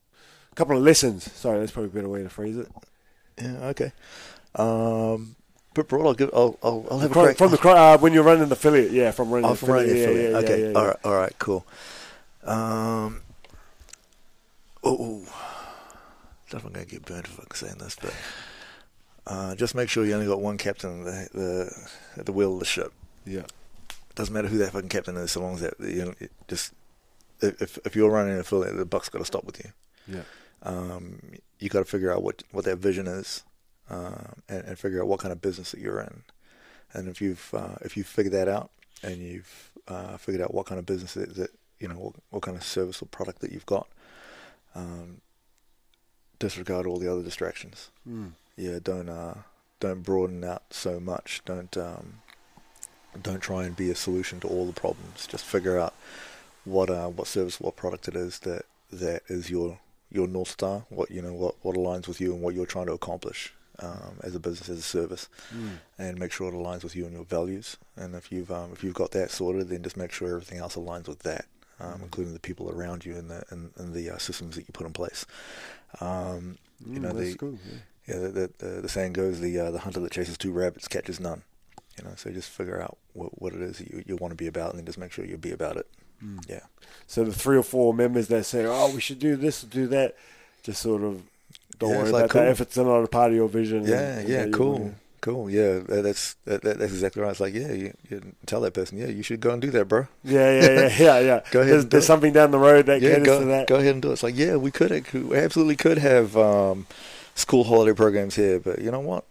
a 0.51 0.55
couple 0.55 0.75
of 0.77 0.83
lessons. 0.83 1.31
Sorry, 1.33 1.59
that's 1.59 1.71
probably 1.71 1.89
a 1.91 1.93
better 1.93 2.09
way 2.09 2.23
to 2.23 2.29
phrase 2.29 2.57
it. 2.57 2.69
yeah, 3.41 3.71
okay. 3.73 3.91
Um, 4.55 5.35
but 5.73 5.87
broad, 5.87 6.07
I'll 6.07 6.13
give. 6.15 6.31
I'll 6.33 6.57
I'll, 6.63 6.85
I'll 6.89 6.99
have 6.99 7.11
a 7.11 7.13
From, 7.13 7.23
crack. 7.25 7.37
from 7.37 7.51
the 7.51 7.59
uh, 7.69 7.97
when 7.99 8.13
you're 8.13 8.23
running 8.23 8.47
the 8.47 8.53
affiliate, 8.53 8.91
yeah, 8.91 9.11
from 9.11 9.29
running 9.29 9.49
Oh, 9.49 9.53
the 9.53 9.57
from 9.59 9.69
running 9.69 9.91
affiliate, 9.91 10.31
yeah, 10.31 10.37
affiliate. 10.39 10.49
yeah, 10.49 10.53
okay, 10.55 10.71
yeah, 10.71 10.79
all 10.79 10.87
right, 10.87 10.97
all 11.03 11.13
right, 11.15 11.33
cool. 11.39 11.65
Um, 12.47 13.21
oh, 14.83 15.25
definitely 16.49 16.73
gonna 16.73 16.85
get 16.85 17.05
burned 17.05 17.27
for 17.27 17.55
saying 17.55 17.77
this, 17.79 17.97
but 18.01 18.13
uh, 19.25 19.55
just 19.55 19.75
make 19.75 19.89
sure 19.89 20.05
you 20.05 20.13
only 20.13 20.27
got 20.27 20.41
one 20.41 20.57
captain 20.57 21.01
at 21.07 21.31
the, 21.33 21.37
the 21.37 21.89
at 22.21 22.25
the 22.25 22.31
wheel 22.31 22.53
of 22.53 22.59
the 22.59 22.65
ship. 22.65 22.93
yeah. 23.25 23.43
Doesn't 24.15 24.33
matter 24.33 24.47
who 24.47 24.57
that 24.57 24.71
fucking 24.71 24.89
captain 24.89 25.15
is, 25.17 25.31
so 25.31 25.41
long 25.41 25.55
as 25.55 25.61
that 25.61 25.79
you 25.79 26.05
know, 26.05 26.13
just 26.47 26.73
if 27.41 27.77
if 27.85 27.95
you're 27.95 28.09
running 28.09 28.35
a 28.35 28.39
affiliate, 28.39 28.75
the 28.75 28.85
buck's 28.85 29.09
got 29.09 29.19
to 29.19 29.25
stop 29.25 29.43
with 29.43 29.63
you. 29.63 29.71
Yeah. 30.07 30.23
Um, 30.63 31.19
you 31.59 31.69
got 31.69 31.79
to 31.79 31.85
figure 31.85 32.11
out 32.11 32.23
what 32.23 32.41
what 32.51 32.65
that 32.65 32.77
vision 32.77 33.05
is, 33.05 33.43
uh, 33.89 34.31
and, 34.49 34.63
and 34.63 34.79
figure 34.79 35.01
out 35.01 35.07
what 35.07 35.19
kind 35.19 35.31
of 35.31 35.41
business 35.41 35.71
that 35.71 35.81
you're 35.81 35.99
in. 35.99 36.23
And 36.93 37.07
if 37.09 37.21
you've 37.21 37.53
uh, 37.53 37.75
if 37.81 37.95
you've 37.95 38.07
figured 38.07 38.33
that 38.33 38.47
out, 38.47 38.71
and 39.03 39.17
you've 39.17 39.71
uh, 39.87 40.17
figured 40.17 40.41
out 40.41 40.53
what 40.53 40.65
kind 40.65 40.79
of 40.79 40.85
business 40.85 41.13
that, 41.13 41.35
that 41.35 41.51
you 41.79 41.87
know 41.87 41.95
what, 41.95 42.13
what 42.29 42.41
kind 42.43 42.57
of 42.57 42.63
service 42.63 43.01
or 43.01 43.05
product 43.05 43.39
that 43.41 43.51
you've 43.51 43.65
got, 43.65 43.87
um, 44.75 45.21
disregard 46.39 46.85
all 46.85 46.97
the 46.99 47.11
other 47.11 47.23
distractions. 47.23 47.89
Mm. 48.07 48.31
Yeah, 48.55 48.79
don't 48.81 49.09
uh, 49.09 49.35
don't 49.79 50.01
broaden 50.03 50.43
out 50.43 50.63
so 50.71 50.99
much. 50.99 51.41
Don't 51.45 51.75
um, 51.77 52.21
don't 53.21 53.41
try 53.41 53.63
and 53.65 53.75
be 53.75 53.89
a 53.91 53.95
solution 53.95 54.39
to 54.41 54.47
all 54.47 54.65
the 54.65 54.73
problems. 54.73 55.27
Just 55.27 55.45
figure 55.45 55.77
out 55.79 55.93
what 56.65 56.89
uh, 56.89 57.07
what 57.07 57.27
service, 57.27 57.59
what 57.59 57.75
product 57.75 58.07
it 58.07 58.15
is 58.15 58.39
that 58.39 58.63
that 58.91 59.21
is 59.27 59.49
your 59.49 59.79
your 60.11 60.27
north 60.27 60.49
star. 60.49 60.85
What 60.89 61.11
you 61.11 61.21
know, 61.21 61.33
what 61.33 61.55
what 61.61 61.75
aligns 61.75 62.07
with 62.07 62.19
you 62.19 62.33
and 62.33 62.41
what 62.41 62.55
you're 62.55 62.65
trying 62.65 62.87
to 62.87 62.93
accomplish 62.93 63.53
um, 63.79 64.17
as 64.23 64.33
a 64.33 64.39
business, 64.39 64.69
as 64.69 64.79
a 64.79 64.81
service, 64.81 65.29
Mm. 65.55 65.77
and 65.99 66.19
make 66.19 66.31
sure 66.31 66.49
it 66.49 66.55
aligns 66.55 66.83
with 66.83 66.95
you 66.95 67.05
and 67.05 67.13
your 67.13 67.25
values. 67.25 67.77
And 67.95 68.15
if 68.15 68.31
you've 68.31 68.51
um, 68.51 68.71
if 68.73 68.83
you've 68.83 68.95
got 68.95 69.11
that 69.11 69.29
sorted, 69.31 69.69
then 69.69 69.83
just 69.83 69.97
make 69.97 70.11
sure 70.11 70.29
everything 70.29 70.57
else 70.59 70.75
aligns 70.75 71.07
with 71.07 71.19
that, 71.19 71.45
um, 71.79 72.01
including 72.03 72.33
the 72.33 72.39
people 72.39 72.69
around 72.71 73.05
you 73.05 73.15
and 73.15 73.29
the 73.29 73.43
and, 73.49 73.71
and 73.77 73.93
the 73.93 74.09
uh, 74.11 74.17
systems 74.17 74.55
that 74.55 74.63
you 74.67 74.73
put 74.73 74.87
in 74.87 74.93
place. 74.93 75.25
Um, 76.01 76.57
you 76.93 77.01
Mm, 77.01 77.01
know, 77.01 77.13
that's 77.13 77.35
the, 77.35 77.35
cool. 77.35 77.59
Yeah. 77.65 77.79
yeah, 78.07 78.17
the 78.19 78.51
the, 78.59 78.67
the, 78.83 78.89
saying 78.89 79.13
goes, 79.13 79.39
the 79.39 79.59
uh, 79.59 79.71
the 79.71 79.79
hunter 79.79 79.99
that 80.01 80.11
chases 80.11 80.37
two 80.37 80.51
rabbits 80.51 80.87
catches 80.87 81.19
none. 81.19 81.43
You 81.97 82.05
know, 82.05 82.13
so 82.15 82.31
just 82.31 82.49
figure 82.49 82.81
out 82.81 82.97
what, 83.13 83.41
what 83.41 83.53
it 83.53 83.61
is 83.61 83.79
that 83.79 83.89
you, 83.91 84.03
you 84.07 84.15
want 84.17 84.31
to 84.31 84.35
be 84.35 84.47
about, 84.47 84.71
and 84.71 84.79
then 84.79 84.85
just 84.85 84.99
make 84.99 85.11
sure 85.11 85.25
you 85.25 85.37
be 85.37 85.51
about 85.51 85.77
it. 85.77 85.87
Mm. 86.23 86.47
Yeah, 86.47 86.61
So 87.07 87.23
the 87.23 87.33
three 87.33 87.57
or 87.57 87.63
four 87.63 87.93
members 87.93 88.27
that 88.29 88.45
say, 88.45 88.65
"Oh, 88.65 88.89
we 88.89 89.01
should 89.01 89.19
do 89.19 89.35
this, 89.35 89.63
or 89.63 89.67
do 89.67 89.87
that," 89.87 90.15
just 90.63 90.81
sort 90.81 91.03
of 91.03 91.23
don't 91.79 91.93
Yeah, 91.93 91.95
worry 91.95 92.09
it's 92.09 92.11
like, 92.11 92.27
about 92.27 92.33
that 92.33 92.47
cool. 92.47 92.49
if 92.49 92.61
it's 92.61 92.77
not 92.77 93.03
a 93.03 93.07
part 93.07 93.31
of 93.31 93.35
your 93.35 93.49
vision. 93.49 93.83
yeah, 93.83 94.19
and 94.19 94.19
yeah, 94.19 94.47
cool, 94.47 94.95
cool. 95.27 95.49
Yeah, 95.49 95.79
that's 95.85 96.35
that, 96.45 96.61
that, 96.61 96.79
that's 96.79 96.93
exactly 96.93 97.21
right. 97.21 97.31
It's 97.31 97.39
like, 97.39 97.53
yeah, 97.53 97.71
you, 97.71 97.93
you 98.09 98.33
tell 98.45 98.61
that 98.61 98.73
person, 98.73 98.97
yeah, 98.97 99.07
you 99.07 99.23
should 99.23 99.41
go 99.41 99.51
and 99.51 99.61
do 99.61 99.69
that, 99.71 99.85
bro. 99.85 100.07
Yeah, 100.23 100.61
yeah, 100.61 100.69
yeah, 100.69 100.97
yeah, 100.99 101.19
yeah. 101.19 101.41
Go 101.51 101.59
ahead 101.59 101.71
There's, 101.73 101.83
and 101.83 101.91
do 101.91 101.95
there's 101.95 102.05
something 102.05 102.31
down 102.33 102.51
the 102.51 102.59
road 102.59 102.85
that 102.85 103.01
yeah, 103.01 103.19
go, 103.19 103.39
to 103.39 103.45
that. 103.47 103.67
go 103.67 103.75
ahead 103.75 103.93
and 103.93 104.01
do 104.01 104.09
it. 104.09 104.13
It's 104.13 104.23
like, 104.23 104.37
yeah, 104.37 104.55
we 104.55 104.71
could, 104.71 104.91
we 105.13 105.37
absolutely 105.37 105.75
could 105.75 105.97
have 105.97 106.37
um, 106.37 106.87
school 107.35 107.65
holiday 107.65 107.93
programs 107.93 108.35
here, 108.35 108.59
but 108.59 108.79
you 108.79 108.89
know 108.89 109.01
what? 109.01 109.25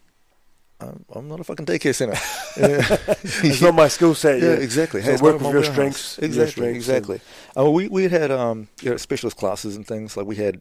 I'm, 0.79 1.05
I'm 1.15 1.27
not 1.29 1.41
a 1.41 1.45
fucking 1.45 1.65
daycare 1.67 1.95
center. 1.95 2.17
It's 3.45 3.63
not 3.63 3.75
my 3.75 3.89
skill 3.89 4.15
set. 4.15 4.41
yeah, 4.41 4.49
Yeah, 4.51 4.55
exactly. 4.57 5.01
So 5.03 5.11
it's 5.11 5.23
work 5.23 5.41
with 5.41 5.51
your 5.53 5.65
strengths. 5.65 6.19
your 6.19 6.27
Exactly, 6.27 6.51
strengths 6.51 6.89
and- 6.89 6.97
exactly. 6.99 7.21
Uh, 7.57 7.71
we 7.71 7.89
we 7.89 8.09
had 8.09 8.31
um 8.31 8.69
you 8.83 8.91
know 8.91 8.97
specialist 8.99 9.37
classes 9.39 9.77
and 9.77 9.87
things 9.87 10.17
like 10.17 10.27
we 10.27 10.37
had 10.37 10.61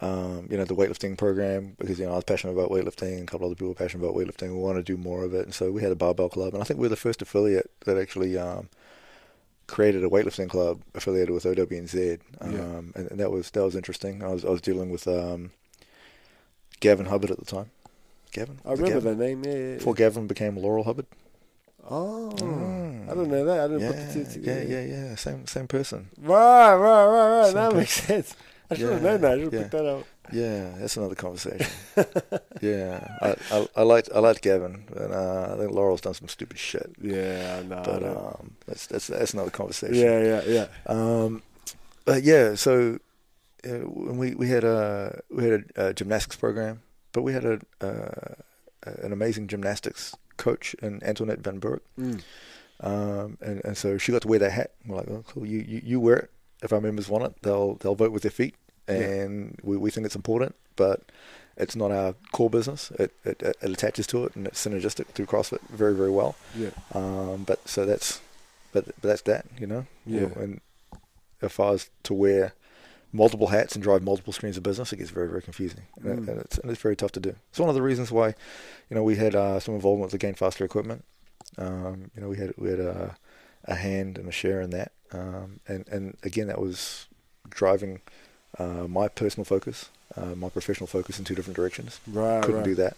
um 0.00 0.46
you 0.50 0.56
know 0.56 0.64
the 0.64 0.74
weightlifting 0.74 1.16
program 1.18 1.76
because 1.78 1.98
you 1.98 2.06
know 2.06 2.12
I 2.12 2.16
was 2.16 2.24
passionate 2.24 2.54
about 2.54 2.70
weightlifting 2.70 3.18
and 3.18 3.22
a 3.24 3.26
couple 3.26 3.46
other 3.46 3.54
people 3.54 3.68
were 3.68 3.74
passionate 3.74 4.02
about 4.04 4.16
weightlifting. 4.16 4.48
We 4.48 4.62
wanted 4.62 4.86
to 4.86 4.92
do 4.92 4.96
more 4.96 5.24
of 5.24 5.34
it, 5.34 5.44
and 5.44 5.54
so 5.54 5.70
we 5.70 5.82
had 5.82 5.92
a 5.92 5.96
barbell 5.96 6.30
club, 6.30 6.54
and 6.54 6.62
I 6.62 6.64
think 6.64 6.78
we 6.80 6.84
were 6.84 6.88
the 6.96 6.96
first 6.96 7.20
affiliate 7.20 7.70
that 7.84 7.98
actually 7.98 8.38
um 8.38 8.68
created 9.66 10.02
a 10.02 10.08
weightlifting 10.08 10.48
club 10.48 10.80
affiliated 10.94 11.30
with 11.34 11.44
OWNZ. 11.44 12.18
Um, 12.40 12.52
Yeah. 12.52 12.60
and, 12.98 13.10
and 13.10 13.20
that 13.20 13.30
was 13.30 13.50
that 13.50 13.62
was 13.62 13.76
interesting. 13.76 14.22
I 14.24 14.28
was 14.28 14.42
I 14.44 14.48
was 14.48 14.62
dealing 14.62 14.88
with 14.90 15.06
um 15.06 15.50
Gavin 16.80 17.06
Hubbard 17.06 17.30
at 17.30 17.38
the 17.38 17.44
time. 17.44 17.70
Gavin, 18.32 18.60
I 18.64 18.72
remember 18.72 19.00
Gavin? 19.00 19.18
the 19.18 19.24
name. 19.24 19.44
Yeah, 19.44 19.52
yeah, 19.54 19.74
Before 19.76 19.94
Gavin 19.94 20.26
became 20.26 20.56
Laurel 20.56 20.84
Hubbard. 20.84 21.06
Oh, 21.88 22.30
Mm. 22.36 23.10
I 23.10 23.14
don't 23.14 23.28
know 23.30 23.44
that. 23.44 23.60
I 23.60 23.68
didn't 23.68 23.80
Yeah, 23.80 23.88
put 23.88 23.96
the 24.06 24.12
two 24.24 24.32
together. 24.32 24.62
yeah, 24.62 24.80
yeah. 24.82 25.04
Yeah. 25.08 25.14
Same 25.16 25.46
same 25.46 25.66
person. 25.66 26.08
Right, 26.20 26.74
right, 26.74 27.06
right, 27.06 27.28
right. 27.40 27.46
Same 27.46 27.54
That 27.54 27.64
person. 27.72 27.78
makes 27.78 27.92
sense. 27.92 28.36
I 28.70 28.74
should 28.76 28.92
have 28.92 29.02
known 29.02 29.20
that. 29.22 29.32
I 29.32 29.34
should 29.34 29.44
have 29.44 29.52
yeah. 29.54 29.60
picked 29.60 29.72
that 29.72 29.86
out. 29.90 30.06
Yeah, 30.32 30.70
that's 30.78 30.96
another 30.96 31.16
conversation. 31.16 31.66
yeah, 32.60 33.16
I, 33.20 33.34
I 33.50 33.68
I 33.76 33.82
liked 33.82 34.10
I 34.14 34.20
liked 34.20 34.42
Gavin, 34.42 34.84
and 34.94 35.12
uh, 35.12 35.54
I 35.54 35.58
think 35.58 35.72
Laurel's 35.72 36.00
done 36.00 36.14
some 36.14 36.28
stupid 36.28 36.56
shit. 36.58 36.88
Yeah, 37.02 37.62
no. 37.66 37.82
But 37.84 38.04
um, 38.04 38.52
that's 38.66 38.86
that's 38.86 39.08
that's 39.08 39.34
another 39.34 39.50
conversation. 39.50 39.96
yeah, 39.96 40.20
yeah, 40.22 40.42
yeah. 40.46 40.66
Um, 40.86 41.42
but 42.04 42.22
yeah, 42.22 42.54
so 42.54 42.98
uh, 43.64 43.70
when 43.90 44.18
we 44.18 44.34
we 44.36 44.48
had 44.48 44.62
a 44.62 45.20
we 45.30 45.44
had 45.48 45.64
a, 45.74 45.86
a 45.88 45.94
gymnastics 45.94 46.36
program, 46.36 46.82
but 47.12 47.22
we 47.22 47.32
had 47.32 47.44
a 47.44 47.60
uh, 47.80 48.34
an 48.82 49.12
amazing 49.12 49.46
gymnastics 49.48 50.14
coach 50.36 50.74
in 50.82 51.02
Antoinette 51.04 51.40
Van 51.40 51.58
Burg. 51.58 51.80
Mm. 51.98 52.22
Um, 52.80 53.36
and, 53.42 53.60
and 53.64 53.76
so 53.76 53.98
she 53.98 54.10
got 54.10 54.22
to 54.22 54.28
wear 54.28 54.38
that 54.38 54.52
hat. 54.52 54.72
We're 54.86 54.96
like, 54.96 55.08
oh, 55.08 55.22
cool. 55.26 55.44
You, 55.44 55.58
you, 55.58 55.82
you 55.84 56.00
wear 56.00 56.16
it. 56.16 56.30
If 56.62 56.72
our 56.72 56.80
members 56.80 57.08
want 57.08 57.24
it, 57.24 57.34
they'll 57.42 57.74
they'll 57.74 57.94
vote 57.94 58.12
with 58.12 58.22
their 58.22 58.30
feet, 58.30 58.54
and 58.86 59.58
we, 59.62 59.76
we 59.76 59.90
think 59.90 60.04
it's 60.04 60.16
important, 60.16 60.54
but 60.76 61.10
it's 61.56 61.74
not 61.74 61.90
our 61.90 62.14
core 62.32 62.50
business. 62.50 62.90
It, 62.92 63.12
it 63.24 63.42
it 63.42 63.56
attaches 63.62 64.06
to 64.08 64.24
it, 64.26 64.36
and 64.36 64.46
it's 64.46 64.66
synergistic 64.66 65.06
through 65.06 65.26
CrossFit 65.26 65.60
very 65.70 65.94
very 65.94 66.10
well. 66.10 66.36
Yeah. 66.54 66.70
Um, 66.94 67.44
but 67.46 67.66
so 67.66 67.86
that's 67.86 68.20
but, 68.72 68.84
but 68.86 69.02
that's 69.02 69.22
that, 69.22 69.46
you 69.58 69.66
know. 69.66 69.86
Yeah. 70.04 70.28
And 70.36 70.60
if 71.40 71.58
I 71.58 71.70
was 71.70 71.90
to 72.04 72.14
wear 72.14 72.52
multiple 73.12 73.48
hats 73.48 73.74
and 73.74 73.82
drive 73.82 74.02
multiple 74.02 74.32
streams 74.32 74.56
of 74.56 74.62
business, 74.62 74.92
it 74.92 74.96
gets 74.96 75.10
very 75.10 75.28
very 75.28 75.42
confusing, 75.42 75.82
and, 76.02 76.20
Mm. 76.20 76.28
and 76.28 76.40
it's 76.40 76.58
and 76.58 76.70
it's 76.70 76.80
very 76.80 76.96
tough 76.96 77.12
to 77.12 77.20
do. 77.20 77.34
It's 77.50 77.58
one 77.58 77.68
of 77.68 77.74
the 77.74 77.82
reasons 77.82 78.10
why, 78.12 78.28
you 78.88 78.94
know, 78.96 79.02
we 79.02 79.16
had 79.16 79.34
uh, 79.34 79.58
some 79.60 79.74
involvement 79.74 80.06
with 80.12 80.12
the 80.12 80.18
Gain 80.26 80.34
Faster 80.34 80.64
equipment. 80.64 81.04
Um, 81.58 82.10
you 82.14 82.22
know, 82.22 82.28
we 82.28 82.36
had 82.36 82.54
we 82.56 82.70
had 82.70 82.80
a, 82.80 83.16
a 83.64 83.74
hand 83.74 84.18
and 84.18 84.28
a 84.28 84.32
share 84.32 84.60
in 84.60 84.70
that, 84.70 84.92
um, 85.12 85.60
and 85.66 85.86
and 85.88 86.16
again 86.22 86.46
that 86.46 86.60
was 86.60 87.06
driving 87.48 88.00
uh, 88.58 88.86
my 88.88 89.08
personal 89.08 89.44
focus, 89.44 89.88
uh, 90.16 90.34
my 90.36 90.48
professional 90.48 90.86
focus 90.86 91.18
in 91.18 91.24
two 91.24 91.34
different 91.34 91.56
directions. 91.56 92.00
Right, 92.06 92.40
Couldn't 92.42 92.56
right. 92.60 92.64
do 92.64 92.74
that. 92.76 92.96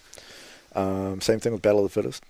Um, 0.75 1.21
same 1.21 1.41
thing 1.41 1.53
with 1.53 1.63
Battle 1.63 1.85
of 1.85 1.93
the 1.93 2.03
Fittest. 2.03 2.23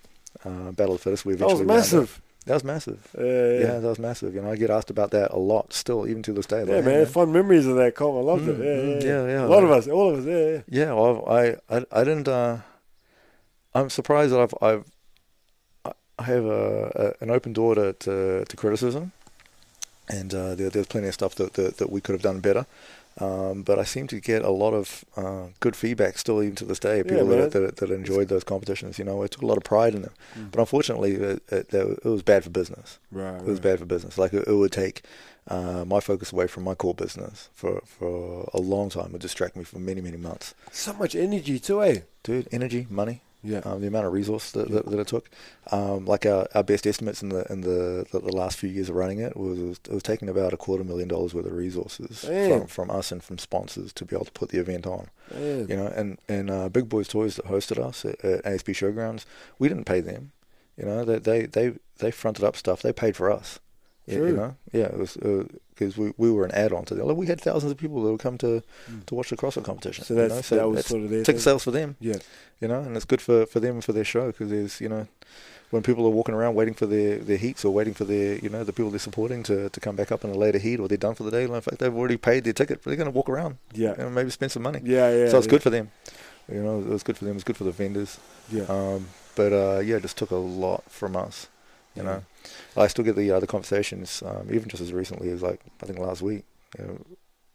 Uh, 0.44 0.70
Battle 0.72 0.94
of 0.94 1.00
the 1.00 1.04
Fittest. 1.04 1.24
We 1.24 1.34
That 1.34 1.44
was 1.46 1.60
eventually 1.60 1.66
wound 1.66 1.70
up- 1.70 1.76
massive. 1.84 2.20
That 2.46 2.54
was 2.54 2.64
massive. 2.64 3.08
Yeah, 3.16 3.58
Yeah, 3.58 3.78
that 3.78 3.88
was 3.88 3.98
massive. 3.98 4.34
You 4.34 4.42
know, 4.42 4.50
I 4.50 4.56
get 4.56 4.68
asked 4.70 4.90
about 4.90 5.10
that 5.12 5.30
a 5.30 5.38
lot 5.38 5.72
still, 5.72 6.08
even 6.08 6.22
to 6.24 6.32
this 6.32 6.46
day. 6.46 6.64
Yeah, 6.64 6.76
Like, 6.76 6.84
man, 6.84 6.98
hey, 7.00 7.04
fun 7.04 7.32
memories 7.32 7.66
of 7.66 7.76
that 7.76 7.94
comp. 7.94 8.16
I 8.16 8.20
loved 8.20 8.46
Mm, 8.46 8.48
it. 8.48 8.58
Yeah, 8.58 8.82
mm, 8.82 9.02
yeah, 9.02 9.22
yeah. 9.26 9.26
yeah. 9.42 9.46
A 9.46 9.48
lot 9.48 9.62
of 9.62 9.70
us, 9.70 9.86
all 9.88 10.10
of 10.10 10.18
us. 10.20 10.24
Yeah, 10.26 10.46
yeah. 10.50 10.86
Yeah, 10.86 10.92
well, 10.94 11.24
I, 11.28 11.56
I, 11.70 11.84
I 11.92 12.04
didn't. 12.04 12.26
Uh, 12.28 12.58
I'm 13.74 13.90
surprised 13.90 14.32
that 14.32 14.40
I've, 14.40 14.54
I've, 14.60 14.84
I- 15.84 15.92
I 16.18 16.22
have 16.24 16.44
a, 16.44 17.14
a 17.20 17.24
an 17.24 17.30
open 17.30 17.52
door 17.52 17.74
to, 17.74 17.92
to, 17.94 18.44
to 18.44 18.56
criticism, 18.56 19.12
and 20.08 20.32
uh, 20.34 20.54
there, 20.54 20.68
there's 20.70 20.86
plenty 20.86 21.08
of 21.08 21.14
stuff 21.14 21.34
that, 21.36 21.54
that 21.54 21.78
that 21.78 21.90
we 21.90 22.00
could 22.00 22.12
have 22.12 22.22
done 22.22 22.40
better. 22.40 22.66
Um, 23.20 23.62
but 23.62 23.78
I 23.78 23.84
seem 23.84 24.06
to 24.08 24.20
get 24.20 24.42
a 24.42 24.50
lot 24.50 24.72
of 24.72 25.04
uh, 25.16 25.48
good 25.60 25.76
feedback 25.76 26.16
still, 26.18 26.42
even 26.42 26.56
to 26.56 26.64
this 26.64 26.78
day. 26.78 27.02
People 27.02 27.26
man. 27.26 27.40
that, 27.40 27.52
that 27.52 27.76
that 27.76 27.90
enjoyed 27.90 28.28
those 28.28 28.44
competitions. 28.44 28.98
You 28.98 29.04
know, 29.04 29.22
I 29.22 29.26
took 29.26 29.42
a 29.42 29.46
lot 29.46 29.58
of 29.58 29.64
pride 29.64 29.94
in 29.94 30.02
them. 30.02 30.12
Mm. 30.34 30.50
But 30.50 30.60
unfortunately, 30.60 31.12
it, 31.14 31.42
it, 31.48 31.74
it 31.74 32.04
was 32.04 32.22
bad 32.22 32.44
for 32.44 32.50
business. 32.50 32.98
Right, 33.10 33.36
It 33.36 33.44
was 33.44 33.58
right. 33.58 33.62
bad 33.62 33.78
for 33.80 33.84
business. 33.84 34.16
Like 34.16 34.32
it, 34.32 34.48
it 34.48 34.54
would 34.54 34.72
take 34.72 35.02
uh, 35.48 35.84
my 35.84 36.00
focus 36.00 36.32
away 36.32 36.46
from 36.46 36.64
my 36.64 36.74
core 36.74 36.94
business 36.94 37.50
for 37.52 37.82
for 37.84 38.48
a 38.54 38.60
long 38.60 38.88
time. 38.88 39.06
It 39.06 39.12
would 39.12 39.22
distract 39.22 39.56
me 39.56 39.64
for 39.64 39.78
many 39.78 40.00
many 40.00 40.16
months. 40.16 40.54
So 40.70 40.92
much 40.94 41.14
energy 41.14 41.58
too, 41.58 41.82
eh? 41.82 42.00
Dude, 42.22 42.48
energy, 42.52 42.86
money, 42.88 43.20
Yeah. 43.44 43.60
um, 43.64 43.80
the 43.80 43.86
amount 43.88 44.06
of 44.06 44.12
resource 44.12 44.52
that, 44.52 44.70
that, 44.70 44.86
that 44.86 44.98
it 45.00 45.06
took. 45.08 45.28
Um, 45.72 46.04
like 46.06 46.26
our, 46.26 46.46
our 46.54 46.62
best 46.62 46.86
estimates 46.86 47.22
in 47.22 47.28
the 47.30 47.44
in 47.52 47.62
the, 47.62 48.06
the, 48.12 48.20
the 48.20 48.32
last 48.36 48.58
few 48.58 48.68
years 48.68 48.88
of 48.88 48.94
running 48.94 49.18
it 49.18 49.36
was, 49.36 49.58
was 49.58 49.80
it 49.88 49.92
was 49.92 50.02
taking 50.02 50.28
about 50.28 50.52
a 50.52 50.56
quarter 50.56 50.84
million 50.84 51.08
dollars 51.08 51.34
worth 51.34 51.46
of 51.46 51.52
resources 51.52 52.24
from, 52.58 52.66
from 52.66 52.90
us 52.90 53.10
and 53.12 53.22
from 53.22 53.38
sponsors 53.38 53.92
to 53.94 54.04
be 54.04 54.14
able 54.14 54.24
to 54.26 54.32
put 54.32 54.50
the 54.50 54.58
event 54.60 54.86
on. 54.86 55.08
yeah. 55.34 55.56
You 55.68 55.76
know, 55.76 55.86
and 55.88 56.18
and 56.28 56.50
uh, 56.50 56.68
Big 56.68 56.88
Boys 56.88 57.08
Toys 57.08 57.36
that 57.36 57.46
hosted 57.46 57.78
us 57.84 58.04
at, 58.04 58.24
at 58.24 58.44
ASB 58.44 58.72
Showgrounds, 58.74 59.24
we 59.58 59.68
didn't 59.68 59.84
pay 59.84 60.00
them. 60.00 60.32
You 60.76 60.86
know, 60.86 61.04
they 61.04 61.18
they 61.18 61.46
they, 61.46 61.72
they 61.98 62.10
fronted 62.10 62.44
up 62.44 62.56
stuff. 62.56 62.80
They 62.82 62.92
paid 62.92 63.16
for 63.16 63.30
us. 63.30 63.58
You- 64.06 64.26
You 64.26 64.36
know, 64.36 64.56
yeah, 64.72 64.84
it 64.86 64.98
was 64.98 65.16
because 65.84 65.98
we 65.98 66.12
we 66.16 66.30
were 66.30 66.44
an 66.44 66.52
add-on 66.52 66.84
to 66.86 66.94
them. 66.94 67.06
Like, 67.06 67.16
we 67.16 67.26
had 67.26 67.40
thousands 67.40 67.72
of 67.72 67.78
people 67.78 68.02
that 68.02 68.10
would 68.10 68.20
come 68.20 68.38
to 68.38 68.62
Mm. 68.90 69.06
to 69.06 69.14
watch 69.14 69.30
the 69.30 69.36
CrossFit 69.36 69.64
competition. 69.64 70.04
So 70.04 70.14
you 70.14 70.28
that's 70.28 70.50
know? 70.50 70.56
that 70.58 70.66
was 70.68 70.76
that's 70.76 70.88
sort 70.88 71.02
of 71.02 71.10
their 71.10 71.20
ticket 71.24 71.36
thing. 71.40 71.42
sales 71.44 71.64
for 71.64 71.70
them 71.70 71.96
Yeah. 72.00 72.16
you 72.60 72.68
know, 72.68 72.80
and 72.80 72.96
it's 72.96 73.04
good 73.04 73.20
for, 73.20 73.46
for 73.46 73.60
them 73.60 73.74
and 73.76 73.84
for 73.84 73.92
their 73.92 74.04
show 74.04 74.26
because 74.28 74.50
there's, 74.50 74.80
you 74.80 74.88
know, 74.88 75.06
when 75.70 75.82
people 75.82 76.04
are 76.06 76.10
walking 76.10 76.34
around 76.34 76.54
waiting 76.54 76.74
for 76.74 76.86
their, 76.86 77.16
their 77.18 77.38
heats 77.38 77.64
or 77.64 77.72
waiting 77.72 77.94
for 77.94 78.04
their, 78.04 78.36
you 78.38 78.48
know, 78.50 78.62
the 78.62 78.72
people 78.72 78.90
they're 78.90 78.98
supporting 78.98 79.42
to, 79.44 79.68
to 79.70 79.80
come 79.80 79.96
back 79.96 80.12
up 80.12 80.22
in 80.24 80.30
a 80.30 80.34
later 80.34 80.58
heat 80.58 80.78
or 80.78 80.86
they're 80.88 80.98
done 80.98 81.14
for 81.14 81.24
the 81.24 81.30
day. 81.30 81.44
In 81.44 81.60
fact, 81.60 81.78
they've 81.78 81.94
already 81.96 82.18
paid 82.18 82.44
their 82.44 82.52
ticket, 82.52 82.80
but 82.82 82.90
they're 82.90 82.96
going 83.02 83.10
to 83.10 83.16
walk 83.16 83.28
around 83.30 83.56
Yeah. 83.72 83.94
and 83.98 84.14
maybe 84.14 84.28
spend 84.30 84.52
some 84.52 84.62
money. 84.62 84.80
Yeah, 84.84 85.08
yeah. 85.10 85.28
so 85.30 85.38
it's 85.38 85.46
yeah. 85.46 85.50
good 85.50 85.62
for 85.62 85.70
them. 85.70 85.90
You 86.52 86.62
know, 86.62 86.80
it 86.80 86.86
was 86.86 87.02
good 87.02 87.16
for 87.16 87.24
them. 87.24 87.32
It 87.32 87.40
was 87.42 87.44
good 87.44 87.56
for 87.56 87.64
the 87.64 87.70
vendors. 87.72 88.18
Yeah. 88.50 88.64
Um, 88.68 89.06
but 89.34 89.52
uh, 89.52 89.78
yeah, 89.80 89.96
it 89.96 90.02
just 90.02 90.18
took 90.18 90.30
a 90.30 90.36
lot 90.36 90.82
from 90.90 91.16
us. 91.16 91.48
You 91.96 92.02
Yeah. 92.02 92.08
know, 92.08 92.22
I 92.76 92.86
still 92.88 93.04
get 93.04 93.16
the 93.16 93.30
uh, 93.30 93.40
the 93.40 93.46
conversations, 93.46 94.22
um, 94.24 94.48
even 94.50 94.68
just 94.68 94.82
as 94.82 94.92
recently 94.92 95.28
as 95.30 95.42
like 95.42 95.60
I 95.82 95.86
think 95.86 95.98
last 95.98 96.22
week, 96.22 96.44
you 96.78 96.84
know, 96.84 96.98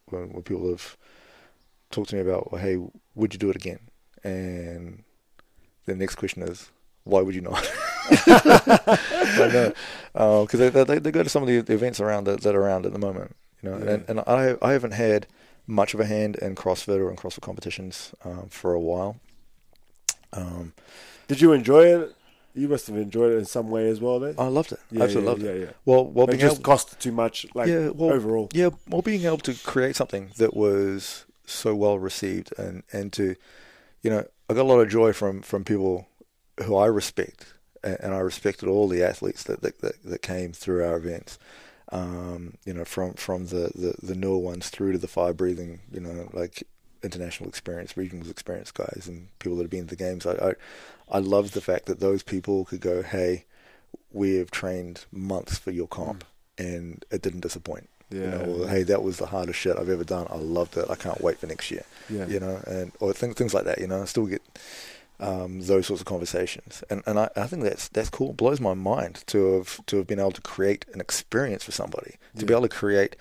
when, 0.09 0.31
when 0.33 0.43
people 0.43 0.69
have 0.69 0.95
talked 1.91 2.09
to 2.09 2.15
me 2.15 2.21
about, 2.21 2.51
well, 2.51 2.61
hey, 2.61 2.77
would 3.15 3.33
you 3.33 3.39
do 3.39 3.49
it 3.49 3.55
again? 3.55 3.79
And 4.23 5.03
the 5.85 5.95
next 5.95 6.15
question 6.15 6.41
is, 6.43 6.69
why 7.03 7.21
would 7.21 7.33
you 7.35 7.41
not? 7.41 7.63
Because 10.13 10.59
they, 10.59 10.69
they 10.69 10.99
they 10.99 11.11
go 11.11 11.23
to 11.23 11.29
some 11.29 11.43
of 11.43 11.47
the, 11.49 11.61
the 11.61 11.73
events 11.73 11.99
around 11.99 12.25
that, 12.25 12.41
that 12.41 12.55
are 12.55 12.61
around 12.61 12.85
at 12.85 12.93
the 12.93 12.99
moment, 12.99 13.35
you 13.61 13.69
know, 13.69 13.77
Yeah. 13.77 13.91
and, 13.93 14.05
and 14.09 14.19
I 14.21 14.55
I 14.61 14.71
haven't 14.73 14.93
had 14.93 15.27
much 15.65 15.93
of 15.93 15.99
a 15.99 16.05
hand 16.05 16.35
in 16.37 16.55
CrossFit 16.55 16.99
or 16.99 17.09
in 17.09 17.15
CrossFit 17.17 17.41
competitions 17.41 18.13
um, 18.23 18.47
for 18.49 18.73
a 18.73 18.79
while. 18.79 19.17
Um, 20.33 20.73
Did 21.27 21.41
you 21.41 21.51
enjoy 21.53 21.83
it? 21.85 22.15
You 22.57 22.67
must 22.67 22.87
have 22.87 22.97
enjoyed 22.97 23.31
it 23.33 23.37
in 23.37 23.45
some 23.45 23.69
way 23.69 23.89
as 23.89 24.01
well, 24.01 24.19
then. 24.19 24.35
I 24.37 24.47
loved 24.47 24.71
it. 24.71 24.79
yeah, 24.91 25.03
Absolutely 25.03 25.23
yeah, 25.23 25.29
loved 25.29 25.43
yeah, 25.43 25.51
it. 25.51 25.59
Yeah, 25.61 25.73
Well, 25.85 26.05
well, 26.05 26.25
It 26.25 26.31
being 26.31 26.39
just 26.41 26.55
able, 26.57 26.63
cost 26.63 26.99
too 26.99 27.11
much, 27.11 27.45
like 27.53 27.67
yeah, 27.67 27.89
well, 27.89 28.11
overall. 28.11 28.49
yeah, 28.53 28.69
well, 28.89 29.01
being 29.01 29.25
able 29.25 29.37
to 29.39 29.53
create 29.63 29.95
something 29.95 30.31
that 30.37 30.55
was 30.55 31.25
so 31.45 31.73
well 31.75 31.97
received 31.97 32.53
and 32.57 32.83
and 32.91 33.13
to, 33.13 33.35
you 34.01 34.09
know, 34.09 34.25
I 34.49 34.53
got 34.53 34.61
a 34.61 34.71
lot 34.73 34.79
of 34.79 34.89
joy 34.89 35.13
from 35.13 35.41
from 35.41 35.63
people 35.63 36.07
who 36.63 36.75
I 36.75 36.87
respect, 36.87 37.53
and, 37.83 37.97
and 38.01 38.13
I 38.13 38.19
respected 38.19 38.67
all 38.67 38.87
the 38.87 39.03
athletes 39.03 39.43
that 39.43 39.61
that, 39.61 39.79
that, 39.81 40.03
that 40.03 40.21
came 40.21 40.51
through 40.53 40.83
our 40.85 40.97
events. 40.97 41.37
Um, 41.91 42.55
you 42.65 42.73
know, 42.73 42.83
from 42.83 43.13
from 43.13 43.45
the, 43.47 43.71
the 43.75 43.95
the 44.01 44.15
newer 44.15 44.39
ones 44.39 44.69
through 44.69 44.91
to 44.93 44.97
the 44.97 45.07
fire 45.07 45.31
breathing, 45.33 45.79
you 45.91 46.01
know, 46.01 46.27
like 46.33 46.63
international 47.03 47.47
experience, 47.47 47.95
regional 47.95 48.29
experience 48.29 48.71
guys, 48.71 49.05
and 49.07 49.27
people 49.39 49.55
that 49.57 49.63
have 49.63 49.69
been 49.71 49.87
to 49.87 49.95
the 49.95 50.03
games. 50.03 50.25
I 50.25 50.31
I, 50.49 50.53
I 51.09 51.19
love 51.19 51.51
the 51.51 51.61
fact 51.61 51.85
that 51.85 51.99
those 51.99 52.23
people 52.23 52.65
could 52.65 52.81
go, 52.81 53.01
hey, 53.01 53.45
we 54.11 54.35
have 54.35 54.51
trained 54.51 55.05
months 55.11 55.57
for 55.57 55.71
your 55.71 55.87
comp, 55.87 56.23
and 56.57 57.03
it 57.11 57.21
didn't 57.21 57.41
disappoint. 57.41 57.89
Yeah. 58.09 58.21
You 58.21 58.27
know, 58.27 58.63
or, 58.63 58.67
hey, 58.69 58.83
that 58.83 59.03
was 59.03 59.17
the 59.17 59.25
hardest 59.27 59.59
shit 59.59 59.77
I've 59.77 59.89
ever 59.89 60.03
done. 60.03 60.27
I 60.29 60.37
loved 60.37 60.77
it. 60.77 60.85
I 60.89 60.95
can't 60.95 61.21
wait 61.21 61.39
for 61.39 61.47
next 61.47 61.71
year. 61.71 61.83
yeah. 62.09 62.25
You 62.27 62.39
know, 62.39 62.61
and 62.65 62.91
or 62.99 63.13
things 63.13 63.35
things 63.35 63.53
like 63.53 63.65
that. 63.65 63.79
You 63.79 63.87
know, 63.87 64.01
I 64.01 64.05
still 64.05 64.27
get 64.27 64.41
um, 65.19 65.61
those 65.61 65.87
sorts 65.87 66.01
of 66.01 66.05
conversations, 66.05 66.83
and 66.89 67.03
and 67.05 67.19
I, 67.19 67.29
I 67.35 67.47
think 67.47 67.63
that's 67.63 67.89
that's 67.89 68.09
cool. 68.09 68.31
It 68.31 68.37
blows 68.37 68.61
my 68.61 68.73
mind 68.73 69.23
to 69.27 69.57
have 69.57 69.85
to 69.87 69.97
have 69.97 70.07
been 70.07 70.19
able 70.19 70.31
to 70.31 70.41
create 70.41 70.85
an 70.93 71.01
experience 71.01 71.63
for 71.63 71.71
somebody, 71.71 72.15
to 72.37 72.45
be 72.45 72.53
able 72.53 72.63
to 72.63 72.69
create 72.69 73.15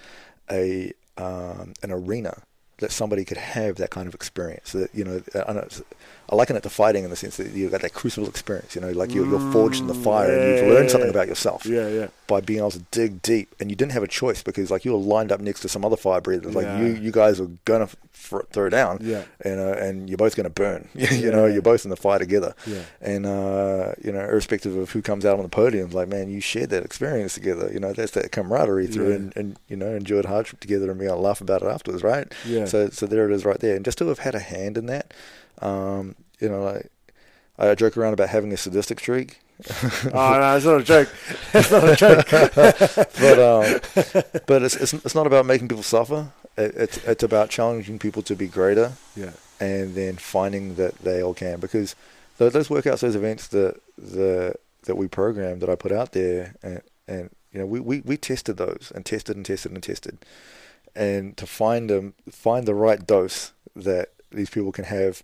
a 0.50 0.92
um, 1.16 1.72
an 1.82 1.90
arena 1.90 2.42
that 2.78 2.92
somebody 2.92 3.24
could 3.24 3.38
have 3.38 3.76
that 3.76 3.90
kind 3.90 4.06
of 4.06 4.14
experience. 4.14 4.72
That 4.72 4.94
you 4.94 5.04
know, 5.04 5.22
I 5.48 5.52
know 5.52 5.66
I 6.28 6.34
liken 6.34 6.56
it 6.56 6.62
to 6.64 6.70
fighting 6.70 7.04
in 7.04 7.10
the 7.10 7.16
sense 7.16 7.36
that 7.36 7.52
you've 7.52 7.70
got 7.70 7.82
that 7.82 7.94
crucible 7.94 8.28
experience. 8.28 8.74
You 8.74 8.80
know, 8.80 8.90
like 8.90 9.14
you're, 9.14 9.26
you're 9.26 9.52
forged 9.52 9.80
in 9.80 9.86
the 9.86 9.94
fire 9.94 10.30
and 10.30 10.58
you've 10.66 10.74
learned 10.74 10.90
something 10.90 11.10
about 11.10 11.28
yourself 11.28 11.64
Yeah, 11.64 11.88
yeah. 11.88 12.08
by 12.26 12.40
being 12.40 12.58
able 12.58 12.72
to 12.72 12.80
dig 12.90 13.22
deep, 13.22 13.54
and 13.60 13.70
you 13.70 13.76
didn't 13.76 13.92
have 13.92 14.02
a 14.02 14.08
choice 14.08 14.42
because 14.42 14.70
like 14.70 14.84
you 14.84 14.92
were 14.92 14.98
lined 14.98 15.30
up 15.30 15.40
next 15.40 15.60
to 15.60 15.68
some 15.68 15.84
other 15.84 15.96
fire 15.96 16.20
breathers. 16.20 16.54
Like 16.54 16.66
Yeah. 16.66 16.80
you, 16.80 16.86
you 16.94 17.12
guys 17.12 17.40
are 17.40 17.48
gonna 17.64 17.84
f- 17.84 18.42
throw 18.50 18.68
down, 18.68 18.98
Yeah. 19.02 19.22
and 19.42 19.60
uh, 19.60 19.74
and 19.78 20.08
you're 20.10 20.16
both 20.16 20.34
gonna 20.34 20.50
burn. 20.50 20.88
you 20.94 21.06
Yeah. 21.10 21.30
know, 21.30 21.46
you're 21.46 21.62
both 21.62 21.84
in 21.84 21.90
the 21.90 21.96
fire 21.96 22.18
together. 22.18 22.54
Yeah. 22.66 22.82
And 23.00 23.24
uh, 23.24 23.92
you 24.02 24.10
know, 24.10 24.20
irrespective 24.20 24.76
of 24.76 24.90
who 24.90 25.02
comes 25.02 25.24
out 25.24 25.36
on 25.36 25.44
the 25.44 25.48
podium, 25.48 25.90
like 25.90 26.08
man, 26.08 26.28
you 26.28 26.40
shared 26.40 26.70
that 26.70 26.84
experience 26.84 27.34
together. 27.34 27.70
You 27.72 27.78
know, 27.78 27.92
that's 27.92 28.12
that 28.12 28.32
camaraderie 28.32 28.88
through, 28.88 29.10
Yeah. 29.10 29.14
and, 29.14 29.36
and 29.36 29.56
you 29.68 29.76
know, 29.76 29.94
enjoyed 29.94 30.24
hardship 30.24 30.58
together 30.58 30.90
and 30.90 30.98
be 30.98 31.06
able 31.06 31.16
to 31.16 31.22
laugh 31.22 31.40
about 31.40 31.62
it 31.62 31.66
afterwards, 31.68 32.02
right? 32.02 32.26
Yeah. 32.44 32.64
So 32.64 32.88
so 32.90 33.06
there 33.06 33.30
it 33.30 33.32
is, 33.32 33.44
right 33.44 33.60
there, 33.60 33.76
and 33.76 33.84
just 33.84 33.98
to 33.98 34.08
have 34.08 34.18
had 34.18 34.34
a 34.34 34.40
hand 34.40 34.76
in 34.76 34.86
that, 34.86 35.14
um, 35.62 36.14
you 36.40 36.48
know, 36.48 36.62
like 36.62 36.90
I 37.58 37.74
joke 37.74 37.96
around 37.96 38.12
about 38.12 38.28
having 38.28 38.52
a 38.52 38.56
sadistic 38.56 39.00
streak. 39.00 39.40
oh 40.12 40.38
no, 40.38 40.56
it's 40.56 40.66
not 40.66 40.80
a 40.80 40.84
joke. 40.84 41.08
It's 41.54 41.70
not 41.70 41.88
a 41.88 41.96
joke. 41.96 42.28
but 42.30 43.38
um, 43.38 44.42
but 44.46 44.62
it's, 44.62 44.76
it's 44.76 44.92
it's 44.92 45.14
not 45.14 45.26
about 45.26 45.46
making 45.46 45.68
people 45.68 45.82
suffer. 45.82 46.30
It, 46.58 46.74
it's 46.76 46.98
it's 46.98 47.22
about 47.22 47.48
challenging 47.48 47.98
people 47.98 48.22
to 48.22 48.36
be 48.36 48.48
greater, 48.48 48.92
yeah, 49.14 49.32
and 49.58 49.94
then 49.94 50.16
finding 50.16 50.74
that 50.74 50.98
they 50.98 51.22
all 51.22 51.32
can. 51.32 51.58
Because 51.58 51.96
those, 52.36 52.52
those 52.52 52.68
workouts, 52.68 53.00
those 53.00 53.16
events 53.16 53.48
that 53.48 53.80
the 53.96 54.54
that 54.84 54.96
we 54.96 55.08
programmed, 55.08 55.62
that 55.62 55.70
I 55.70 55.74
put 55.74 55.92
out 55.92 56.12
there, 56.12 56.54
and, 56.62 56.82
and 57.08 57.30
you 57.52 57.60
know, 57.60 57.66
we, 57.66 57.80
we, 57.80 58.00
we 58.00 58.16
tested 58.16 58.56
those 58.56 58.92
and 58.94 59.04
tested 59.04 59.36
and 59.36 59.44
tested 59.44 59.72
and 59.72 59.82
tested, 59.82 60.18
and 60.94 61.36
to 61.36 61.46
find 61.46 61.90
them, 61.90 62.14
find 62.30 62.66
the 62.66 62.74
right 62.74 63.06
dose 63.06 63.52
that 63.74 64.10
these 64.30 64.50
people 64.50 64.72
can 64.72 64.84
have 64.84 65.22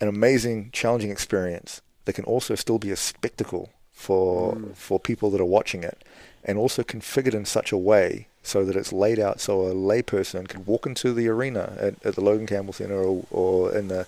an 0.00 0.08
amazing, 0.08 0.70
challenging 0.72 1.10
experience 1.10 1.80
that 2.04 2.12
can 2.14 2.24
also 2.24 2.54
still 2.54 2.78
be 2.78 2.90
a 2.90 2.96
spectacle 2.96 3.70
for 3.92 4.54
Mm. 4.54 4.74
for 4.76 5.00
people 5.00 5.28
that 5.30 5.40
are 5.40 5.44
watching 5.58 5.82
it, 5.82 6.04
and 6.44 6.56
also 6.56 6.82
configured 6.82 7.34
in 7.34 7.44
such 7.44 7.72
a 7.72 7.76
way 7.76 8.28
so 8.42 8.64
that 8.64 8.76
it's 8.76 8.92
laid 8.92 9.18
out 9.18 9.40
so 9.40 9.62
a 9.66 9.74
layperson 9.74 10.46
can 10.48 10.64
walk 10.64 10.86
into 10.86 11.12
the 11.12 11.28
arena 11.28 11.76
at, 11.80 11.94
at 12.06 12.14
the 12.14 12.20
Logan 12.20 12.46
Campbell 12.46 12.72
Center 12.72 12.94
or, 13.02 13.24
or 13.30 13.76
in 13.76 13.88
the 13.88 14.06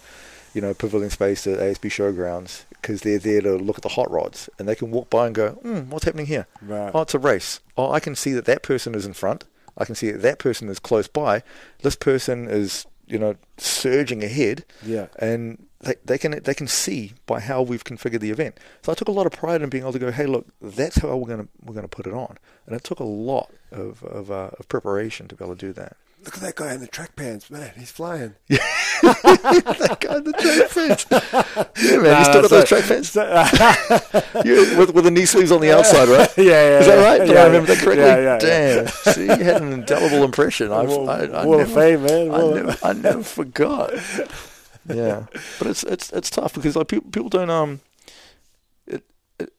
you 0.55 0.61
know 0.61 0.73
pavilion 0.75 1.11
space 1.11 1.47
at 1.47 1.59
ASB 1.59 1.91
Showgrounds 1.91 2.65
because 2.71 3.03
they're 3.03 3.19
there 3.19 3.41
to 3.43 3.57
look 3.57 3.77
at 3.79 3.83
the 3.83 3.91
hot 3.91 4.11
rods 4.11 4.49
and 4.59 4.69
they 4.69 4.75
can 4.77 4.91
walk 4.93 5.11
by 5.11 5.27
and 5.27 5.35
go, 5.35 5.51
hmm, 5.51 5.91
what's 5.91 6.05
happening 6.07 6.27
here? 6.27 6.47
right. 6.63 6.93
Oh, 6.95 7.03
it's 7.03 7.15
a 7.15 7.19
race. 7.19 7.61
Oh, 7.77 7.91
I 7.91 8.01
can 8.01 8.15
see 8.15 8.33
that 8.33 8.45
that 8.47 8.63
person 8.63 8.95
is 8.95 9.05
in 9.05 9.13
front. 9.13 9.45
I 9.77 9.85
can 9.85 9.95
see 9.97 10.11
that 10.13 10.23
that 10.23 10.39
person 10.39 10.69
is 10.69 10.79
close 10.79 11.09
by. 11.09 11.43
This 11.83 11.97
person 11.97 12.49
is, 12.49 12.87
you 13.07 13.19
know, 13.19 13.35
surging 13.59 14.23
ahead, 14.25 14.65
Yeah, 14.85 15.07
and 15.19 15.67
they, 15.83 15.95
they 16.05 16.19
can 16.19 16.41
they 16.43 16.55
can 16.55 16.67
see 16.67 17.13
by 17.27 17.41
how 17.41 17.63
we've 17.63 17.85
configured 17.85 18.21
the 18.21 18.31
event. 18.31 18.59
So 18.83 18.93
I 18.93 18.95
took 18.95 19.09
a 19.09 19.13
lot 19.13 19.27
of 19.27 19.33
pride 19.33 19.63
in 19.63 19.71
being 19.71 19.83
able 19.85 19.93
to 19.93 19.99
go, 19.99 20.11
hey, 20.11 20.27
look, 20.27 20.47
that's 20.61 20.99
how 20.99 21.17
we're 21.17 21.29
gonna 21.29 21.49
we're 21.65 21.75
gonna 21.75 21.89
put 21.89 22.07
it 22.07 22.13
on, 22.13 22.37
and 22.67 22.77
it 22.77 22.85
took 22.85 23.01
a 23.01 23.05
lot 23.05 23.51
of 23.73 24.03
of, 24.05 24.31
uh, 24.31 24.51
of 24.59 24.69
preparation 24.69 25.27
to 25.29 25.35
be 25.35 25.45
able 25.45 25.57
to 25.57 25.67
do 25.67 25.73
that. 25.73 25.97
look 26.25 26.35
at 26.35 26.41
that 26.43 26.55
guy 26.57 26.75
in 26.75 26.81
the 26.81 26.87
track 26.87 27.17
pants, 27.17 27.51
man. 27.51 27.73
He's 27.79 27.91
flying. 27.91 28.35
Yeah, 28.49 28.59
that 29.03 29.97
guy 30.01 30.17
in 30.19 30.25
the 30.25 30.33
track 30.35 30.71
pants. 30.71 31.07
Yeah, 31.83 31.97
man, 31.97 32.19
you 32.19 32.25
still 32.25 32.43
got 32.43 32.51
those 32.51 32.69
track 32.69 32.85
fence 32.85 33.15
you, 34.45 34.77
with 34.79 34.93
with 34.95 35.05
the 35.05 35.11
knee 35.11 35.25
sleeves 35.25 35.51
on 35.51 35.63
the 35.63 35.73
outside, 35.73 36.09
right? 36.09 36.29
yeah, 36.37 36.45
yeah. 36.45 36.79
Is 36.81 36.87
that 36.87 36.99
yeah. 36.99 37.05
right? 37.05 37.19
Did 37.21 37.29
Yeah, 37.31 37.43
I 37.43 37.47
remember 37.47 37.69
yeah. 37.73 37.75
that 37.75 37.85
correctly? 37.85 38.05
Yeah, 38.05 38.17
yeah, 38.17 38.35
yeah. 38.35 38.39
Damn. 38.85 39.15
See, 39.15 39.25
you 39.25 39.45
had 39.45 39.63
an 39.63 39.73
indelible 39.73 40.25
impression. 40.25 40.73
I've, 40.73 40.89
Wall, 40.89 41.09
I, 41.09 41.21
I 41.25 41.47
Wall 41.47 41.59
never, 41.59 41.75
Fame, 41.75 42.03
man. 42.03 42.35
I 42.35 42.53
never, 42.53 42.77
I 42.83 42.93
never 42.93 43.23
forgot. 43.23 43.93
Yeah, 44.89 45.27
but 45.59 45.67
it's 45.69 45.83
it's 45.85 46.11
it's 46.13 46.31
tough 46.31 46.55
because 46.55 46.75
like 46.77 46.89
people 46.89 47.11
people 47.11 47.29
don't 47.29 47.51
um, 47.51 47.81
it, 48.87 49.03
it 49.39 49.53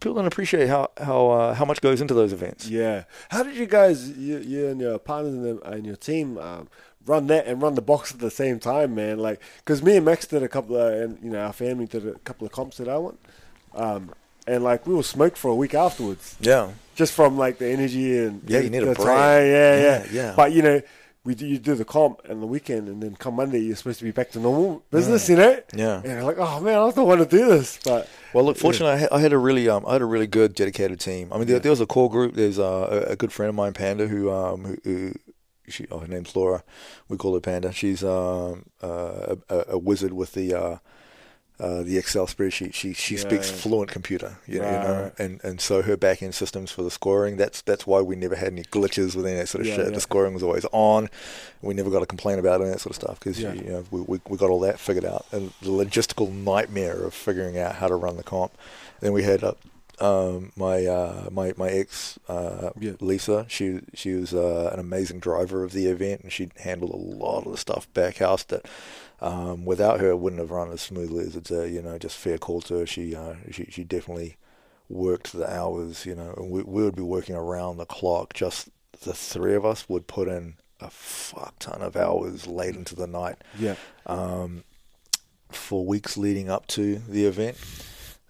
people 0.00 0.14
don't 0.14 0.26
appreciate 0.26 0.68
how 0.68 0.90
how 0.98 1.28
uh, 1.30 1.54
how 1.54 1.64
much 1.64 1.80
goes 1.80 2.00
into 2.00 2.14
those 2.14 2.32
events. 2.32 2.68
Yeah. 2.68 3.04
How 3.30 3.42
did 3.42 3.56
you 3.56 3.66
guys, 3.66 4.10
you, 4.16 4.38
you 4.38 4.68
and 4.68 4.80
your 4.80 4.98
partners 4.98 5.34
and, 5.34 5.44
the, 5.44 5.60
and 5.70 5.86
your 5.86 5.96
team, 5.96 6.38
um, 6.38 6.68
run 7.04 7.26
that 7.28 7.46
and 7.46 7.60
run 7.62 7.74
the 7.74 7.82
box 7.82 8.12
at 8.12 8.18
the 8.20 8.30
same 8.30 8.58
time, 8.58 8.94
man? 8.94 9.18
Like, 9.18 9.40
because 9.58 9.82
me 9.82 9.96
and 9.96 10.04
Max 10.04 10.26
did 10.26 10.42
a 10.42 10.48
couple 10.48 10.76
of, 10.76 10.92
and 10.92 11.18
you 11.22 11.30
know, 11.30 11.40
our 11.40 11.52
family 11.52 11.86
did 11.86 12.06
a 12.06 12.14
couple 12.20 12.46
of 12.46 12.52
comps 12.52 12.78
that 12.78 12.88
I 12.88 12.96
went, 12.98 13.18
um, 13.74 14.10
and 14.46 14.64
like 14.64 14.86
we 14.86 14.94
were 14.94 15.02
smoked 15.02 15.36
for 15.36 15.50
a 15.50 15.54
week 15.54 15.74
afterwards, 15.74 16.36
Yeah, 16.40 16.70
just 16.94 17.12
from 17.12 17.36
like 17.36 17.58
the 17.58 17.68
energy 17.68 18.16
and 18.18 18.42
Yeah, 18.48 18.58
the, 18.58 18.64
you 18.64 18.70
need 18.70 18.82
a 18.82 18.86
break. 18.86 18.96
time. 18.98 19.06
Yeah, 19.06 19.46
yeah, 19.46 19.80
Yeah, 19.80 20.06
yeah. 20.10 20.34
But 20.34 20.52
you 20.52 20.62
know. 20.62 20.80
We 21.26 21.34
do, 21.34 21.44
you 21.44 21.58
do 21.58 21.74
the 21.74 21.84
comp 21.84 22.22
and 22.28 22.40
the 22.40 22.46
weekend, 22.46 22.88
and 22.88 23.02
then 23.02 23.16
come 23.16 23.34
Monday, 23.34 23.58
you're 23.58 23.74
supposed 23.76 23.98
to 23.98 24.04
be 24.04 24.12
back 24.12 24.30
to 24.30 24.38
normal 24.38 24.84
business, 24.92 25.28
you 25.28 25.36
know? 25.36 25.60
yeah. 25.74 25.96
And 25.96 26.04
you're 26.04 26.22
like, 26.22 26.38
oh 26.38 26.60
man, 26.60 26.78
I 26.78 26.90
don't 26.92 27.06
want 27.06 27.20
to 27.20 27.26
do 27.26 27.48
this, 27.48 27.80
but 27.84 28.08
Well, 28.32 28.44
look, 28.44 28.56
fortunately, 28.56 28.94
I, 28.94 28.96
had, 28.98 29.08
I 29.10 29.20
had 29.20 29.32
a 29.32 29.38
really, 29.38 29.68
um, 29.68 29.84
I 29.86 29.94
had 29.94 30.02
a 30.02 30.06
really 30.06 30.28
good, 30.28 30.54
dedicated 30.54 31.00
team. 31.00 31.32
I 31.32 31.38
mean, 31.38 31.48
there, 31.48 31.58
there 31.58 31.72
was 31.72 31.80
a 31.80 31.86
core 31.86 32.08
group. 32.08 32.34
There's 32.34 32.58
uh, 32.60 33.04
a, 33.08 33.12
a 33.12 33.16
good 33.16 33.32
friend 33.32 33.48
of 33.48 33.56
mine, 33.56 33.72
Panda, 33.72 34.06
who, 34.06 34.30
um, 34.30 34.64
who, 34.64 34.76
who 34.84 35.14
she, 35.68 35.86
oh, 35.90 35.98
her 35.98 36.06
name's 36.06 36.36
Laura. 36.36 36.62
We 37.08 37.16
call 37.16 37.34
her 37.34 37.40
Panda. 37.40 37.72
She's 37.72 38.04
um, 38.04 38.66
uh, 38.80 39.34
a, 39.50 39.64
a 39.70 39.78
wizard 39.78 40.12
with 40.12 40.32
the, 40.32 40.54
uh, 40.54 40.78
uh, 41.58 41.82
the 41.82 41.96
Excel 41.96 42.26
spreadsheet. 42.26 42.74
She 42.74 42.92
she 42.92 43.16
speaks 43.16 43.50
Right. 43.50 43.60
fluent 43.60 43.90
computer, 43.90 44.36
you, 44.46 44.60
Right, 44.60 44.82
know, 44.82 45.12
and 45.18 45.40
and 45.42 45.60
so 45.60 45.80
her 45.82 45.96
back 45.96 46.22
end 46.22 46.34
systems 46.34 46.70
for 46.70 46.82
the 46.82 46.90
scoring. 46.90 47.36
That's 47.38 47.62
that's 47.62 47.86
why 47.86 48.00
we 48.02 48.14
never 48.16 48.36
had 48.36 48.48
any 48.52 48.62
glitches 48.64 49.16
with 49.16 49.26
any 49.26 49.36
that 49.36 49.48
sort 49.48 49.62
of 49.62 49.68
Yeah, 49.68 49.76
shit. 49.76 49.86
yeah. 49.86 49.92
The 49.94 50.00
scoring 50.00 50.34
was 50.34 50.42
always 50.42 50.66
on. 50.72 51.08
We 51.62 51.72
never 51.72 51.88
got 51.90 52.00
to 52.00 52.06
complain 52.06 52.38
about 52.38 52.60
and 52.60 52.70
that 52.72 52.80
sort 52.80 52.90
of 52.96 53.02
stuff 53.02 53.18
because 53.20 53.40
Yeah. 53.40 53.54
you 53.54 53.62
know 53.70 53.84
we, 53.90 54.00
we 54.02 54.20
we 54.28 54.36
got 54.36 54.50
all 54.50 54.60
that 54.60 54.78
figured 54.78 55.04
out. 55.06 55.24
And 55.32 55.52
the 55.62 55.70
logistical 55.70 56.30
nightmare 56.30 57.02
of 57.04 57.14
figuring 57.14 57.58
out 57.58 57.76
how 57.76 57.88
to 57.88 57.94
run 57.96 58.16
the 58.18 58.22
comp. 58.22 58.52
Then 59.00 59.12
we 59.14 59.22
had 59.22 59.42
uh, 59.42 59.54
um, 59.98 60.52
my 60.56 60.84
uh, 60.84 61.28
my 61.30 61.54
my 61.56 61.68
ex 61.70 62.18
uh, 62.28 62.70
Yeah. 62.78 62.92
Lisa. 63.00 63.46
She 63.48 63.80
she 63.94 64.12
was 64.12 64.34
uh, 64.34 64.68
an 64.74 64.78
amazing 64.78 65.20
driver 65.20 65.64
of 65.64 65.72
the 65.72 65.86
event, 65.86 66.20
and 66.22 66.30
she 66.30 66.50
handled 66.58 66.90
a 66.92 66.96
lot 66.96 67.46
of 67.46 67.52
the 67.52 67.58
stuff 67.58 67.90
back 67.94 68.18
house 68.18 68.42
that 68.44 68.66
um, 69.20 69.64
without 69.64 70.00
her 70.00 70.10
it 70.10 70.18
wouldn't 70.18 70.40
have 70.40 70.50
run 70.50 70.70
as 70.70 70.80
smoothly 70.80 71.24
as 71.24 71.36
it's. 71.36 71.50
Uh, 71.50 71.62
you 71.64 71.82
know, 71.82 71.98
just 71.98 72.16
fair 72.16 72.38
call 72.38 72.60
to 72.62 72.78
her. 72.78 72.86
She 72.86 73.14
uh, 73.14 73.34
she 73.50 73.64
she 73.70 73.84
definitely 73.84 74.36
worked 74.88 75.32
the 75.32 75.50
hours. 75.50 76.04
You 76.06 76.14
know, 76.14 76.34
and 76.36 76.50
we 76.50 76.62
we 76.62 76.82
would 76.82 76.96
be 76.96 77.02
working 77.02 77.34
around 77.36 77.76
the 77.78 77.86
clock. 77.86 78.34
Just 78.34 78.68
the 79.02 79.12
three 79.14 79.54
of 79.54 79.64
us 79.64 79.88
would 79.88 80.06
put 80.06 80.28
in 80.28 80.54
a 80.80 80.90
fuck 80.90 81.58
ton 81.58 81.80
of 81.80 81.96
hours 81.96 82.46
late 82.46 82.74
into 82.76 82.94
the 82.94 83.06
night 83.06 83.36
yeah, 83.58 83.76
um, 84.04 84.62
for 85.50 85.86
weeks 85.86 86.16
leading 86.18 86.50
up 86.50 86.66
to 86.66 86.96
the 87.08 87.24
event, 87.24 87.56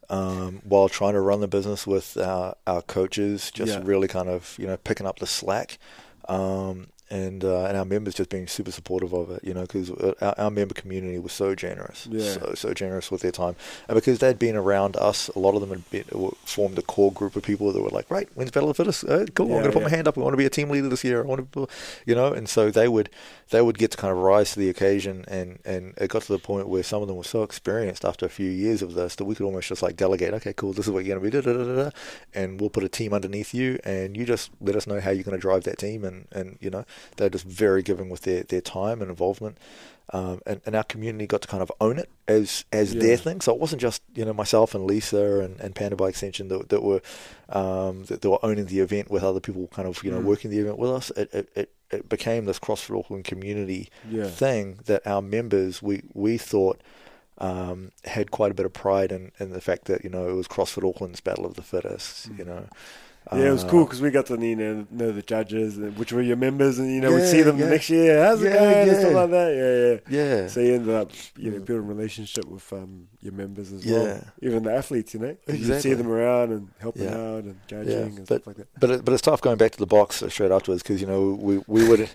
um, 0.08 0.60
while 0.64 0.88
trying 0.88 1.14
to 1.14 1.20
run 1.20 1.40
the 1.40 1.48
business 1.48 1.86
with 1.86 2.16
our, 2.16 2.54
our 2.66 2.82
coaches, 2.82 3.50
just 3.50 3.72
Yeah. 3.72 3.80
really 3.84 4.06
kind 4.08 4.28
of 4.28 4.54
you 4.58 4.66
know 4.66 4.76
picking 4.76 5.06
up 5.06 5.18
the 5.18 5.26
slack, 5.26 5.78
um, 6.28 6.88
and 7.10 7.44
uh, 7.44 7.64
and 7.66 7.76
our 7.76 7.84
members 7.84 8.14
just 8.14 8.30
being 8.30 8.46
super 8.48 8.70
supportive 8.72 9.12
of 9.12 9.30
it, 9.30 9.44
you 9.44 9.54
know, 9.54 9.62
because 9.62 9.90
our, 9.90 10.34
our 10.38 10.50
member 10.50 10.74
community 10.74 11.18
was 11.18 11.32
so 11.32 11.54
generous, 11.54 12.06
Yeah. 12.10 12.32
so 12.32 12.52
so 12.54 12.74
generous 12.74 13.10
with 13.10 13.22
their 13.22 13.32
time, 13.32 13.54
and 13.88 13.94
because 13.94 14.18
they'd 14.18 14.38
been 14.38 14.56
around 14.56 14.96
us, 14.96 15.28
a 15.28 15.38
lot 15.38 15.54
of 15.54 15.60
them 15.60 15.70
had 15.70 15.90
been, 15.90 16.04
formed 16.44 16.78
a 16.78 16.82
core 16.82 17.12
group 17.12 17.36
of 17.36 17.42
people 17.42 17.72
that 17.72 17.80
were 17.80 17.90
like, 17.90 18.10
right, 18.10 18.28
when's 18.34 18.50
Battle 18.50 18.70
of 18.70 18.76
the 18.76 18.82
Fittest? 18.84 19.04
Uh, 19.04 19.24
cool, 19.34 19.48
Yeah, 19.48 19.56
I'm 19.56 19.60
going 19.62 19.64
to 19.64 19.72
put 19.72 19.82
yeah. 19.82 19.88
my 19.90 19.96
hand 19.96 20.08
up. 20.08 20.18
I 20.18 20.20
want 20.20 20.32
to 20.32 20.38
be 20.38 20.46
a 20.46 20.50
team 20.50 20.68
leader 20.70 20.88
this 20.88 21.04
year. 21.04 21.22
I 21.22 21.26
want 21.26 21.52
to, 21.52 21.68
you 22.06 22.14
know, 22.14 22.32
and 22.32 22.48
so 22.48 22.70
they 22.70 22.88
would 22.88 23.08
they 23.50 23.62
would 23.62 23.78
get 23.78 23.92
to 23.92 23.96
kind 23.96 24.10
of 24.12 24.18
rise 24.18 24.52
to 24.54 24.58
the 24.58 24.68
occasion, 24.68 25.24
and 25.28 25.60
and 25.64 25.94
it 25.98 26.10
got 26.10 26.22
to 26.22 26.32
the 26.32 26.38
point 26.40 26.68
where 26.68 26.82
some 26.82 27.02
of 27.02 27.08
them 27.08 27.16
were 27.16 27.22
so 27.24 27.42
experienced 27.44 28.04
after 28.04 28.26
a 28.26 28.28
few 28.28 28.50
years 28.50 28.82
of 28.82 28.94
this 28.94 29.14
that 29.16 29.24
we 29.24 29.34
could 29.36 29.44
almost 29.46 29.68
just 29.68 29.82
like 29.82 29.96
delegate. 29.96 30.34
Okay, 30.34 30.52
cool, 30.52 30.72
this 30.72 30.86
is 30.86 30.92
what 30.92 31.04
you're 31.04 31.16
going 31.18 31.30
to 31.30 31.40
be, 31.40 31.52
da, 31.52 31.52
da, 31.56 31.64
da, 31.64 31.84
da, 31.84 31.90
and 32.34 32.60
we'll 32.60 32.70
put 32.70 32.82
a 32.82 32.88
team 32.88 33.12
underneath 33.14 33.54
you, 33.54 33.78
and 33.84 34.16
you 34.16 34.24
just 34.24 34.50
let 34.60 34.74
us 34.74 34.86
know 34.88 34.98
how 35.00 35.10
you're 35.10 35.22
going 35.22 35.36
to 35.36 35.40
drive 35.40 35.62
that 35.64 35.78
team, 35.78 36.04
and 36.04 36.26
and 36.32 36.58
you 36.60 36.70
know 36.70 36.84
they're 37.16 37.30
just 37.30 37.44
very 37.44 37.82
giving 37.82 38.08
with 38.08 38.22
their 38.22 38.42
their 38.44 38.60
time 38.60 39.00
and 39.02 39.10
involvement. 39.10 39.58
Um, 40.12 40.40
and, 40.46 40.60
and 40.64 40.76
our 40.76 40.84
community 40.84 41.26
got 41.26 41.42
to 41.42 41.48
kind 41.48 41.64
of 41.64 41.72
own 41.80 41.98
it 41.98 42.08
as 42.28 42.64
as 42.72 42.94
Yeah. 42.94 43.02
their 43.02 43.16
thing. 43.16 43.40
So 43.40 43.52
it 43.52 43.58
wasn't 43.58 43.82
just 43.82 44.02
you 44.14 44.24
know 44.24 44.32
myself 44.32 44.72
and 44.74 44.86
Lisa 44.86 45.40
and, 45.40 45.58
and 45.60 45.74
Panda 45.74 45.96
by 45.96 46.08
extension 46.10 46.46
that, 46.48 46.68
that 46.68 46.82
were 46.84 47.00
um, 47.48 48.04
that, 48.04 48.22
that 48.22 48.30
were 48.30 48.38
owning 48.44 48.66
the 48.66 48.78
event 48.80 49.10
with 49.10 49.24
other 49.24 49.40
people 49.40 49.66
kind 49.68 49.88
of 49.88 50.02
you 50.04 50.12
know 50.12 50.20
Mm. 50.20 50.24
working 50.24 50.50
the 50.52 50.58
event 50.60 50.78
with 50.78 50.90
us. 50.92 51.10
It, 51.16 51.34
it, 51.34 51.48
it, 51.56 51.72
it 51.90 52.08
became 52.08 52.44
this 52.44 52.60
CrossFit 52.60 52.96
Auckland 52.96 53.24
community 53.24 53.88
yeah, 54.08 54.28
thing 54.28 54.78
that 54.86 55.04
our 55.06 55.20
members 55.22 55.82
we 55.82 56.02
we 56.14 56.38
thought 56.38 56.80
um, 57.38 57.90
had 58.04 58.30
quite 58.30 58.50
a 58.50 58.54
bit 58.54 58.64
of 58.66 58.72
pride 58.72 59.10
in, 59.12 59.32
in 59.38 59.50
the 59.50 59.60
fact 59.60 59.86
that 59.86 60.04
you 60.04 60.10
know 60.10 60.28
it 60.28 60.32
was 60.34 60.46
CrossFit 60.48 60.88
Auckland's 60.88 61.20
Battle 61.20 61.44
of 61.46 61.54
the 61.54 61.62
Fittest. 61.62 62.30
You 62.38 62.44
know, 62.44 62.68
Yeah, 63.32 63.48
it 63.48 63.50
was 63.50 63.64
Uh, 63.64 63.68
cool 63.68 63.84
because 63.84 64.00
we 64.00 64.10
got 64.10 64.26
to 64.26 64.38
you 64.38 64.54
know, 64.54 64.86
know 64.90 65.10
the 65.10 65.22
judges, 65.22 65.76
which 65.98 66.12
were 66.12 66.22
your 66.22 66.36
members, 66.36 66.78
and 66.78 66.88
you 66.94 67.00
know 67.00 67.12
we'd 67.12 67.26
see 67.26 67.42
them 67.42 67.58
yeah. 67.58 67.64
the 67.64 67.70
next 67.72 67.90
year. 67.90 68.24
How's 68.24 68.40
it 68.42 68.46
Yeah, 68.52 68.58
going? 68.60 68.74
And 68.74 68.90
yeah. 68.92 68.98
stuff 69.00 69.12
like 69.14 69.30
that. 69.30 70.00
Yeah, 70.08 70.16
yeah. 70.20 70.24
Yeah, 70.42 70.46
So 70.48 70.60
you 70.60 70.74
ended 70.74 70.94
up, 70.94 71.10
you 71.36 71.50
know, 71.50 71.58
building 71.58 71.90
a 71.90 71.94
relationship 71.94 72.44
with 72.44 72.72
um, 72.72 73.08
your 73.20 73.32
members 73.32 73.72
as 73.72 73.84
Yeah. 73.84 73.98
well. 73.98 74.24
Even 74.42 74.62
the 74.62 74.72
athletes, 74.74 75.12
you 75.14 75.20
know, 75.20 75.36
you 75.48 75.80
see 75.80 75.94
them 75.94 76.06
around 76.08 76.52
and 76.52 76.68
helping 76.78 77.02
Yeah. 77.04 77.16
out 77.18 77.44
and 77.44 77.56
judging 77.66 77.92
Yeah, 77.92 77.98
and 78.04 78.16
but- 78.16 78.26
stuff 78.26 78.46
like 78.46 78.56
that. 78.58 78.68
But 78.78 78.90
it, 78.90 79.04
but 79.04 79.12
it's 79.12 79.22
tough 79.22 79.40
going 79.40 79.56
back 79.58 79.72
to 79.72 79.78
the 79.78 79.86
box 79.86 80.22
straight 80.28 80.52
afterwards 80.52 80.82
because 80.84 81.00
you 81.00 81.06
know 81.08 81.36
we 81.40 81.58
we 81.66 81.86
would 81.88 82.08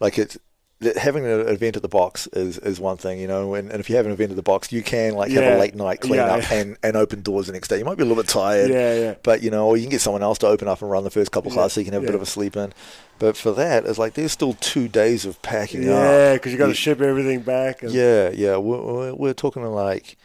like 0.00 0.18
it. 0.18 0.36
That 0.80 0.96
having 0.96 1.26
an 1.26 1.48
event 1.48 1.74
at 1.74 1.82
the 1.82 1.88
box 1.88 2.28
is, 2.28 2.56
is 2.58 2.78
one 2.78 2.96
thing, 2.96 3.18
you 3.18 3.26
know, 3.26 3.54
and, 3.54 3.68
and 3.70 3.80
if 3.80 3.90
you 3.90 3.96
have 3.96 4.06
an 4.06 4.12
event 4.12 4.30
at 4.30 4.36
the 4.36 4.42
box, 4.44 4.70
you 4.70 4.80
can 4.82 5.14
like 5.14 5.32
have 5.32 5.42
a 5.42 5.58
late 5.58 5.74
night 5.74 6.00
clean 6.00 6.14
Yeah. 6.14 6.34
up 6.36 6.52
and, 6.52 6.76
and 6.84 6.96
open 6.96 7.22
doors 7.22 7.48
the 7.48 7.52
next 7.52 7.66
day. 7.66 7.78
You 7.78 7.84
might 7.84 7.96
be 7.96 8.04
a 8.04 8.06
little 8.06 8.22
bit 8.22 8.28
tired, 8.30 8.70
Yeah, 8.70 8.94
yeah. 8.94 9.14
but 9.24 9.42
you 9.42 9.50
know, 9.50 9.66
or 9.66 9.76
you 9.76 9.82
can 9.82 9.90
get 9.90 10.00
someone 10.00 10.22
else 10.22 10.38
to 10.38 10.46
open 10.46 10.68
up 10.68 10.80
and 10.80 10.88
run 10.88 11.02
the 11.02 11.10
first 11.10 11.32
couple 11.32 11.50
Yeah, 11.50 11.56
classes 11.56 11.72
so 11.74 11.80
you 11.80 11.84
can 11.86 11.94
have 11.94 12.04
a 12.04 12.06
bit 12.06 12.14
of 12.14 12.22
a 12.22 12.26
sleep 12.26 12.56
in. 12.56 12.72
But 13.18 13.36
for 13.36 13.50
that, 13.52 13.86
it's 13.86 13.98
like 13.98 14.14
there's 14.14 14.30
still 14.30 14.52
two 14.54 14.86
days 14.86 15.24
of 15.26 15.42
packing 15.42 15.82
Yeah, 15.82 16.34
because 16.34 16.52
you 16.52 16.58
got 16.58 16.68
to 16.68 16.74
ship 16.74 17.00
everything 17.00 17.40
back. 17.40 17.82
And, 17.82 17.90
Yeah, 17.92 18.30
yeah, 18.32 18.56
we're, 18.58 18.80
we're, 18.80 19.14
we're 19.14 19.34
talking 19.34 19.64
like, 19.64 20.16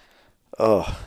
oh, 0.59 0.99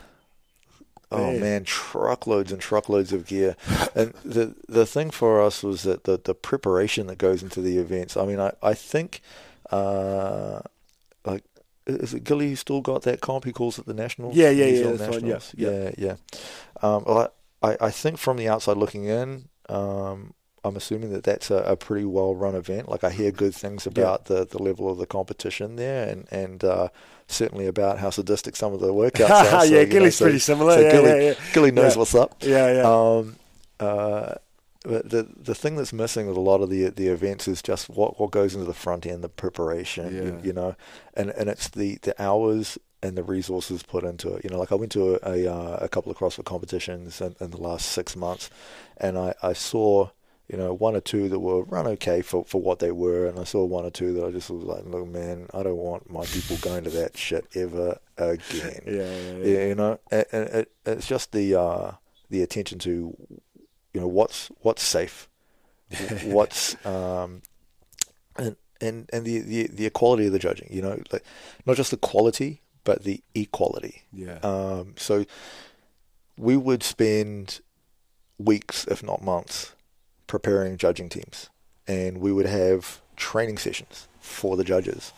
oh 1.11 1.31
Man. 1.31 1.39
man, 1.39 1.63
truckloads 1.63 2.51
and 2.51 2.61
truckloads 2.61 3.13
of 3.13 3.25
gear. 3.25 3.55
and 3.95 4.13
the 4.25 4.55
the 4.67 4.85
thing 4.85 5.11
for 5.11 5.41
us 5.41 5.63
was 5.63 5.83
that 5.83 6.03
the 6.03 6.19
the 6.23 6.35
preparation 6.35 7.07
that 7.07 7.17
goes 7.17 7.43
into 7.43 7.61
the 7.61 7.77
events. 7.77 8.17
I 8.17 8.25
mean, 8.25 8.39
I 8.39 8.51
I 8.61 8.73
think, 8.73 9.21
uh, 9.71 10.61
like. 11.25 11.43
Is 11.89 12.13
it 12.13 12.25
Gilly 12.25 12.49
who 12.49 12.57
still 12.57 12.81
got 12.81 13.03
that 13.03 13.21
comp 13.21 13.45
he 13.45 13.53
calls 13.53 13.79
it 13.79 13.85
the 13.85 13.93
Nationals? 13.93 14.35
Yeah, 14.35 14.49
yeah, 14.49 14.65
yeah, 14.65 15.07
one, 15.07 15.25
yeah, 15.25 15.39
yeah, 15.55 15.91
yeah. 15.97 16.15
Um, 16.81 17.05
well, 17.07 17.31
I, 17.63 17.69
I 17.71 17.77
I 17.79 17.91
think 17.91 18.17
from 18.17 18.35
the 18.35 18.49
outside 18.49 18.75
looking 18.75 19.05
in, 19.05 19.47
um, 19.69 20.33
I'm 20.67 20.75
assuming 20.75 21.11
that 21.13 21.23
that's 21.23 21.49
a, 21.49 21.57
a 21.63 21.75
pretty 21.75 22.05
well 22.05 22.35
run 22.35 22.55
event. 22.55 22.89
Like 22.89 23.03
I 23.03 23.09
hear 23.09 23.31
good 23.31 23.55
things 23.55 23.87
about 23.87 24.25
the, 24.25 24.45
the 24.45 24.61
level 24.61 24.89
of 24.91 24.97
the 24.97 25.07
competition 25.07 25.75
there, 25.77 26.07
and 26.09 26.27
and 26.31 26.63
uh, 26.63 26.89
certainly 27.27 27.65
about 27.67 27.99
how 27.99 28.09
sadistic 28.11 28.55
some 28.55 28.73
of 28.73 28.79
the 28.79 28.93
workouts 28.93 29.29
are. 29.29 29.45
So, 29.67 29.73
yeah, 29.73 29.79
you 29.81 29.85
know, 29.85 29.91
Gilly's 29.91 30.15
so- 30.17 30.25
pretty 30.25 30.39
similar. 30.39 30.73
So 30.73 30.81
yeah, 30.81 30.91
Gilly, 30.91 31.09
yeah, 31.09 31.15
yeah. 31.31 31.33
Gilly 31.53 31.71
knows 31.71 31.93
Yeah. 31.95 31.99
what's 31.99 32.15
up. 32.15 32.35
Yeah, 32.41 32.73
yeah. 32.73 32.83
Um, 33.17 33.35
uh, 33.79 34.35
but 34.83 35.09
the 35.09 35.27
the 35.35 35.55
thing 35.55 35.75
that's 35.75 35.91
missing 35.93 36.27
with 36.27 36.37
a 36.37 36.41
lot 36.41 36.61
of 36.61 36.69
the 36.69 36.89
the 36.89 37.07
events 37.07 37.47
is 37.47 37.61
just 37.61 37.89
what, 37.89 38.19
what 38.19 38.31
goes 38.31 38.53
into 38.53 38.65
the 38.65 38.73
front 38.73 39.05
end, 39.05 39.23
the 39.23 39.29
preparation. 39.29 40.13
You, 40.15 40.23
Yeah. 40.23 40.45
you 40.45 40.53
know, 40.53 40.75
and 41.13 41.29
and 41.31 41.49
it's 41.49 41.67
the 41.69 41.97
the 42.03 42.19
hours 42.21 42.77
and 43.03 43.15
the 43.17 43.23
resources 43.23 43.83
put 43.83 44.03
into 44.03 44.33
it. 44.35 44.43
You 44.43 44.49
know, 44.49 44.57
like 44.59 44.71
I 44.71 44.75
went 44.75 44.91
to 44.93 45.15
a 45.15 45.31
a, 45.45 45.53
uh, 45.53 45.77
a 45.81 45.89
couple 45.89 46.11
of 46.11 46.17
CrossFit 46.17 46.45
competitions 46.45 47.19
in, 47.21 47.35
in 47.41 47.51
the 47.51 47.57
last 47.57 47.87
six 47.87 48.15
months, 48.15 48.49
and 48.97 49.17
I 49.17 49.33
I 49.43 49.53
saw. 49.53 50.09
You 50.47 50.57
know, 50.57 50.73
one 50.73 50.95
or 50.95 51.01
two 51.01 51.27
that 51.27 51.39
were 51.39 51.63
run 51.63 51.87
okay 51.87 52.21
for, 52.21 52.45
for 52.45 52.61
what 52.61 52.79
they 52.79 52.91
were, 52.91 53.27
and 53.27 53.37
I 53.37 53.43
saw 53.43 53.65
one 53.65 53.83
or 53.83 53.89
two 53.89 54.13
that 54.13 54.25
I 54.25 54.31
just 54.31 54.49
was 54.49 54.63
like, 54.63 54.85
look, 54.85 55.07
man, 55.07 55.47
I 55.53 55.61
don't 55.61 55.75
want 55.75 56.09
my 56.09 56.23
people 56.25 56.55
going 56.61 56.85
to 56.85 56.89
that 56.91 57.17
shit 57.17 57.45
ever 57.53 57.99
again. 58.17 58.81
yeah, 58.85 58.93
yeah, 58.93 59.31
yeah. 59.37 59.45
Yeah, 59.45 59.65
you 59.65 59.75
know, 59.75 59.99
and, 60.09 60.25
and 60.31 60.49
it, 60.49 60.71
it's 60.85 61.07
just 61.07 61.33
the 61.33 61.59
uh, 61.59 61.91
the 62.29 62.41
attention 62.43 62.79
to, 62.79 63.15
you 63.93 64.01
know, 64.01 64.07
what's 64.07 64.49
what's 64.61 64.83
safe, 64.83 65.27
what's 66.23 66.77
um, 66.85 67.41
and 68.37 68.55
and 68.79 69.09
and 69.11 69.25
the, 69.25 69.39
the 69.39 69.67
the 69.67 69.85
equality 69.85 70.27
of 70.27 70.31
the 70.31 70.39
judging. 70.39 70.69
You 70.71 70.81
know, 70.81 71.01
like 71.11 71.23
not 71.65 71.75
just 71.75 71.91
the 71.91 71.97
quality, 71.97 72.61
but 72.85 73.03
the 73.03 73.21
equality. 73.35 74.03
Yeah. 74.13 74.39
Um, 74.43 74.93
so 74.95 75.25
we 76.37 76.55
would 76.55 76.83
spend 76.83 77.59
weeks, 78.37 78.85
if 78.87 79.03
not 79.03 79.21
months, 79.21 79.73
preparing 80.27 80.77
judging 80.77 81.09
teams, 81.09 81.49
and 81.87 82.19
we 82.19 82.31
would 82.31 82.45
have 82.45 83.01
training 83.15 83.57
sessions 83.57 84.07
for 84.19 84.55
the 84.57 84.63
judges, 84.63 85.13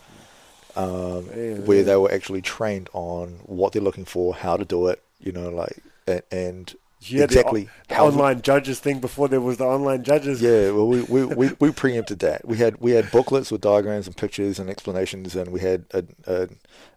um, 0.76 1.28
Yeah, 1.36 1.56
where 1.56 1.80
yeah. 1.80 1.84
they 1.84 1.96
were 1.98 2.12
actually 2.12 2.42
trained 2.42 2.90
on 2.94 3.40
what 3.46 3.74
they're 3.74 3.82
looking 3.82 4.06
for, 4.06 4.34
how 4.36 4.58
to 4.58 4.66
do 4.66 4.88
it, 4.88 5.02
you 5.20 5.32
know, 5.32 5.50
like 5.50 5.78
and, 6.08 6.22
and 6.32 6.76
had 7.02 7.22
exactly 7.22 7.70
the, 7.88 7.96
how 7.96 8.08
online 8.08 8.42
judges 8.42 8.80
thing 8.80 9.00
before 9.00 9.28
there 9.30 9.40
was 9.40 9.58
the 9.58 9.64
online 9.66 10.04
judges. 10.04 10.42
yeah, 10.42 10.70
well, 10.72 10.88
we, 10.88 11.02
we, 11.04 11.26
we, 11.26 11.50
we 11.60 11.72
preempted 11.72 12.20
that. 12.20 12.46
We 12.46 12.58
had 12.58 12.80
we 12.82 12.92
had 12.92 13.10
booklets 13.12 13.52
with 13.52 13.62
diagrams 13.62 14.06
and 14.08 14.16
pictures 14.16 14.60
and 14.60 14.70
explanations, 14.70 15.36
and 15.36 15.52
we 15.52 15.62
had 15.62 15.86
uh, 15.94 16.02
uh, 16.28 16.48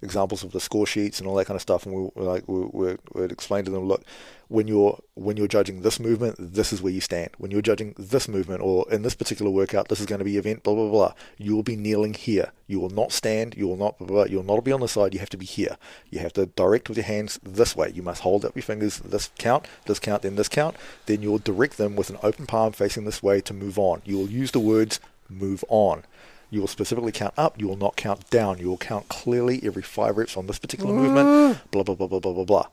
examples 0.02 0.42
of 0.42 0.50
the 0.52 0.60
score 0.60 0.86
sheets 0.86 1.20
and 1.20 1.28
all 1.28 1.36
that 1.36 1.46
kind 1.46 1.56
of 1.56 1.62
stuff. 1.62 1.86
And 1.86 1.94
we 1.94 2.22
like 2.22 2.48
we 2.48 2.60
we 2.72 2.96
would 3.14 3.30
explain 3.32 3.64
to 3.64 3.70
them, 3.70 3.86
look, 3.86 4.04
when 4.52 4.68
you're 4.68 5.00
when 5.14 5.38
you're 5.38 5.48
judging 5.48 5.80
this 5.80 5.98
movement, 5.98 6.36
this 6.38 6.74
is 6.74 6.82
where 6.82 6.92
you 6.92 7.00
stand. 7.00 7.30
When 7.38 7.50
you're 7.50 7.62
judging 7.62 7.94
this 7.98 8.28
movement 8.28 8.60
or 8.60 8.84
in 8.92 9.00
this 9.00 9.14
particular 9.14 9.50
workout, 9.50 9.88
this 9.88 9.98
is 9.98 10.06
going 10.06 10.18
to 10.18 10.26
be 10.26 10.36
event 10.36 10.62
blah 10.62 10.74
blah 10.74 10.90
blah. 10.90 11.14
You 11.38 11.56
will 11.56 11.62
be 11.62 11.74
kneeling 11.74 12.12
here. 12.12 12.52
You 12.66 12.78
will 12.78 12.90
not 12.90 13.12
stand. 13.12 13.54
You 13.56 13.66
will 13.66 13.78
not 13.78 13.98
blah, 13.98 14.06
blah, 14.06 14.24
blah. 14.24 14.30
you 14.30 14.36
will 14.36 14.54
not 14.56 14.62
be 14.62 14.72
on 14.72 14.80
the 14.80 14.88
side. 14.88 15.14
You 15.14 15.20
have 15.20 15.30
to 15.30 15.38
be 15.38 15.46
here. 15.46 15.78
You 16.10 16.18
have 16.18 16.34
to 16.34 16.46
direct 16.46 16.88
with 16.88 16.98
your 16.98 17.06
hands 17.06 17.40
this 17.42 17.74
way. 17.74 17.92
You 17.94 18.02
must 18.02 18.22
hold 18.22 18.44
up 18.44 18.54
your 18.54 18.62
fingers. 18.62 18.98
This 18.98 19.30
count, 19.38 19.66
this 19.86 19.98
count, 19.98 20.22
then 20.22 20.36
this 20.36 20.48
count. 20.48 20.76
Then 21.06 21.22
you'll 21.22 21.38
direct 21.38 21.78
them 21.78 21.96
with 21.96 22.10
an 22.10 22.18
open 22.22 22.46
palm 22.46 22.72
facing 22.72 23.06
this 23.06 23.22
way 23.22 23.40
to 23.40 23.54
move 23.54 23.78
on. 23.78 24.02
You 24.04 24.18
will 24.18 24.28
use 24.28 24.50
the 24.50 24.60
words 24.60 25.00
move 25.30 25.64
on. 25.68 26.04
You 26.50 26.60
will 26.60 26.68
specifically 26.68 27.12
count 27.12 27.32
up. 27.38 27.58
You 27.58 27.68
will 27.68 27.78
not 27.78 27.96
count 27.96 28.28
down. 28.28 28.58
You 28.58 28.68
will 28.68 28.76
count 28.76 29.08
clearly 29.08 29.60
every 29.64 29.82
five 29.82 30.18
reps 30.18 30.36
on 30.36 30.46
this 30.46 30.58
particular 30.58 30.92
movement. 30.92 31.26
Ah. 31.26 31.62
Blah 31.70 31.84
blah 31.84 31.94
blah 31.94 32.06
blah 32.06 32.20
blah 32.20 32.32
blah 32.34 32.44
blah. 32.44 32.66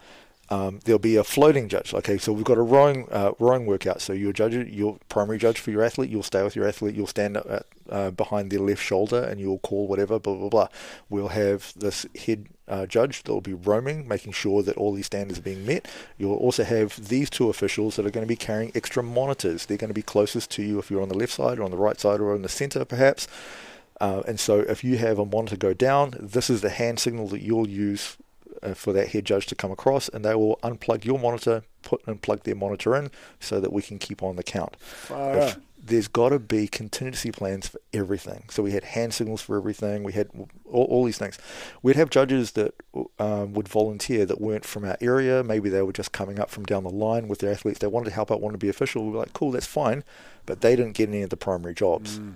Um, 0.51 0.79
there'll 0.85 0.99
be 0.99 1.15
a 1.15 1.23
floating 1.23 1.69
judge. 1.69 1.93
Okay, 1.93 2.17
so 2.17 2.33
we've 2.33 2.43
got 2.43 2.57
a 2.57 2.63
rowing 2.63 3.07
uh, 3.11 3.33
rowing 3.39 3.65
workout. 3.65 4.01
So 4.01 4.13
your 4.13 4.33
judge, 4.33 4.55
your 4.55 4.97
primary 5.07 5.37
judge 5.37 5.59
for 5.59 5.69
your 5.69 5.83
athlete, 5.83 6.09
you'll 6.09 6.23
stay 6.23 6.43
with 6.43 6.55
your 6.55 6.67
athlete. 6.67 6.95
You'll 6.95 7.07
stand 7.07 7.37
at, 7.37 7.65
uh, 7.89 8.11
behind 8.11 8.51
their 8.51 8.59
left 8.59 8.81
shoulder 8.81 9.21
and 9.23 9.39
you'll 9.39 9.59
call 9.59 9.87
whatever. 9.87 10.17
Blah 10.17 10.35
blah 10.35 10.49
blah. 10.49 10.67
We'll 11.07 11.27
have 11.29 11.73
this 11.75 12.07
head 12.25 12.47
uh, 12.67 12.87
judge 12.87 13.23
that 13.23 13.31
will 13.31 13.41
be 13.41 13.53
roaming, 13.53 14.07
making 14.07 14.33
sure 14.33 14.63
that 14.63 14.77
all 14.77 14.93
these 14.93 15.05
standards 15.05 15.39
are 15.39 15.43
being 15.43 15.65
met. 15.65 15.87
You'll 16.17 16.35
also 16.35 16.63
have 16.63 17.09
these 17.09 17.29
two 17.29 17.49
officials 17.49 17.95
that 17.95 18.05
are 18.05 18.11
going 18.11 18.25
to 18.25 18.27
be 18.27 18.35
carrying 18.35 18.71
extra 18.73 19.03
monitors. 19.03 19.67
They're 19.67 19.77
going 19.77 19.89
to 19.89 19.93
be 19.93 20.01
closest 20.01 20.49
to 20.51 20.63
you 20.63 20.79
if 20.79 20.89
you're 20.89 21.01
on 21.01 21.09
the 21.09 21.17
left 21.17 21.33
side 21.33 21.59
or 21.59 21.63
on 21.63 21.71
the 21.71 21.77
right 21.77 21.99
side 21.99 22.19
or 22.19 22.35
in 22.35 22.41
the 22.41 22.49
center, 22.49 22.85
perhaps. 22.85 23.27
Uh, 24.01 24.23
and 24.27 24.39
so 24.39 24.59
if 24.61 24.83
you 24.83 24.97
have 24.97 25.19
a 25.19 25.25
monitor 25.25 25.57
go 25.57 25.73
down, 25.73 26.13
this 26.19 26.49
is 26.49 26.61
the 26.61 26.69
hand 26.69 26.99
signal 26.99 27.27
that 27.27 27.41
you'll 27.41 27.67
use 27.67 28.15
for 28.73 28.93
that 28.93 29.09
head 29.09 29.25
judge 29.25 29.45
to 29.47 29.55
come 29.55 29.71
across, 29.71 30.09
and 30.09 30.23
they 30.23 30.35
will 30.35 30.57
unplug 30.63 31.05
your 31.05 31.19
monitor, 31.19 31.63
put 31.81 32.01
and 32.07 32.21
plug 32.21 32.43
their 32.43 32.55
monitor 32.55 32.95
in, 32.95 33.11
so 33.39 33.59
that 33.59 33.71
we 33.71 33.81
can 33.81 33.99
keep 33.99 34.23
on 34.23 34.35
the 34.35 34.43
count. 34.43 34.75
If- 35.47 35.57
there's 35.89 36.07
got 36.07 36.29
to 36.29 36.39
be 36.39 36.67
contingency 36.67 37.31
plans 37.31 37.69
for 37.69 37.79
everything. 37.93 38.45
So 38.49 38.63
we 38.63 38.71
had 38.71 38.83
hand 38.83 39.13
signals 39.13 39.41
for 39.41 39.57
everything. 39.57 40.03
We 40.03 40.13
had 40.13 40.29
all, 40.65 40.85
all 40.85 41.03
these 41.05 41.17
things. 41.17 41.37
We'd 41.81 41.95
have 41.95 42.09
judges 42.09 42.51
that 42.51 42.73
um, 43.17 43.53
would 43.53 43.67
volunteer 43.67 44.25
that 44.25 44.41
weren't 44.41 44.65
from 44.65 44.85
our 44.85 44.97
area. 45.01 45.43
Maybe 45.43 45.69
they 45.69 45.81
were 45.81 45.93
just 45.93 46.11
coming 46.11 46.39
up 46.39 46.49
from 46.49 46.65
down 46.65 46.83
the 46.83 46.89
line 46.89 47.27
with 47.27 47.39
their 47.39 47.51
athletes. 47.51 47.79
They 47.79 47.87
wanted 47.87 48.05
to 48.05 48.15
help 48.15 48.31
out, 48.31 48.41
wanted 48.41 48.59
to 48.59 48.65
be 48.65 48.69
official. 48.69 49.05
We 49.05 49.11
were 49.11 49.19
like, 49.19 49.33
cool, 49.33 49.51
that's 49.51 49.65
fine, 49.65 50.03
but 50.45 50.61
they 50.61 50.75
didn't 50.75 50.93
get 50.93 51.09
any 51.09 51.21
of 51.21 51.29
the 51.29 51.37
primary 51.37 51.73
jobs. 51.73 52.19
Mm. 52.19 52.35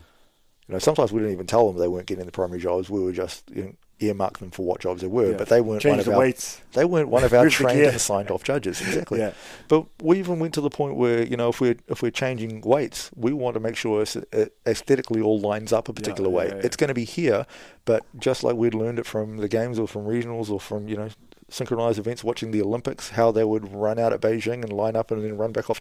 You 0.67 0.73
know, 0.73 0.79
sometimes 0.79 1.11
we 1.11 1.19
didn't 1.19 1.33
even 1.33 1.47
tell 1.47 1.67
them 1.67 1.77
they 1.77 1.87
weren't 1.87 2.07
getting 2.07 2.25
the 2.25 2.31
primary 2.31 2.59
jobs. 2.59 2.89
We 2.89 3.01
were 3.01 3.11
just 3.11 3.49
you 3.53 3.63
know, 3.63 3.73
earmark 3.99 4.39
them 4.39 4.51
for 4.51 4.65
what 4.65 4.81
jobs 4.81 5.01
they 5.01 5.07
were, 5.07 5.31
Yeah. 5.31 5.37
but 5.37 5.49
they 5.49 5.61
weren't 5.61 5.81
Change 5.81 5.91
one 5.91 5.99
of 5.99 6.05
the 6.05 6.13
our 6.13 6.19
weights. 6.19 6.61
they 6.73 6.83
weren't 6.85 7.09
one 7.09 7.23
of 7.23 7.33
our 7.33 7.49
trained 7.49 7.81
and 7.81 8.01
signed 8.01 8.29
off 8.31 8.43
judges. 8.43 8.81
Exactly. 8.81 9.19
Yeah. 9.19 9.31
But 9.67 9.85
we 10.01 10.19
even 10.19 10.39
went 10.39 10.53
to 10.55 10.61
the 10.61 10.69
point 10.69 10.95
where 10.95 11.23
you 11.23 11.37
know 11.37 11.49
if 11.49 11.61
we're 11.61 11.75
if 11.87 12.01
we're 12.01 12.11
changing 12.11 12.61
weights, 12.61 13.11
we 13.15 13.31
want 13.33 13.53
to 13.53 13.59
make 13.59 13.75
sure 13.75 14.01
it 14.01 14.15
uh, 14.33 14.45
aesthetically 14.65 15.21
all 15.21 15.39
lines 15.39 15.71
up 15.71 15.87
a 15.89 15.93
particular 15.93 16.29
way. 16.29 16.47
yeah, 16.47 16.55
yeah. 16.55 16.61
It's 16.63 16.75
going 16.75 16.89
to 16.89 16.93
be 16.93 17.05
here, 17.05 17.45
but 17.85 18.03
just 18.19 18.43
like 18.43 18.55
we'd 18.55 18.73
learned 18.73 18.99
it 18.99 19.05
from 19.05 19.37
the 19.37 19.47
games 19.47 19.79
or 19.79 19.87
from 19.87 20.05
regionals 20.05 20.49
or 20.49 20.59
from 20.59 20.87
you 20.87 20.97
know 20.97 21.09
synchronized 21.53 21.99
events, 21.99 22.23
watching 22.23 22.51
the 22.51 22.61
Olympics, 22.61 23.09
how 23.11 23.31
they 23.31 23.43
would 23.43 23.71
run 23.73 23.99
out 23.99 24.11
at 24.11 24.21
Beijing 24.21 24.63
and 24.63 24.73
line 24.73 24.95
up 24.95 25.11
and 25.11 25.23
then 25.23 25.37
run 25.37 25.51
back 25.51 25.69
off, 25.69 25.79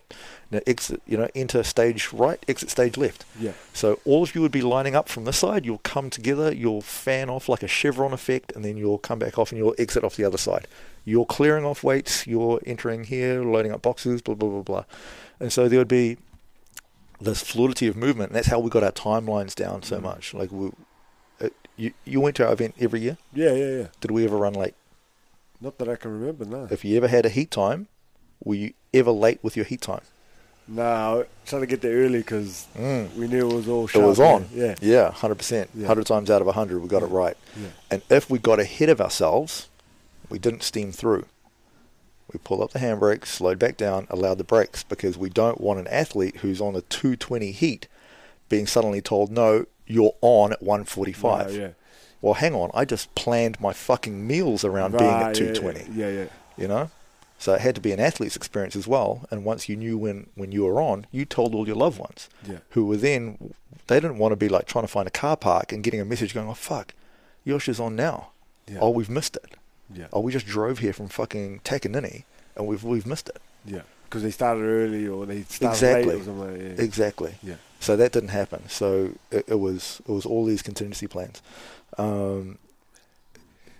you 0.51 0.57
know, 0.59 0.63
exit, 0.67 1.01
you 1.07 1.17
know, 1.17 1.29
enter 1.35 1.63
stage 1.63 2.13
right, 2.13 2.39
exit 2.47 2.71
stage 2.71 2.97
left. 2.97 3.25
Yeah. 3.39 3.53
So 3.73 3.99
all 4.05 4.23
of 4.23 4.35
you 4.35 4.43
would 4.43 4.53
be 4.53 4.63
lining 4.63 4.95
up 4.95 5.09
from 5.09 5.25
this 5.25 5.39
side. 5.39 5.65
You'll 5.65 5.79
come 5.79 6.11
together. 6.11 6.53
You'll 6.53 6.83
fan 6.83 7.31
off 7.31 7.49
like 7.49 7.63
a 7.63 7.69
chevron 7.69 8.13
effect, 8.13 8.53
and 8.53 8.65
then 8.65 8.77
you'll 8.77 8.99
come 8.99 9.19
back 9.19 9.39
off 9.39 9.51
and 9.51 9.59
you'll 9.59 9.75
exit 9.79 10.05
off 10.05 10.17
the 10.17 10.25
other 10.25 10.39
side. 10.39 10.69
You're 11.05 11.27
clearing 11.27 11.65
off 11.65 11.83
weights. 11.83 12.27
You're 12.27 12.61
entering 12.67 13.05
here, 13.05 13.43
loading 13.43 13.73
up 13.73 13.83
boxes, 13.83 14.23
blah 14.23 14.35
blah 14.37 14.49
blah 14.51 14.63
blah. 14.63 14.85
And 15.41 15.53
so 15.53 15.69
there 15.69 15.79
would 15.81 15.89
be 15.89 16.19
this 17.21 17.43
fluidity 17.43 17.87
of 17.89 17.97
movement. 17.97 18.31
And 18.31 18.37
that's 18.37 18.49
how 18.49 18.59
we 18.61 18.69
got 18.71 18.83
our 18.83 18.93
timelines 18.93 19.55
down 19.55 19.83
so 19.83 19.99
Mm. 19.99 20.03
much. 20.03 20.35
Like 20.35 20.53
we, 20.53 20.71
uh, 21.41 21.49
you 21.77 21.93
you 22.05 22.21
went 22.21 22.37
to 22.37 22.47
our 22.47 22.53
event 22.53 22.75
every 22.79 23.01
year. 23.01 23.17
Yeah, 23.33 23.53
yeah, 23.53 23.71
yeah. 23.79 23.87
Did 24.01 24.11
we 24.11 24.25
ever 24.25 24.37
run 24.37 24.53
late? 24.55 24.75
Not 25.63 25.79
that 25.79 25.89
I 25.89 25.95
can 25.97 26.11
remember, 26.19 26.45
no. 26.45 26.67
If 26.71 26.85
you 26.85 26.97
ever 26.97 27.07
had 27.09 27.25
a 27.25 27.29
heat 27.29 27.51
time, 27.51 27.87
were 28.43 28.57
you 28.57 28.73
ever 28.93 29.13
late 29.13 29.39
with 29.43 29.55
your 29.57 29.65
heat 29.65 29.81
time? 29.81 30.01
No, 30.67 31.25
trying 31.47 31.63
to 31.63 31.67
get 31.67 31.81
there 31.83 31.97
early 32.05 32.19
because 32.19 32.67
Mm. 32.77 33.15
we 33.17 33.29
knew 33.29 33.49
it 33.49 33.55
was 33.55 33.69
all 33.69 33.87
It 33.87 33.97
was 33.97 34.19
on. 34.21 34.49
Yeah. 34.53 34.75
Yeah, 34.81 35.11
hundred 35.13 35.37
percent. 35.37 35.71
Yeah. 35.75 35.87
Hundred 35.87 36.07
times 36.07 36.31
out 36.31 36.43
of 36.43 36.49
hundred, 36.55 36.81
we 36.81 36.89
got 36.89 37.03
it 37.03 37.07
right. 37.07 37.37
Yeah. 37.57 37.69
And 37.91 38.03
if 38.11 38.29
we 38.31 38.39
got 38.39 38.59
ahead 38.61 38.89
of 38.89 39.01
ourselves, 39.01 39.69
we 40.29 40.39
didn't 40.39 40.63
steam 40.63 40.91
through. 40.93 41.27
We 42.33 42.39
pulled 42.43 42.63
up 42.63 42.71
the 42.73 42.79
handbrake, 42.79 43.27
slowed 43.27 43.59
back 43.59 43.77
down, 43.77 44.07
allowed 44.09 44.39
the 44.39 44.45
brakes 44.45 44.83
because 44.85 45.19
we 45.19 45.29
don't 45.29 45.61
want 45.61 45.79
an 45.81 45.87
athlete 45.89 46.37
who's 46.39 46.61
on 46.61 46.75
a 46.75 46.81
220 46.83 47.51
heat 47.53 47.87
being 48.49 48.67
suddenly 48.67 49.01
told, 49.01 49.31
no, 49.31 49.67
you're 49.87 50.15
on 50.23 50.53
at 50.53 50.63
145. 50.63 51.53
No, 51.53 51.59
yeah. 51.59 51.69
Well, 52.23 52.35
hang 52.35 52.55
on, 52.55 52.71
I 52.73 52.85
just 52.85 53.15
planned 53.15 53.61
my 53.61 53.73
fucking 53.73 54.27
meals 54.27 54.65
around 54.65 54.93
being 54.97 55.11
at 55.11 55.35
220. 55.35 55.91
Yeah, 55.93 56.09
yeah. 56.09 56.25
You 56.57 56.69
know? 56.69 56.91
So 57.39 57.53
it 57.55 57.61
had 57.61 57.75
to 57.75 57.81
be 57.81 57.91
an 57.91 57.99
athlete's 57.99 58.37
experience 58.37 58.77
as 58.77 58.87
well. 58.87 59.27
And 59.31 59.45
once 59.45 59.69
you 59.69 59.75
knew 59.75 59.99
when, 59.99 60.29
when 60.37 60.53
you 60.53 60.65
were 60.65 60.81
on, 60.81 61.07
you 61.11 61.25
told 61.25 61.55
all 61.55 61.67
your 61.67 61.75
loved 61.77 61.99
ones 61.99 62.29
Yeah. 62.49 62.59
who 62.71 62.87
were 62.87 62.97
then, 62.97 63.53
they 63.89 63.97
didn't 63.99 64.19
want 64.19 64.31
to 64.33 64.37
be 64.37 64.49
like 64.49 64.67
trying 64.67 64.85
to 64.85 64.89
find 64.89 65.09
a 65.09 65.11
car 65.11 65.37
park 65.37 65.73
and 65.73 65.83
getting 65.83 66.01
a 66.01 66.05
message 66.05 66.33
going, 66.33 66.49
oh, 66.49 66.55
fuck, 66.55 66.95
Yosha's 67.45 67.81
on 67.81 67.97
now. 67.97 68.29
Yeah. 68.69 68.79
Oh, 68.81 68.91
we've 68.91 69.11
missed 69.11 69.35
it. 69.35 69.57
Yeah. 69.93 70.07
Oh, 70.13 70.21
we 70.21 70.31
just 70.31 70.47
drove 70.47 70.79
here 70.79 70.93
from 70.93 71.09
fucking 71.09 71.61
Takanini 71.65 72.23
and 72.55 72.69
we've, 72.69 72.85
we've 72.85 73.07
missed 73.07 73.29
it. 73.29 73.39
Yeah. 73.65 73.83
Because 74.05 74.23
they 74.23 74.31
started 74.31 74.63
early 74.63 75.09
or 75.09 75.27
they 75.27 75.43
started 75.43 75.75
Exactly. 75.75 76.13
late 76.13 76.21
or 76.21 76.25
something 76.25 76.41
like 76.53 76.59
that. 76.61 76.79
Yeah. 76.79 76.85
Exactly. 76.85 77.35
Yeah. 77.43 77.55
So 77.81 77.97
that 77.97 78.13
didn't 78.13 78.29
happen. 78.29 78.69
So 78.69 79.13
it, 79.33 79.47
it 79.49 79.55
was 79.59 80.01
it 80.07 80.13
was 80.13 80.25
all 80.27 80.45
these 80.45 80.63
contingency 80.63 81.09
plans. 81.09 81.43
Um, 81.99 82.59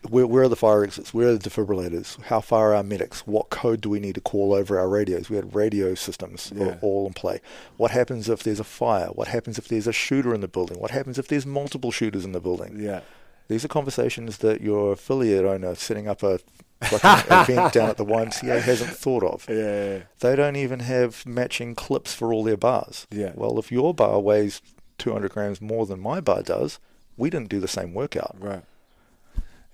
where, 0.09 0.27
where 0.27 0.43
are 0.43 0.49
the 0.49 0.57
fire 0.57 0.83
exits? 0.83 1.15
Where 1.15 1.29
are 1.29 1.37
the 1.37 1.49
defibrillators? 1.49 2.21
How 2.23 2.41
far 2.41 2.73
are 2.73 2.75
our 2.77 2.83
medics? 2.83 3.21
What 3.21 3.51
code 3.51 3.81
do 3.81 3.89
we 3.89 4.01
need 4.01 4.17
to 4.17 4.21
call 4.21 4.53
over 4.53 4.77
our 4.79 4.89
radios? 4.89 5.31
We 5.31 5.37
had 5.37 5.55
radio 5.55 5.95
systems 5.95 6.53
Yeah. 6.55 6.79
all 6.83 7.07
in 7.07 7.13
play. 7.13 7.41
What 7.77 7.93
happens 7.93 8.29
if 8.29 8.43
there's 8.43 8.59
a 8.59 8.65
fire? 8.65 9.07
What 9.09 9.29
happens 9.29 9.59
if 9.59 9.69
there's 9.69 9.87
a 9.87 9.93
shooter 9.93 10.35
in 10.35 10.41
the 10.41 10.49
building? 10.49 10.81
What 10.81 10.91
happens 10.91 11.19
if 11.19 11.29
there's 11.29 11.47
multiple 11.47 11.93
shooters 11.93 12.25
in 12.25 12.33
the 12.33 12.41
building? 12.41 12.81
Yeah. 12.81 13.01
These 13.47 13.65
are 13.65 13.69
conversations 13.69 14.39
that 14.39 14.61
your 14.61 14.93
affiliate 14.93 15.45
owner 15.45 15.75
setting 15.77 16.09
up 16.09 16.25
a 16.25 16.41
fucking 16.83 17.55
event 17.55 17.73
down 17.73 17.89
at 17.91 17.97
the 17.97 18.05
YMCA 18.05 18.61
hasn't 18.61 18.91
thought 18.91 19.23
of. 19.23 19.47
Yeah. 19.49 19.55
Yeah. 19.57 19.99
They 20.19 20.35
don't 20.35 20.57
even 20.57 20.81
have 20.81 21.25
matching 21.25 21.77
clips 21.77 22.13
for 22.13 22.33
all 22.33 22.43
their 22.43 22.57
bars. 22.57 23.07
Yeah. 23.13 23.33
Well, 23.37 23.57
if 23.61 23.71
your 23.71 23.95
bar 23.95 24.19
weighs 24.19 24.63
200 24.99 25.31
grams 25.31 25.61
more 25.61 25.87
than 25.87 26.01
my 26.01 26.21
bar 26.21 26.43
does, 26.43 26.81
we 27.17 27.31
didn't 27.31 27.49
do 27.49 27.61
the 27.61 27.69
same 27.69 27.95
workout. 27.95 28.37
Right. 28.39 28.65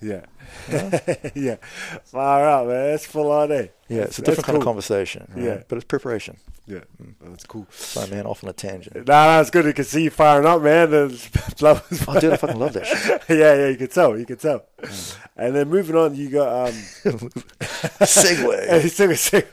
Yeah. 0.01 0.27
yeah. 1.35 1.57
Far 2.05 2.49
out, 2.49 2.69
man. 2.69 2.91
That's 2.93 3.05
full 3.07 3.33
on, 3.33 3.51
eh? 3.51 3.67
Yeah, 3.89 4.03
it's 4.03 4.19
a 4.21 4.23
different 4.23 4.47
kind 4.47 4.59
of 4.59 4.63
conversation. 4.65 5.27
right? 5.35 5.45
Yeah. 5.45 5.63
But 5.67 5.77
it's 5.77 5.85
preparation. 5.87 6.37
Yeah. 6.69 6.81
That's 7.23 7.45
cool. 7.47 7.67
Sorry, 7.71 8.09
man, 8.11 8.25
off 8.27 8.45
on 8.45 8.51
a 8.51 8.53
tangent. 8.53 8.95
Nah, 8.95 9.25
nah, 9.27 9.41
it's 9.41 9.51
good. 9.51 9.65
You 9.65 9.73
can 9.73 9.85
see 9.85 10.05
you 10.05 10.11
firing 10.11 10.47
up, 10.47 10.63
man. 10.63 10.91
Blood 11.59 11.83
Oh, 12.07 12.21
dude, 12.21 12.33
I 12.33 12.37
fucking 12.37 12.59
love 12.61 12.75
that 12.75 12.87
shit. 12.87 13.23
yeah, 13.29 13.55
yeah, 13.55 13.69
you 13.69 13.77
can 13.77 13.89
tell. 13.89 14.17
You 14.17 14.27
can 14.27 14.37
tell. 14.37 14.67
And 15.37 15.57
then 15.57 15.69
moving 15.69 15.97
on, 15.97 16.15
you 16.15 16.29
got 16.31 16.69
um. 16.69 16.75
Sing- 18.07 18.47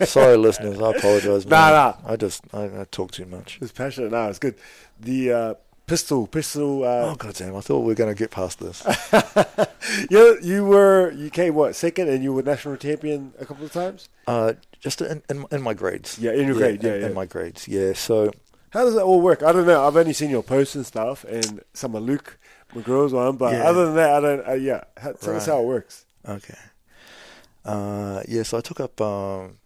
Sorry, 0.05 0.37
listeners. 0.37 0.79
I 0.79 0.91
apologize. 0.91 1.45
Nah, 1.47 1.57
man. 1.57 1.71
nah. 1.71 1.93
I 2.05 2.15
just, 2.17 2.43
I, 2.53 2.63
I 2.81 2.85
talk 2.91 3.11
too 3.11 3.25
much. 3.25 3.57
It's 3.61 3.71
passionate 3.71 4.11
now. 4.11 4.27
It's 4.27 4.39
good. 4.39 4.55
The 4.99 5.31
uh, 5.31 5.53
pistol, 5.87 6.27
pistol. 6.27 6.83
Oh, 6.83 7.09
Uh, 7.11 7.15
goddamn. 7.15 7.55
I 7.55 7.61
thought 7.61 7.79
we 7.81 7.87
were 7.87 7.95
going 7.95 8.13
to 8.13 8.17
get 8.17 8.31
past 8.31 8.59
this. 8.59 8.83
you 10.09 10.37
you 10.41 10.65
were 10.65 11.11
you 11.11 11.29
came 11.29 11.53
what 11.55 11.75
second, 11.75 12.09
and 12.09 12.23
you 12.23 12.33
were 12.33 12.43
national 12.43 12.77
champion 12.77 13.33
a 13.39 13.45
couple 13.45 13.65
of 13.65 13.71
times. 13.71 14.09
Uh, 14.27 14.53
just 14.79 15.01
in, 15.01 15.21
in, 15.29 15.45
in 15.51 15.61
my 15.61 15.73
grades. 15.73 16.17
Yeah, 16.19 16.31
in 16.33 16.47
your 16.47 16.55
grade, 16.55 16.83
yeah, 16.83 16.95
in, 16.95 17.01
yeah. 17.01 17.07
in 17.07 17.13
my 17.13 17.25
grades. 17.25 17.67
Yeah, 17.67 17.93
so 17.93 18.31
How 18.71 18.83
does 18.85 18.93
that 18.95 19.03
all 19.03 19.21
work? 19.21 19.41
I 19.43 19.51
don't 19.51 19.65
know. 19.65 19.85
I've 19.87 19.95
only 19.97 20.13
seen 20.13 20.29
your 20.29 20.43
posts 20.43 20.75
and 20.75 20.85
stuff, 20.85 21.23
and 21.25 21.61
some 21.73 21.95
of 21.95 22.03
Luke 22.03 22.37
McGraw's 22.73 23.13
one, 23.13 23.37
but 23.37 23.53
Yeah. 23.53 23.63
other 23.69 23.85
than 23.85 23.95
that, 23.95 24.11
I 24.15 24.19
don't. 24.19 24.47
Uh, 24.47 24.53
yeah, 24.53 24.83
how, 24.97 25.11
tell 25.13 25.35
us 25.35 25.45
how 25.45 25.61
it 25.61 25.65
works. 25.65 26.05
Okay. 26.27 26.57
Uh, 27.63 28.21
yeah, 28.27 28.43
so 28.43 28.57
I 28.57 28.61
took 28.61 28.79
up. 28.79 28.99
Um, 29.01 29.57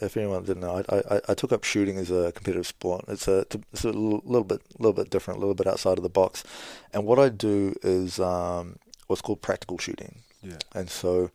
if 0.00 0.16
anyone 0.16 0.44
didn't 0.44 0.60
know, 0.60 0.82
I, 0.88 1.16
I, 1.16 1.20
I 1.28 1.34
took 1.34 1.52
up 1.52 1.64
shooting 1.64 1.98
as 1.98 2.10
a 2.10 2.32
competitive 2.32 2.66
sport. 2.66 3.04
It's 3.08 3.28
a 3.28 3.46
it's 3.72 3.84
a 3.84 3.90
little, 3.90 4.44
bit 4.44 4.62
little 4.78 4.92
bit 4.94 5.10
different, 5.10 5.38
a 5.38 5.40
little 5.40 5.54
bit 5.54 5.66
outside 5.66 5.98
of 5.98 6.02
the 6.02 6.08
box. 6.08 6.44
And 6.92 7.04
what 7.04 7.18
I 7.18 7.28
do 7.28 7.74
is 7.82 8.18
um, 8.18 8.78
what's 9.06 9.22
called 9.22 9.42
practical 9.42 9.78
shooting. 9.78 10.20
Yeah. 10.42 10.58
And 10.74 10.88
so, 10.88 11.30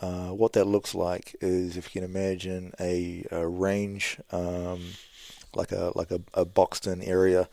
uh, 0.00 0.28
what 0.28 0.52
that 0.52 0.66
looks 0.66 0.94
like 0.94 1.34
is 1.40 1.76
if 1.76 1.86
you 1.86 2.00
can 2.00 2.08
imagine 2.08 2.72
a, 2.78 3.26
a 3.30 3.46
range, 3.46 4.18
um, 4.30 4.80
like 5.54 5.72
a 5.72 5.92
like 5.94 6.10
a, 6.12 6.20
a 6.32 6.44
boxed 6.44 6.86
in 6.86 7.02
area 7.02 7.48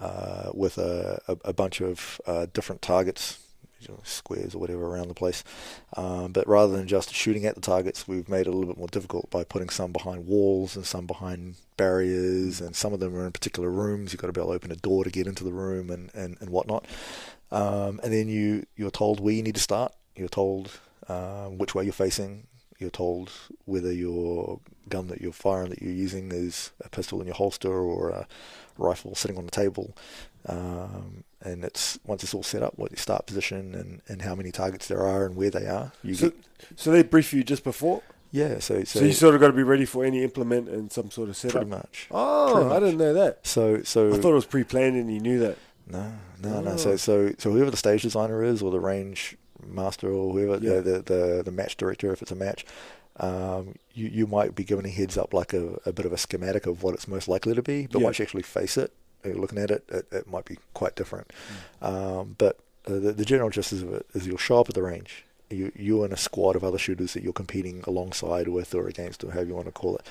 uh, 0.00 0.50
with 0.54 0.78
a, 0.78 1.20
a, 1.28 1.36
a 1.44 1.52
bunch 1.52 1.80
of 1.80 2.20
uh, 2.26 2.46
different 2.52 2.80
targets, 2.80 3.38
you 3.86 3.94
know, 3.94 4.00
squares 4.04 4.54
or 4.54 4.58
whatever 4.58 4.86
around 4.86 5.08
the 5.08 5.14
place. 5.14 5.44
Um, 5.96 6.32
but 6.32 6.46
rather 6.48 6.76
than 6.76 6.86
just 6.86 7.14
shooting 7.14 7.46
at 7.46 7.54
the 7.54 7.60
targets, 7.60 8.08
we've 8.08 8.28
made 8.28 8.42
it 8.42 8.48
a 8.48 8.52
little 8.52 8.66
bit 8.66 8.78
more 8.78 8.88
difficult 8.88 9.30
by 9.30 9.44
putting 9.44 9.68
some 9.68 9.92
behind 9.92 10.26
walls 10.26 10.76
and 10.76 10.86
some 10.86 11.06
behind 11.06 11.56
barriers, 11.76 12.60
and 12.60 12.74
some 12.74 12.92
of 12.92 13.00
them 13.00 13.14
are 13.16 13.26
in 13.26 13.32
particular 13.32 13.70
rooms. 13.70 14.12
You've 14.12 14.20
got 14.20 14.28
to 14.28 14.32
be 14.32 14.40
able 14.40 14.50
to 14.50 14.56
open 14.56 14.72
a 14.72 14.76
door 14.76 15.04
to 15.04 15.10
get 15.10 15.26
into 15.26 15.44
the 15.44 15.52
room 15.52 15.90
and, 15.90 16.10
and, 16.14 16.36
and 16.40 16.50
whatnot. 16.50 16.86
Um, 17.50 18.00
and 18.02 18.12
then 18.12 18.28
you, 18.28 18.64
you're 18.76 18.90
told 18.90 19.20
where 19.20 19.34
you 19.34 19.42
need 19.42 19.54
to 19.54 19.60
start. 19.60 19.92
You're 20.16 20.28
told 20.28 20.70
um, 21.08 21.58
which 21.58 21.74
way 21.74 21.84
you're 21.84 21.92
facing. 21.92 22.46
You're 22.78 22.90
told 22.90 23.30
whether 23.64 23.92
your 23.92 24.60
gun 24.88 25.08
that 25.08 25.20
you're 25.20 25.32
firing 25.32 25.70
that 25.70 25.80
you're 25.80 25.92
using 25.92 26.32
is 26.32 26.72
a 26.84 26.88
pistol 26.88 27.20
in 27.20 27.26
your 27.26 27.36
holster 27.36 27.72
or 27.72 28.10
a 28.10 28.26
rifle 28.76 29.14
sitting 29.14 29.38
on 29.38 29.44
the 29.44 29.50
table. 29.50 29.96
Um, 30.46 31.24
and 31.44 31.64
it's 31.64 31.98
once 32.06 32.22
it's 32.24 32.34
all 32.34 32.42
set 32.42 32.62
up, 32.62 32.72
what 32.78 32.90
your 32.90 32.98
start 32.98 33.26
position 33.26 33.74
and, 33.74 34.00
and 34.08 34.22
how 34.22 34.34
many 34.34 34.50
targets 34.50 34.88
there 34.88 35.02
are 35.02 35.26
and 35.26 35.36
where 35.36 35.50
they 35.50 35.66
are. 35.66 35.92
You 36.02 36.14
So, 36.14 36.30
get, 36.30 36.38
so 36.76 36.90
they 36.90 37.02
brief 37.02 37.32
you 37.34 37.44
just 37.44 37.62
before, 37.64 38.02
yeah, 38.30 38.58
so 38.58 38.82
so, 38.84 38.98
so, 39.00 39.04
you 39.04 39.12
sort 39.12 39.34
of 39.36 39.40
got 39.40 39.48
to 39.48 39.52
be 39.52 39.62
ready 39.62 39.84
for 39.84 40.04
any 40.04 40.24
implement 40.24 40.68
and 40.68 40.90
some 40.90 41.10
sort 41.10 41.28
of 41.28 41.36
setup. 41.36 41.52
pretty 41.56 41.70
much. 41.70 42.08
Oh, 42.10 42.54
Pretty 42.54 42.70
I 42.70 42.80
didn't 42.80 42.98
know 42.98 43.14
that. 43.14 43.46
So 43.46 43.82
so 43.82 44.12
I 44.12 44.16
thought 44.18 44.32
it 44.32 44.34
was 44.34 44.46
pre-planned, 44.46 44.96
and 44.96 45.12
you 45.12 45.20
knew 45.20 45.38
that. 45.40 45.56
No, 45.86 46.12
no, 46.42 46.60
no. 46.62 46.70
Oh. 46.72 46.76
So, 46.76 46.96
so, 46.96 47.32
so 47.38 47.52
whoever 47.52 47.70
the 47.70 47.76
stage 47.76 48.02
designer 48.02 48.42
is, 48.42 48.62
or 48.62 48.70
the 48.70 48.80
range 48.80 49.36
master, 49.66 50.08
or 50.08 50.32
whoever 50.32 50.54
Yeah. 50.64 50.80
the, 50.80 51.00
the 51.02 51.42
the 51.44 51.50
match 51.52 51.76
director, 51.76 52.12
if 52.12 52.22
it's 52.22 52.32
a 52.32 52.34
match, 52.34 52.64
um, 53.20 53.74
you 53.92 54.08
you 54.08 54.26
might 54.26 54.54
be 54.54 54.64
given 54.64 54.84
a 54.86 54.88
heads 54.88 55.16
up, 55.18 55.32
like 55.34 55.52
a, 55.52 55.78
a 55.86 55.92
bit 55.92 56.06
of 56.06 56.12
a 56.12 56.18
schematic 56.18 56.66
of 56.66 56.82
what 56.82 56.94
it's 56.94 57.06
most 57.06 57.28
likely 57.28 57.54
to 57.54 57.62
be. 57.62 57.86
But 57.86 57.98
Yeah. 58.00 58.04
once 58.06 58.18
you 58.18 58.24
actually 58.24 58.42
face 58.42 58.76
it, 58.76 58.92
looking 59.32 59.58
at 59.58 59.70
it, 59.70 59.84
it, 59.88 60.06
it 60.12 60.26
might 60.28 60.44
be 60.44 60.58
quite 60.74 60.96
different. 60.96 61.32
Mm. 61.82 61.86
Um, 61.86 62.34
but 62.38 62.58
uh, 62.86 62.98
the, 62.98 63.12
the 63.12 63.24
general 63.24 63.50
gist 63.50 63.72
of 63.72 63.92
it 63.92 64.06
is 64.14 64.26
you'll 64.26 64.36
show 64.36 64.60
up 64.60 64.68
at 64.68 64.74
the 64.74 64.82
range. 64.82 65.24
You 65.50 65.72
you 65.76 66.04
and 66.04 66.12
a 66.12 66.16
squad 66.16 66.56
of 66.56 66.64
other 66.64 66.78
shooters 66.78 67.12
that 67.14 67.22
you're 67.22 67.32
competing 67.32 67.84
alongside 67.86 68.48
with 68.48 68.74
or 68.74 68.88
against, 68.88 69.24
or 69.24 69.32
however 69.32 69.48
you 69.48 69.54
want 69.54 69.66
to 69.66 69.72
call 69.72 69.96
it 69.96 70.06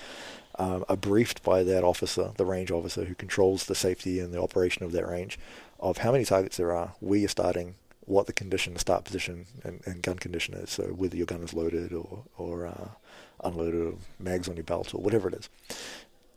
um, 0.60 0.86
are 0.88 0.98
briefed 0.98 1.44
by 1.44 1.64
that 1.64 1.84
officer, 1.84 2.32
the 2.38 2.46
range 2.46 2.72
officer 2.72 3.06
who 3.06 3.16
controls 3.16 3.66
the 3.66 3.76
safety 3.76 4.20
and 4.20 4.34
the 4.34 4.42
operation 4.42 4.84
of 4.84 4.92
that 4.92 5.08
range, 5.08 5.40
of 5.80 5.98
how 5.98 6.12
many 6.12 6.26
targets 6.26 6.58
there 6.58 6.72
are, 6.72 6.94
where 7.00 7.20
you're 7.20 7.30
starting, 7.30 7.76
what 8.06 8.28
the 8.28 8.34
condition, 8.34 8.74
the 8.74 8.80
start 8.80 9.04
position, 9.04 9.46
and, 9.64 9.82
and 9.86 10.02
gun 10.02 10.18
condition 10.18 10.54
is. 10.54 10.70
So 10.70 10.84
whether 10.84 11.16
your 11.16 11.26
gun 11.26 11.42
is 11.42 11.54
loaded 11.54 11.94
or 11.94 12.24
or 12.38 12.68
uh, 12.68 12.90
unloaded, 13.44 13.82
or 13.82 13.94
mags 14.20 14.48
on 14.48 14.56
your 14.56 14.64
belt, 14.64 14.94
or 14.94 15.02
whatever 15.02 15.28
it 15.30 15.36
is. 15.36 15.50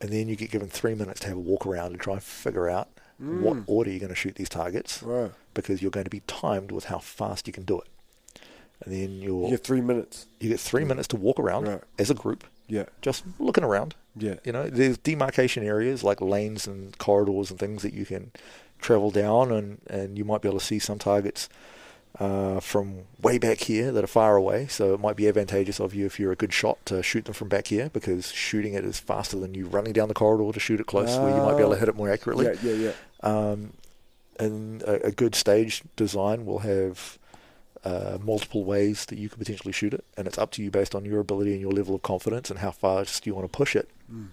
And 0.00 0.10
then 0.10 0.28
you 0.28 0.36
get 0.36 0.50
given 0.50 0.68
three 0.68 0.94
minutes 0.94 1.20
to 1.20 1.28
have 1.28 1.36
a 1.36 1.40
walk 1.40 1.66
around 1.66 1.92
and 1.92 2.00
try 2.00 2.14
and 2.14 2.22
figure 2.22 2.68
out 2.68 2.88
what 3.18 3.56
Mm. 3.56 3.64
order 3.66 3.90
you're 3.90 3.98
going 4.00 4.10
to 4.10 4.14
shoot 4.14 4.34
these 4.34 4.48
targets, 4.50 5.02
Right. 5.02 5.30
because 5.54 5.80
you're 5.80 5.90
going 5.90 6.04
to 6.04 6.10
be 6.10 6.20
timed 6.26 6.70
with 6.70 6.84
how 6.86 6.98
fast 6.98 7.46
you 7.46 7.52
can 7.52 7.62
do 7.64 7.78
it. 7.80 7.86
And 8.84 8.92
then 8.92 9.10
you'll 9.22 9.44
You 9.44 9.50
get 9.56 9.64
three 9.64 9.80
minutes. 9.80 10.26
you 10.38 10.50
get 10.50 10.60
three 10.60 10.84
minutes 10.84 11.08
to 11.08 11.16
walk 11.16 11.40
around 11.40 11.66
Right. 11.66 11.80
as 11.98 12.10
a 12.10 12.14
group, 12.14 12.44
Yeah. 12.68 12.84
just 13.00 13.24
looking 13.38 13.64
around. 13.64 13.94
Yeah. 14.14 14.34
You 14.44 14.52
know, 14.52 14.68
there's 14.68 14.98
demarcation 14.98 15.64
areas 15.64 16.04
like 16.04 16.20
lanes 16.20 16.66
and 16.66 16.96
corridors 16.98 17.50
and 17.50 17.58
things 17.58 17.80
that 17.82 17.94
you 17.94 18.04
can 18.04 18.32
travel 18.78 19.10
down, 19.10 19.50
and, 19.50 19.80
and 19.88 20.18
you 20.18 20.24
might 20.26 20.42
be 20.42 20.48
able 20.48 20.58
to 20.58 20.64
see 20.64 20.78
some 20.78 20.98
targets 20.98 21.48
uh, 22.18 22.60
from 22.60 23.00
way 23.20 23.36
back 23.38 23.58
here 23.58 23.92
that 23.92 24.02
are 24.02 24.06
far 24.08 24.36
away. 24.36 24.66
So 24.68 24.94
it 24.94 25.00
might 25.00 25.16
be 25.16 25.28
advantageous 25.28 25.80
of 25.80 25.94
you 25.94 26.06
if 26.06 26.18
you're 26.18 26.32
a 26.32 26.36
good 26.36 26.52
shot 26.52 26.78
to 26.86 27.02
shoot 27.02 27.24
them 27.26 27.34
from 27.34 27.48
back 27.48 27.66
here 27.66 27.90
because 27.92 28.32
shooting 28.32 28.74
it 28.74 28.84
is 28.84 28.98
faster 28.98 29.38
than 29.38 29.54
you 29.54 29.66
running 29.66 29.92
down 29.92 30.08
the 30.08 30.14
corridor 30.14 30.52
to 30.52 30.60
shoot 30.60 30.80
it 30.80 30.86
close, 30.86 31.16
where 31.18 31.30
you 31.36 31.42
might 31.42 31.56
be 31.56 31.60
able 31.62 31.72
to 31.74 31.78
hit 31.78 31.88
it 31.88 31.96
more 31.96 32.10
accurately. 32.10 32.46
Yeah. 32.46 32.54
Yeah. 32.62 32.72
Yeah. 32.72 32.92
Um, 33.22 33.72
and 34.38 34.82
a, 34.82 35.06
a 35.06 35.10
good 35.12 35.34
stage 35.34 35.82
design 35.96 36.44
will 36.46 36.60
have 36.60 37.18
uh, 37.84 38.18
multiple 38.22 38.64
ways 38.64 39.04
that 39.06 39.18
you 39.18 39.28
could 39.28 39.38
potentially 39.38 39.72
shoot 39.72 39.94
it, 39.94 40.04
and 40.16 40.26
it's 40.26 40.38
up 40.38 40.50
to 40.52 40.62
you 40.62 40.70
based 40.70 40.94
on 40.94 41.04
your 41.04 41.20
ability 41.20 41.52
and 41.52 41.60
your 41.60 41.70
level 41.72 41.94
of 41.94 42.02
confidence 42.02 42.50
and 42.50 42.58
how 42.60 42.70
fast 42.70 43.26
you 43.26 43.34
want 43.34 43.50
to 43.50 43.56
push 43.56 43.76
it 43.76 43.88
Mm. 44.12 44.28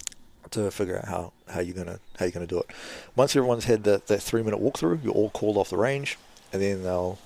to 0.52 0.70
figure 0.72 0.98
out 0.98 1.06
how, 1.06 1.34
how 1.50 1.60
you're 1.60 1.76
gonna 1.76 2.00
how 2.18 2.26
you're 2.26 2.32
gonna 2.32 2.46
do 2.48 2.60
it. 2.60 2.68
Once 3.16 3.36
everyone's 3.36 3.66
had 3.66 3.84
that, 3.86 4.06
that 4.08 4.22
three 4.22 4.44
minute 4.44 4.60
walkthrough, 4.62 5.04
you're 5.04 5.14
all 5.14 5.30
called 5.32 5.58
off 5.58 5.70
the 5.70 5.78
range, 5.78 6.18
and 6.52 6.62
then 6.62 6.84
they'll 6.84 7.18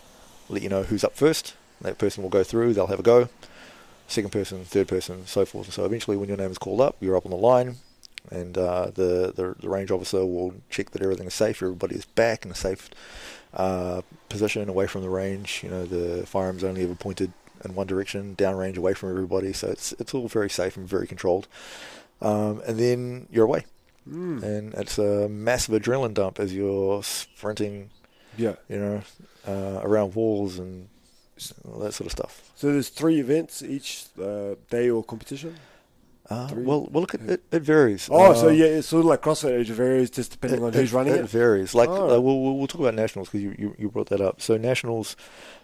let 0.50 0.62
you 0.62 0.70
know 0.70 0.84
who's 0.84 1.04
up 1.04 1.16
first. 1.16 1.56
That 1.82 1.98
person 1.98 2.24
will 2.24 2.30
go 2.30 2.44
through, 2.44 2.74
they'll 2.74 2.88
have 2.88 3.00
a 3.00 3.04
go. 3.04 3.30
Second 4.08 4.32
person, 4.32 4.64
third 4.64 4.88
person, 4.88 5.26
so 5.28 5.46
forth. 5.46 5.68
And 5.68 5.74
so 5.74 5.84
eventually, 5.86 6.16
when 6.18 6.30
your 6.30 6.38
name 6.38 6.50
is 6.52 6.58
called 6.58 6.80
up, 6.82 6.96
you're 7.02 7.18
up 7.18 7.26
on 7.26 7.32
the 7.32 7.38
line, 7.38 7.76
and 8.32 8.58
uh, 8.58 8.86
the, 8.94 9.34
the 9.36 9.56
the 9.60 9.70
range 9.70 9.92
officer 9.92 10.26
will 10.26 10.54
check 10.70 10.92
that 10.92 11.02
everything 11.02 11.28
is 11.28 11.34
safe, 11.34 11.62
everybody 11.62 11.96
is 11.96 12.06
back 12.06 12.46
in 12.46 12.52
a 12.52 12.56
safe 12.56 12.90
uh, 13.54 14.02
position 14.30 14.70
away 14.70 14.88
from 14.88 15.02
the 15.02 15.10
range. 15.10 15.62
You 15.64 15.70
know, 15.70 15.86
the 15.86 16.26
firearms 16.26 16.64
only 16.64 16.84
ever 16.84 16.96
pointed 16.96 17.34
in 17.66 17.76
one 17.76 17.88
direction, 17.88 18.36
downrange, 18.38 18.78
away 18.78 18.94
from 18.94 19.10
everybody. 19.10 19.52
So 19.52 19.68
it's 19.68 19.92
it's 20.00 20.14
all 20.14 20.28
very 20.30 20.50
safe 20.50 20.78
and 20.78 20.88
very 20.88 21.06
controlled. 21.06 21.48
Um, 22.22 22.62
and 22.66 22.80
then 22.80 23.28
you're 23.30 23.46
away, 23.46 23.66
Mm. 24.10 24.42
and 24.42 24.74
it's 24.76 24.98
a 24.98 25.28
massive 25.28 25.80
adrenaline 25.82 26.14
dump 26.14 26.40
as 26.40 26.54
you're 26.56 27.04
sprinting, 27.04 27.90
Yeah. 28.38 28.56
you 28.70 28.78
know, 28.80 29.02
uh, 29.48 29.80
around 29.84 30.16
walls 30.16 30.60
and 30.60 30.90
all 31.72 31.80
that 31.80 31.94
sort 31.94 32.06
of 32.08 32.12
stuff. 32.12 32.52
So 32.56 32.72
there's 32.72 32.90
three 32.90 33.20
events 33.20 33.62
each 33.64 34.06
uh, 34.22 34.56
day 34.70 34.90
or 34.90 35.04
competition. 35.04 35.56
Uh, 36.30 36.50
well, 36.56 36.90
well, 36.92 37.02
look, 37.02 37.14
it, 37.14 37.22
it, 37.30 37.44
it 37.54 37.62
varies. 37.62 38.10
Oh, 38.12 38.34
so 38.34 38.48
Uh, 38.50 38.52
yeah, 38.52 38.66
it's 38.66 38.88
sort 38.90 39.00
of 39.00 39.06
like 39.06 39.22
CrossFit. 39.22 39.62
It 39.62 39.68
varies 39.68 40.10
just 40.10 40.32
depending 40.32 40.62
on 40.62 40.74
who's 40.74 40.92
running 40.92 41.14
it. 41.14 41.22
it. 41.22 41.30
varies. 41.30 41.74
Like 41.74 41.88
Oh. 41.88 42.18
uh, 42.18 42.20
we'll, 42.20 42.42
we'll 42.42 42.58
we'll 42.58 42.68
talk 42.68 42.82
about 42.82 42.96
nationals 42.96 43.30
because 43.30 43.42
you, 43.44 43.56
you 43.58 43.76
you 43.80 43.90
brought 43.90 44.10
that 44.10 44.20
up. 44.20 44.42
So 44.42 44.58
nationals 44.58 45.16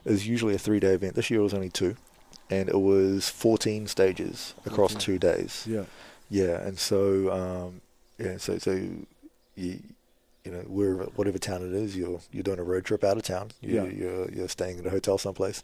is 0.06 0.26
usually 0.26 0.56
a 0.56 0.58
three 0.58 0.80
day 0.80 0.94
event. 0.94 1.16
This 1.16 1.30
year 1.30 1.42
it 1.42 1.44
was 1.44 1.54
only 1.54 1.70
two, 1.70 1.98
and 2.50 2.70
it 2.70 2.80
was 2.80 3.28
fourteen 3.28 3.88
stages 3.88 4.54
across 4.66 4.94
14. 4.94 5.00
two 5.00 5.20
days. 5.20 5.66
Yeah, 5.68 5.84
Yeah, 6.30 6.62
and 6.66 6.80
so 6.80 7.30
um, 7.34 7.82
yeah, 8.18 8.38
so 8.38 8.58
so 8.58 8.72
you 9.58 9.80
you 10.46 10.52
know 10.52 10.60
wherever 10.68 11.04
whatever 11.16 11.38
town 11.38 11.62
it 11.62 11.74
is, 11.74 11.96
you're 11.96 12.20
you're 12.32 12.44
doing 12.44 12.60
a 12.60 12.64
road 12.64 12.86
trip 12.86 13.04
out 13.04 13.18
of 13.18 13.24
town. 13.24 13.52
You, 13.62 13.76
Yeah. 13.76 13.84
You're 13.86 14.32
you're 14.32 14.50
staying 14.50 14.80
at 14.80 14.86
a 14.86 14.90
hotel 14.90 15.18
someplace, 15.18 15.64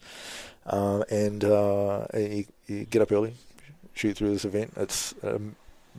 um, 0.66 1.04
and 1.10 1.44
uh, 1.44 2.06
you, 2.14 2.46
you 2.68 2.86
get 2.86 3.02
up 3.02 3.12
early, 3.12 3.34
shoot 3.94 4.16
through 4.18 4.32
this 4.32 4.46
event. 4.46 4.74
It's 4.78 5.14
a 5.24 5.40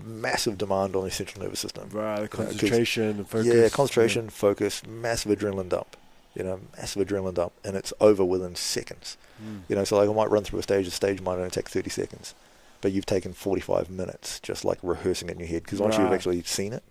massive 0.02 0.56
demand 0.56 0.96
on 0.96 1.04
the 1.04 1.10
central 1.10 1.42
nervous 1.42 1.60
system. 1.60 1.90
right. 1.92 2.30
Concentration 2.30 3.10
and 3.18 3.28
focus. 3.28 3.46
Yeah, 3.46 3.68
concentration, 3.68 4.30
focus, 4.30 4.82
massive 4.86 5.38
adrenaline 5.38 5.68
dump. 5.68 5.96
You 6.34 6.44
know, 6.44 6.60
massive 6.76 7.06
adrenaline 7.06 7.34
dump, 7.34 7.52
and 7.64 7.76
it's 7.76 7.92
over 8.00 8.24
within 8.24 8.54
seconds. 8.54 9.18
Mm. 9.42 9.62
You 9.68 9.76
know, 9.76 9.84
so 9.84 9.96
like 9.98 10.08
I 10.08 10.12
might 10.12 10.30
run 10.30 10.44
through 10.44 10.60
a 10.60 10.62
stage. 10.62 10.86
A 10.86 10.90
stage 10.90 11.20
might 11.20 11.34
only 11.34 11.50
take 11.50 11.68
thirty 11.68 11.90
seconds, 11.90 12.34
but 12.80 12.92
you've 12.92 13.04
taken 13.04 13.32
forty-five 13.32 13.90
minutes 13.90 14.38
just 14.40 14.64
like 14.64 14.78
rehearsing 14.82 15.28
it 15.28 15.32
in 15.32 15.40
your 15.40 15.48
head. 15.48 15.64
Because 15.64 15.80
once 15.80 15.98
you've 15.98 16.12
actually 16.12 16.40
seen 16.44 16.72
it 16.72 16.84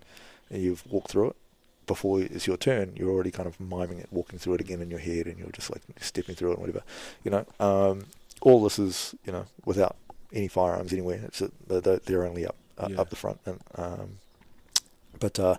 and 0.50 0.62
you've 0.62 0.86
walked 0.86 1.08
through 1.10 1.30
it, 1.30 1.36
before 1.94 2.20
it's 2.22 2.46
your 2.46 2.56
turn, 2.56 2.92
you're 2.96 3.10
already 3.10 3.32
kind 3.32 3.48
of 3.48 3.58
miming 3.58 3.98
it, 3.98 4.06
walking 4.12 4.38
through 4.38 4.54
it 4.54 4.60
again 4.60 4.80
in 4.80 4.90
your 4.94 5.00
head, 5.00 5.26
and 5.26 5.36
you're 5.38 5.50
just 5.60 5.70
like 5.74 5.82
stepping 6.00 6.36
through 6.36 6.50
it 6.52 6.58
and 6.58 6.60
whatever. 6.64 6.82
You 7.24 7.30
know, 7.34 7.44
um, 7.68 7.96
all 8.40 8.62
this 8.62 8.78
is 8.78 9.14
you 9.26 9.32
know 9.32 9.44
without 9.64 9.96
any 10.32 10.46
firearms 10.48 10.92
anywhere. 10.92 11.20
It's 11.28 11.40
a, 11.42 11.50
they're, 11.66 11.98
they're 12.06 12.24
only 12.30 12.46
up 12.46 12.54
uh, 12.78 12.88
Yeah. 12.90 13.00
up 13.00 13.10
the 13.10 13.16
front, 13.16 13.38
and 13.44 13.58
um, 13.74 14.08
but 15.18 15.38
uh, 15.40 15.56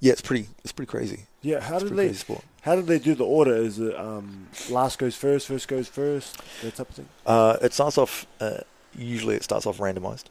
yeah, 0.00 0.12
it's 0.12 0.20
pretty 0.28 0.48
it's 0.64 0.72
pretty 0.72 0.90
crazy. 0.90 1.20
Yeah, 1.42 1.60
how 1.60 1.78
did 1.78 1.94
they 1.96 2.12
sport. 2.12 2.42
how 2.62 2.74
did 2.74 2.86
they 2.86 2.98
do 2.98 3.14
the 3.14 3.24
order? 3.24 3.54
Is 3.54 3.78
it 3.78 3.94
um, 3.96 4.48
last 4.70 4.98
goes 4.98 5.14
first, 5.16 5.46
first 5.46 5.68
goes 5.68 5.88
first, 5.88 6.36
that 6.62 6.74
type 6.74 6.90
of 6.90 6.96
thing? 6.96 7.08
Uh, 7.24 7.56
it 7.62 7.72
starts 7.72 7.96
off. 7.96 8.26
Uh, 8.40 8.58
usually, 8.94 9.36
it 9.36 9.44
starts 9.44 9.66
off 9.66 9.78
randomized, 9.78 10.24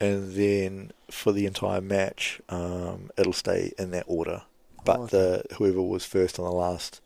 and 0.00 0.32
then 0.34 0.92
for 1.10 1.32
the 1.32 1.44
entire 1.46 1.80
match, 1.82 2.40
um, 2.48 3.10
it'll 3.18 3.32
stay 3.34 3.72
in 3.78 3.90
that 3.90 4.04
order. 4.06 4.42
But 4.88 4.98
Oh, 4.98 5.02
okay. 5.04 5.16
the 5.48 5.54
whoever 5.56 5.82
was 5.82 6.04
first 6.04 6.38
on 6.38 6.44
the 6.46 6.52
last 6.52 7.00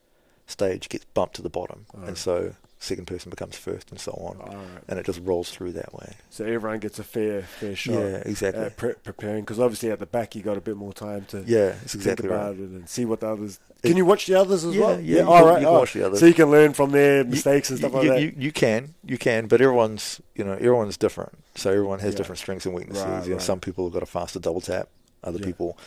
stage 0.47 0.89
gets 0.89 1.05
bumped 1.15 1.35
to 1.37 1.43
the 1.43 1.51
bottom, 1.51 1.87
and 2.07 2.17
so 2.17 2.55
second 2.79 3.07
person 3.07 3.31
becomes 3.31 3.57
first, 3.57 3.91
and 3.93 4.01
so 4.01 4.11
on, 4.13 4.39
right. 4.39 4.67
and 4.89 4.99
it 4.99 5.07
just 5.07 5.21
rolls 5.23 5.51
through 5.51 5.71
that 5.73 5.95
way. 5.95 6.15
So 6.31 6.45
everyone 6.45 6.81
gets 6.81 6.99
a 6.99 7.05
fair 7.05 7.43
fair 7.43 7.75
shot. 7.77 7.93
Yeah, 7.95 8.23
exactly. 8.27 8.65
At 8.65 8.77
pre- 8.77 8.95
preparing 9.05 9.43
because 9.45 9.61
obviously 9.61 9.91
at 9.93 9.99
the 10.01 10.07
back 10.07 10.35
you 10.35 10.43
got 10.43 10.57
a 10.57 10.61
bit 10.61 10.77
more 10.77 10.93
time 10.93 11.25
to 11.27 11.43
yeah, 11.47 11.75
it's 11.85 11.95
exactly 11.95 12.29
think 12.29 12.33
about 12.35 12.51
right. 12.57 12.61
it 12.61 12.71
and 12.71 12.89
see 12.89 13.05
what 13.05 13.21
the 13.21 13.29
others. 13.29 13.61
It- 13.83 13.89
Can 13.89 13.97
you 13.97 14.05
watch 14.05 14.27
the 14.27 14.35
others 14.39 14.65
as 14.65 14.75
Yeah, 14.77 14.81
well? 14.87 15.01
yeah, 15.01 15.17
yeah. 15.19 15.23
all 15.25 15.45
right. 15.47 15.61
you 15.61 15.67
can 15.67 15.75
watch 15.75 15.93
the 15.95 16.07
others. 16.07 16.21
So 16.21 16.27
you 16.27 16.35
can 16.35 16.51
learn 16.51 16.73
from 16.73 16.91
their 16.91 17.19
You- 17.19 17.25
mistakes 17.25 17.71
and 17.71 17.79
stuff 17.79 17.93
you, 17.93 17.99
like 17.99 18.09
that. 18.09 18.21
You, 18.23 18.33
you 18.37 18.53
can, 18.53 18.95
you 19.05 19.19
can, 19.19 19.47
but 19.49 19.61
everyone's, 19.61 20.21
you 20.37 20.45
know, 20.45 20.53
everyone's 20.55 20.97
different. 20.97 21.33
So 21.57 21.71
everyone 21.71 21.99
has 22.01 22.13
Yeah. 22.15 22.19
different 22.19 22.39
strengths 22.39 22.67
and 22.67 22.75
weaknesses. 22.75 23.05
Right, 23.05 23.27
you 23.27 23.33
know, 23.33 23.39
some 23.39 23.59
people 23.61 23.85
have 23.87 23.93
got 23.93 24.03
a 24.03 24.07
faster 24.07 24.39
double 24.41 24.61
tap. 24.61 24.89
Other 25.25 25.39
people 25.39 25.79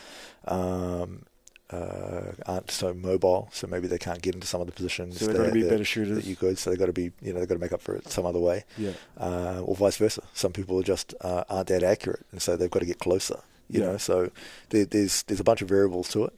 um, 0.46 1.24
uh, 1.70 2.32
aren't 2.46 2.70
so 2.70 2.94
mobile, 2.94 3.48
so 3.52 3.66
maybe 3.66 3.88
they 3.88 3.98
can't 3.98 4.22
get 4.22 4.34
into 4.34 4.46
some 4.46 4.60
of 4.60 4.66
the 4.68 4.72
positions 4.72 5.18
so 5.18 5.26
they're 5.26 5.34
that, 5.34 5.38
going 5.40 5.54
to 5.54 5.62
be 5.64 5.68
better 5.68 5.84
shooters. 5.84 6.16
that 6.16 6.24
you 6.24 6.36
could. 6.36 6.58
So 6.58 6.70
they've 6.70 6.78
got 6.78 6.86
to 6.86 6.92
be, 6.92 7.10
you 7.20 7.32
know, 7.32 7.40
they've 7.40 7.48
got 7.48 7.54
to 7.56 7.60
make 7.60 7.72
up 7.72 7.80
for 7.82 7.94
it 7.96 8.08
some 8.08 8.24
other 8.26 8.38
way, 8.38 8.64
yeah. 8.78 8.92
uh, 9.18 9.60
or 9.64 9.74
vice 9.74 9.96
versa. 9.96 10.22
Some 10.32 10.52
people 10.52 10.78
are 10.78 10.84
just 10.84 11.14
uh, 11.22 11.44
aren't 11.48 11.68
that 11.68 11.82
accurate, 11.82 12.24
and 12.32 12.40
so 12.40 12.56
they've 12.56 12.70
got 12.70 12.80
to 12.80 12.86
get 12.86 12.98
closer. 13.00 13.40
You 13.68 13.80
Yeah. 13.80 13.86
know, 13.86 13.96
so 13.96 14.30
there, 14.70 14.84
there's 14.84 15.24
there's 15.24 15.40
a 15.40 15.44
bunch 15.44 15.60
of 15.62 15.68
variables 15.68 16.08
to 16.10 16.24
it, 16.26 16.32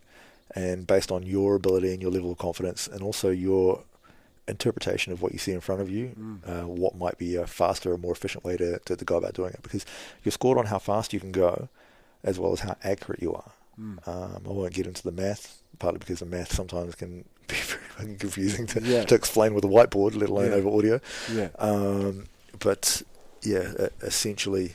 and 0.54 0.86
based 0.86 1.12
on 1.12 1.24
your 1.24 1.56
ability 1.56 1.92
and 1.92 2.00
your 2.00 2.10
level 2.10 2.32
of 2.32 2.38
confidence, 2.38 2.88
and 2.88 3.02
also 3.02 3.28
your 3.30 3.82
interpretation 4.46 5.12
of 5.12 5.20
what 5.20 5.32
you 5.32 5.38
see 5.38 5.52
in 5.52 5.60
front 5.60 5.82
of 5.82 5.90
you, 5.90 6.12
Mm. 6.18 6.38
uh, 6.62 6.66
what 6.66 6.96
might 6.96 7.18
be 7.18 7.36
a 7.36 7.46
faster 7.46 7.92
or 7.92 7.98
more 7.98 8.12
efficient 8.12 8.44
way 8.44 8.56
to, 8.56 8.78
to, 8.86 8.96
to 8.96 9.04
go 9.04 9.18
about 9.18 9.34
doing 9.34 9.50
it. 9.52 9.62
Because 9.62 9.84
you're 10.24 10.32
scored 10.32 10.56
on 10.56 10.66
how 10.66 10.78
fast 10.78 11.12
you 11.12 11.20
can 11.20 11.32
go, 11.32 11.68
as 12.24 12.38
well 12.38 12.52
as 12.54 12.60
how 12.60 12.74
accurate 12.82 13.20
you 13.20 13.34
are. 13.34 13.52
Mm. 13.80 14.08
Um, 14.08 14.42
I 14.44 14.48
won't 14.48 14.72
get 14.72 14.86
into 14.86 15.02
the 15.02 15.12
math, 15.12 15.62
partly 15.78 15.98
because 15.98 16.18
the 16.20 16.26
math 16.26 16.52
sometimes 16.52 16.94
can 16.94 17.24
be 17.48 17.54
very 17.96 18.16
confusing 18.16 18.66
to, 18.68 18.80
Yeah. 18.82 19.04
to 19.04 19.14
explain 19.14 19.54
with 19.54 19.64
a 19.64 19.68
whiteboard, 19.68 20.14
let 20.16 20.28
alone 20.30 20.50
Yeah. 20.50 20.56
over 20.56 20.68
audio. 20.70 21.00
Yeah. 21.32 21.48
Um, 21.58 22.24
but 22.58 23.02
yeah, 23.42 23.88
essentially, 24.02 24.74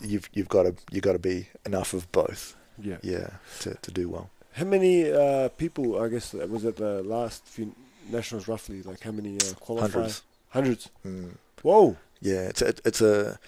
you've 0.00 0.28
you've 0.32 0.48
got 0.48 0.62
to 0.64 0.74
you 0.90 1.00
got 1.00 1.12
to 1.12 1.18
be 1.18 1.48
enough 1.66 1.92
of 1.92 2.10
both, 2.12 2.56
Yeah. 2.82 2.96
yeah, 3.02 3.28
to, 3.60 3.74
to 3.82 3.90
do 3.90 4.08
well. 4.08 4.30
How 4.52 4.64
many 4.64 5.10
uh, 5.12 5.48
people? 5.50 6.00
I 6.00 6.08
guess 6.08 6.32
was 6.32 6.64
at 6.64 6.76
the 6.76 7.02
last 7.02 7.44
few 7.46 7.74
nationals, 8.10 8.48
roughly. 8.48 8.82
Like 8.82 9.00
how 9.02 9.12
many 9.12 9.36
uh, 9.36 9.54
qualifiers? 9.64 9.92
Hundreds. 9.92 10.22
Hundreds. 10.48 10.90
Mm. 11.06 11.36
Whoa. 11.62 11.96
Yeah, 12.22 12.48
it's 12.48 12.62
a, 12.62 12.74
it's 12.84 13.00
a 13.00 13.38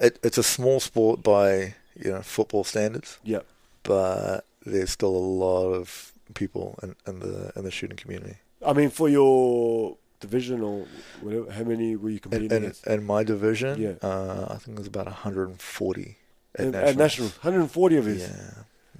it, 0.00 0.18
it's 0.22 0.38
a 0.38 0.42
small 0.42 0.80
sport 0.80 1.22
by 1.22 1.74
you 1.96 2.10
know 2.12 2.22
football 2.22 2.64
standards, 2.64 3.18
Yeah. 3.24 3.40
But 3.84 4.40
there's 4.66 4.90
still 4.90 5.14
a 5.14 5.26
lot 5.44 5.68
of 5.72 6.12
people 6.34 6.78
in, 6.82 6.96
in 7.06 7.20
the 7.20 7.52
in 7.56 7.64
the 7.64 7.70
shooting 7.70 7.96
community. 7.96 8.36
I 8.66 8.72
mean, 8.72 8.90
for 8.90 9.08
your 9.08 9.96
division 10.20 10.62
or 10.62 10.86
whatever, 11.20 11.50
how 11.52 11.62
many 11.64 11.96
were 11.96 12.08
you 12.10 12.18
competing 12.20 12.50
in, 12.64 12.72
in 12.86 13.04
my 13.04 13.22
division, 13.24 13.80
Yeah. 13.80 13.94
uh, 14.08 14.46
I 14.50 14.56
think 14.56 14.76
there's 14.78 14.86
about 14.88 15.04
140 15.06 16.16
at 16.56 16.66
At 16.66 16.72
nationals. 16.72 16.96
nationals, 16.96 17.32
140 17.44 17.96
of 17.98 18.04
his. 18.06 18.22
Yeah, 18.22 18.28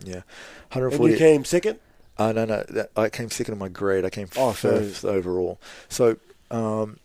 yeah, 0.05 0.23
140. 0.73 0.74
And 0.74 1.11
140. 1.11 1.12
you 1.12 1.19
came 1.19 1.44
second. 1.44 1.78
Uh, 2.19 2.32
no, 2.32 2.44
no, 2.44 2.62
that, 2.69 2.90
I 2.97 3.09
came 3.09 3.31
second 3.31 3.55
in 3.55 3.59
my 3.59 3.69
grade. 3.69 4.05
I 4.05 4.11
came 4.11 4.28
Oh, 4.36 4.52
so- 4.52 4.78
fifth 4.81 5.05
overall. 5.05 5.59
So, 5.89 6.16
um, 6.51 6.98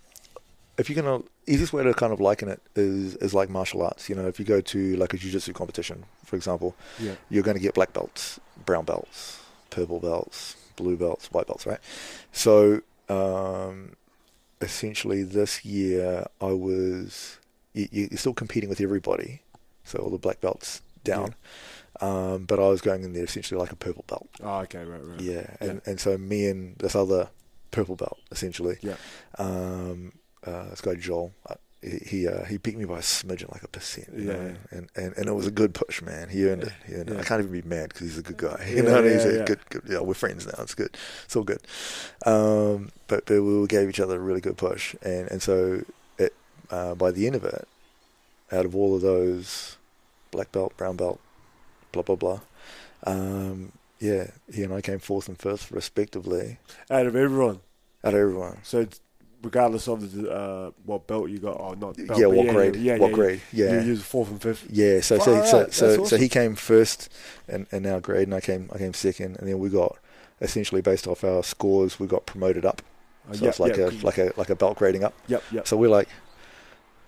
if 0.79 0.89
you're 0.89 1.01
gonna, 1.01 1.23
easiest 1.47 1.73
way 1.73 1.83
to 1.83 1.93
kind 1.93 2.13
of 2.13 2.19
liken 2.19 2.47
it 2.49 2.61
is 2.75 3.15
is 3.17 3.33
like 3.33 3.49
martial 3.49 3.81
arts. 3.83 4.09
You 4.09 4.15
know, 4.15 4.27
if 4.27 4.39
you 4.39 4.45
go 4.45 4.61
to 4.61 4.95
like 4.97 5.13
a 5.13 5.17
jiu-jitsu 5.17 5.53
competition, 5.53 6.05
for 6.25 6.35
example, 6.35 6.75
Yeah. 6.99 7.15
you're 7.29 7.43
going 7.43 7.57
to 7.57 7.61
get 7.63 7.73
black 7.73 7.91
belts, 7.93 8.39
brown 8.65 8.85
belts, 8.85 9.39
purple 9.69 9.99
belts, 9.99 10.55
blue 10.75 10.95
belts, 10.97 11.31
white 11.31 11.47
belts, 11.47 11.65
right? 11.65 11.79
So, 12.31 12.81
um, 13.09 13.95
essentially, 14.61 15.23
this 15.23 15.63
year 15.65 16.25
I 16.41 16.51
was 16.51 17.37
you, 17.73 17.87
you're 17.91 18.17
still 18.17 18.33
competing 18.33 18.69
with 18.69 18.81
everybody, 18.81 19.41
so 19.83 19.99
all 19.99 20.09
the 20.09 20.17
black 20.17 20.41
belts 20.41 20.81
down. 21.03 21.35
Um, 22.01 22.45
but 22.45 22.59
I 22.59 22.67
was 22.67 22.81
going 22.81 23.03
in 23.03 23.13
there 23.13 23.23
essentially 23.25 23.59
like 23.59 23.71
a 23.71 23.75
purple 23.75 24.05
belt. 24.07 24.27
Oh, 24.41 24.59
okay, 24.61 24.83
right, 24.85 25.03
right. 25.05 25.19
Yeah, 25.19 25.47
and 25.59 25.81
Yeah. 25.83 25.89
and 25.91 25.99
so 25.99 26.17
me 26.17 26.47
and 26.47 26.77
this 26.77 26.95
other 26.95 27.29
purple 27.71 27.95
belt 27.95 28.17
essentially. 28.31 28.77
Yeah. 28.81 28.95
Um, 29.37 30.13
uh, 30.45 30.69
this 30.69 30.81
guy 30.81 30.95
Joel, 30.95 31.33
uh, 31.47 31.55
he 31.81 31.97
he, 32.05 32.27
uh, 32.27 32.43
he 32.45 32.57
beat 32.57 32.77
me 32.77 32.85
by 32.85 32.99
a 32.99 33.01
smidgen, 33.01 33.51
like 33.51 33.63
a 33.63 33.67
percent. 33.67 34.09
You 34.17 34.25
Yeah, 34.25 34.33
know? 34.33 34.55
And, 34.71 34.89
and 34.95 35.13
and 35.17 35.27
it 35.27 35.33
was 35.33 35.47
a 35.47 35.51
good 35.51 35.73
push, 35.73 36.01
man. 36.01 36.29
He 36.29 36.45
earned 36.49 36.63
it. 36.63 36.73
He 36.85 36.93
earned 36.95 37.09
it. 37.09 37.19
I 37.19 37.23
can't 37.23 37.39
even 37.41 37.51
be 37.53 37.61
mad 37.67 37.89
because 37.89 38.01
he's 38.07 38.17
a 38.17 38.21
good 38.23 38.37
guy. 38.37 38.65
You 38.69 38.83
Yeah, 38.83 38.83
know, 38.83 39.03
he's 39.03 39.23
yeah, 39.25 39.41
a 39.41 39.45
good, 39.45 39.59
good. 39.69 39.83
Yeah, 39.87 39.99
we're 40.01 40.13
friends 40.13 40.45
now. 40.45 40.61
It's 40.61 40.75
good. 40.75 40.95
It's 41.25 41.35
all 41.35 41.43
good. 41.43 41.61
Um, 42.25 42.91
but 43.07 43.25
but 43.25 43.41
we 43.41 43.65
gave 43.67 43.89
each 43.89 43.99
other 43.99 44.15
a 44.17 44.19
really 44.19 44.41
good 44.41 44.57
push, 44.57 44.95
and 45.01 45.29
and 45.31 45.41
so 45.41 45.83
it 46.17 46.33
uh, 46.69 46.95
by 46.95 47.11
the 47.11 47.25
end 47.27 47.35
of 47.35 47.43
it, 47.45 47.67
out 48.51 48.65
of 48.65 48.75
all 48.75 48.95
of 48.95 49.01
those, 49.01 49.77
black 50.31 50.51
belt, 50.51 50.75
brown 50.77 50.95
belt, 50.97 51.19
blah 51.91 52.03
blah 52.03 52.15
blah. 52.15 52.39
Um, 53.05 53.71
yeah, 53.99 54.31
he 54.53 54.63
and 54.63 54.73
I 54.73 54.81
came 54.81 54.99
fourth 54.99 55.27
and 55.27 55.37
fifth 55.37 55.71
respectively 55.71 56.57
Out 56.89 57.05
of 57.05 57.15
everyone. 57.15 57.61
out 58.03 58.13
of 58.13 58.19
everyone. 58.19 58.59
So 58.63 58.79
it's 58.81 59.01
regardless 59.41 59.87
of 59.87 60.11
the 60.11 60.31
uh, 60.31 60.71
what 60.85 61.07
belt 61.07 61.29
you 61.29 61.37
got, 61.39 61.59
oh, 61.59 61.73
not 61.73 61.95
belt, 62.07 62.19
yeah, 62.19 62.25
what 62.27 62.49
grade? 62.49 62.75
Yeah, 62.75 62.97
what 62.97 63.09
yeah, 63.11 63.15
grade? 63.15 63.41
Yeah. 63.51 63.65
Yeah. 63.65 63.81
You 63.81 63.87
use 63.87 64.03
fourth 64.03 64.29
and 64.29 64.41
fifth. 64.41 64.67
Yeah, 64.69 65.01
so 65.01 65.17
Far 65.17 65.25
so 65.25 65.43
so 65.43 65.69
so, 65.69 65.97
that's 65.97 66.09
so 66.09 66.17
he 66.17 66.29
came 66.29 66.55
first 66.55 67.09
in, 67.47 67.67
in 67.71 67.85
our 67.85 67.99
grade, 67.99 68.27
and 68.27 68.35
I 68.35 68.41
came 68.41 68.69
I 68.73 68.77
came 68.77 68.93
second, 68.93 69.37
and 69.37 69.47
then 69.47 69.59
we 69.59 69.69
got 69.69 69.97
essentially 70.41 70.81
based 70.81 71.07
off 71.07 71.23
our 71.23 71.43
scores, 71.43 71.99
we 71.99 72.07
got 72.07 72.25
promoted 72.25 72.65
up. 72.65 72.81
Uh, 73.29 73.33
So 73.33 73.43
yeah, 73.43 73.49
it's 73.49 73.59
like 73.59 73.77
yeah, 73.77 73.89
a 73.89 74.05
like 74.05 74.17
a 74.17 74.33
like 74.37 74.49
a 74.49 74.55
belt 74.55 74.77
grading 74.77 75.03
up. 75.03 75.13
Yep, 75.27 75.43
yep. 75.51 75.67
So 75.67 75.77
we're 75.77 75.89
like, 75.89 76.09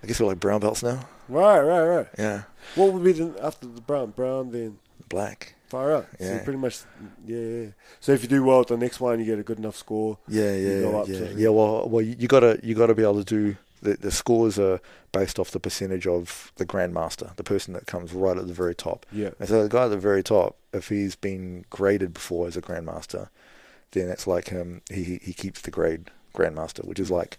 I 0.03 0.07
guess 0.07 0.19
we're 0.19 0.27
like 0.27 0.39
brown 0.39 0.59
belts 0.59 0.83
now. 0.83 1.07
Right, 1.29 1.61
right, 1.61 1.83
right. 1.83 2.07
Yeah, 2.17 2.43
What 2.75 2.91
would 2.91 3.03
be 3.03 3.13
the 3.13 3.33
after 3.41 3.67
the 3.67 3.81
brown? 3.81 4.11
Brown, 4.11 4.51
then 4.51 4.79
black. 5.09 5.55
Far. 5.71 6.05
So 6.19 6.25
Yeah. 6.25 6.43
pretty 6.43 6.59
much, 6.59 6.75
yeah, 7.25 7.37
yeah. 7.39 7.65
So 7.99 8.11
if 8.11 8.21
you 8.23 8.29
do 8.29 8.43
well 8.43 8.61
at 8.61 8.67
the 8.67 8.77
next 8.77 8.99
one, 8.99 9.19
you 9.19 9.25
get 9.25 9.39
a 9.39 9.43
good 9.43 9.57
enough 9.59 9.75
score. 9.77 10.17
Yeah, 10.27 10.53
You 10.53 10.67
yeah, 10.69 10.81
go 10.81 11.01
up 11.01 11.07
yeah, 11.07 11.19
to- 11.19 11.33
yeah. 11.43 11.49
Well, 11.49 11.89
well, 11.89 12.01
you, 12.01 12.27
gotta 12.27 12.59
you 12.63 12.75
gotta 12.75 12.93
be 12.95 13.03
able 13.03 13.23
to 13.23 13.35
do 13.39 13.57
the 13.81 13.93
the 13.97 14.11
scores 14.11 14.59
are 14.59 14.79
based 15.11 15.39
off 15.39 15.49
the 15.51 15.59
percentage 15.59 16.05
of 16.07 16.51
the 16.57 16.65
grandmaster, 16.65 17.35
the 17.35 17.43
person 17.43 17.73
that 17.73 17.85
comes 17.87 18.13
right 18.13 18.37
at 18.37 18.45
the 18.47 18.53
very 18.53 18.75
top. 18.75 19.05
Yeah, 19.11 19.31
And 19.39 19.49
so 19.49 19.63
the 19.63 19.69
guy 19.69 19.85
at 19.85 19.89
the 19.89 19.97
very 19.97 20.21
top, 20.23 20.55
if 20.71 20.89
he's 20.89 21.15
been 21.15 21.65
graded 21.69 22.13
before 22.13 22.47
as 22.47 22.55
a 22.55 22.61
grandmaster, 22.61 23.29
then 23.93 24.07
it's 24.09 24.27
like 24.27 24.49
him. 24.49 24.81
He 24.89 25.03
he- 25.03 25.21
he 25.23 25.33
keeps 25.33 25.61
the 25.61 25.71
grade 25.71 26.11
grandmaster, 26.35 26.85
which 26.85 26.99
is 26.99 27.09
like 27.11 27.37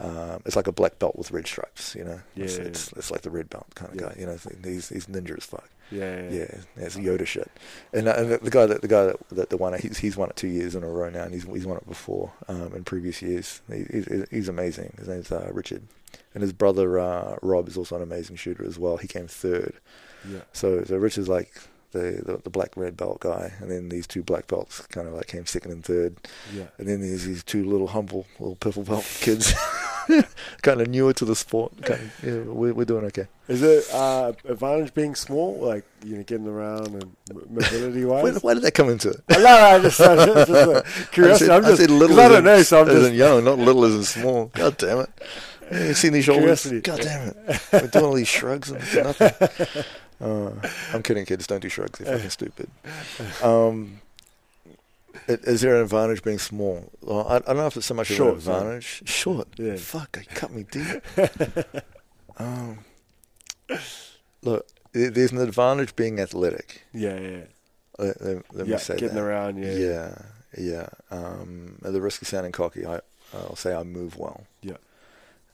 Um, 0.00 0.42
it's 0.46 0.54
like 0.54 0.68
a 0.68 0.72
black 0.80 1.00
belt 1.00 1.16
with 1.16 1.32
red 1.32 1.48
stripes, 1.48 1.96
you 1.96 2.04
know. 2.04 2.20
It's, 2.36 2.56
Yeah. 2.56 2.66
it's, 2.68 2.92
it's 2.92 3.10
like 3.10 3.22
the 3.22 3.30
red 3.30 3.50
belt 3.50 3.66
kind 3.74 3.90
of 3.92 3.96
Yeah. 4.00 4.08
guy, 4.10 4.14
you 4.20 4.26
know. 4.26 4.38
He's 4.62 4.90
he's 4.90 5.06
ninja 5.06 5.36
as 5.36 5.42
fuck. 5.44 5.68
Yeah, 5.90 6.22
yeah. 6.22 6.30
Yeah, 6.30 6.56
yeah, 6.76 6.84
it's 6.84 6.96
Yoda 6.96 7.26
shit. 7.26 7.50
And, 7.92 8.08
uh, 8.08 8.14
and 8.16 8.30
the, 8.32 8.38
the 8.38 8.50
guy 8.50 8.66
that 8.66 8.82
the 8.82 8.88
guy 8.88 9.12
that, 9.30 9.50
that, 9.50 9.56
won 9.56 9.74
it, 9.74 9.80
he's 9.80 9.98
he's 9.98 10.16
won 10.16 10.30
it 10.30 10.36
two 10.36 10.48
years 10.48 10.74
in 10.74 10.82
a 10.82 10.88
row 10.88 11.08
now, 11.10 11.24
and 11.24 11.32
he's 11.32 11.44
he's 11.44 11.66
won 11.66 11.76
it 11.76 11.86
before 11.86 12.32
um, 12.48 12.74
in 12.74 12.84
previous 12.84 13.22
years. 13.22 13.60
He, 13.68 13.84
he's, 13.90 14.26
he's 14.30 14.48
amazing. 14.48 14.94
His 14.98 15.08
name's 15.08 15.32
uh, 15.32 15.50
Richard, 15.52 15.82
and 16.34 16.42
his 16.42 16.52
brother 16.52 16.98
uh, 16.98 17.36
Rob 17.42 17.68
is 17.68 17.76
also 17.76 17.96
an 17.96 18.02
amazing 18.02 18.36
shooter 18.36 18.64
as 18.64 18.78
well. 18.78 18.96
He 18.96 19.08
came 19.08 19.28
third. 19.28 19.74
yeah. 20.28 20.40
So 20.52 20.84
so 20.84 20.96
Richard's 20.96 21.28
like 21.28 21.52
the, 21.92 22.22
the 22.24 22.40
the 22.44 22.50
black 22.50 22.76
red 22.76 22.96
belt 22.96 23.20
guy, 23.20 23.52
and 23.60 23.70
then 23.70 23.88
these 23.88 24.06
two 24.06 24.22
black 24.22 24.46
belts 24.46 24.80
kind 24.88 25.08
of 25.08 25.14
like 25.14 25.26
came 25.26 25.46
second 25.46 25.72
and 25.72 25.84
third, 25.84 26.16
yeah. 26.54 26.66
and 26.78 26.86
then 26.86 27.00
there's 27.00 27.24
these 27.24 27.42
two 27.42 27.64
little 27.64 27.88
humble 27.88 28.26
little 28.38 28.56
purple 28.56 28.82
belt 28.82 29.04
kids, 29.20 29.54
kind 30.62 30.80
of 30.80 30.88
newer 30.88 31.12
to 31.14 31.24
the 31.24 31.36
sport. 31.36 31.72
Kind 31.82 32.00
of, 32.00 32.24
yeah, 32.24 32.40
we're 32.52 32.74
we're 32.74 32.84
doing 32.84 33.04
okay. 33.06 33.26
Is 33.48 33.62
it 33.62 33.86
uh, 33.92 34.32
advantage 34.46 34.92
being 34.94 35.14
small, 35.14 35.58
like 35.58 35.84
you 36.04 36.16
know, 36.16 36.22
getting 36.22 36.46
around 36.46 36.88
and 36.88 37.14
mobility 37.50 38.04
wise? 38.04 38.42
why 38.42 38.54
did 38.54 38.62
that 38.62 38.72
come 38.74 38.88
into 38.90 39.10
it? 39.10 39.20
no, 39.30 39.38
no, 39.38 39.46
I 39.48 39.78
just, 39.80 40.00
I 40.00 40.16
just, 40.26 40.48
just 40.48 40.50
uh, 40.50 40.82
curiosity. 41.12 41.50
I 41.50 41.56
I'm 41.56 41.62
just, 41.62 41.74
I 41.80 41.84
said 41.84 41.90
little 41.90 42.20
I 42.20 42.28
don't 42.28 42.44
know, 42.44 42.62
so 42.62 42.82
I'm 42.82 42.88
as 42.88 43.02
just 43.02 43.12
young, 43.14 43.44
not 43.44 43.58
little 43.58 43.84
isn't 43.84 44.04
small. 44.04 44.46
God 44.54 44.76
damn 44.76 44.98
it! 45.00 45.10
You 45.72 45.94
seen 45.94 46.12
these 46.12 46.24
shoulders? 46.24 46.64
God 46.82 47.00
damn 47.00 47.28
it! 47.28 47.60
We're 47.72 47.86
doing 47.88 48.04
all 48.04 48.14
these 48.14 48.28
shrugs 48.28 48.70
and 48.70 48.80
nothing. 49.04 49.84
Uh, 50.20 50.50
I'm 50.92 51.00
kidding, 51.04 51.24
kids. 51.24 51.46
Don't 51.46 51.60
do 51.60 51.68
shrugs. 51.68 52.00
They're 52.00 52.16
fucking 52.16 52.30
stupid. 52.30 52.68
Um, 53.40 54.00
i- 54.02 54.07
is 55.26 55.60
there 55.60 55.76
an 55.76 55.82
advantage 55.82 56.22
being 56.22 56.38
small? 56.38 56.90
Well, 57.02 57.26
I, 57.28 57.36
I 57.36 57.38
don't 57.40 57.56
know 57.56 57.66
if 57.66 57.76
it's 57.76 57.86
so 57.86 57.94
much 57.94 58.10
of 58.10 58.16
Short, 58.16 58.34
an 58.36 58.40
sorry. 58.42 58.58
advantage. 58.58 59.02
Short. 59.08 59.48
Yeah. 59.56 59.76
Fuck, 59.76 60.18
you 60.20 60.26
cut 60.34 60.52
me 60.52 60.64
deep. 60.70 61.02
um, 62.38 62.78
look, 64.42 64.66
there- 64.92 65.10
there's 65.10 65.32
an 65.32 65.38
advantage 65.38 65.94
being 65.96 66.20
athletic. 66.20 66.82
yeah, 66.92 67.18
yeah, 67.18 67.40
Let, 67.98 68.20
let- 68.22 68.54
let 68.54 68.66
yeah. 68.66 68.74
me 68.74 68.78
say 68.80 68.96
getting 68.96 69.16
that. 69.16 69.22
around, 69.22 69.58
yeah, 69.58 69.72
Yeah, 69.74 70.18
yeah. 70.56 70.88
Um, 71.10 71.78
at 71.84 71.92
the 71.92 72.00
risk 72.00 72.22
of 72.22 72.28
sounding 72.28 72.52
cocky, 72.52 72.86
I, 72.86 73.00
I'll 73.34 73.56
say 73.56 73.74
I 73.74 73.82
move 73.82 74.16
well. 74.16 74.44
Yeah. 74.62 74.76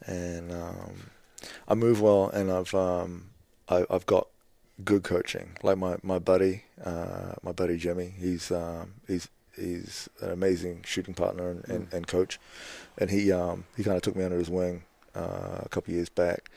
And 0.05 0.51
um, 0.51 1.09
I 1.67 1.73
move 1.73 2.01
well, 2.01 2.29
and 2.29 2.51
I've 2.51 2.73
um, 2.73 3.29
I, 3.67 3.85
I've 3.89 4.05
got 4.05 4.27
good 4.83 5.03
coaching. 5.03 5.57
Like 5.63 5.77
my 5.77 5.97
my 6.03 6.19
buddy, 6.19 6.63
uh, 6.83 7.33
my 7.43 7.51
buddy 7.53 7.77
Jimmy. 7.77 8.13
He's 8.17 8.51
um, 8.51 8.95
he's 9.07 9.27
he's 9.57 10.09
an 10.21 10.31
amazing 10.31 10.83
shooting 10.85 11.13
partner 11.13 11.49
and, 11.49 11.67
and, 11.67 11.93
and 11.93 12.07
coach, 12.07 12.39
and 12.97 13.09
he 13.09 13.31
um, 13.31 13.65
he 13.77 13.83
kind 13.83 13.95
of 13.97 14.01
took 14.03 14.15
me 14.15 14.23
under 14.23 14.37
his 14.37 14.49
wing 14.49 14.83
uh, 15.15 15.61
a 15.63 15.67
couple 15.69 15.91
of 15.91 15.95
years 15.95 16.09
back. 16.09 16.49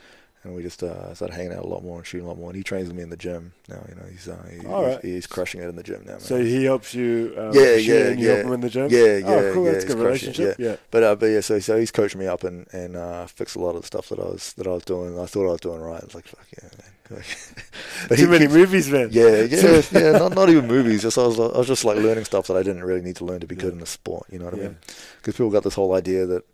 And 0.45 0.55
we 0.55 0.63
just 0.63 0.85
uh, 0.85 1.13
started 1.15 1.35
hanging 1.35 1.53
out 1.53 1.65
a 1.65 1.67
lot 1.67 1.83
more 1.83 1.97
and 1.99 2.07
shooting 2.07 2.25
a 2.25 2.29
lot 2.29 2.39
more. 2.39 2.49
And 2.51 2.57
he 2.57 2.63
trains 2.63 2.95
me 2.95 3.03
in 3.03 3.11
the 3.11 3.17
gym 3.17 3.53
now. 3.69 3.85
You 3.89 3.97
know, 3.97 4.05
he's 4.09 4.29
uh, 4.29 4.41
he, 4.49 4.65
All 4.69 4.85
right. 4.85 5.01
he's, 5.03 5.13
he's 5.15 5.27
crushing 5.27 5.61
it 5.61 5.67
in 5.69 5.75
the 5.75 5.83
gym 5.83 6.03
now. 6.07 6.13
Man. 6.13 6.21
So 6.21 6.39
he 6.43 6.63
helps 6.63 6.95
you. 6.95 7.35
Um, 7.37 7.51
Yeah, 7.55 7.75
yeah, 7.75 7.95
and 8.07 8.21
you 8.21 8.29
yeah. 8.29 8.35
help 8.37 8.47
him 8.47 8.53
in 8.53 8.61
the 8.61 8.71
gym. 8.71 8.89
Yeah, 8.89 9.17
yeah, 9.17 9.27
Oh, 9.27 9.53
cool. 9.53 9.65
yeah, 9.67 9.73
That's 9.73 9.85
a 9.85 9.89
good 9.89 9.99
relationship. 9.99 10.57
Yeah. 10.61 10.77
But 10.93 11.03
uh, 11.03 11.17
but 11.17 11.27
yeah, 11.27 11.41
so 11.41 11.59
so 11.59 11.77
he's 11.77 11.91
coached 11.91 12.15
me 12.15 12.29
up 12.29 12.45
and 12.45 12.69
and 12.73 12.95
uh, 12.97 13.27
fixed 13.27 13.57
a 13.57 13.59
lot 13.59 13.75
of 13.75 13.81
the 13.81 13.87
stuff 13.89 14.09
that 14.11 14.21
I 14.21 14.23
was 14.27 14.53
that 14.53 14.69
I 14.69 14.71
was 14.71 14.85
doing. 14.85 15.19
I 15.19 15.27
thought 15.27 15.49
I 15.49 15.51
was 15.53 15.61
doing 15.61 15.81
right. 15.81 16.01
I 16.01 16.05
was 16.05 16.15
like, 16.15 16.29
fuck 16.29 16.47
yeah, 16.57 16.69
man. 16.79 16.93
Too 17.09 18.29
many 18.29 18.45
keeps- 18.45 18.53
movies, 18.55 18.89
man. 18.91 19.09
Yeah, 19.13 19.43
yeah, 19.43 19.83
yeah. 19.93 20.13
Not 20.13 20.35
not 20.35 20.49
even 20.51 20.67
movies. 20.67 21.03
Just 21.03 21.19
I 21.19 21.23
was 21.27 21.39
I 21.39 21.59
was 21.59 21.67
just 21.67 21.85
like 21.85 21.97
learning 21.97 22.25
stuff 22.25 22.47
that 22.49 22.57
I 22.57 22.63
didn't 22.63 22.85
really 22.85 23.01
need 23.03 23.17
to 23.17 23.25
learn 23.25 23.41
to 23.41 23.47
be 23.47 23.55
good 23.57 23.73
in 23.73 23.81
the 23.81 23.87
sport. 23.87 24.27
You 24.31 24.39
know 24.39 24.47
what 24.47 24.55
I 24.55 24.59
mean? 24.59 24.77
Because 25.17 25.35
people 25.35 25.51
got 25.51 25.63
this 25.65 25.75
whole 25.75 25.95
idea 25.95 26.27
that. 26.27 26.45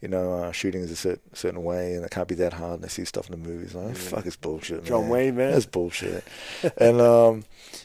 You 0.00 0.08
know, 0.08 0.32
uh, 0.32 0.50
shooting 0.50 0.80
is 0.82 0.90
a 0.90 0.96
certain, 0.96 1.20
certain 1.32 1.62
way, 1.62 1.94
and 1.94 2.04
it 2.04 2.10
can't 2.10 2.26
be 2.26 2.34
that 2.34 2.54
hard. 2.54 2.72
And 2.74 2.82
they 2.82 2.88
see 2.88 3.04
stuff 3.04 3.30
in 3.30 3.40
the 3.40 3.48
movies, 3.48 3.72
like, 3.72 3.86
Yeah. 3.90 3.92
fuck, 3.94 4.26
it's 4.26 4.34
bullshit. 4.34 4.84
John 4.84 5.02
man. 5.02 5.10
Wayne, 5.10 5.36
man. 5.36 5.52
That's 5.52 5.64
bullshit. 5.64 6.24
and 6.76 7.00
um, 7.00 7.44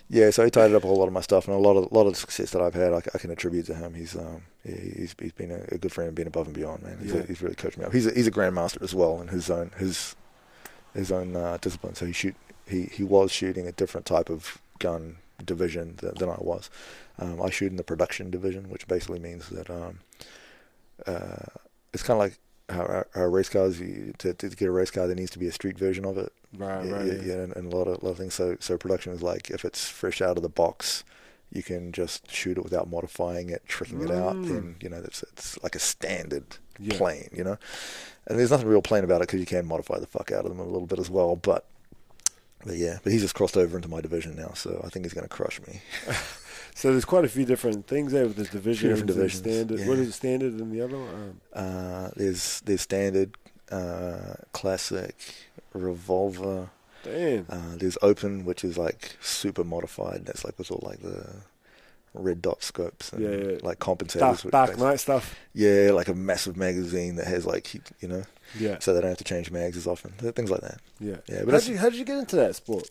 yeah, 0.09 0.31
so 0.31 0.43
he 0.43 0.49
tidied 0.49 0.75
up 0.75 0.83
a 0.83 0.87
whole 0.87 0.97
lot 0.97 1.05
of 1.05 1.13
my 1.13 1.21
stuff, 1.21 1.45
and 1.47 1.55
a 1.55 1.59
lot 1.59 1.77
of 1.77 1.91
a 1.91 1.93
lot 1.93 2.07
of 2.07 2.13
the 2.13 2.19
success 2.19 2.49
that 2.53 2.61
I've 2.63 2.73
had, 2.73 2.91
I 2.91 3.01
can 3.19 3.29
attribute 3.29 3.67
to 3.67 3.75
him. 3.75 3.93
He's 3.93 4.15
um, 4.15 4.41
yeah, 4.65 4.73
he's 4.95 5.13
he's 5.21 5.31
been 5.31 5.51
a, 5.51 5.75
a 5.75 5.77
good 5.77 5.91
friend, 5.91 6.15
been 6.15 6.25
above 6.25 6.47
and 6.47 6.55
beyond, 6.55 6.81
man. 6.81 6.97
He's, 6.99 7.13
Yeah. 7.13 7.21
he's 7.27 7.39
really 7.43 7.53
coached 7.53 7.77
me 7.77 7.85
up. 7.85 7.93
He's 7.93 8.07
a, 8.07 8.11
he's 8.11 8.25
a 8.25 8.31
grandmaster 8.31 8.81
as 8.81 8.95
well 8.95 9.21
in 9.21 9.27
his 9.27 9.51
own 9.51 9.69
his 9.77 10.15
his 10.97 11.11
own 11.11 11.35
uh, 11.35 11.57
discipline. 11.61 11.95
So 11.95 12.05
he 12.05 12.13
shoot 12.13 12.35
he 12.67 12.83
he 12.83 13.03
was 13.03 13.31
shooting 13.31 13.67
a 13.67 13.71
different 13.71 14.05
type 14.05 14.29
of 14.29 14.57
gun 14.79 15.17
division 15.43 15.95
than, 15.97 16.15
than 16.15 16.29
I 16.29 16.37
was. 16.39 16.69
Um, 17.19 17.41
I 17.41 17.49
shoot 17.49 17.71
in 17.71 17.77
the 17.77 17.83
production 17.83 18.29
division, 18.29 18.69
which 18.69 18.87
basically 18.87 19.19
means 19.19 19.49
that 19.49 19.69
um, 19.69 19.99
uh, 21.05 21.45
it's 21.93 22.03
kind 22.03 22.17
of 22.19 22.25
like 22.25 22.37
how 22.69 23.05
our, 23.15 23.29
race 23.29 23.49
cars. 23.49 23.79
You, 23.79 24.13
to, 24.19 24.33
to 24.33 24.49
get 24.49 24.67
a 24.67 24.71
race 24.71 24.91
car, 24.91 25.07
there 25.07 25.15
needs 25.15 25.31
to 25.31 25.39
be 25.39 25.47
a 25.47 25.51
street 25.51 25.77
version 25.79 26.05
of 26.05 26.17
it 26.17 26.33
Right, 26.57 26.85
yeah, 26.85 26.91
right. 26.93 27.05
yeah, 27.07 27.13
Yeah. 27.13 27.21
yeah, 27.23 27.33
and, 27.43 27.55
and 27.55 27.73
a 27.73 27.75
lot 27.75 27.87
of 27.87 28.03
lot 28.03 28.11
of 28.11 28.17
things. 28.17 28.33
So 28.33 28.57
so 28.59 28.77
production 28.77 29.13
is 29.13 29.23
like 29.23 29.49
if 29.49 29.63
it's 29.65 29.87
fresh 29.87 30.21
out 30.21 30.37
of 30.37 30.43
the 30.43 30.49
box, 30.49 31.03
you 31.51 31.63
can 31.63 31.91
just 31.91 32.29
shoot 32.31 32.57
it 32.57 32.63
without 32.63 32.89
modifying 32.89 33.49
it, 33.49 33.63
tricking 33.67 34.01
it 34.01 34.11
out. 34.11 34.35
Mm. 34.35 34.47
Then 34.47 34.75
you 34.81 34.89
know 34.89 35.01
it's 35.03 35.23
it's 35.23 35.61
like 35.63 35.75
a 35.75 35.79
standard 35.79 36.43
Yeah. 36.79 36.97
plane, 36.97 37.29
you 37.33 37.43
know. 37.43 37.57
And 38.27 38.37
there's 38.37 38.51
nothing 38.51 38.67
real 38.67 38.81
plain 38.81 39.03
about 39.03 39.17
it 39.21 39.27
because 39.27 39.39
you 39.39 39.45
can 39.45 39.65
modify 39.65 39.99
the 39.99 40.07
fuck 40.07 40.31
out 40.31 40.43
of 40.45 40.49
them 40.51 40.59
a 40.59 40.63
little 40.65 40.87
bit 40.87 40.99
as 40.99 41.09
well. 41.09 41.35
But 41.35 41.65
but 42.65 42.75
yeah, 42.75 42.97
but 43.03 43.11
he's 43.13 43.21
just 43.21 43.35
crossed 43.35 43.55
over 43.55 43.77
into 43.77 43.87
my 43.87 44.01
division 44.01 44.35
now, 44.35 44.51
so 44.53 44.81
I 44.83 44.89
think 44.89 45.05
he's 45.05 45.13
going 45.13 45.27
to 45.27 45.29
crush 45.33 45.59
me. 45.67 45.81
So 46.75 46.91
there's 46.91 47.05
quite 47.05 47.25
a 47.25 47.27
few 47.27 47.43
different 47.43 47.87
things 47.87 48.11
there 48.11 48.27
with 48.27 48.35
this 48.35 48.49
division. 48.49 48.89
different 48.89 49.07
divisions, 49.07 49.41
Standard. 49.41 49.79
yeah. 49.79 49.87
What 49.87 49.97
is 49.97 50.09
it, 50.09 50.11
standard 50.11 50.59
in 50.59 50.69
the 50.71 50.81
other 50.81 50.95
one? 50.99 51.09
Um, 51.09 51.65
Uh, 51.65 52.09
there's 52.15 52.61
there's 52.65 52.81
standard, 52.81 53.35
uh, 53.71 54.35
classic, 54.51 55.15
revolver. 55.73 56.69
Damn. 57.03 57.45
Uh, 57.49 57.75
there's 57.77 57.97
open, 58.01 58.45
which 58.45 58.63
is 58.63 58.77
like 58.77 59.15
super 59.21 59.63
modified. 59.63 60.25
That's 60.25 60.43
like 60.45 60.57
with 60.57 60.71
all 60.71 60.81
like 60.83 60.99
the 61.01 61.25
red 62.13 62.41
dot 62.41 62.63
scopes 62.63 63.13
and 63.13 63.21
Yeah, 63.21 63.51
yeah. 63.51 63.57
like 63.61 63.77
compensators. 63.79 64.49
Dark, 64.49 64.51
dark 64.51 64.71
basi- 64.95 64.99
stuff. 64.99 65.35
Yeah, 65.53 65.91
like 65.93 66.07
a 66.07 66.13
massive 66.15 66.57
magazine 66.57 67.15
that 67.17 67.27
has 67.27 67.45
like 67.45 67.73
you 68.01 68.07
know, 68.07 68.23
Yeah. 68.59 68.77
so 68.79 68.93
they 68.93 69.01
don't 69.01 69.09
have 69.09 69.17
to 69.19 69.23
change 69.23 69.51
mags 69.51 69.77
as 69.77 69.85
often. 69.85 70.11
Things 70.13 70.49
like 70.49 70.61
that. 70.61 70.79
Yeah. 70.99 71.17
Yeah, 71.27 71.43
but 71.45 71.53
how 71.53 71.59
did 71.59 71.67
you 71.67 71.77
how 71.77 71.89
did 71.89 71.99
you 71.99 72.05
get 72.05 72.17
into 72.17 72.35
that 72.37 72.55
sport? 72.55 72.89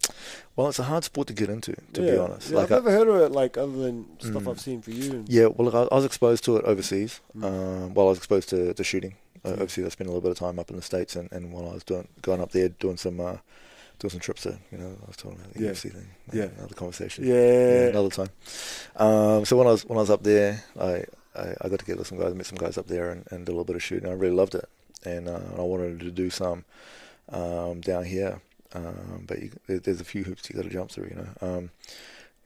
Well, 0.55 0.69
it's 0.69 0.79
a 0.79 0.85
hard 0.85 1.03
sport 1.05 1.27
to 1.29 1.35
get 1.35 1.49
into, 1.51 1.75
to 1.95 2.03
yeah. 2.05 2.11
be 2.13 2.19
honest. 2.19 2.51
Yeah, 2.51 2.57
like 2.59 2.71
I've 2.71 2.87
I, 2.87 2.91
never 2.91 2.91
heard 2.93 3.09
of 3.09 3.17
it 3.23 3.33
like 3.33 3.57
other 3.59 3.73
than 3.73 4.07
stuff 4.21 4.45
Mm. 4.45 4.51
I've 4.51 4.61
seen 4.61 4.81
for 4.83 4.91
you. 4.93 5.11
And, 5.11 5.29
yeah, 5.29 5.47
well, 5.47 5.65
look, 5.71 5.75
I, 5.75 5.83
I 5.93 5.97
was 5.97 6.05
exposed 6.05 6.45
to 6.45 6.57
it 6.59 6.65
overseas. 6.65 7.21
Mm. 7.37 7.45
Um, 7.45 7.95
while 7.95 8.07
I 8.07 8.11
was 8.11 8.19
exposed 8.19 8.49
to, 8.51 8.75
to 8.75 8.85
shooting 8.85 9.17
uh, 9.45 9.49
overseas, 9.59 9.87
I 9.87 9.89
spent 9.89 10.07
a 10.09 10.13
little 10.13 10.23
bit 10.23 10.31
of 10.31 10.39
time 10.39 10.61
up 10.61 10.71
in 10.71 10.77
the 10.77 10.83
states, 10.83 11.17
and, 11.17 11.33
and 11.33 11.53
while 11.53 11.69
I 11.69 11.75
was 11.75 11.83
doing 11.83 12.07
going 12.23 12.41
up 12.41 12.53
there 12.53 12.69
doing 12.69 12.97
some 12.97 13.19
uh, 13.19 13.39
doing 13.99 14.11
some 14.11 14.21
trips 14.21 14.43
to, 14.43 14.59
you 14.71 14.79
know, 14.79 14.97
I 15.03 15.07
was 15.07 15.17
talking 15.17 15.39
about 15.39 15.53
the 15.55 15.63
Yeah. 15.63 15.71
UFC 15.71 15.91
thing. 15.93 16.09
Yeah. 16.33 16.45
another 16.59 16.75
conversation. 16.75 17.25
Yeah. 17.27 17.89
another 17.89 18.11
time. 18.11 18.29
Um, 18.97 19.45
so 19.45 19.57
when 19.57 19.67
I 19.67 19.71
was 19.71 19.85
when 19.87 19.99
I 19.99 20.01
was 20.03 20.11
up 20.11 20.23
there, 20.23 20.63
I, 20.79 21.05
I, 21.35 21.55
I 21.63 21.69
got 21.69 21.79
together 21.81 21.99
with 21.99 22.09
some 22.09 22.19
guys, 22.19 22.35
met 22.35 22.47
some 22.47 22.59
guys 22.59 22.77
up 22.79 22.87
there, 22.87 23.11
and, 23.11 23.27
and 23.31 23.47
did 23.47 23.49
a 23.49 23.53
little 23.53 23.65
bit 23.65 23.77
of 23.77 23.83
shooting. 23.83 24.09
I 24.09 24.13
really 24.13 24.35
loved 24.35 24.55
it, 24.55 24.69
and 25.05 25.29
uh, 25.29 25.41
I 25.57 25.61
wanted 25.63 26.01
to 26.01 26.11
do 26.11 26.31
some 26.31 26.65
um, 27.31 27.81
down 27.81 28.05
here. 28.05 28.41
Um, 28.75 29.25
but 29.27 29.41
you, 29.41 29.51
there, 29.67 29.79
there's 29.79 30.01
a 30.01 30.05
few 30.05 30.25
hoops 30.25 30.49
you 30.51 30.57
got 30.57 30.65
to 30.65 30.71
jump 30.71 30.91
through, 30.91 31.09
you 31.09 31.17
know. 31.17 31.29
Um, 31.41 31.71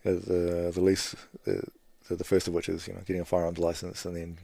the 0.05 0.71
the 0.75 0.81
least 0.81 1.15
the, 1.45 1.63
the 2.09 2.17
the 2.17 2.25
first 2.25 2.49
of 2.49 2.55
which 2.55 2.69
is 2.69 2.87
you 2.89 2.95
know 2.95 3.01
getting 3.07 3.21
a 3.23 3.25
firearms 3.25 3.59
license 3.59 4.05
and 4.05 4.17
then 4.17 4.39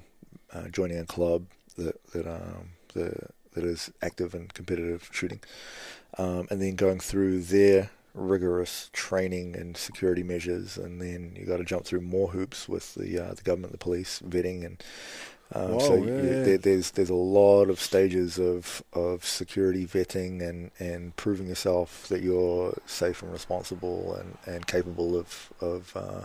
uh, 0.53 0.69
joining 0.69 0.99
a 0.99 1.05
club 1.07 1.47
that 1.78 2.03
that 2.12 2.27
um 2.27 2.70
the 2.95 3.15
that 3.55 3.65
is 3.65 3.91
active 4.03 4.35
and 4.35 4.53
competitive 4.53 5.09
shooting, 5.12 5.41
um, 6.18 6.47
and 6.51 6.60
then 6.60 6.74
going 6.76 7.01
through 7.01 7.40
their 7.43 7.90
rigorous 8.14 8.90
training 8.93 9.55
and 9.56 9.76
security 9.76 10.22
measures, 10.22 10.76
and 10.78 11.01
then 11.01 11.34
you 11.38 11.44
got 11.47 11.59
to 11.59 11.64
jump 11.64 11.84
through 11.84 12.01
more 12.01 12.28
hoops 12.28 12.68
with 12.68 12.94
the 12.94 13.18
uh, 13.18 13.34
the 13.34 13.43
government, 13.43 13.72
the 13.72 13.78
police 13.78 14.20
vetting, 14.26 14.64
and 14.64 14.82
um, 15.52 15.78
Whoa, 15.78 15.78
so 15.78 15.94
yeah, 16.05 16.12
you, 16.16 16.36
yeah. 16.38 16.43
There, 16.43 16.59
there's 16.59 16.93
there's 16.93 17.10
a 17.10 17.14
lot 17.14 17.70
of 17.70 17.80
stages 17.80 18.38
of 18.38 18.82
of 18.93 19.24
security 19.24 19.86
vetting 19.86 20.43
and 20.47 20.70
and 20.78 21.14
proving 21.16 21.47
yourself 21.48 22.09
that 22.09 22.22
you're 22.22 22.74
safe 22.86 23.22
and 23.22 23.32
responsible 23.32 24.14
and 24.14 24.38
and 24.47 24.66
capable 24.66 25.16
of 25.16 25.52
of 25.60 25.97
uh, 25.97 26.24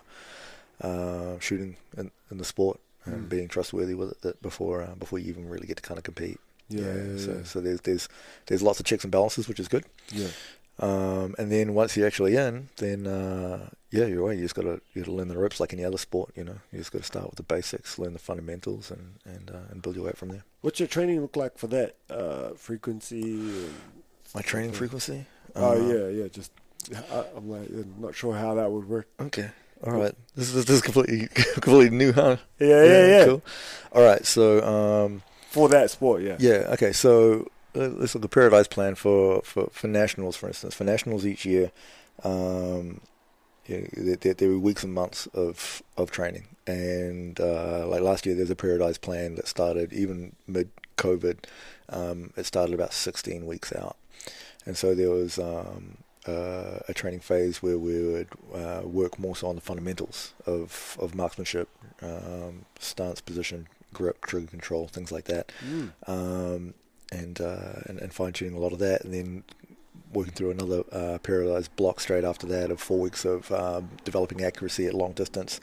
uh, 0.82 1.40
shooting 1.40 1.78
in, 1.98 2.12
in 2.30 2.38
the 2.38 2.46
sport 2.46 2.80
and 3.06 3.28
Mm. 3.28 3.30
being 3.30 3.48
trustworthy 3.48 3.96
with 3.96 4.24
it 4.26 4.42
before 4.44 4.84
uh, 4.84 4.94
before 4.96 5.18
you 5.20 5.28
even 5.30 5.50
really 5.50 5.68
get 5.68 5.78
to 5.78 5.84
kind 5.84 5.98
of 5.98 6.04
compete. 6.04 6.40
Yeah. 6.72 6.86
Yeah. 6.86 7.18
So 7.18 7.32
yeah. 7.34 7.44
so 7.44 7.62
there's 7.62 7.82
there's 7.82 8.10
there's 8.48 8.62
lots 8.64 8.80
of 8.80 8.86
checks 8.86 9.04
and 9.04 9.12
balances, 9.12 9.48
which 9.48 9.60
is 9.60 9.68
good. 9.68 9.86
yeah. 10.14 10.28
Um, 10.80 11.36
and 11.38 11.52
then 11.52 11.76
once 11.76 11.96
you're 11.96 12.08
actually 12.08 12.36
in, 12.36 12.70
then 12.78 13.06
uh, 13.06 13.70
yeah, 13.92 14.06
you're 14.06 14.26
right. 14.26 14.36
You 14.36 14.44
just 14.46 14.56
gotta 14.56 14.82
you 14.94 15.04
gotta 15.04 15.12
learn 15.12 15.28
the 15.28 15.38
ropes 15.38 15.60
like 15.60 15.74
any 15.74 15.86
other 15.86 15.98
sport. 16.00 16.32
You 16.36 16.44
know, 16.44 16.56
you 16.72 16.80
just 16.80 16.92
gotta 16.92 17.04
start 17.06 17.26
with 17.26 17.36
the 17.36 17.44
basics, 17.44 18.00
learn 18.00 18.14
the 18.14 18.20
fundamentals, 18.20 18.90
and 18.90 19.20
and 19.26 19.52
uh, 19.52 19.70
and 19.70 19.82
build 19.84 19.96
your 19.96 20.06
way 20.06 20.12
up 20.12 20.18
from 20.18 20.30
there. 20.30 20.44
What's 20.62 20.80
your 20.80 20.88
training 20.88 21.22
look 21.22 21.36
like 21.36 21.58
for 21.58 21.68
that? 21.68 21.98
Uh, 22.10 22.52
frequency. 22.56 23.68
My 24.34 24.42
training 24.42 24.72
frequency. 24.72 25.26
Oh 25.56 25.72
Uh, 25.74 25.94
yeah, 25.94 26.08
yeah. 26.24 26.28
Just 26.30 26.52
I, 27.12 27.26
I'm 27.36 27.48
like 27.50 27.70
I'm 27.70 27.96
not 28.00 28.16
sure 28.16 28.34
how 28.34 28.56
that 28.56 28.72
would 28.72 28.88
work. 28.90 29.08
Okay. 29.20 29.52
All 29.86 29.94
right. 29.94 30.16
This 30.36 30.54
is 30.56 30.66
this 30.66 30.78
is 30.78 30.82
completely 30.82 31.28
completely 31.56 31.96
new, 31.96 32.12
huh? 32.12 32.38
Yeah, 32.60 32.84
yeah, 32.86 33.06
yeah. 33.08 33.26
Cool. 33.26 33.44
All 33.92 34.04
right. 34.04 34.26
So 34.26 34.64
um, 35.06 35.22
for 35.52 35.68
that 35.70 35.92
sport. 35.92 36.22
Yeah. 36.22 36.38
Yeah. 36.40 36.66
Okay. 36.70 36.94
So 36.94 37.48
uh, 37.76 37.90
let's 37.90 38.16
look 38.16 38.24
at 38.24 38.32
the 38.32 38.40
periodized 38.40 38.70
plan 38.70 38.96
for, 38.96 39.42
for, 39.42 39.70
for 39.72 39.88
nationals, 39.88 40.38
for 40.38 40.48
instance. 40.48 40.74
For 40.74 40.86
nationals 40.86 41.26
each 41.26 41.46
year, 41.46 41.72
um, 42.24 43.02
there, 43.68 44.34
there 44.34 44.50
were 44.50 44.60
weeks 44.60 44.84
and 44.84 44.94
months 44.94 45.28
of 45.28 45.84
of 45.96 46.12
training, 46.12 46.48
and 46.68 47.40
uh, 47.40 47.88
like 47.88 48.02
last 48.02 48.26
year, 48.26 48.36
there's 48.36 48.50
a 48.50 48.56
periodized 48.56 49.02
plan 49.02 49.36
that 49.36 49.48
started 49.48 49.94
even 49.94 50.36
mid 50.48 50.70
COVID. 50.98 51.46
Um, 51.90 52.34
it 52.36 52.46
started 52.46 52.74
about 52.74 52.94
16 52.94 53.46
weeks 53.46 53.74
out, 53.74 53.98
and 54.66 54.76
so 54.76 54.96
there 54.96 55.10
was 55.10 55.38
um, 55.40 56.00
uh, 56.28 56.80
a 56.88 56.94
training 56.94 57.22
phase 57.22 57.62
where 57.62 57.78
we 57.78 58.02
would 58.06 58.28
uh, 58.54 58.82
work 58.84 59.20
more 59.20 59.36
so 59.36 59.48
on 59.48 59.56
the 59.56 59.62
fundamentals 59.62 60.34
of 60.46 60.98
of 61.00 61.16
marksmanship, 61.16 61.70
um, 62.02 62.66
stance, 62.80 63.22
position, 63.22 63.68
grip, 63.94 64.26
trigger 64.26 64.48
control, 64.48 64.88
things 64.88 65.12
like 65.12 65.26
that. 65.26 65.52
Mm. 65.66 65.92
Um, 66.08 66.74
and, 67.12 67.42
uh, 67.42 67.82
and 67.88 68.00
and 68.00 68.14
fine 68.14 68.32
tuning 68.32 68.56
a 68.56 68.60
lot 68.60 68.72
of 68.72 68.80
that, 68.80 69.04
and 69.04 69.14
then 69.14 69.44
working 70.14 70.34
through 70.34 70.52
another 70.52 70.80
uh, 70.92 71.18
periodized 71.20 71.70
block 71.76 72.00
straight 72.00 72.24
after 72.24 72.48
that 72.48 72.72
of 72.72 72.80
four 72.80 73.00
weeks 73.00 73.26
of 73.26 73.52
um, 73.52 73.90
developing 74.04 74.44
accuracy 74.44 74.86
at 74.88 74.94
long 74.94 75.14
distance, 75.14 75.60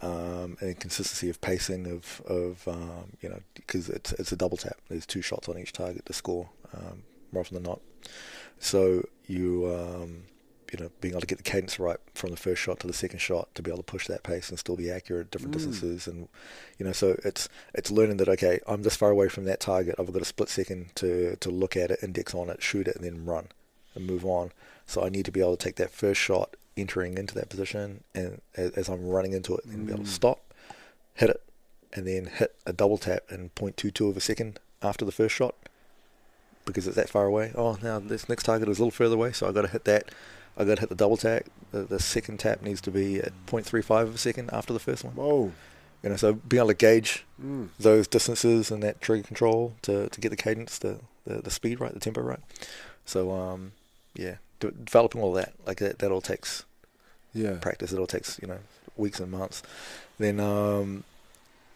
um, 0.00 0.56
and 0.60 0.78
consistency 0.80 1.28
of 1.28 1.40
pacing 1.40 1.86
of 1.86 2.22
of 2.26 2.66
um, 2.68 3.16
you 3.20 3.28
know 3.28 3.40
because 3.54 3.88
it's 3.88 4.12
it's 4.12 4.32
a 4.32 4.36
double 4.36 4.56
tap. 4.56 4.76
There's 4.88 5.06
two 5.06 5.22
shots 5.22 5.48
on 5.48 5.58
each 5.58 5.72
target 5.72 6.06
to 6.06 6.12
score 6.12 6.48
um, 6.74 7.02
more 7.32 7.40
often 7.40 7.54
than 7.54 7.64
not. 7.64 7.80
So 8.58 9.06
you 9.26 9.72
um, 9.74 10.24
you 10.72 10.78
know 10.82 10.90
being 11.00 11.12
able 11.12 11.20
to 11.20 11.26
get 11.26 11.36
the 11.38 11.44
cadence 11.44 11.78
right 11.78 11.98
from 12.14 12.30
the 12.30 12.36
first 12.36 12.60
shot 12.62 12.80
to 12.80 12.86
the 12.86 12.92
second 12.92 13.18
shot 13.20 13.54
to 13.54 13.62
be 13.62 13.70
able 13.70 13.78
to 13.82 13.92
push 13.92 14.06
that 14.08 14.22
pace 14.22 14.48
and 14.48 14.58
still 14.58 14.74
be 14.76 14.90
accurate 14.90 15.26
at 15.26 15.30
different 15.30 15.52
Mm. 15.54 15.58
distances 15.58 16.06
and 16.06 16.28
you 16.78 16.86
know 16.86 16.92
so 16.92 17.16
it's 17.24 17.48
it's 17.74 17.90
learning 17.90 18.16
that 18.16 18.28
okay 18.28 18.58
I'm 18.66 18.82
this 18.82 18.96
far 18.96 19.10
away 19.10 19.28
from 19.28 19.44
that 19.44 19.60
target 19.60 19.96
I've 19.98 20.12
got 20.12 20.22
a 20.22 20.24
split 20.24 20.48
second 20.48 20.90
to 20.96 21.36
to 21.36 21.50
look 21.50 21.76
at 21.76 21.90
it 21.90 21.98
index 22.02 22.34
on 22.34 22.48
it 22.48 22.62
shoot 22.62 22.88
it 22.88 22.96
and 22.96 23.04
then 23.04 23.24
run 23.26 23.48
and 23.94 24.06
move 24.06 24.24
on 24.24 24.50
so 24.86 25.04
I 25.04 25.10
need 25.10 25.26
to 25.26 25.32
be 25.32 25.40
able 25.40 25.56
to 25.56 25.64
take 25.64 25.76
that 25.76 25.90
first 25.90 26.20
shot 26.20 26.56
entering 26.76 27.18
into 27.18 27.34
that 27.34 27.50
position 27.50 28.02
and 28.14 28.40
as, 28.56 28.70
as 28.70 28.88
I'm 28.88 29.06
running 29.06 29.34
into 29.34 29.54
it 29.54 29.64
and 29.66 29.86
be 29.86 29.92
able 29.92 30.04
to 30.04 30.08
Mm. 30.10 30.14
stop 30.14 30.40
hit 31.14 31.28
it 31.28 31.42
and 31.92 32.06
then 32.06 32.24
hit 32.24 32.54
a 32.64 32.72
double 32.72 32.96
tap 32.96 33.24
in 33.30 33.50
0.22 33.50 34.08
of 34.08 34.16
a 34.16 34.20
second 34.20 34.58
after 34.80 35.04
the 35.04 35.12
first 35.12 35.34
shot 35.34 35.54
because 36.64 36.86
it's 36.86 36.96
that 36.96 37.10
far 37.10 37.26
away. 37.26 37.52
Oh, 37.56 37.76
now 37.82 37.98
this 37.98 38.28
next 38.28 38.44
target 38.44 38.68
is 38.68 38.78
a 38.78 38.82
little 38.82 38.90
further 38.92 39.16
away, 39.16 39.32
so 39.32 39.46
I've 39.48 39.54
got 39.54 39.62
to 39.62 39.68
hit 39.68 39.84
that. 39.84 40.10
I 40.56 40.64
got 40.64 40.74
to 40.76 40.80
hit 40.80 40.88
the 40.90 40.94
double 40.94 41.16
tap. 41.16 41.44
The, 41.70 41.82
the 41.84 41.98
second 42.00 42.38
tap 42.38 42.62
needs 42.62 42.80
to 42.82 42.90
be 42.90 43.18
at 43.18 43.32
0.35 43.46 44.02
of 44.02 44.14
a 44.14 44.18
second 44.18 44.50
after 44.52 44.72
the 44.72 44.78
first 44.78 45.04
one. 45.04 45.14
Whoa. 45.14 45.52
You 46.02 46.10
know, 46.10 46.16
so 46.16 46.34
being 46.34 46.58
able 46.60 46.68
to 46.68 46.74
gauge 46.74 47.24
Mm. 47.42 47.68
those 47.80 48.06
distances 48.06 48.70
and 48.70 48.82
that 48.84 49.00
trigger 49.00 49.26
control 49.26 49.74
to, 49.82 50.08
to 50.10 50.20
get 50.20 50.28
the 50.28 50.36
cadence, 50.36 50.78
the, 50.78 51.00
the, 51.26 51.42
the 51.42 51.50
speed 51.50 51.80
right, 51.80 51.92
the 51.92 51.98
tempo 52.00 52.20
right. 52.20 52.38
So 53.04 53.32
um, 53.32 53.72
yeah, 54.14 54.36
de- 54.60 54.70
developing 54.70 55.20
all 55.22 55.32
that 55.32 55.54
like 55.66 55.78
that 55.78 55.98
that 56.00 56.12
all 56.12 56.20
takes 56.20 56.64
Yeah. 57.32 57.54
practice. 57.60 57.92
It 57.92 57.98
all 57.98 58.06
takes 58.06 58.38
you 58.40 58.46
know 58.48 58.58
weeks 58.96 59.18
and 59.20 59.30
months. 59.32 59.62
Then 60.18 60.38
um, 60.38 61.02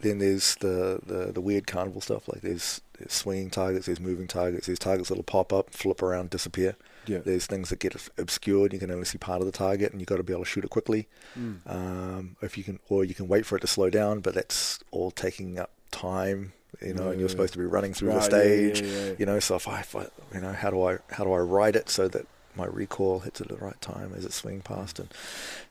then 0.00 0.18
there's 0.18 0.54
the, 0.56 1.00
the, 1.04 1.32
the 1.32 1.40
weird 1.40 1.66
carnival 1.66 2.00
stuff. 2.00 2.28
Like 2.28 2.42
there's, 2.42 2.80
there's 2.98 3.12
swinging 3.12 3.50
targets, 3.50 3.86
there's 3.86 3.98
moving 3.98 4.28
targets, 4.28 4.66
there's 4.66 4.78
targets 4.78 5.08
that'll 5.08 5.24
pop 5.24 5.52
up, 5.52 5.70
flip 5.70 6.02
around, 6.02 6.30
disappear. 6.30 6.76
Yeah. 7.08 7.18
There's 7.18 7.46
things 7.46 7.70
that 7.70 7.78
get 7.78 7.94
obscured. 8.18 8.72
You 8.72 8.78
can 8.78 8.90
only 8.90 9.04
see 9.04 9.18
part 9.18 9.40
of 9.40 9.46
the 9.46 9.52
target, 9.52 9.92
and 9.92 10.00
you've 10.00 10.08
got 10.08 10.16
to 10.16 10.22
be 10.22 10.32
able 10.32 10.44
to 10.44 10.50
shoot 10.50 10.64
it 10.64 10.70
quickly. 10.70 11.08
Mm. 11.38 11.58
Um, 11.66 12.36
if 12.42 12.56
you 12.58 12.64
can, 12.64 12.78
or 12.88 13.04
you 13.04 13.14
can 13.14 13.28
wait 13.28 13.46
for 13.46 13.56
it 13.56 13.60
to 13.60 13.66
slow 13.66 13.90
down, 13.90 14.20
but 14.20 14.34
that's 14.34 14.80
all 14.90 15.10
taking 15.10 15.58
up 15.58 15.70
time. 15.90 16.52
You 16.82 16.92
know, 16.92 17.08
and 17.10 17.18
you're 17.18 17.30
supposed 17.30 17.54
to 17.54 17.58
be 17.58 17.64
running 17.64 17.94
through 17.94 18.10
Right, 18.10 18.30
the 18.30 18.36
yeah, 18.36 18.72
stage. 18.72 18.80
yeah, 18.82 19.04
yeah. 19.06 19.12
You 19.18 19.24
know, 19.26 19.40
so 19.40 19.54
if 19.56 19.66
I, 19.66 19.80
if 19.80 19.96
I, 19.96 20.08
you 20.34 20.40
know, 20.42 20.52
how 20.52 20.68
do 20.70 20.82
I, 20.82 20.98
how 21.10 21.24
do 21.24 21.32
I 21.32 21.38
ride 21.38 21.74
it 21.74 21.88
so 21.88 22.06
that 22.08 22.26
my 22.54 22.66
recoil 22.66 23.20
hits 23.20 23.40
it 23.40 23.50
at 23.50 23.58
the 23.58 23.64
right 23.64 23.80
time 23.80 24.12
as 24.14 24.26
it's 24.26 24.34
swinging 24.34 24.60
past? 24.60 24.98
And 24.98 25.08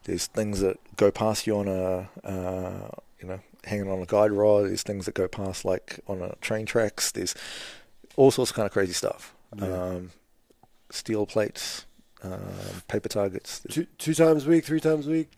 there's 0.06 0.26
things 0.26 0.62
that 0.62 0.80
go 0.95 1.12
past 1.12 1.45
you 1.45 1.57
on 1.57 1.68
a, 1.68 2.10
uh, 2.28 2.90
you 3.22 3.28
know, 3.28 3.40
hanging 3.66 3.88
on 3.91 4.02
a 4.02 4.06
guide 4.07 4.32
rod. 4.32 4.66
There's 4.66 4.82
things 4.82 5.06
that 5.06 5.14
go 5.14 5.28
past 5.28 5.64
like 5.64 5.99
on 6.07 6.24
a 6.24 6.34
train 6.41 6.66
tracks. 6.66 7.12
There's 7.12 7.36
all 8.16 8.32
sorts 8.32 8.49
of 8.49 8.56
kind 8.56 8.66
of 8.66 8.72
crazy 8.72 8.94
stuff. 8.94 9.36
Yeah. 9.56 9.66
Um, 9.68 10.12
steel 10.90 11.26
plates, 11.26 11.86
um, 12.24 12.40
paper 12.88 13.10
targets. 13.10 13.62
Two 13.70 13.88
two 13.98 14.14
times 14.14 14.45
a 14.45 14.49
week, 14.49 14.66
three 14.66 14.80
times 14.80 15.07
a 15.07 15.12
week. 15.12 15.32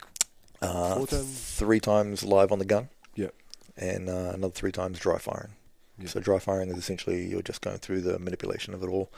Uh, 0.62 0.96
Four 0.96 1.08
times? 1.08 1.54
Three 1.56 1.80
times 1.80 2.24
live 2.24 2.52
on 2.52 2.60
the 2.60 2.66
gun. 2.66 2.90
Yep. 3.16 3.34
And 3.78 4.10
uh, 4.10 4.32
another 4.34 4.54
three 4.54 4.72
times 4.72 4.98
dry 5.00 5.18
firing. 5.20 5.52
Yeah. 6.00 6.08
So 6.08 6.20
dry 6.20 6.40
firing 6.40 6.70
is 6.70 6.78
essentially 6.78 7.26
you're 7.28 7.42
just 7.44 7.62
going 7.62 7.78
through 7.78 8.02
the 8.02 8.18
manipulation 8.20 8.74
of 8.74 8.82
it 8.84 8.88
all 8.88 9.12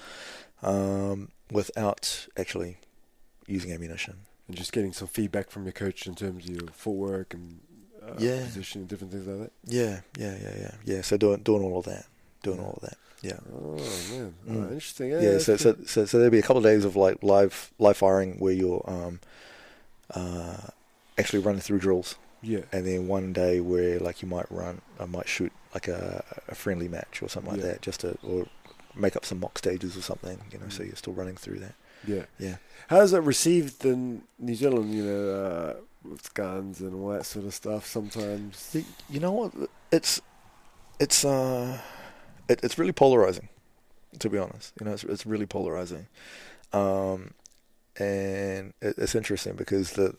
um, 0.61 1.29
without 1.51 2.27
actually 2.37 2.77
using 3.47 3.71
ammunition. 3.71 4.17
And 4.47 4.57
just 4.57 4.71
getting 4.71 4.93
some 4.93 5.07
feedback 5.07 5.49
from 5.51 5.63
your 5.63 5.73
coach 5.73 6.07
in 6.07 6.15
terms 6.15 6.45
of 6.45 6.49
your 6.51 6.67
footwork 6.73 7.33
and 7.33 7.59
uh, 8.03 8.13
Yeah. 8.17 8.43
position 8.45 8.81
and 8.81 8.89
different 8.89 9.13
things 9.13 9.27
like 9.27 9.39
that. 9.39 9.51
Yeah, 9.65 10.01
yeah, 10.17 10.35
yeah, 10.41 10.55
yeah, 10.59 10.71
yeah. 10.85 11.01
So 11.01 11.17
doing 11.17 11.41
doing 11.43 11.61
all 11.63 11.79
of 11.79 11.85
that, 11.85 12.05
doing 12.43 12.59
all 12.59 12.73
of 12.81 12.89
that. 12.89 12.97
Yeah. 13.21 13.39
Oh 13.53 13.75
man, 14.11 14.33
Mm. 14.47 14.69
oh, 14.69 14.71
interesting. 14.73 15.09
Yeah, 15.11 15.21
Yeah, 15.21 15.37
so, 15.39 15.57
so 15.57 15.75
so 15.85 16.05
so 16.05 16.17
there'll 16.17 16.31
be 16.31 16.39
a 16.39 16.41
couple 16.41 16.57
of 16.57 16.63
days 16.63 16.85
of 16.85 16.95
like 16.95 17.21
live 17.21 17.71
live 17.77 17.97
firing 17.97 18.39
where 18.39 18.53
you're 18.53 18.83
um, 18.89 19.19
uh, 20.13 20.57
actually 21.17 21.39
running 21.39 21.61
through 21.61 21.79
drills, 21.79 22.15
yeah, 22.41 22.61
and 22.71 22.85
then 22.87 23.07
one 23.07 23.33
day 23.33 23.59
where 23.59 23.99
like 23.99 24.21
you 24.21 24.27
might 24.27 24.49
run, 24.51 24.81
I 24.99 25.05
might 25.05 25.27
shoot 25.27 25.51
like 25.73 25.87
a, 25.87 26.23
a 26.47 26.55
friendly 26.55 26.87
match 26.87 27.21
or 27.21 27.29
something 27.29 27.51
like 27.51 27.61
Yeah. 27.61 27.71
that, 27.73 27.81
just 27.81 27.99
to 28.01 28.17
or 28.23 28.47
make 28.95 29.15
up 29.15 29.25
some 29.25 29.39
mock 29.39 29.57
stages 29.57 29.95
or 29.97 30.01
something, 30.01 30.39
you 30.51 30.57
know. 30.57 30.69
So 30.69 30.83
Mm. 30.83 30.87
you're 30.87 30.95
still 30.95 31.13
running 31.13 31.35
through 31.35 31.59
that. 31.59 31.75
yeah. 32.07 32.23
Yeah. 32.39 32.55
How's 32.87 33.13
it 33.13 33.19
received 33.21 33.85
in 33.85 34.23
New 34.39 34.55
Zealand? 34.55 34.93
You 34.93 35.03
know, 35.03 35.29
uh, 35.33 35.73
with 36.09 36.33
guns 36.33 36.79
and 36.79 36.95
all 36.95 37.09
that 37.09 37.25
sort 37.25 37.45
of 37.45 37.53
stuff. 37.53 37.85
Sometimes. 37.85 38.75
You 39.09 39.19
know 39.19 39.31
what? 39.33 39.51
It's 39.91 40.21
it's 40.99 41.23
uh 41.25 41.79
it, 42.49 42.59
it's 42.63 42.77
really 42.77 42.91
polarizing, 42.91 43.49
to 44.19 44.29
be 44.29 44.37
honest. 44.37 44.73
You 44.79 44.85
know, 44.85 44.93
it's 44.93 45.03
it's 45.03 45.25
really 45.25 45.45
polarizing, 45.45 46.07
um, 46.73 47.31
and 47.97 48.73
it, 48.81 48.95
it's 48.97 49.15
interesting 49.15 49.55
because 49.55 49.93
the 49.93 50.15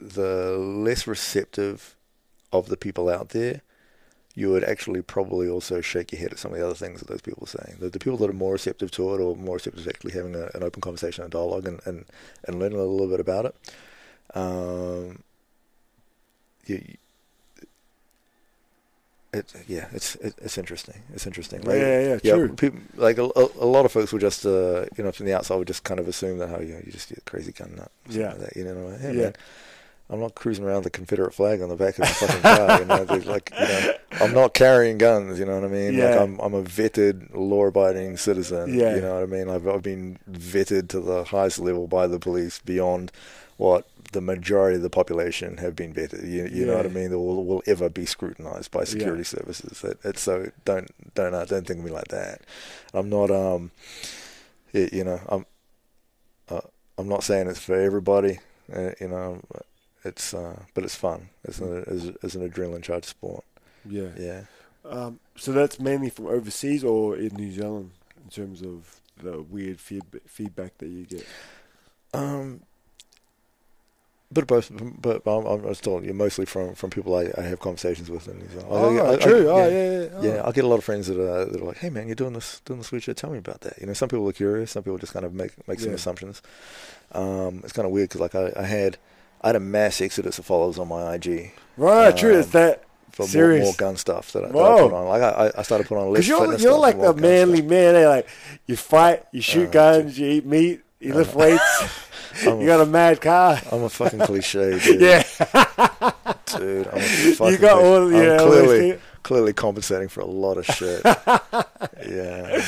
the 0.00 0.56
less 0.58 1.06
receptive 1.06 1.96
of 2.52 2.68
the 2.68 2.76
people 2.76 3.08
out 3.08 3.30
there, 3.30 3.62
you 4.34 4.50
would 4.50 4.64
actually 4.64 5.02
probably 5.02 5.48
also 5.48 5.80
shake 5.80 6.12
your 6.12 6.20
head 6.20 6.32
at 6.32 6.38
some 6.38 6.52
of 6.52 6.58
the 6.58 6.64
other 6.64 6.74
things 6.74 7.00
that 7.00 7.08
those 7.08 7.22
people 7.22 7.44
are 7.44 7.64
saying. 7.64 7.78
The, 7.78 7.88
the 7.88 7.98
people 7.98 8.18
that 8.18 8.30
are 8.30 8.34
more 8.34 8.52
receptive 8.52 8.90
to 8.92 9.14
it 9.14 9.20
or 9.20 9.36
more 9.36 9.54
receptive 9.54 9.84
to 9.84 9.90
actually 9.90 10.12
having 10.12 10.34
a, 10.34 10.48
an 10.54 10.62
open 10.62 10.80
conversation, 10.80 11.24
a 11.24 11.28
dialogue, 11.28 11.66
and, 11.66 11.80
and, 11.86 12.04
and 12.46 12.58
learning 12.58 12.78
a 12.78 12.84
little 12.84 13.08
bit 13.08 13.20
about 13.20 13.46
it, 13.46 13.54
um, 14.34 15.22
you, 16.66 16.82
yeah, 19.66 19.86
it's 19.92 20.14
it, 20.16 20.34
it's 20.42 20.58
interesting. 20.58 21.00
It's 21.14 21.26
interesting. 21.26 21.62
Like, 21.62 21.78
yeah, 21.78 22.18
yeah, 22.22 22.34
true. 22.34 22.48
people, 22.54 22.80
like 22.96 23.16
a, 23.16 23.22
a, 23.22 23.64
lot 23.66 23.86
of 23.86 23.92
folks 23.92 24.12
will 24.12 24.18
just, 24.18 24.44
uh, 24.44 24.84
you 24.96 25.02
know, 25.02 25.10
from 25.10 25.24
the 25.24 25.34
outside 25.34 25.56
would 25.56 25.66
just 25.66 25.84
kind 25.84 25.98
of 25.98 26.06
assume 26.06 26.38
that, 26.38 26.50
oh, 26.50 26.60
you 26.60 26.74
know, 26.74 26.80
you 26.84 26.92
just 26.92 27.10
a 27.12 27.20
crazy 27.22 27.50
gun 27.52 27.74
nut. 27.76 27.90
Yeah. 28.10 28.28
like 28.30 28.38
that, 28.40 28.56
you 28.56 28.64
know, 28.64 28.90
hey, 29.00 29.14
Yeah. 29.14 29.22
man, 29.22 29.34
I'm 30.12 30.20
not 30.20 30.34
cruising 30.34 30.64
around 30.64 30.84
the 30.84 30.90
Confederate 30.90 31.32
flag 31.32 31.62
on 31.62 31.68
the 31.70 31.76
back 31.76 31.98
of 31.98 32.06
the 32.06 32.14
fucking 32.14 32.42
car. 32.42 32.78
You 32.80 32.84
know, 32.84 33.30
like, 33.32 33.50
you 33.58 33.66
know, 33.66 33.92
I'm 34.20 34.34
not 34.34 34.52
carrying 34.52 34.98
guns. 34.98 35.38
You 35.38 35.46
know 35.46 35.54
what 35.54 35.64
I 35.64 35.68
mean? 35.68 35.98
Like, 35.98 36.14
Yeah. 36.14 36.22
I'm 36.22 36.38
I'm 36.40 36.52
a 36.54 36.62
vetted, 36.62 37.30
law-abiding 37.34 38.18
citizen. 38.18 38.78
Yeah. 38.78 38.94
You 38.94 39.00
know 39.00 39.14
what 39.14 39.22
I 39.22 39.26
mean? 39.26 39.48
I've 39.48 39.66
I've 39.66 39.82
been 39.82 40.18
vetted 40.30 40.88
to 40.90 41.00
the 41.00 41.24
highest 41.24 41.58
level 41.58 41.86
by 41.86 42.06
the 42.06 42.18
police 42.18 42.58
beyond 42.60 43.10
what 43.56 43.86
the 44.12 44.20
majority 44.20 44.76
of 44.76 44.82
the 44.82 44.90
population 44.90 45.56
have 45.58 45.74
been 45.74 45.94
vetted. 45.94 46.28
You, 46.30 46.46
you 46.52 46.66
know 46.66 46.76
what 46.76 46.84
I 46.84 46.90
mean? 46.90 47.10
That 47.10 47.18
will, 47.18 47.44
will 47.46 47.62
ever 47.66 47.88
be 47.88 48.04
scrutinized 48.04 48.70
by 48.70 48.84
security 48.84 49.20
Yeah. 49.20 49.38
services. 49.38 49.82
It, 49.82 49.98
it's 50.04 50.20
so 50.20 50.50
don't 50.66 50.90
don't 51.14 51.32
uh, 51.32 51.46
don't 51.46 51.66
think 51.66 51.78
of 51.78 51.84
me 51.86 51.90
like 51.90 52.08
that. 52.08 52.42
I'm 52.92 53.08
not 53.08 53.30
um, 53.30 53.70
y- 54.74 54.90
you 54.92 55.04
know 55.04 55.20
I'm 55.28 55.46
uh, 56.50 56.60
I'm 56.98 57.08
not 57.08 57.24
saying 57.24 57.48
it's 57.48 57.60
for 57.60 57.76
everybody. 57.80 58.40
Uh, 58.72 58.90
you 59.00 59.08
know, 59.08 59.40
it's 60.04 60.34
uh, 60.34 60.62
but 60.74 60.84
it's 60.84 60.94
fun. 60.96 61.28
It's 61.44 61.58
an 61.60 61.84
it's, 61.86 62.04
it's 62.22 62.34
an 62.34 62.48
adrenaline 62.48 62.82
charged 62.82 63.06
sport. 63.06 63.44
Yeah. 63.88 64.08
Yeah. 64.18 64.42
Um, 64.84 65.20
so 65.36 65.52
that's 65.52 65.78
mainly 65.78 66.10
from 66.10 66.26
overseas 66.26 66.82
or 66.84 67.16
in 67.16 67.34
New 67.36 67.52
Zealand 67.52 67.90
in 68.24 68.30
terms 68.30 68.62
of 68.62 69.00
the 69.22 69.40
weird 69.42 69.78
feedback 69.80 70.22
feedback 70.26 70.78
that 70.78 70.88
you 70.88 71.04
get. 71.04 71.24
Um, 72.14 72.62
bit 74.32 74.42
of 74.42 74.48
both, 74.48 74.72
but 75.02 75.22
I'm, 75.26 75.46
I'm 75.66 75.74
still 75.74 76.02
you're 76.02 76.14
mostly 76.14 76.46
from, 76.46 76.74
from 76.74 76.88
people 76.90 77.14
I, 77.14 77.30
I 77.36 77.42
have 77.42 77.60
conversations 77.60 78.10
with 78.10 78.26
in 78.28 78.38
New 78.38 78.48
Zealand. 78.48 78.66
I- 78.68 78.74
Oh, 78.74 78.96
I- 79.06 79.12
I- 79.12 79.16
true. 79.16 79.44
yeah, 79.44 79.50
oh, 79.50 79.68
yeah, 79.68 80.00
yeah. 80.00 80.08
Oh. 80.14 80.22
Yeah, 80.22 80.42
I 80.46 80.52
get 80.52 80.64
a 80.64 80.68
lot 80.68 80.78
of 80.78 80.84
friends 80.84 81.06
that 81.06 81.18
are, 81.20 81.44
that 81.44 81.60
are 81.60 81.64
like, 81.64 81.76
"Hey, 81.78 81.90
man, 81.90 82.06
you're 82.06 82.14
doing 82.14 82.32
this 82.32 82.60
doing 82.64 82.80
this 82.80 82.90
weird 82.90 83.02
shit. 83.04 83.16
Tell 83.16 83.30
me 83.30 83.38
about 83.38 83.60
that." 83.60 83.78
You 83.80 83.86
know, 83.86 83.92
some 83.92 84.08
people 84.08 84.26
are 84.28 84.32
curious. 84.32 84.70
Some 84.72 84.82
people 84.82 84.98
just 84.98 85.12
kind 85.12 85.24
of 85.26 85.32
make 85.34 85.52
make 85.68 85.80
some 85.80 85.90
Yeah. 85.90 85.94
assumptions. 85.96 86.40
Um, 87.12 87.60
it's 87.62 87.72
kind 87.72 87.86
of 87.86 87.92
weird 87.92 88.08
because 88.08 88.20
like 88.22 88.34
I, 88.34 88.52
I 88.56 88.64
had 88.64 88.96
I 89.42 89.48
had 89.48 89.56
a 89.56 89.60
mass 89.60 90.00
exodus 90.00 90.38
of 90.38 90.46
followers 90.46 90.78
on 90.78 90.88
my 90.88 91.14
IG. 91.14 91.52
Right, 91.76 92.16
true. 92.16 92.34
Um, 92.34 92.40
It's 92.40 92.50
that 92.50 92.84
for 93.10 93.26
more, 93.34 93.58
more 93.58 93.74
gun 93.74 93.96
stuff 93.96 94.32
that, 94.32 94.44
I- 94.44 94.48
that 94.48 94.56
I 94.56 94.80
put 94.82 94.92
on. 94.92 95.08
Like 95.08 95.22
I, 95.22 95.50
I- 95.58 95.62
started 95.62 95.86
putting 95.86 96.04
on 96.04 96.12
less 96.12 96.26
you're, 96.28 96.56
you're 96.58 96.78
like 96.78 96.94
and 96.94 97.02
more 97.02 97.12
the 97.12 97.20
gun 97.20 97.30
manly 97.30 97.56
stuff. 97.58 97.70
man. 97.70 97.94
Eh? 97.96 98.08
Like 98.08 98.28
you 98.66 98.76
fight, 98.76 99.24
you 99.32 99.40
shoot 99.42 99.68
Oh, 99.68 99.72
guns, 99.72 100.18
you 100.18 100.28
eat 100.28 100.46
meat, 100.46 100.80
you 101.00 101.14
lift 101.14 101.34
weights. 101.34 101.98
I'm 102.46 102.60
you 102.60 102.66
got 102.66 102.80
a 102.80 102.86
mad 102.86 103.20
car. 103.20 103.60
I'm 103.70 103.82
a 103.82 103.88
fucking 103.90 104.20
cliche, 104.20 104.78
dude. 104.84 105.00
Yeah, 105.00 105.22
dude. 106.56 106.88
I'm 106.88 106.98
a 106.98 107.00
fucking 107.00 107.52
You 107.52 107.58
got 107.58 107.78
cliche. 107.78 107.86
all- 107.86 108.12
yeah, 108.12 108.38
clearly. 108.38 108.98
Clearly 109.22 109.52
compensating 109.52 110.08
for 110.08 110.20
a 110.20 110.26
lot 110.26 110.56
of 110.56 110.66
shit. 110.66 111.02
yeah, 111.04 112.62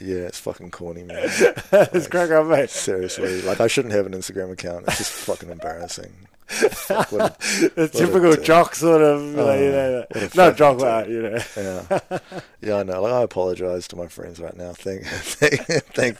yeah. 0.00 0.26
It's 0.26 0.40
fucking 0.40 0.70
corny, 0.70 1.02
man. 1.02 1.22
it's 1.72 2.08
crack 2.08 2.30
up, 2.30 2.46
mate. 2.46 2.70
Seriously, 2.70 3.42
like 3.42 3.60
I 3.60 3.66
shouldn't 3.66 3.94
have 3.94 4.06
an 4.06 4.12
Instagram 4.12 4.52
account. 4.52 4.86
It's 4.88 4.98
just 4.98 5.12
fucking 5.12 5.50
embarrassing. 5.50 6.12
Fuck, 6.46 7.10
what 7.12 7.22
a- 7.22 7.70
The 7.74 7.82
a 7.84 7.88
typical 7.88 8.30
dick. 8.32 8.44
jock 8.44 8.74
sort 8.76 9.02
of, 9.02 9.20
like, 9.22 9.60
you 9.60 9.66
Oh, 9.66 10.04
know, 10.14 10.28
not 10.36 10.56
jock, 10.56 10.78
but 10.78 11.08
you 11.08 11.22
know. 11.22 11.38
yeah, 11.56 11.98
yeah. 12.60 12.76
I 12.76 12.82
know. 12.84 13.02
Like 13.02 13.12
I 13.12 13.22
apologize 13.22 13.88
to 13.88 13.96
my 13.96 14.06
friends 14.06 14.38
right 14.38 14.56
now. 14.56 14.72
Thank, 14.72 15.04
thank, 15.06 15.60
thank, 15.94 16.18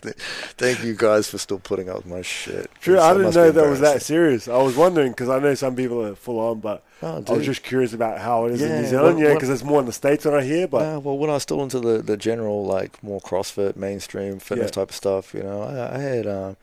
thank 0.59 0.82
you 0.85 0.94
guys 0.97 1.28
for 1.31 1.39
still 1.39 1.61
putting 1.61 1.89
up 1.89 1.97
with 1.98 2.07
my 2.07 2.23
shit. 2.23 2.70
True, 2.81 2.98
I 2.98 3.12
didn't 3.15 3.35
know 3.35 3.51
that 3.53 3.69
was 3.70 3.81
that 3.81 4.03
serious. 4.03 4.48
I 4.48 4.59
was 4.59 4.77
wondering 4.77 5.12
because 5.12 5.28
I 5.28 5.39
know 5.39 5.55
some 5.55 5.77
people 5.77 6.05
are 6.05 6.15
full 6.16 6.40
on, 6.40 6.61
but 6.61 6.82
Oh, 7.03 7.23
I 7.28 7.32
was 7.32 7.44
just 7.44 7.62
curious 7.62 7.93
about 7.93 8.19
how 8.19 8.47
it 8.47 8.53
is 8.53 8.62
in 8.62 8.81
New 8.82 8.89
Zealand. 8.89 9.19
yeah, 9.19 9.35
because 9.35 9.51
it's 9.51 9.62
more 9.62 9.81
in 9.81 9.86
the 9.86 9.93
states 9.93 10.24
than 10.24 10.32
I 10.35 10.43
hear. 10.43 10.66
But 10.66 11.03
well, 11.03 11.19
when 11.19 11.28
I 11.31 11.35
was 11.35 11.43
still 11.43 11.62
into 11.62 11.78
the, 11.78 12.01
the 12.03 12.16
general, 12.16 12.65
like 12.65 13.03
more 13.03 13.20
CrossFit, 13.20 13.77
mainstream 13.77 14.39
fitness 14.39 14.69
Yeah. 14.69 14.82
type 14.82 14.89
of 14.90 14.97
stuff, 14.97 15.35
you 15.35 15.43
know, 15.43 15.62
I, 15.62 15.94
I 15.97 15.98
had, 15.98 16.27
um, 16.27 16.57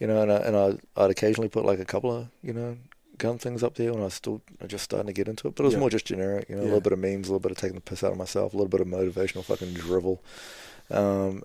you 0.00 0.06
know, 0.08 0.22
and, 0.22 0.32
I, 0.32 0.36
and 0.38 0.56
I, 0.56 1.02
I'd 1.04 1.10
occasionally 1.10 1.48
put 1.48 1.64
like 1.64 1.78
a 1.78 1.84
couple 1.84 2.10
of, 2.16 2.26
you 2.42 2.52
know, 2.52 2.76
gun 3.18 3.38
things 3.38 3.62
up 3.62 3.74
there 3.74 3.92
when 3.92 4.00
I 4.00 4.06
was 4.06 4.14
still 4.14 4.40
just 4.66 4.82
starting 4.82 5.06
to 5.06 5.12
get 5.12 5.28
into 5.28 5.46
it. 5.46 5.54
But 5.54 5.62
it 5.62 5.66
was 5.66 5.74
Yeah. 5.74 5.80
more 5.80 5.90
just 5.90 6.06
generic, 6.06 6.48
you 6.48 6.56
know, 6.56 6.62
a 6.62 6.64
little 6.64 6.80
bit 6.80 6.92
of 6.92 6.98
memes, 6.98 7.28
a 7.28 7.30
little 7.32 7.38
bit 7.38 7.52
of 7.52 7.58
taking 7.58 7.74
the 7.76 7.80
piss 7.82 8.02
out 8.02 8.10
of 8.12 8.18
myself, 8.18 8.52
a 8.54 8.56
little 8.56 8.68
bit 8.70 8.80
of 8.80 8.88
motivational 8.88 9.44
fucking 9.44 9.74
drivel. 9.74 10.22
Um, 10.90 11.42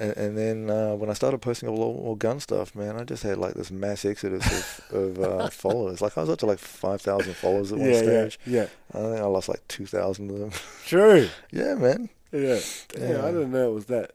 and, 0.00 0.16
and 0.16 0.38
then 0.38 0.70
uh, 0.70 0.94
when 0.94 1.10
I 1.10 1.12
started 1.12 1.38
posting 1.38 1.68
a 1.68 1.72
lot 1.72 1.92
more 1.94 2.16
gun 2.16 2.40
stuff, 2.40 2.74
man, 2.74 2.96
I 2.96 3.04
just 3.04 3.22
had 3.22 3.36
like 3.38 3.54
this 3.54 3.70
mass 3.70 4.04
exodus 4.04 4.80
of, 4.90 4.96
of 4.96 5.18
uh, 5.20 5.48
followers. 5.50 6.00
Like 6.00 6.16
I 6.16 6.22
was 6.22 6.30
up 6.30 6.38
to 6.40 6.46
like 6.46 6.58
5,000 6.58 7.34
followers 7.36 7.72
at 7.72 7.78
one 7.78 7.88
yeah, 7.90 7.94
yeah, 7.96 8.02
stage. 8.28 8.38
yeah, 8.46 8.66
I 8.94 8.98
think 8.98 9.16
I 9.20 9.24
lost 9.26 9.48
like 9.48 9.66
2,000 9.68 10.30
of 10.30 10.38
them. 10.38 10.50
true. 10.86 11.28
yeah, 11.52 11.74
man. 11.74 12.08
Yeah, 12.32 12.58
yeah, 12.98 13.10
Yeah. 13.10 13.24
I 13.24 13.30
didn't 13.32 13.52
know 13.52 13.70
it 13.70 13.74
was 13.74 13.86
that. 13.86 14.12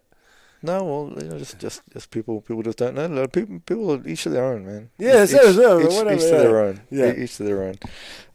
No, 0.65 0.83
well, 0.83 1.21
you 1.23 1.29
know, 1.29 1.37
just 1.37 1.59
just 1.59 1.81
just 1.91 2.09
people 2.09 2.39
people 2.41 2.63
just 2.63 2.77
don't 2.77 2.95
know. 2.95 3.27
People 3.27 3.59
people 3.65 3.91
are 3.91 4.07
each 4.07 4.23
to 4.23 4.29
their 4.29 4.45
own, 4.45 4.65
man. 4.65 4.89
Yeah, 4.97 5.23
each, 5.25 5.31
so- 5.31 5.51
so, 5.51 5.79
each, 5.81 5.87
whatever, 5.87 6.13
each 6.13 6.21
to 6.21 6.27
yeah. 6.29 6.37
their 6.37 6.59
own. 6.61 6.81
Yeah. 6.89 7.13
Each 7.13 7.35
to 7.37 7.43
their 7.43 7.63
own, 7.63 7.75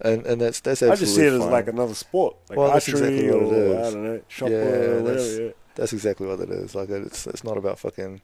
and 0.02 0.26
and 0.26 0.38
that's 0.40 0.60
that's 0.60 0.82
I 0.82 0.94
just 0.94 1.14
see 1.14 1.22
it 1.24 1.32
as 1.32 1.40
like 1.40 1.68
another 1.68 1.94
sport, 1.94 2.36
like 2.50 2.58
Well, 2.58 2.70
that's 2.72 2.86
exactly 2.86 3.30
what 3.30 3.42
it 3.42 3.52
or 3.52 3.54
is. 3.54 3.76
I 3.88 3.90
don't 3.94 4.04
know, 4.04 4.20
shot 4.28 4.50
Yeah, 4.50 4.56
or 4.58 5.02
that's- 5.02 5.02
whatever. 5.02 5.42
Yeah. 5.46 5.50
That's 5.74 5.92
exactly 5.92 6.26
what 6.26 6.40
it 6.40 6.50
is. 6.50 6.74
Like 6.74 6.88
it's 6.90 7.28
it's 7.28 7.44
not 7.44 7.56
about 7.56 7.78
fucking, 7.78 8.20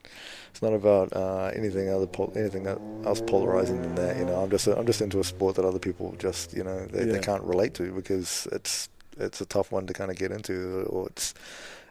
it's 0.51 0.61
not 0.61 0.73
about 0.73 1.13
uh, 1.13 1.51
anything 1.55 1.87
other 1.89 2.05
pol- 2.05 2.33
anything 2.35 2.67
else 2.67 3.21
polarizing 3.21 3.81
than 3.81 3.95
that. 3.95 4.17
You 4.17 4.25
know, 4.25 4.41
I'm 4.43 4.49
just 4.49 4.67
I'm 4.67 4.85
just 4.85 4.99
into 5.01 5.21
a 5.21 5.23
sport 5.23 5.55
that 5.55 5.63
other 5.63 5.79
people 5.79 6.13
just 6.19 6.53
you 6.53 6.65
know 6.65 6.85
they, 6.87 7.05
Yeah. 7.05 7.13
they 7.13 7.19
can't 7.21 7.43
relate 7.43 7.73
to 7.75 7.93
because 7.93 8.45
it's 8.51 8.89
it's 9.17 9.39
a 9.39 9.45
tough 9.45 9.71
one 9.71 9.87
to 9.87 9.93
kind 9.93 10.11
of 10.11 10.17
get 10.17 10.31
into 10.33 10.83
or 10.89 11.07
it's 11.07 11.33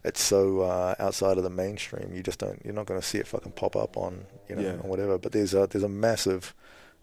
it's 0.05 0.21
so 0.23 0.61
uh, 0.61 0.95
outside 0.99 1.39
of 1.39 1.45
the 1.45 1.51
mainstream. 1.51 2.13
You 2.15 2.23
just 2.23 2.39
don't 2.39 2.61
you're 2.65 2.75
not 2.75 2.87
going 2.87 3.01
to 3.01 3.07
see 3.07 3.19
it 3.19 3.27
fucking 3.27 3.53
pop 3.53 3.75
up 3.77 3.97
on 3.97 4.27
you 4.49 4.57
know 4.57 4.63
Yeah. 4.63 4.73
or 4.83 4.89
whatever. 4.91 5.19
But 5.19 5.33
there's 5.33 5.55
a 5.55 5.67
there's 5.67 5.85
a 5.85 5.89
massive. 5.89 6.55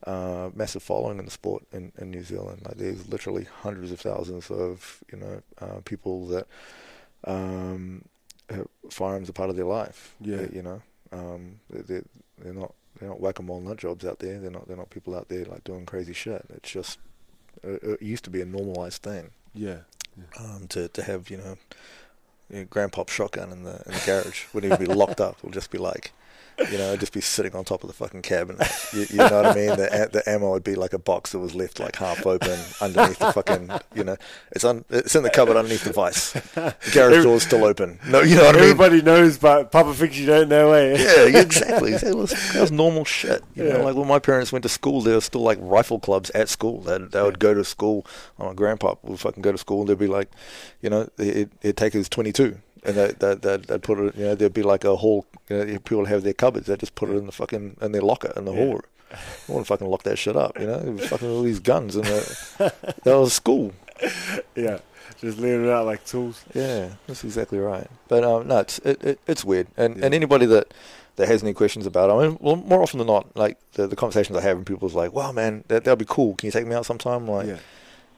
Uh, 0.07 0.49
massive 0.55 0.81
following 0.81 1.19
in 1.19 1.25
the 1.25 1.29
sport 1.31 1.63
in, 1.71 1.91
in 1.99 2.09
New 2.09 2.23
Zealand. 2.23 2.63
Like 2.65 2.77
there's 2.77 3.07
literally 3.07 3.43
hundreds 3.61 3.91
of 3.91 3.99
thousands 3.99 4.49
of 4.49 5.03
you 5.11 5.19
know 5.19 5.43
uh, 5.59 5.81
people 5.85 6.25
that 6.29 6.47
um, 7.25 8.03
firearms 8.89 9.29
are 9.29 9.33
part 9.33 9.51
of 9.51 9.55
their 9.55 9.65
life. 9.65 10.15
Yeah. 10.19 10.37
They- 10.37 10.55
you 10.55 10.61
know, 10.63 10.81
um, 11.11 11.59
they- 11.69 11.81
they're, 11.81 12.03
they're 12.39 12.53
not 12.53 12.73
they're 12.99 13.09
not 13.09 13.19
whack 13.19 13.37
a 13.39 13.43
mole 13.43 13.61
nut 13.61 13.77
jobs 13.77 14.03
out 14.03 14.17
there. 14.19 14.39
They're 14.39 14.51
not 14.51 14.67
they're 14.67 14.77
not 14.77 14.89
people 14.89 15.15
out 15.15 15.29
there 15.29 15.45
like 15.45 15.63
doing 15.63 15.85
crazy 15.85 16.13
shit. 16.13 16.43
It's 16.49 16.71
just 16.71 16.97
it, 17.63 17.83
it 17.83 18.01
used 18.01 18.23
to 18.23 18.29
be 18.31 18.41
a 18.41 18.45
normalized 18.45 19.03
thing 19.03 19.29
Yeah, 19.53 19.81
um, 20.39 20.65
to 20.69 20.87
to 20.89 21.03
have 21.03 21.29
you 21.29 21.37
know, 21.37 21.57
you 22.51 22.59
know 22.59 22.65
grandpop 22.65 23.09
shotgun 23.09 23.51
in 23.51 23.63
the 23.63 23.81
in 23.85 23.93
the 23.93 24.03
garage 24.05 24.45
wouldn't 24.53 24.73
even 24.73 24.85
be 24.87 24.93
locked 24.93 25.21
up. 25.21 25.37
It'll 25.39 25.51
just 25.51 25.71
be 25.71 25.77
like. 25.77 26.11
You 26.69 26.77
know, 26.77 26.95
just 26.97 27.13
be 27.13 27.21
sitting 27.21 27.55
on 27.55 27.63
top 27.63 27.83
of 27.83 27.87
the 27.87 27.93
fucking 27.93 28.21
cabinet. 28.21 28.67
You, 28.93 29.05
you 29.09 29.15
know 29.17 29.41
what 29.41 29.45
I 29.47 29.55
mean? 29.55 29.69
The 29.69 30.09
the 30.11 30.29
ammo 30.29 30.51
would 30.51 30.63
be 30.63 30.75
like 30.75 30.93
a 30.93 30.99
box 30.99 31.31
that 31.31 31.39
was 31.39 31.55
left 31.55 31.79
like 31.79 31.95
half 31.95 32.25
open 32.25 32.59
underneath 32.81 33.19
the 33.19 33.31
fucking. 33.31 33.69
You 33.95 34.03
know, 34.03 34.17
it's 34.51 34.63
on. 34.63 34.85
It's 34.89 35.15
in 35.15 35.23
the 35.23 35.29
cupboard 35.29 35.57
underneath 35.57 35.83
the 35.83 35.93
vice. 35.93 36.31
The 36.33 36.75
garage 36.93 37.13
Every- 37.13 37.23
door's 37.23 37.43
still 37.43 37.63
open. 37.65 37.99
No, 38.07 38.21
you 38.21 38.35
know 38.35 38.43
what 38.43 38.55
I 38.55 38.59
mean? 38.59 38.63
everybody 38.69 39.01
knows, 39.01 39.37
but 39.37 39.71
Papa 39.71 39.93
thinks 39.93 40.17
you 40.17 40.25
don't 40.25 40.49
know. 40.49 40.71
Eh? 40.73 40.97
Yeah, 41.31 41.39
exactly. 41.39 41.93
That 41.93 42.15
was, 42.15 42.31
that 42.53 42.61
was 42.61 42.71
normal 42.71 43.05
shit. 43.05 43.43
You 43.55 43.65
Yeah. 43.67 43.77
know, 43.77 43.83
like 43.85 43.95
when 43.95 44.07
my 44.07 44.19
parents 44.19 44.51
went 44.51 44.63
to 44.63 44.69
school, 44.69 45.01
there 45.01 45.15
were 45.15 45.21
still 45.21 45.41
like 45.41 45.57
rifle 45.61 45.99
clubs 45.99 46.29
at 46.31 46.49
school. 46.49 46.81
They 46.81 46.97
they 46.97 47.21
would 47.21 47.39
go 47.39 47.53
to 47.53 47.63
school. 47.63 48.05
My 48.37 48.53
grandpa 48.53 48.95
would 49.03 49.19
fucking 49.19 49.41
go 49.41 49.51
to 49.51 49.57
school, 49.57 49.81
and 49.81 49.89
they'd 49.89 49.97
be 49.97 50.07
like, 50.07 50.29
you 50.81 50.89
know, 50.89 51.07
he'd, 51.17 51.49
he'd 51.61 51.77
take 51.77 51.93
his 51.93 52.07
twenty 52.09 52.31
two. 52.31 52.57
And 52.83 52.95
they, 52.95 53.11
they, 53.11 53.35
they'd, 53.35 53.63
they'd 53.65 53.83
put 53.83 53.99
it, 53.99 54.15
you 54.15 54.25
know, 54.25 54.35
there'd 54.35 54.53
be 54.53 54.63
like 54.63 54.83
a 54.85 54.95
hall, 54.95 55.25
you 55.49 55.57
know, 55.57 55.65
people 55.79 56.05
have 56.05 56.23
their 56.23 56.33
cupboards, 56.33 56.65
they 56.67 56.75
just 56.77 56.95
put 56.95 57.09
it 57.09 57.15
in 57.15 57.27
the 57.27 57.31
fucking, 57.31 57.77
in 57.81 57.91
their 57.91 58.01
locker 58.01 58.33
in 58.35 58.45
the 58.45 58.51
Yeah. 58.53 58.57
hall 58.59 58.71
room. 58.73 58.81
I 59.11 59.51
want 59.51 59.65
to 59.65 59.67
fucking 59.67 59.87
lock 59.87 60.03
that 60.03 60.17
shit 60.17 60.35
up, 60.35 60.59
you 60.59 60.65
know? 60.67 60.97
Fucking 60.97 61.29
all 61.29 61.41
these 61.43 61.59
guns 61.59 61.95
in 61.95 62.03
the, 62.03 62.73
that 63.03 63.13
was 63.15 63.33
school. 63.33 63.73
Yeah, 64.55 64.79
just 65.19 65.37
leaving 65.37 65.65
it 65.65 65.69
out 65.69 65.85
like 65.85 66.05
tools. 66.05 66.43
Yeah, 66.55 66.89
that's 67.07 67.23
exactly 67.23 67.59
right. 67.59 67.87
But 68.07 68.23
um, 68.23 68.47
no, 68.47 68.59
it's 68.59 68.79
it, 68.79 69.03
it, 69.03 69.19
it's 69.27 69.43
weird, 69.45 69.67
and 69.77 69.97
Yeah. 69.97 70.05
and 70.05 70.15
anybody 70.15 70.45
that 70.47 70.73
that 71.17 71.27
has 71.27 71.43
any 71.43 71.53
questions 71.53 71.85
about 71.85 72.09
it, 72.09 72.13
I 72.13 72.27
mean, 72.29 72.37
well, 72.41 72.55
more 72.55 72.81
often 72.81 72.97
than 72.99 73.07
not, 73.07 73.35
like 73.35 73.57
the 73.73 73.85
the 73.85 73.95
conversations 73.95 74.37
I 74.37 74.41
have, 74.41 74.57
and 74.57 74.65
people's 74.65 74.95
like, 74.95 75.13
"Wow, 75.13 75.31
man, 75.33 75.65
that 75.67 75.83
that'd 75.83 75.99
be 75.99 76.05
cool. 76.07 76.33
Can 76.35 76.47
you 76.47 76.51
take 76.51 76.65
me 76.65 76.73
out 76.73 76.85
sometime?" 76.85 77.27
Like, 77.27 77.47
yeah, 77.47 77.57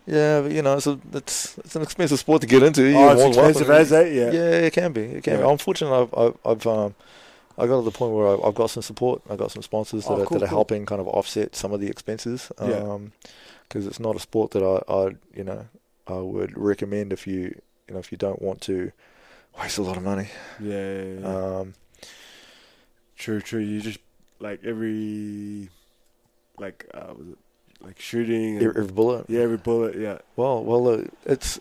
yeah, 0.05 0.41
but 0.41 0.51
you 0.51 0.61
know, 0.61 0.75
it's 0.77 0.87
a, 0.87 0.99
it's 1.13 1.57
it's 1.59 1.75
an 1.75 1.81
expensive 1.81 2.19
sport 2.19 2.41
to 2.41 2.47
get 2.47 2.63
into. 2.63 2.81
oh, 2.83 2.85
You're 2.89 3.11
it's 3.11 3.21
more 3.21 3.33
than 3.33 3.43
welcome 3.43 3.49
expensive 3.49 3.69
as 3.69 3.89
that. 3.91 4.11
Yeah, 4.11 4.31
yeah, 4.31 4.65
it 4.67 4.73
can 4.73 4.91
be. 4.93 5.01
It 5.01 5.23
can 5.23 5.33
Yeah. 5.39 5.45
be. 5.45 5.51
Unfortunately, 5.51 5.97
I've 5.97 6.13
I've, 6.17 6.37
I've 6.45 6.67
um. 6.67 6.95
I 7.55 7.67
got 7.67 7.77
to 7.77 7.81
the 7.83 7.91
point 7.91 8.13
where 8.15 8.29
I- 8.29 8.47
I've 8.47 8.55
got 8.55 8.71
some 8.71 8.81
support. 8.81 9.21
I've 9.29 9.37
got 9.37 9.51
some 9.51 9.61
sponsors 9.61 10.05
that, 10.05 10.09
Oh, 10.11 10.21
are, 10.23 10.25
cool, 10.25 10.39
that 10.39 10.45
are 10.45 10.47
cool. 10.47 10.57
helping 10.57 10.87
kind 10.87 10.99
of 10.99 11.07
offset 11.07 11.55
some 11.55 11.71
of 11.71 11.79
the 11.81 11.87
expenses. 11.87 12.51
Yeah. 12.59 12.77
Um, 12.77 13.11
because 13.69 13.85
it's 13.85 13.99
not 13.99 14.15
a 14.15 14.19
sport 14.19 14.51
that 14.51 14.63
I, 14.63 14.91
I, 14.91 15.15
you 15.35 15.43
know, 15.43 15.67
I 16.07 16.13
would 16.15 16.57
recommend 16.57 17.13
if 17.13 17.27
you, 17.27 17.53
you 17.87 17.93
know, 17.93 17.99
if 17.99 18.11
you 18.11 18.17
don't 18.17 18.41
want 18.41 18.61
to 18.61 18.91
waste 19.61 19.77
a 19.77 19.83
lot 19.83 19.97
of 19.97 20.03
money. 20.03 20.29
yeah, 20.59 21.03
yeah, 21.03 21.19
yeah. 21.19 21.27
Um, 21.59 21.73
True, 23.15 23.39
true. 23.39 23.61
You 23.61 23.81
just 23.81 23.99
like 24.39 24.63
every 24.65 25.69
like 26.57 26.87
uh, 26.93 27.13
was 27.15 27.27
it 27.29 27.37
like 27.83 27.99
shooting? 27.99 28.57
and- 28.57 28.65
every, 28.65 28.85
bullet. 28.87 29.25
yeah, 29.29 29.41
every 29.41 29.57
bullet. 29.57 29.95
Yeah, 29.97 30.19
Well, 30.35 30.63
well, 30.63 30.87
uh, 30.87 31.03
it's. 31.25 31.59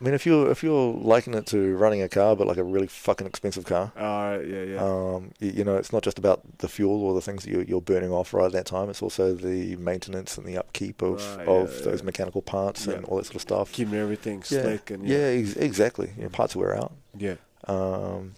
I 0.00 0.04
mean, 0.04 0.14
if 0.14 0.24
you're 0.26 0.48
if 0.48 0.62
you're 0.62 0.92
liking 0.94 1.34
it 1.34 1.44
to 1.46 1.74
running 1.76 2.02
a 2.02 2.08
car, 2.08 2.36
but 2.36 2.46
like 2.46 2.56
a 2.56 2.62
really 2.62 2.86
fucking 2.86 3.26
expensive 3.26 3.64
car, 3.64 3.90
all 3.98 4.02
right. 4.04 4.46
Yeah, 4.46 4.62
yeah. 4.62 4.76
um, 4.80 5.32
you, 5.40 5.50
you 5.50 5.64
know, 5.64 5.74
it's 5.76 5.92
not 5.92 6.04
just 6.04 6.20
about 6.20 6.40
the 6.58 6.68
fuel 6.68 7.02
or 7.02 7.14
the 7.14 7.20
things 7.20 7.42
that 7.42 7.50
you're, 7.50 7.64
you're 7.64 7.80
burning 7.80 8.12
off 8.12 8.32
right 8.32 8.46
at 8.46 8.52
that 8.52 8.66
time. 8.66 8.90
It's 8.90 9.02
also 9.02 9.34
the 9.34 9.74
maintenance 9.74 10.38
and 10.38 10.46
the 10.46 10.56
upkeep 10.56 11.02
of, 11.02 11.16
Right, 11.38 11.48
of 11.48 11.74
yeah, 11.78 11.82
those 11.84 11.98
yeah. 12.00 12.04
mechanical 12.04 12.42
parts 12.42 12.86
and 12.86 13.04
all 13.06 13.16
that 13.16 13.24
sort 13.26 13.34
of 13.36 13.40
stuff. 13.42 13.72
Keeping 13.72 13.94
everything 13.94 14.38
yeah, 14.48 14.62
slick 14.62 14.90
and 14.92 15.04
yeah, 15.04 15.16
yeah, 15.32 15.40
ex- 15.40 15.56
exactly. 15.56 16.12
You 16.16 16.22
know, 16.24 16.28
parts 16.28 16.54
wear 16.54 16.76
out. 16.76 16.92
yeah. 17.16 17.34
Um, 17.66 18.34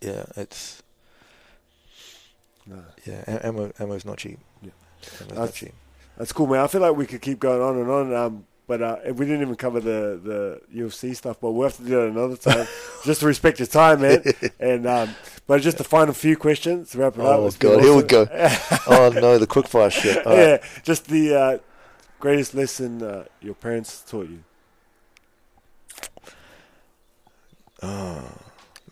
yeah, 0.00 0.24
it's 0.36 0.82
No. 2.66 2.82
yeah, 3.04 3.22
ammo 3.42 3.72
ammo's 3.78 4.04
not 4.04 4.18
cheap. 4.18 4.38
Yeah. 4.62 4.70
Ammo's 5.20 5.28
not 5.28 5.34
That's- 5.36 5.54
cheap. 5.54 5.74
That's 6.18 6.32
cool, 6.32 6.46
man. 6.46 6.60
I 6.60 6.66
feel 6.66 6.80
like 6.80 6.96
we 6.96 7.04
could 7.06 7.20
keep 7.20 7.38
going 7.38 7.60
on 7.60 7.76
and 7.78 7.90
on. 7.90 8.14
Um, 8.14 8.46
but 8.66 8.82
uh, 8.82 8.96
we 9.04 9.26
didn't 9.26 9.42
even 9.42 9.54
cover 9.54 9.80
the, 9.80 10.18
the 10.72 10.80
UFC 10.82 11.14
stuff. 11.14 11.36
But 11.40 11.52
we'll 11.52 11.68
have 11.68 11.76
to 11.76 11.82
do 11.84 11.90
that 11.90 12.08
another 12.08 12.36
time, 12.36 12.66
just 13.04 13.20
to 13.20 13.26
respect 13.26 13.58
your 13.60 13.66
time, 13.66 14.00
man. 14.00 14.24
And 14.58 14.86
um, 14.86 15.14
but 15.46 15.60
just 15.60 15.78
the 15.78 15.84
final 15.84 16.14
few 16.14 16.36
questions 16.36 16.90
to 16.90 16.98
wrap 16.98 17.14
it 17.14 17.20
up. 17.20 17.26
Oh 17.38 17.50
god, 17.58 17.82
here 17.82 17.94
we 17.94 18.02
go. 18.02 18.26
oh 18.88 19.12
no, 19.14 19.38
the 19.38 19.46
quickfire 19.46 19.92
shit. 19.92 20.26
All 20.26 20.32
right. 20.32 20.60
yeah, 20.62 20.68
just 20.82 21.06
the 21.06 21.34
uh, 21.34 21.58
greatest 22.18 22.54
lesson 22.54 23.02
uh, 23.02 23.24
your 23.42 23.54
parents 23.54 24.02
taught 24.08 24.28
you. 24.28 24.42
Oh 27.82 28.24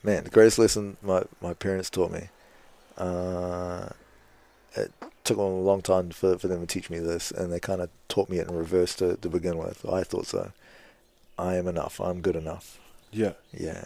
man, 0.02 0.24
the 0.24 0.30
greatest 0.30 0.58
lesson 0.58 0.96
my 1.02 1.22
my 1.40 1.54
parents 1.54 1.90
taught 1.90 2.10
me. 2.12 2.28
Uh, 2.98 3.88
it 4.76 4.92
took 5.24 5.36
them 5.36 5.46
a 5.46 5.60
long 5.60 5.82
time 5.82 6.10
for 6.10 6.38
for 6.38 6.48
them 6.48 6.60
to 6.60 6.66
teach 6.66 6.90
me 6.90 6.98
this, 6.98 7.30
and 7.30 7.52
they 7.52 7.60
kind 7.60 7.80
of 7.80 7.90
taught 8.08 8.28
me 8.28 8.38
it 8.38 8.48
in 8.48 8.54
reverse 8.54 8.94
to 8.96 9.16
to 9.16 9.28
begin 9.28 9.58
with. 9.58 9.84
I 9.88 10.02
thought 10.02 10.26
so. 10.26 10.52
I 11.38 11.56
am 11.56 11.66
enough. 11.68 12.00
I'm 12.00 12.20
good 12.20 12.36
enough. 12.36 12.78
Yeah, 13.10 13.32
Yeah. 13.52 13.84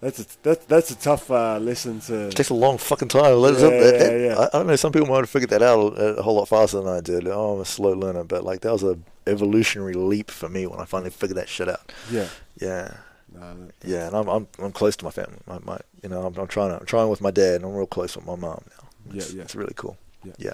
That's 0.00 0.20
a 0.20 0.26
that's 0.44 0.64
that's 0.66 0.90
a 0.92 0.96
tough 0.96 1.28
uh, 1.30 1.58
lesson 1.58 1.98
to. 2.02 2.28
It 2.28 2.36
takes 2.36 2.50
a 2.50 2.54
long 2.54 2.78
fucking 2.78 3.08
time. 3.08 3.34
Let- 3.34 3.54
Yeah, 3.54 3.60
that- 3.70 3.98
that- 3.98 4.12
yeah, 4.12 4.26
yeah. 4.28 4.38
I, 4.38 4.44
I 4.44 4.58
don't 4.58 4.68
know. 4.68 4.76
Some 4.76 4.92
people 4.92 5.08
might 5.08 5.16
have 5.18 5.28
figured 5.30 5.50
that 5.50 5.60
out 5.62 5.98
a, 5.98 6.16
a 6.18 6.22
whole 6.22 6.36
lot 6.36 6.46
faster 6.48 6.80
than 6.80 6.86
I 6.92 7.00
did. 7.00 7.26
Oh, 7.26 7.54
I'm 7.54 7.60
a 7.60 7.64
slow 7.64 7.92
learner, 7.92 8.22
but 8.22 8.44
like 8.44 8.60
that 8.60 8.72
was 8.72 8.84
a 8.84 8.96
evolutionary 9.26 9.94
leap 9.94 10.30
for 10.30 10.48
me 10.48 10.66
when 10.68 10.78
I 10.78 10.84
finally 10.84 11.10
figured 11.10 11.36
that 11.36 11.48
shit 11.48 11.68
out. 11.68 11.90
Yeah. 12.12 12.28
Yeah, 12.60 12.96
Nah, 13.34 13.54
yeah, 13.84 14.06
and 14.06 14.16
I'm 14.16 14.28
I'm 14.28 14.48
I'm 14.58 14.72
close 14.72 14.96
to 14.96 15.04
my 15.04 15.10
family. 15.10 15.38
My, 15.46 15.58
my 15.64 15.78
you 16.02 16.08
know, 16.08 16.24
I'm, 16.26 16.36
I'm 16.36 16.46
trying 16.46 16.70
to 16.70 16.80
I'm 16.80 16.86
trying 16.86 17.08
with 17.08 17.20
my 17.20 17.30
dad, 17.30 17.56
and 17.56 17.64
I'm 17.64 17.74
real 17.74 17.86
close 17.86 18.16
with 18.16 18.26
my 18.26 18.36
mom 18.36 18.64
now. 18.78 18.88
Yeah, 19.12 19.16
It's, 19.22 19.32
yeah. 19.34 19.42
it's 19.42 19.54
really 19.54 19.74
cool. 19.76 19.96
Yeah. 20.24 20.52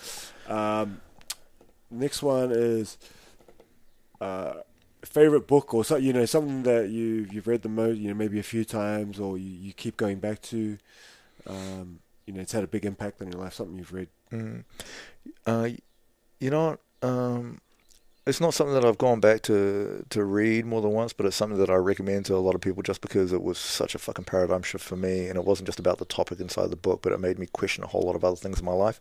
yeah. 0.49 0.81
Um, 0.81 1.01
next 1.91 2.23
one 2.23 2.51
is 2.53 2.99
uh, 4.21 4.55
favorite 5.03 5.47
book 5.47 5.73
or 5.75 5.85
so, 5.85 5.97
you 5.97 6.13
know 6.13 6.25
something 6.25 6.63
that 6.65 6.91
you 6.91 7.29
you've 7.31 7.47
read 7.47 7.63
the 7.63 7.69
most, 7.69 7.99
you 7.99 8.09
know 8.09 8.15
maybe 8.15 8.39
a 8.39 8.45
few 8.45 8.65
times 8.65 9.21
or 9.21 9.39
you, 9.39 9.51
you 9.51 9.73
keep 9.73 9.97
going 9.97 10.19
back 10.19 10.43
to. 10.43 10.79
Um, 11.47 12.01
you 12.27 12.33
know, 12.33 12.41
it's 12.41 12.53
had 12.53 12.65
a 12.65 12.67
big 12.67 12.87
impact 12.87 13.21
on 13.21 13.31
your 13.31 13.41
life. 13.41 13.53
Something 13.53 13.77
you've 13.77 13.93
read. 13.93 14.09
Mm. 14.33 14.65
Uh, 15.47 15.69
you 16.41 16.51
know, 16.51 16.79
um, 17.03 17.61
it's 18.27 18.41
not 18.41 18.55
something 18.55 18.75
that 18.75 18.85
I've 18.85 18.99
gone 18.99 19.21
back 19.21 19.43
to 19.43 20.05
to 20.11 20.25
read 20.25 20.65
more 20.65 20.81
than 20.81 20.93
once, 20.93 21.13
but 21.13 21.27
it's 21.27 21.37
something 21.37 21.59
that 21.59 21.71
I 21.71 21.75
recommend 21.75 22.27
to 22.27 22.37
a 22.37 22.39
lot 22.39 22.55
of 22.55 22.61
people 22.61 22.83
just 22.83 23.01
because 23.01 23.33
it 23.33 23.43
was 23.43 23.59
such 23.59 23.95
a 23.95 23.99
fucking 23.99 24.25
paradigm 24.25 24.63
shift 24.63 24.85
for 24.85 24.97
me, 24.97 25.29
and 25.29 25.37
it 25.37 25.45
wasn't 25.45 25.67
just 25.67 25.79
about 25.79 25.99
the 25.99 26.05
topic 26.05 26.41
inside 26.41 26.71
the 26.71 26.77
book, 26.77 27.03
but 27.03 27.13
it 27.13 27.21
made 27.21 27.39
me 27.39 27.47
question 27.53 27.85
a 27.85 27.89
whole 27.89 28.03
lot 28.03 28.17
of 28.17 28.25
other 28.25 28.37
things 28.37 28.61
in 28.61 28.65
my 28.65 28.73
life. 28.73 29.01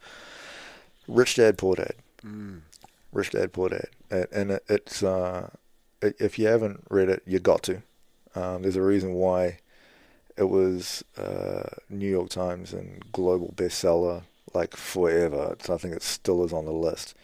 Rich 1.08 1.36
Dad 1.36 1.58
Poor 1.58 1.76
Dad, 1.76 1.96
Mm. 2.26 2.62
Rich 3.12 3.32
Dad 3.32 3.52
Poor 3.54 3.70
Dad, 3.70 3.88
and, 4.32 4.52
it, 4.52 4.64
it's 4.70 5.04
uh, 5.04 5.50
i 6.02 6.14
if 6.20 6.38
you 6.40 6.48
haven't 6.48 6.84
read 6.90 7.10
it, 7.10 7.22
you 7.26 7.40
got 7.40 7.64
to. 7.64 7.82
Um, 8.36 8.62
there's 8.64 8.76
a 8.76 8.82
reason 8.82 9.14
why 9.14 9.60
it 10.38 10.50
was 10.50 11.04
uh, 11.18 11.70
New 11.90 12.10
York 12.10 12.30
Times 12.30 12.74
and 12.74 13.04
global 13.12 13.54
bestseller 13.56 14.24
like 14.54 14.76
forever. 14.76 15.56
So 15.62 15.76
I 15.76 15.78
think 15.78 15.96
it 15.96 16.02
still 16.04 16.44
is 16.44 16.54
on 16.54 16.66
the 16.66 16.72
list. 16.72 17.16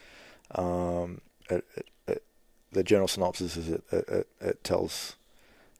Um, 0.55 1.21
it, 1.49 1.65
it, 1.75 1.85
it, 2.07 2.23
the 2.71 2.83
general 2.83 3.07
synopsis 3.07 3.57
is 3.57 3.69
it, 3.69 3.83
it, 3.91 4.27
it, 4.41 4.63
tells 4.63 5.15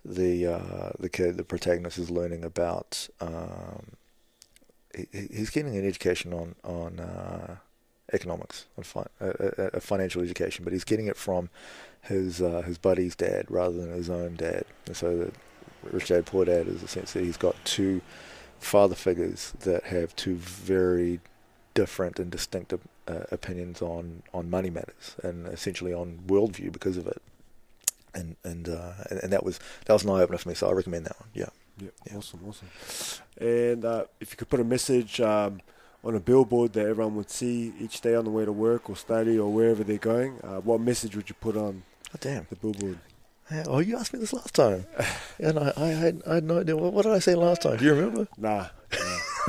the 0.04 0.46
uh, 0.48 0.92
the 1.00 1.10
kid, 1.10 1.38
the 1.38 1.44
protagonist, 1.44 1.98
is 1.98 2.10
learning 2.10 2.44
about. 2.44 3.08
Um, 3.22 3.92
he, 4.96 5.08
he- 5.12 5.28
he's 5.38 5.50
getting 5.50 5.76
an 5.78 5.88
education 5.88 6.34
on 6.34 6.56
on 6.64 7.00
uh, 7.00 7.56
economics, 8.12 8.66
on 8.78 8.84
fi- 8.84 9.08
a, 9.20 9.28
a, 9.28 9.64
a 9.76 9.80
financial 9.80 10.22
education, 10.22 10.64
but 10.64 10.74
he's 10.74 10.84
getting 10.84 11.08
it 11.08 11.18
from 11.18 11.50
his 12.02 12.42
uh, 12.42 12.62
his 12.66 12.78
buddy's 12.78 13.16
dad 13.16 13.46
rather 13.50 13.78
than 13.78 13.92
his 13.92 14.10
own 14.10 14.36
dad. 14.36 14.66
And 14.88 14.96
so, 14.98 15.18
the 15.18 15.32
rich 15.92 16.08
dad, 16.08 16.26
poor 16.26 16.46
dad 16.46 16.68
is 16.68 16.82
essentially 16.82 17.26
he's 17.26 17.38
got 17.38 17.56
two 17.66 18.02
father 18.60 18.96
figures 18.96 19.54
that 19.62 19.84
have 19.84 20.16
two 20.16 20.36
very 20.36 21.20
different 21.74 22.20
and 22.20 22.30
distinct 22.32 22.74
op- 22.74 22.82
uh, 23.10 23.24
opinions 23.32 23.82
on, 23.82 24.24
on 24.34 24.50
money 24.50 24.70
matters 24.70 25.16
and 25.24 25.48
essentially 25.48 25.94
on 25.94 26.20
worldview 26.28 26.72
because 26.72 26.96
of 26.98 27.08
it. 27.08 27.22
And 28.14 28.36
and, 28.44 28.68
uh, 28.70 28.94
and 29.10 29.20
and 29.24 29.34
that 29.34 29.44
was 29.44 29.60
that 29.86 29.94
was 29.94 30.04
an 30.04 30.10
eye 30.10 30.22
opener 30.24 30.38
for 30.40 30.50
me. 30.50 30.56
So 30.56 30.70
I 30.70 30.74
recommend 30.74 31.06
that 31.08 31.20
one. 31.20 31.30
Yeah. 31.34 31.50
Yeah, 31.82 31.90
Yeah. 32.08 32.18
awesome, 32.18 32.40
awesome. 32.48 32.68
And 33.40 33.86
uh, 33.86 34.04
if 34.20 34.32
you 34.32 34.38
could 34.38 34.50
put 34.50 34.60
a 34.60 34.64
message 34.66 35.22
um, 35.22 35.62
on 36.04 36.16
a 36.16 36.20
billboard 36.20 36.74
that 36.74 36.86
everyone 36.88 37.16
would 37.16 37.30
see 37.30 37.72
each 37.80 38.02
day 38.02 38.16
on 38.16 38.26
the 38.26 38.32
way 38.32 38.46
to 38.46 38.52
work 38.52 38.90
or 38.90 38.96
study 38.98 39.38
or 39.40 39.50
wherever 39.54 39.84
they're 39.84 39.98
going, 39.98 40.40
uh, 40.44 40.60
what 40.62 40.82
message 40.82 41.16
would 41.16 41.30
you 41.30 41.36
put 41.40 41.56
on 41.56 41.84
Oh 42.14 42.18
damn. 42.20 42.48
the 42.50 42.56
billboard? 42.58 42.98
Oh, 43.68 43.80
you 43.80 43.96
asked 43.98 44.14
me 44.14 44.20
this 44.20 44.34
last 44.34 44.54
time, 44.54 44.86
and 45.40 45.58
I, 45.58 45.72
I 45.78 45.88
had 46.04 46.22
I 46.28 46.34
had 46.36 46.44
no 46.44 46.60
idea. 46.62 46.76
What, 46.78 46.94
what 46.94 47.04
did 47.04 47.14
I 47.14 47.20
say 47.20 47.34
last 47.36 47.62
time? 47.64 47.78
Do 47.78 47.86
you 47.86 47.94
remember? 47.96 48.28
Nah. 48.38 48.68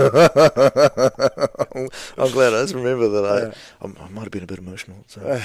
I'm 2.18 2.30
glad 2.32 2.54
I 2.54 2.62
just 2.62 2.74
remember 2.74 3.08
that 3.08 3.24
I. 3.24 3.40
I'm- 3.84 3.96
I, 4.00 4.08
might 4.08 4.22
have 4.22 4.30
been 4.30 4.42
a 4.42 4.46
bit 4.46 4.58
emotional. 4.58 5.04
So. 5.08 5.20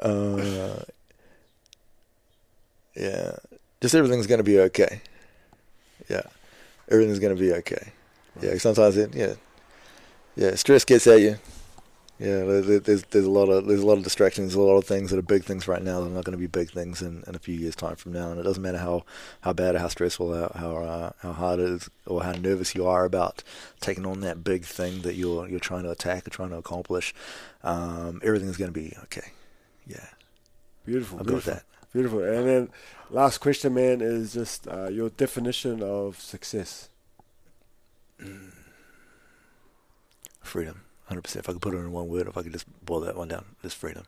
uh, 0.00 0.82
yeah, 2.96 3.36
just 3.80 3.94
everything's 3.94 4.26
gonna 4.26 4.42
be 4.42 4.58
okay. 4.60 5.00
Yeah, 6.08 6.22
everything's 6.90 7.18
gonna 7.18 7.34
be 7.34 7.52
okay. 7.52 7.92
Yeah, 8.40 8.56
sometimes 8.58 8.96
it 8.96 9.14
yeah 9.14 9.34
yeah 10.36 10.54
stress 10.54 10.84
gets 10.84 11.06
at 11.06 11.20
you. 11.20 11.38
Yeah, 12.20 12.44
there- 12.44 12.62
there- 12.62 12.80
there's 12.80 13.02
there's 13.04 13.26
a 13.26 13.30
lot 13.30 13.48
of 13.48 13.66
there's 13.66 13.82
a 13.82 13.86
lot 13.86 13.96
of 13.98 14.02
distractions, 14.02 14.54
a 14.54 14.60
lot 14.60 14.76
of 14.76 14.84
things 14.84 15.10
that 15.10 15.18
are 15.18 15.22
big 15.22 15.44
things 15.44 15.68
right 15.68 15.82
now 15.82 16.00
that 16.00 16.06
are 16.08 16.14
not 16.14 16.24
going 16.24 16.36
to 16.36 16.38
be 16.38 16.48
big 16.48 16.70
things 16.72 17.00
in, 17.00 17.22
in 17.28 17.36
a 17.36 17.38
few 17.38 17.54
years 17.54 17.76
time 17.76 17.94
from 17.94 18.12
now. 18.12 18.30
And 18.32 18.40
it 18.40 18.42
doesn't 18.42 18.62
matter 18.62 18.78
how, 18.78 19.04
how 19.42 19.52
bad 19.52 19.76
or 19.76 19.78
how 19.78 19.86
stressful, 19.88 20.34
how 20.34 20.50
how, 20.58 20.76
uh, 20.78 21.10
how 21.20 21.32
hard 21.32 21.60
it 21.60 21.68
is, 21.68 21.90
or 22.06 22.24
how 22.24 22.32
nervous 22.32 22.74
you 22.74 22.86
are 22.88 23.04
about 23.04 23.44
taking 23.80 24.04
on 24.04 24.18
that 24.20 24.42
big 24.42 24.64
thing 24.64 25.02
that 25.02 25.14
you're 25.14 25.46
you're 25.48 25.60
trying 25.60 25.84
to 25.84 25.90
attack 25.92 26.26
or 26.26 26.30
trying 26.30 26.50
to 26.50 26.56
accomplish. 26.56 27.14
Um, 27.62 28.20
is 28.22 28.56
going 28.56 28.72
to 28.72 28.80
be 28.80 28.96
okay. 29.04 29.30
Yeah, 29.86 30.06
Beautiful. 30.86 31.18
I'll 31.18 31.24
beautiful. 31.24 31.52
that. 31.54 31.62
Beautiful. 31.92 32.22
And 32.24 32.46
then 32.46 32.68
last 33.10 33.38
question, 33.38 33.74
man, 33.74 34.00
is 34.00 34.34
just 34.34 34.66
uh, 34.68 34.88
your 34.88 35.08
definition 35.10 35.82
of 35.82 36.20
success. 36.20 36.88
Freedom, 40.42 40.80
hundred 41.08 41.22
percent. 41.22 41.44
If 41.44 41.48
I 41.50 41.52
could 41.52 41.62
put 41.62 41.74
it 41.74 41.78
in 41.78 41.92
one 41.92 42.08
word, 42.08 42.28
if 42.28 42.36
I 42.36 42.42
could 42.42 42.52
just 42.52 42.66
boil 42.84 43.00
that 43.00 43.16
one 43.16 43.28
down, 43.28 43.44
just 43.62 43.76
freedom. 43.76 44.04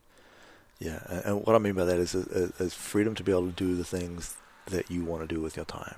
Yeah, 0.78 1.01
and, 1.09 1.24
and 1.24 1.47
what 1.47 1.56
I 1.56 1.59
mean 1.59 1.74
by 1.74 1.85
that 1.85 1.98
is, 1.98 2.14
is 2.14 2.52
is 2.60 2.74
freedom 2.74 3.14
to 3.16 3.24
be 3.24 3.32
able 3.32 3.47
to 3.47 3.52
do 3.52 3.74
the 3.74 3.85
things 3.85 4.36
that 4.66 4.90
you 4.90 5.05
want 5.05 5.28
to 5.28 5.35
do 5.35 5.40
with 5.40 5.56
your 5.56 5.64
time. 5.66 5.97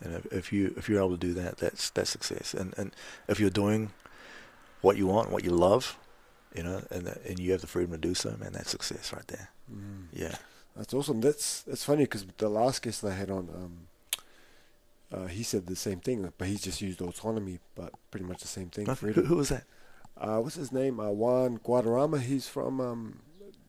And 0.00 0.14
if, 0.14 0.26
if 0.32 0.52
you 0.52 0.74
if 0.76 0.88
you're 0.88 0.98
able 0.98 1.16
to 1.16 1.26
do 1.26 1.34
that, 1.34 1.56
that's 1.56 1.90
that's 1.90 2.10
success. 2.10 2.54
And 2.54 2.74
and 2.76 2.92
if 3.28 3.40
you're 3.40 3.50
doing 3.50 3.92
what 4.82 4.96
you 4.96 5.06
want, 5.06 5.30
what 5.30 5.42
you 5.44 5.50
love, 5.50 5.98
you 6.54 6.62
know, 6.62 6.82
and 6.90 7.06
that, 7.06 7.24
and 7.24 7.38
you 7.38 7.52
have 7.52 7.62
the 7.62 7.66
freedom 7.66 7.92
to 7.92 7.98
do 7.98 8.14
so, 8.14 8.36
man, 8.38 8.52
that's 8.52 8.70
success 8.70 9.12
right 9.12 9.26
there. 9.28 9.50
Mm. 9.72 10.06
Yeah. 10.12 10.36
That's 10.76 10.92
awesome. 10.92 11.22
That's 11.22 11.62
that's 11.62 11.84
funny 11.84 12.04
because 12.04 12.26
the 12.36 12.50
last 12.50 12.82
guest 12.82 13.02
I 13.02 13.14
had 13.14 13.30
on, 13.30 13.48
um, 13.54 13.72
uh, 15.10 15.26
he 15.26 15.42
said 15.42 15.66
the 15.66 15.74
same 15.74 16.00
thing, 16.00 16.30
but 16.36 16.48
he 16.48 16.56
just 16.56 16.82
used 16.82 17.00
autonomy, 17.00 17.60
but 17.74 17.94
pretty 18.10 18.26
much 18.26 18.42
the 18.42 18.48
same 18.48 18.68
thing. 18.68 18.84
Who, 18.86 19.22
who 19.22 19.36
was 19.36 19.48
that? 19.48 19.64
Uh, 20.16 20.38
what's 20.40 20.56
his 20.56 20.72
name? 20.72 20.98
Uh, 21.00 21.10
Juan 21.10 21.58
Guadarrama. 21.58 22.20
He's 22.20 22.48
from 22.48 22.80
um, 22.80 23.18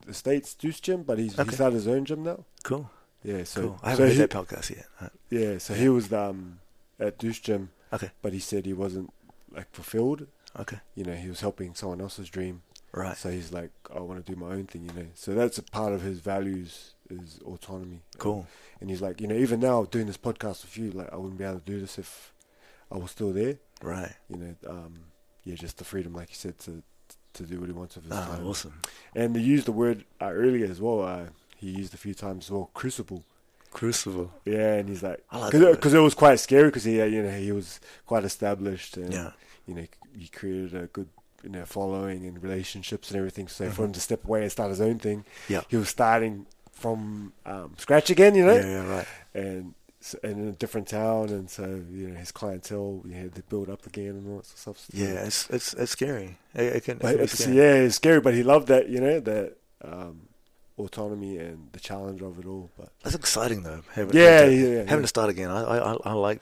the 0.06 0.14
states, 0.14 0.54
Deuce 0.54 0.80
Gym, 0.80 1.02
but 1.02 1.18
he's 1.18 1.38
Okay. 1.38 1.50
he 1.50 1.54
started 1.54 1.74
his 1.76 1.88
own 1.88 2.04
gym 2.04 2.22
now. 2.22 2.44
Cool. 2.62 2.90
Yeah, 3.22 3.44
so 3.44 3.60
cool. 3.60 3.80
I 3.82 3.90
haven't 3.90 4.06
heard 4.06 4.12
he, 4.12 4.18
that 4.18 4.30
podcast 4.30 4.70
yet. 4.70 4.86
Uh, 5.00 5.08
yeah, 5.28 5.58
so 5.58 5.74
he 5.74 5.88
was 5.88 6.12
um, 6.12 6.60
at 6.98 7.18
Deuce 7.18 7.40
Gym, 7.40 7.70
Okay. 7.92 8.10
but 8.22 8.32
he 8.32 8.38
said 8.38 8.64
he 8.64 8.72
wasn't 8.72 9.12
like 9.50 9.70
fulfilled. 9.72 10.26
Okay. 10.58 10.78
You 10.94 11.04
know, 11.04 11.14
he 11.14 11.28
was 11.28 11.40
helping 11.40 11.74
someone 11.74 12.00
else's 12.00 12.28
dream. 12.28 12.62
Right. 12.92 13.16
So 13.16 13.28
he's 13.30 13.52
like, 13.52 13.70
I 13.94 14.00
want 14.00 14.24
to 14.24 14.32
do 14.32 14.38
my 14.38 14.46
own 14.52 14.64
thing. 14.66 14.84
You 14.86 14.92
know, 15.02 15.08
so 15.14 15.34
that's 15.34 15.58
a 15.58 15.62
part 15.62 15.92
of 15.92 16.00
his 16.00 16.20
values 16.20 16.94
is 17.10 17.38
autonomy. 17.44 18.00
Cool. 18.16 18.46
And 18.80 18.88
he's 18.88 19.02
like, 19.02 19.20
you 19.20 19.26
know, 19.26 19.34
even 19.34 19.60
now 19.60 19.84
doing 19.84 20.06
this 20.06 20.16
podcast 20.16 20.62
with 20.62 20.78
you, 20.78 20.92
like 20.92 21.12
I 21.12 21.16
wouldn't 21.16 21.38
be 21.38 21.44
able 21.44 21.58
to 21.58 21.64
do 21.64 21.80
this 21.80 21.98
if 21.98 22.32
I 22.90 22.96
was 22.96 23.10
still 23.10 23.32
there. 23.32 23.58
Right. 23.82 24.14
You 24.30 24.36
know, 24.38 24.54
um, 24.70 24.94
yeah, 25.44 25.54
just 25.54 25.78
the 25.78 25.84
freedom, 25.84 26.12
like 26.14 26.30
you 26.30 26.36
said, 26.36 26.58
to 26.60 26.82
to 27.34 27.42
do 27.44 27.60
what 27.60 27.68
he 27.68 27.72
wants 27.72 27.94
with 27.94 28.04
his 28.06 28.14
Ah, 28.14 28.26
time. 28.26 28.46
awesome. 28.46 28.80
And 29.14 29.36
he 29.36 29.42
used 29.42 29.66
the 29.66 29.72
word 29.72 30.04
uh, 30.20 30.24
earlier 30.32 30.66
as 30.66 30.80
well. 30.80 31.02
Uh, 31.02 31.26
he 31.56 31.70
used 31.70 31.94
a 31.94 31.96
few 31.96 32.14
times 32.14 32.46
as 32.46 32.50
well, 32.50 32.70
crucible. 32.74 33.22
Crucible. 33.70 34.32
Yeah, 34.44 34.74
and 34.74 34.88
he's 34.88 35.02
like, 35.02 35.22
I 35.30 35.38
like 35.38 35.52
because 35.52 35.94
it 35.94 35.98
was 35.98 36.14
quite 36.14 36.40
scary 36.40 36.68
because 36.68 36.84
he, 36.84 37.00
uh, 37.00 37.04
you 37.04 37.22
know, 37.22 37.30
he 37.30 37.52
was 37.52 37.80
quite 38.06 38.24
established 38.24 38.96
and 38.96 39.12
Yeah. 39.12 39.30
you 39.66 39.74
know, 39.74 39.86
he 40.16 40.28
created 40.28 40.74
a 40.74 40.86
good, 40.86 41.08
you 41.44 41.50
know, 41.50 41.64
following 41.66 42.26
and 42.26 42.42
relationships 42.42 43.10
and 43.10 43.18
everything. 43.18 43.46
So 43.46 43.68
for 43.70 43.82
Mhm. 43.82 43.86
him 43.86 43.92
to 43.92 44.00
step 44.00 44.24
away 44.24 44.42
and 44.42 44.50
start 44.50 44.70
his 44.70 44.80
own 44.80 44.98
thing, 44.98 45.24
Yeah. 45.48 45.62
he 45.68 45.76
was 45.76 45.90
starting 45.90 46.46
from 46.72 47.32
um, 47.44 47.74
scratch 47.76 48.08
again, 48.10 48.34
you 48.34 48.46
know, 48.46 48.54
Yeah, 48.56 48.66
yeah, 48.66 48.86
right. 48.88 49.06
and 49.34 49.74
in 50.22 50.48
a 50.48 50.52
different 50.52 50.86
town, 50.88 51.28
and 51.30 51.50
so 51.50 51.64
you 51.90 52.08
know 52.08 52.14
his 52.18 52.30
clientele, 52.32 53.00
we 53.04 53.12
had 53.14 53.34
to 53.34 53.42
build 53.42 53.68
up 53.68 53.84
again 53.86 54.10
and 54.10 54.28
all 54.28 54.36
that 54.36 54.46
sort 54.46 54.76
of 54.76 54.80
stuff. 54.82 54.98
Yeah, 54.98 55.24
it's 55.26 55.48
it's 55.50 55.74
it's 55.74 55.92
scary. 55.92 56.38
It, 56.54 56.76
it 56.76 56.84
can, 56.84 56.96
it 56.98 57.20
it's, 57.20 57.38
scary. 57.38 57.56
yeah, 57.56 57.74
it's 57.74 57.96
scary, 57.96 58.20
but 58.20 58.34
he 58.34 58.42
loved 58.42 58.68
that, 58.68 58.88
you 58.88 59.00
know, 59.00 59.20
that 59.20 59.56
um, 59.82 60.28
autonomy 60.78 61.38
and 61.38 61.68
the 61.72 61.80
challenge 61.80 62.22
of 62.22 62.38
it 62.38 62.46
all. 62.46 62.70
But 62.78 62.90
That's 63.02 63.16
exciting 63.16 63.62
though. 63.64 63.82
Having, 63.92 64.16
Yeah, 64.16 64.44
to, 64.46 64.54
yeah, 64.54 64.66
yeah, 64.68 64.78
having 64.84 64.88
yeah. 64.88 65.00
to 65.02 65.06
start 65.08 65.30
again. 65.30 65.50
I, 65.50 65.62
I- 65.78 65.96
I 66.04 66.12
like, 66.12 66.40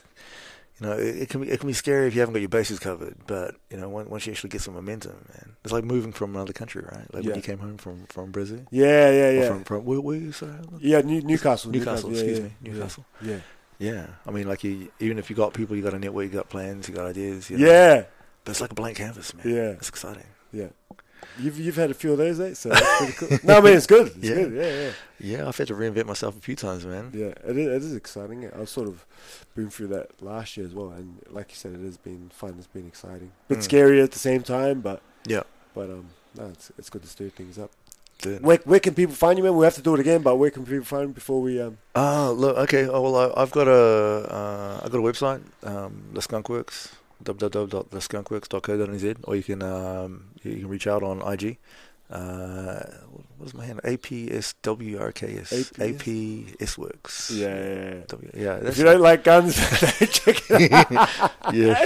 you 0.80 0.86
know, 0.86 0.92
it, 0.92 1.16
it 1.22 1.28
can 1.28 1.40
be 1.40 1.48
it 1.50 1.58
can 1.60 1.66
be 1.68 1.72
scary 1.72 2.06
if 2.06 2.14
you 2.14 2.20
haven't 2.20 2.34
got 2.34 2.40
your 2.40 2.48
bases 2.48 2.78
covered. 2.78 3.16
But 3.26 3.54
you 3.70 3.76
know, 3.78 3.88
once, 3.88 4.08
once 4.08 4.26
you 4.26 4.32
actually 4.32 4.50
get 4.50 4.60
some 4.60 4.74
momentum, 4.74 5.12
man, 5.34 5.56
it's 5.64 5.72
like 5.72 5.84
moving 5.84 6.12
from 6.12 6.34
another 6.34 6.52
country, 6.52 6.82
right? 6.90 7.12
Like 7.14 7.24
Yeah. 7.24 7.30
when 7.30 7.36
you 7.36 7.42
came 7.42 7.58
home 7.58 7.76
from 7.78 8.06
from 8.06 8.30
Brazil. 8.30 8.60
yeah, 8.70 9.10
yeah, 9.10 9.28
Or 9.28 9.32
yeah, 9.32 9.48
From 9.48 9.64
from 9.64 9.84
where 9.84 10.00
were 10.00 10.14
you? 10.16 10.32
Sorry. 10.32 10.52
yeah. 10.80 11.00
New, 11.00 11.20
Newcastle, 11.22 11.70
Newcastle, 11.70 12.10
yeah, 12.10 12.16
excuse 12.16 12.38
yeah, 12.38 12.44
me, 12.44 12.52
Newcastle. 12.62 13.04
Yeah, 13.22 13.38
Yeah, 13.78 14.06
I 14.26 14.30
mean, 14.30 14.46
like 14.48 14.64
you, 14.64 14.90
even 15.00 15.18
if 15.18 15.30
you 15.30 15.36
got 15.36 15.54
people, 15.54 15.76
you 15.76 15.82
got 15.82 15.94
a 15.94 15.98
network, 15.98 16.24
you 16.24 16.30
got 16.30 16.48
plans, 16.50 16.88
you 16.88 16.94
got 16.94 17.06
ideas. 17.06 17.48
You 17.50 17.58
know? 17.58 17.66
yeah, 17.66 18.04
But 18.44 18.50
it's 18.52 18.60
like 18.60 18.70
a 18.72 18.74
blank 18.74 18.96
canvas, 18.98 19.34
man. 19.34 19.46
Yeah. 19.48 19.70
It's 19.80 19.88
exciting. 19.88 20.26
yeah. 20.52 20.68
You've 21.38 21.58
you've 21.58 21.76
had 21.76 21.90
a 21.90 21.94
few 21.94 22.12
of 22.12 22.18
those, 22.18 22.40
eh? 22.40 22.54
So 22.54 22.70
that's 22.70 22.96
pretty 22.98 23.12
cool. 23.12 23.38
No, 23.44 23.58
I 23.58 23.60
mean 23.60 23.74
it's 23.76 23.86
good. 23.86 24.06
It's 24.08 24.18
Yeah. 24.18 24.34
good. 24.34 24.52
Yeah, 24.54 24.82
yeah. 24.82 24.90
Yeah, 25.38 25.48
I've 25.48 25.56
had 25.56 25.68
to 25.68 25.74
reinvent 25.74 26.06
myself 26.06 26.36
a 26.36 26.40
few 26.40 26.56
times, 26.56 26.84
man. 26.86 27.10
Yeah, 27.14 27.26
it 27.46 27.56
is, 27.56 27.66
it 27.66 27.82
is 27.90 27.94
exciting. 27.96 28.50
I've 28.58 28.68
sort 28.68 28.88
of 28.88 29.04
been 29.54 29.70
through 29.70 29.88
that 29.88 30.22
last 30.22 30.56
year 30.56 30.66
as 30.66 30.74
well, 30.74 30.90
and 30.90 31.20
like 31.30 31.50
you 31.50 31.56
said, 31.56 31.72
it 31.74 31.80
has 31.84 31.96
been 31.96 32.30
fun. 32.34 32.54
It's 32.58 32.66
been 32.66 32.86
exciting, 32.86 33.32
a 33.46 33.48
bit 33.48 33.58
Mm. 33.58 33.62
scary 33.62 34.00
at 34.02 34.12
the 34.12 34.18
same 34.18 34.42
time, 34.42 34.80
but 34.80 35.00
Yeah. 35.26 35.42
but 35.74 35.90
um, 35.90 36.06
no, 36.36 36.46
it's 36.46 36.70
it's 36.78 36.90
good 36.90 37.02
to 37.02 37.08
stir 37.08 37.28
things 37.30 37.58
up. 37.58 37.70
Dude. 38.22 38.42
Where 38.42 38.58
where 38.64 38.80
can 38.80 38.94
people 38.94 39.14
find 39.14 39.36
you, 39.38 39.44
man? 39.44 39.56
We 39.56 39.64
have 39.66 39.74
to 39.74 39.82
do 39.82 39.92
it 39.94 40.00
again, 40.00 40.22
but 40.22 40.36
where 40.36 40.50
can 40.50 40.64
people 40.64 40.84
find 40.86 41.08
you 41.08 41.14
before 41.14 41.42
we 41.42 41.60
um? 41.60 41.76
Ah, 41.94 42.30
look, 42.30 42.56
okay. 42.58 42.88
Oh, 42.88 43.02
well, 43.02 43.16
I, 43.36 43.42
I've 43.42 43.50
got 43.50 43.68
a, 43.68 43.72
uh, 44.38 44.80
I've 44.82 44.90
got 44.90 44.98
a 44.98 45.02
website, 45.02 45.42
um, 45.64 46.02
the 46.14 46.20
Skunkworks, 46.20 46.92
www.theskunkworks.co.nz, 47.24 49.16
or 49.24 49.36
you 49.36 49.42
can, 49.42 49.62
um, 49.62 50.24
you 50.42 50.56
can 50.60 50.68
reach 50.68 50.86
out 50.86 51.02
on 51.02 51.20
IG. 51.26 51.58
Uh, 52.08 52.84
what 53.36 53.46
is 53.46 53.54
my 53.54 53.64
hand? 53.64 53.80
APSWRKS. 53.82 55.48
APS? 55.50 56.54
APS 56.56 56.78
Works. 56.78 57.32
Yeah, 57.32 57.48
yeah, 57.48 57.74
yeah. 57.74 58.00
W- 58.06 58.30
yeah, 58.32 58.56
If 58.62 58.78
you 58.78 58.84
don't 58.84 59.00
like 59.00 59.24
guns, 59.24 59.56
check 60.12 60.40
it 60.50 60.72
out. 60.72 61.32
yeah. 61.52 61.84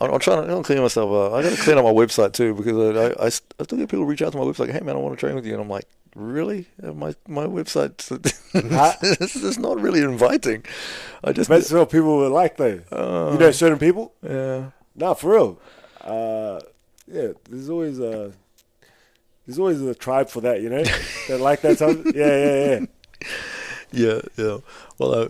I'm, 0.00 0.10
I'm 0.12 0.18
trying 0.18 0.46
to 0.48 0.56
I'm 0.56 0.62
clean 0.64 0.80
myself 0.80 1.12
up. 1.12 1.32
I 1.38 1.42
got 1.42 1.56
to 1.56 1.62
clean 1.62 1.78
up 1.78 1.84
my 1.84 1.92
website 1.92 2.32
too 2.32 2.54
because 2.54 3.14
I 3.20 3.26
I 3.26 3.28
still 3.28 3.78
get 3.78 3.88
people 3.88 4.04
reach 4.04 4.20
out 4.22 4.32
to 4.32 4.38
my 4.38 4.44
website. 4.44 4.58
like, 4.66 4.70
Hey 4.70 4.80
man, 4.80 4.96
I 4.96 4.98
want 4.98 5.14
to 5.16 5.20
train 5.20 5.36
with 5.36 5.46
you, 5.46 5.52
and 5.52 5.62
I'm 5.62 5.70
like, 5.70 5.86
really? 6.14 6.66
Uh, 6.82 6.92
My 6.92 7.14
my 7.28 7.46
website, 7.46 7.96
Huh? 8.52 8.92
this 9.18 9.36
is 9.36 9.58
not 9.58 9.80
really 9.80 10.00
inviting. 10.02 10.64
I 11.24 11.32
just 11.32 11.48
That's 11.48 11.70
what 11.72 11.90
people 11.90 12.18
would 12.18 12.32
like, 12.32 12.56
though. 12.56 12.80
uh, 12.92 13.32
you 13.32 13.38
know, 13.38 13.50
certain 13.50 13.78
people. 13.78 14.12
yeah. 14.22 14.70
Nah, 14.94 15.14
for 15.14 15.32
real. 15.32 15.58
Uh, 16.00 16.60
yeah, 17.06 17.28
there's 17.48 17.70
always 17.70 17.98
a 17.98 18.32
there's 19.46 19.58
always 19.58 19.80
a 19.80 19.94
tribe 19.94 20.28
for 20.28 20.40
that, 20.42 20.60
you 20.60 20.68
know, 20.68 20.82
that 21.28 21.40
like 21.40 21.60
that. 21.62 21.78
Type. 21.78 21.98
Yeah, 22.14 22.36
yeah, 22.36 22.80
yeah. 22.80 22.86
Yeah, 23.92 24.20
yeah. 24.36 24.58
Well, 24.98 25.14
uh, 25.14 25.28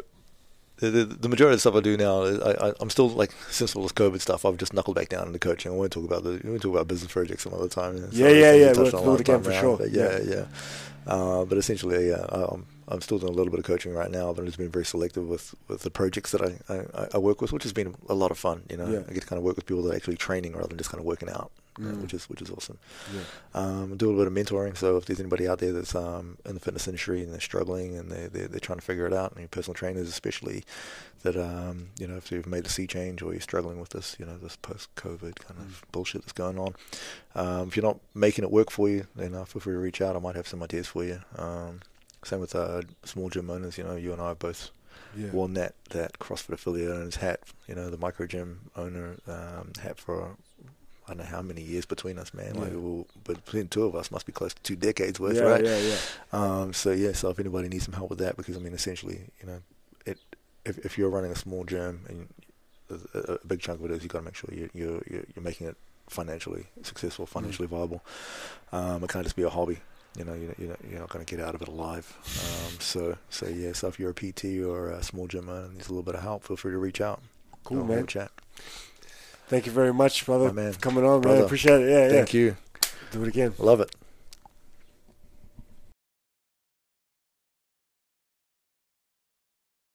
the, 0.82 0.90
the 0.90 1.04
the 1.04 1.28
majority 1.28 1.54
of 1.54 1.56
the 1.59 1.60
stuff 1.60 1.76
I 1.76 1.80
do 1.80 1.96
now, 1.96 2.24
I, 2.24 2.68
I 2.68 2.72
I'm 2.80 2.90
still 2.90 3.09
like 3.09 3.30
since 3.50 3.76
all 3.76 3.84
this 3.84 3.92
COVID 3.92 4.20
stuff, 4.20 4.44
I've 4.44 4.56
just 4.56 4.74
knuckled 4.74 4.96
back 4.96 5.09
down 5.09 5.28
into 5.28 5.38
coaching. 5.38 5.70
I 5.70 5.74
want 5.74 5.92
to 5.92 6.00
talk 6.00 6.10
about 6.10 6.24
the 6.24 6.40
we 6.44 6.59
talk 6.59 6.72
about 6.74 6.88
business 6.88 7.12
projects 7.12 7.44
some 7.44 7.54
other 7.54 7.68
time. 7.68 7.96
Yeah, 8.10 8.28
yeah, 8.28 8.52
yeah, 8.52 8.72
we'll 8.72 9.14
it 9.14 9.20
again 9.20 9.42
for 9.42 9.52
sure. 9.52 9.78
But 9.78 9.92
yeah, 9.92 10.18
yeah. 10.24 10.44
Uh, 11.06 11.44
but 11.44 11.56
essentially, 11.56 12.09
yeah, 12.09 12.26
I'm 12.30 12.66
I'm 12.93 13.01
still 13.01 13.19
doing 13.19 13.32
a 13.32 13.36
little 13.36 13.51
bit 13.51 13.59
of 13.59 13.64
coaching 13.66 13.93
right 13.94 14.10
now, 14.10 14.32
but 14.32 14.47
it's 14.47 14.56
been 14.56 14.70
very 14.70 14.85
selective 14.85 15.27
with, 15.27 15.55
with 15.69 15.82
the 15.82 15.90
projects 15.90 16.31
that 16.32 16.43
I, 16.43 16.52
I, 16.73 17.09
I 17.14 17.19
work 17.19 17.40
with, 17.40 17.52
which 17.52 17.62
has 17.64 17.73
been 17.73 17.94
a 18.09 18.14
lot 18.14 18.31
of 18.31 18.39
fun. 18.39 18.62
You 18.70 18.77
know, 18.77 18.86
Yeah. 18.89 19.02
I 19.09 19.12
get 19.12 19.23
to 19.23 19.27
kind 19.27 19.39
of 19.39 19.44
work 19.44 19.56
with 19.56 19.66
people 19.66 19.82
that 19.85 19.93
are 19.93 19.97
actually 19.97 20.16
training 20.19 20.52
rather 20.55 20.69
than 20.69 20.78
just 20.78 20.90
kind 20.90 21.01
of 21.01 21.06
working 21.06 21.28
out, 21.31 21.51
Mm. 21.81 22.02
which 22.02 22.12
is 22.12 22.28
which 22.28 22.43
is 22.43 22.51
awesome. 22.51 22.78
yeah. 23.16 23.23
Um, 23.55 23.97
do 23.97 24.05
a 24.06 24.10
little 24.12 24.31
bit 24.31 24.31
of 24.31 24.35
mentoring. 24.47 24.77
So 24.77 24.98
if 24.98 25.06
there's 25.06 25.20
anybody 25.20 25.48
out 25.48 25.59
there 25.59 25.73
that's 25.73 25.94
um, 25.94 26.36
in 26.44 26.52
the 26.52 26.60
fitness 26.60 26.86
industry 26.86 27.23
and 27.23 27.32
they're 27.32 27.40
struggling 27.40 27.97
and 27.97 28.10
they're, 28.12 28.28
they're, 28.28 28.48
they're 28.48 28.60
trying 28.60 28.78
to 28.78 28.85
figure 28.85 29.06
it 29.06 29.14
out, 29.14 29.35
and 29.36 29.51
personal 29.51 29.74
trainers 29.74 30.06
especially, 30.06 30.64
that 31.23 31.35
um, 31.35 31.89
you 31.98 32.06
know 32.06 32.16
if 32.16 32.31
you've 32.31 32.47
made 32.47 32.66
a 32.66 32.69
sea 32.69 32.86
change 32.86 33.23
or 33.23 33.32
you're 33.32 33.40
struggling 33.40 33.81
with 33.81 33.89
this, 33.97 34.16
you 34.19 34.27
know 34.27 34.36
this 34.36 34.56
post-COVID 34.56 35.36
kind 35.36 35.59
of 35.60 35.82
bullshit 35.93 36.20
that's 36.20 36.32
going 36.35 36.59
on. 36.59 36.74
Um, 37.35 37.69
if 37.69 37.77
you're 37.77 37.86
not 37.86 38.01
making 38.14 38.44
it 38.44 38.51
work 38.51 38.70
for 38.70 38.90
you, 38.90 39.06
then 39.16 39.35
uh, 39.35 39.47
feel 39.47 39.60
free 39.62 39.73
to 39.73 39.78
reach 39.78 40.02
out. 40.02 40.14
I 40.14 40.19
might 40.19 40.36
have 40.36 40.47
some 40.48 40.62
ideas 40.62 40.89
for 40.89 41.05
you. 41.05 41.20
Um, 41.39 41.81
same 42.24 42.40
with 42.40 42.54
uh, 42.54 42.82
small 43.04 43.28
gym 43.30 43.50
owners. 43.50 43.78
You 43.78 43.84
know, 43.84 43.96
you 43.96 44.12
and 44.12 44.20
I 44.22 44.28
have 44.28 44.38
both 44.38 44.70
yeah. 45.16 45.30
worn 45.30 45.54
that 45.54 45.74
that 45.90 46.18
CrossFit 46.18 46.54
affiliate 46.54 46.90
owner's 46.90 47.16
hat. 47.16 47.40
You 47.68 47.74
know, 47.74 47.90
the 47.90 47.98
micro 47.98 48.26
gym 48.26 48.70
owner 48.76 49.16
um, 49.26 49.72
hat 49.82 49.98
for 49.98 50.36
I 51.06 51.14
don't 51.14 51.18
know 51.18 51.24
how 51.24 51.42
many 51.42 51.62
years 51.62 51.84
between 51.84 52.16
us, 52.18 52.32
man. 52.32 52.54
Like, 52.54 52.70
Yeah. 52.70 52.76
we'll, 52.78 53.06
but 53.24 53.44
between 53.44 53.66
two 53.68 53.84
of 53.84 53.96
us, 53.96 54.10
must 54.12 54.24
be 54.24 54.30
close 54.32 54.54
to 54.54 54.62
two 54.62 54.76
decades 54.76 55.18
worth, 55.18 55.36
yeah, 55.36 55.42
right? 55.42 55.64
yeah, 55.64 55.78
yeah. 55.78 55.96
Um, 56.32 56.72
so 56.72 56.92
yeah, 56.92 57.12
so 57.12 57.30
if 57.30 57.40
anybody 57.40 57.68
needs 57.68 57.84
some 57.84 57.94
help 57.94 58.10
with 58.10 58.20
that, 58.20 58.36
because 58.36 58.56
I 58.56 58.60
mean, 58.60 58.72
essentially, 58.72 59.20
you 59.40 59.46
know, 59.46 59.58
it 60.06 60.18
if 60.64 60.78
if 60.84 60.96
you're 60.98 61.10
running 61.10 61.32
a 61.32 61.36
small 61.36 61.64
gym 61.64 62.04
and 62.08 62.28
a, 63.14 63.18
a 63.34 63.38
big 63.46 63.60
chunk 63.60 63.80
of 63.80 63.86
it 63.90 63.94
is 63.94 64.02
you've 64.02 64.12
got 64.12 64.20
to 64.20 64.24
make 64.24 64.36
sure 64.36 64.50
you 64.52 64.70
you're, 64.72 65.02
you're 65.10 65.24
you're 65.34 65.42
making 65.42 65.66
it 65.66 65.76
financially 66.08 66.66
successful, 66.82 67.26
financially 67.26 67.66
viable. 67.66 68.04
Um, 68.70 69.02
it 69.02 69.10
can't 69.10 69.24
just 69.24 69.36
be 69.36 69.42
a 69.42 69.48
hobby. 69.50 69.78
You 70.16 70.24
know, 70.24 70.34
you're, 70.34 70.55
you're, 70.59 70.76
you're 70.90 71.01
not 71.01 71.09
going 71.09 71.24
to 71.24 71.36
get 71.36 71.43
out 71.44 71.55
of 71.55 71.62
it 71.62 71.68
alive. 71.68 72.14
Um, 72.22 72.80
so, 72.80 73.16
so 73.30 73.48
yeah. 73.48 73.72
So 73.72 73.89
if 73.89 73.98
you're 73.98 74.10
a 74.10 74.14
PT 74.14 74.62
or 74.62 74.90
a 74.90 75.02
small 75.02 75.26
gym 75.26 75.48
owner 75.48 75.64
and 75.64 75.74
needs 75.74 75.89
a 75.89 75.90
little 75.90 76.02
bit 76.02 76.14
of 76.14 76.22
help, 76.22 76.44
feel 76.44 76.56
free 76.56 76.72
to 76.72 76.78
reach 76.78 77.01
out. 77.01 77.22
Cool, 77.64 77.84
man. 77.84 78.06
Chat. 78.06 78.30
Thank 79.48 79.66
you 79.66 79.72
very 79.72 79.93
much, 79.93 80.24
brother, 80.26 80.52
man. 80.52 80.72
for 80.72 80.80
coming 80.80 81.05
on, 81.05 81.12
man. 81.12 81.20
Brother. 81.20 81.44
Appreciate 81.44 81.82
it. 81.82 81.90
Yeah, 81.90 82.09
Thank 82.09 82.34
you. 82.34 82.56
Do 83.10 83.22
it 83.22 83.28
again. 83.28 83.55
Love 83.59 83.80
it. 83.80 83.94